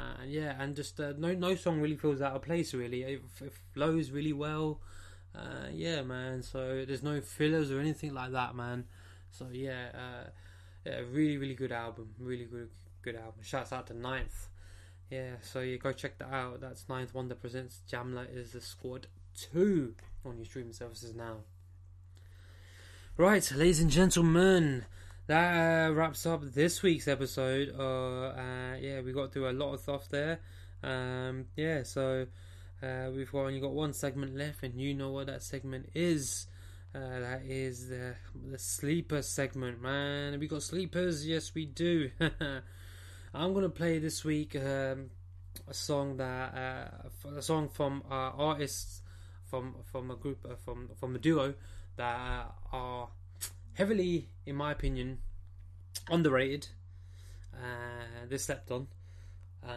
Uh, 0.00 0.24
yeah, 0.26 0.54
and 0.58 0.74
just 0.74 0.98
uh, 0.98 1.12
no 1.18 1.34
no 1.34 1.54
song 1.54 1.80
really 1.80 1.96
feels 1.96 2.22
out 2.22 2.34
of 2.34 2.42
place. 2.42 2.72
Really, 2.72 3.02
it, 3.02 3.22
it 3.40 3.52
flows 3.74 4.10
really 4.10 4.32
well. 4.32 4.80
Uh, 5.34 5.68
yeah, 5.72 6.02
man. 6.02 6.42
So 6.42 6.84
there's 6.86 7.02
no 7.02 7.20
fillers 7.20 7.70
or 7.70 7.80
anything 7.80 8.14
like 8.14 8.32
that, 8.32 8.54
man. 8.54 8.84
So 9.30 9.48
yeah, 9.52 9.88
uh, 9.94 10.30
yeah, 10.86 11.00
really 11.10 11.36
really 11.36 11.54
good 11.54 11.72
album. 11.72 12.14
Really 12.18 12.46
good 12.46 12.70
good 13.02 13.16
album. 13.16 13.42
Shouts 13.42 13.72
out 13.72 13.88
to 13.88 13.94
Ninth. 13.94 14.48
Yeah, 15.10 15.32
so 15.42 15.60
you 15.60 15.76
go 15.76 15.92
check 15.92 16.18
that 16.18 16.32
out. 16.32 16.60
That's 16.60 16.88
Ninth 16.88 17.12
Wonder 17.12 17.34
presents 17.34 17.80
Jamla 17.90 18.34
is 18.34 18.52
the 18.52 18.60
Squad 18.60 19.08
two 19.34 19.94
on 20.24 20.36
your 20.36 20.46
streaming 20.46 20.72
services 20.72 21.14
now. 21.14 21.38
Right, 23.16 23.50
ladies 23.52 23.80
and 23.80 23.90
gentlemen, 23.90 24.86
that 25.30 25.90
uh, 25.90 25.92
wraps 25.92 26.26
up 26.26 26.42
this 26.42 26.82
week's 26.82 27.06
episode. 27.06 27.72
Uh, 27.78 28.36
uh, 28.36 28.76
yeah, 28.80 29.00
we 29.00 29.12
got 29.12 29.32
through 29.32 29.48
a 29.48 29.52
lot 29.52 29.74
of 29.74 29.80
stuff 29.80 30.08
there. 30.08 30.40
Um, 30.82 31.46
yeah, 31.54 31.84
so 31.84 32.26
uh, 32.82 33.10
we've 33.14 33.32
only 33.32 33.60
got 33.60 33.70
one 33.70 33.92
segment 33.92 34.36
left, 34.36 34.64
and 34.64 34.80
you 34.80 34.92
know 34.92 35.12
what 35.12 35.28
that 35.28 35.44
segment 35.44 35.90
is. 35.94 36.48
Uh, 36.92 37.20
that 37.20 37.42
is 37.44 37.88
the 37.90 38.16
the 38.50 38.58
sleeper 38.58 39.22
segment, 39.22 39.80
man. 39.80 40.40
We 40.40 40.48
got 40.48 40.64
sleepers, 40.64 41.24
yes, 41.24 41.54
we 41.54 41.66
do. 41.66 42.10
I'm 43.32 43.54
gonna 43.54 43.68
play 43.68 44.00
this 44.00 44.24
week 44.24 44.56
um, 44.56 45.10
a 45.68 45.74
song 45.74 46.16
that 46.16 46.54
uh, 46.56 47.36
a 47.36 47.42
song 47.42 47.68
from 47.68 48.02
artists 48.10 49.02
from 49.44 49.76
from 49.92 50.10
a 50.10 50.16
group 50.16 50.44
from 50.64 50.90
from 50.98 51.14
a 51.14 51.20
duo 51.20 51.54
that 51.96 52.52
are 52.72 53.10
heavily, 53.74 54.28
in 54.46 54.56
my 54.56 54.72
opinion, 54.72 55.18
underrated. 56.08 56.68
Uh, 57.54 58.26
they're 58.28 58.38
slept 58.38 58.70
on, 58.70 58.86
uh, 59.66 59.70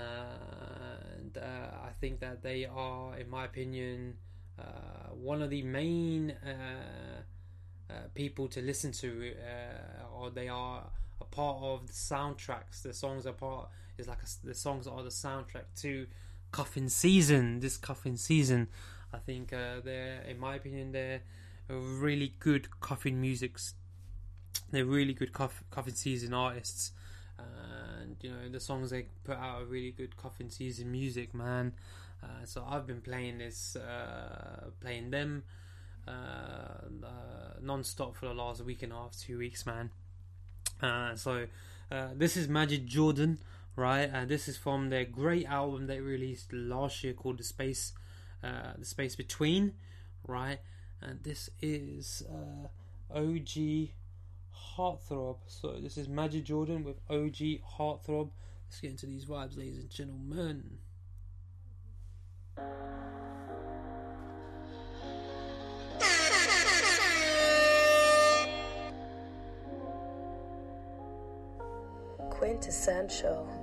and 1.18 1.38
uh, 1.38 1.42
I 1.86 1.92
think 2.00 2.20
that 2.22 2.42
they 2.42 2.66
are, 2.66 3.18
in 3.18 3.30
my 3.30 3.46
opinion, 3.46 4.16
uh, 4.60 5.10
one 5.14 5.42
of 5.42 5.50
the 5.50 5.64
main 5.64 6.32
uh, 6.46 7.22
uh, 7.90 7.94
people 8.14 8.48
to 8.50 8.62
listen 8.62 8.92
to, 8.94 9.34
or 10.16 10.30
they 10.30 10.48
are 10.48 10.84
a 11.20 11.26
part 11.26 11.58
of 11.62 11.88
the 11.88 11.94
soundtracks. 11.94 12.84
The 12.84 12.94
songs 12.94 13.26
are 13.26 13.34
part 13.34 13.70
is 13.98 14.08
like 14.08 14.22
a, 14.22 14.46
the 14.46 14.56
songs 14.56 14.88
are 14.88 15.04
the 15.04 15.10
soundtrack 15.10 15.66
to 15.82 16.08
Cuffing 16.52 16.90
Season. 16.90 17.60
This 17.60 17.78
Cuffing 17.78 18.16
Season, 18.16 18.68
I 19.12 19.18
think 19.18 19.50
they're, 19.50 20.22
in 20.28 20.40
my 20.40 20.56
opinion, 20.56 20.92
they're 20.92 21.22
really 21.68 22.36
good 22.40 22.80
cuffing 22.80 23.20
music. 23.20 23.58
They're 24.72 24.86
really 24.86 25.14
good 25.14 25.34
cuffing 25.34 25.94
season 25.94 26.34
artists, 26.34 26.92
and 27.38 28.16
you 28.22 28.32
know 28.32 28.50
the 28.52 28.60
songs 28.60 28.90
they 28.90 29.06
put 29.24 29.38
out 29.38 29.62
are 29.62 29.66
really 29.66 29.92
good 29.92 30.18
cuffing 30.18 30.50
season 30.50 30.92
music, 30.92 31.34
man. 31.34 31.74
Uh, 32.24 32.46
so 32.46 32.66
I've 32.68 32.88
been 32.88 33.02
playing 33.02 33.40
this, 33.40 33.76
uh, 33.76 34.70
playing 34.80 35.12
them 35.12 35.44
uh, 36.08 36.12
uh 36.12 37.60
non-stop 37.62 38.16
for 38.16 38.28
the 38.28 38.34
last 38.34 38.64
week 38.64 38.84
and 38.84 38.92
a 38.92 38.96
half, 38.96 39.18
two 39.18 39.38
weeks, 39.38 39.66
man. 39.66 39.90
Uh, 40.82 41.16
so 41.16 41.48
uh, 41.92 42.08
this 42.16 42.36
is 42.36 42.48
Majid 42.48 42.88
Jordan, 42.88 43.40
right? 43.76 44.10
And 44.12 44.30
this 44.30 44.48
is 44.48 44.58
from 44.58 44.90
their 44.90 45.06
great 45.06 45.46
album 45.46 45.88
they 45.88 46.00
released 46.00 46.52
last 46.52 47.04
year 47.04 47.14
called 47.14 47.40
the 47.40 47.44
Space, 47.44 47.94
the 48.42 48.86
Space 48.86 49.16
Between, 49.16 49.74
right? 50.28 50.60
and 51.02 51.22
this 51.24 51.50
is 51.62 52.24
OG 53.14 53.90
Heartthrob. 54.76 55.38
So 55.48 55.80
this 55.80 55.98
is 55.98 56.08
Majid 56.08 56.46
Jordan 56.46 56.84
with 56.84 57.00
OG 57.10 57.62
Heartthrob. 57.78 58.30
Let's 58.68 58.82
get 58.82 58.92
into 58.92 59.06
these 59.06 59.26
vibes, 59.26 59.58
ladies 59.58 59.78
and 59.78 59.90
gentlemen. 59.90 60.78
Quintessential. 72.30 73.63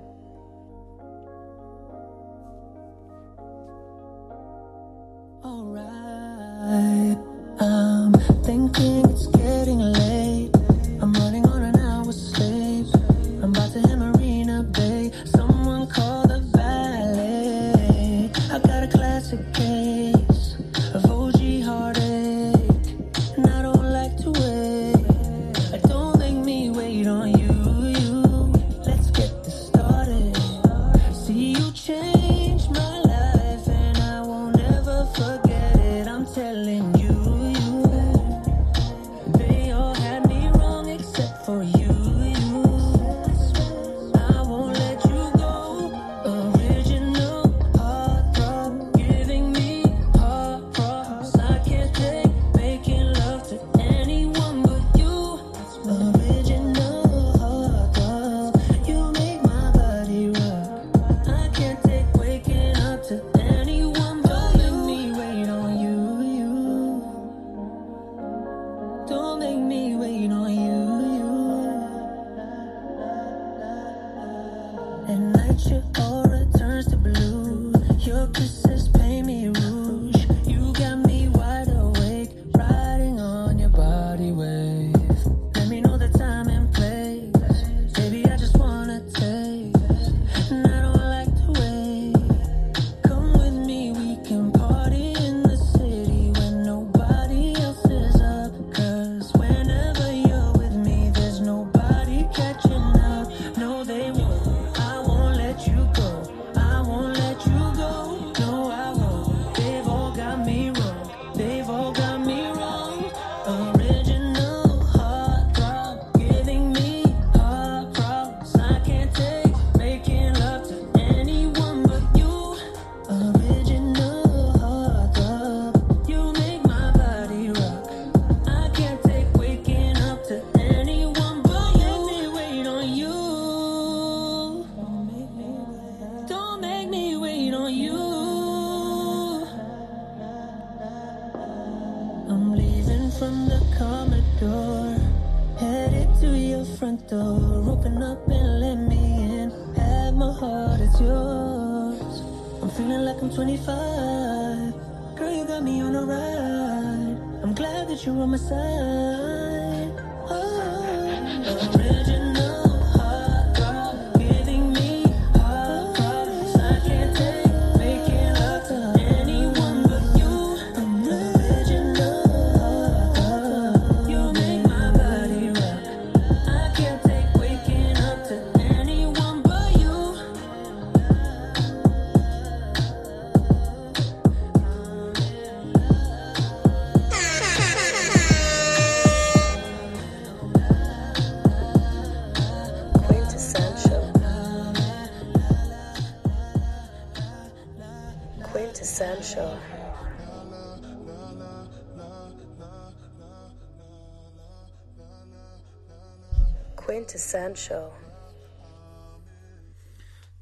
Quintessential. 206.90 207.94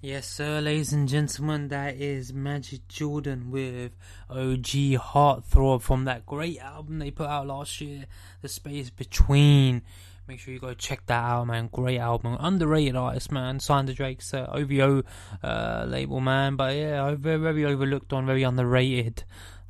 Yes, 0.01 0.27
sir, 0.27 0.63
ladies 0.63 0.95
and 0.95 1.07
gentlemen, 1.07 1.69
that 1.69 1.97
is 1.97 2.33
Majid 2.33 2.89
Jordan 2.89 3.51
with 3.51 3.93
OG 4.31 4.97
Heartthrob 4.97 5.83
from 5.83 6.07
that 6.07 6.25
great 6.25 6.59
album 6.59 7.01
they 7.01 7.11
put 7.11 7.27
out 7.27 7.49
last 7.49 7.83
year, 7.83 8.07
The 8.41 8.49
Space 8.49 8.89
Between. 8.89 9.83
Make 10.27 10.41
sure 10.41 10.55
you 10.55 10.59
go 10.59 10.73
check 10.73 11.05
that 11.05 11.23
out, 11.23 11.49
man. 11.49 11.69
Great 11.71 11.99
album, 11.99 12.39
underrated 12.41 12.97
artist, 12.97 13.31
man. 13.31 13.61
Signed 13.61 13.89
to 13.89 13.93
Drake's 13.93 14.33
uh, 14.33 14.47
OVO 14.51 15.03
uh, 15.43 15.85
label, 15.87 16.21
man. 16.21 16.57
But 16.57 16.77
yeah, 16.77 17.15
very, 17.15 17.37
very 17.37 17.67
overlooked 17.67 18.15
on, 18.15 18.25
very 18.25 18.45
underrated. 18.45 19.23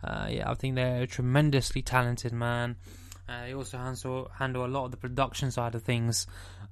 Uh, 0.05 0.29
yeah, 0.31 0.49
I 0.49 0.55
think 0.55 0.77
they're 0.77 1.09
tremendously 1.09 1.83
talented, 1.83 2.33
man. 2.33 2.77
Uh, 3.29 3.45
they 3.45 3.55
also 3.55 3.77
handle 3.77 4.31
handle 4.39 4.65
a 4.65 4.69
lot 4.69 4.87
of 4.87 4.91
the 4.91 4.97
production 4.97 5.51
side 5.51 5.75
of 5.75 5.83
things 5.83 6.27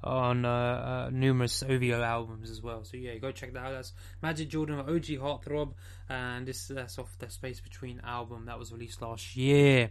on 0.07 0.45
uh, 0.45 0.49
uh, 0.49 1.11
numerous 1.13 1.63
OVO 1.63 2.03
albums 2.03 2.51
as 2.51 2.63
well. 2.63 2.85
So 2.85 2.97
yeah, 2.97 3.17
go 3.17 3.33
check 3.33 3.53
that 3.53 3.65
out. 3.65 3.73
That's 3.73 3.93
Majid 4.23 4.49
Jordan 4.51 4.79
OG 4.79 4.87
Heartthrob, 5.21 5.75
and 6.09 6.47
this 6.47 6.69
that's 6.69 6.99
off 6.99 7.17
the 7.19 7.29
Space 7.31 7.61
Between 7.61 8.01
album 8.05 8.47
that 8.47 8.59
was 8.59 8.73
released 8.73 9.03
last 9.03 9.37
year. 9.37 9.91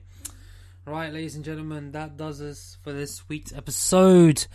Right, 0.87 1.11
ladies 1.11 1.35
and 1.35 1.43
gentlemen, 1.43 1.93
that 1.93 2.15
does 2.15 2.41
us 2.41 2.77
for 2.83 2.93
this 2.93 3.27
week's 3.27 3.51
episode. 3.51 4.45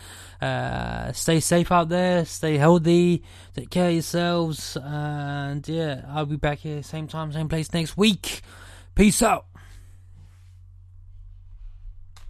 Uh, 0.41 1.11
stay 1.11 1.41
safe 1.41 1.73
out 1.73 1.89
there, 1.89 2.25
stay 2.25 2.57
healthy, 2.57 3.25
take 3.53 3.71
care 3.71 3.89
of 3.89 3.95
yourselves, 3.95 4.77
and 4.81 5.67
yeah, 5.67 6.05
I'll 6.09 6.27
be 6.27 6.37
back 6.37 6.59
here 6.59 6.85
same 6.85 7.09
time, 7.09 7.33
same 7.33 7.49
place 7.49 7.73
next 7.73 7.97
week. 7.97 8.43
Peace 8.95 9.23
out. 9.25 9.50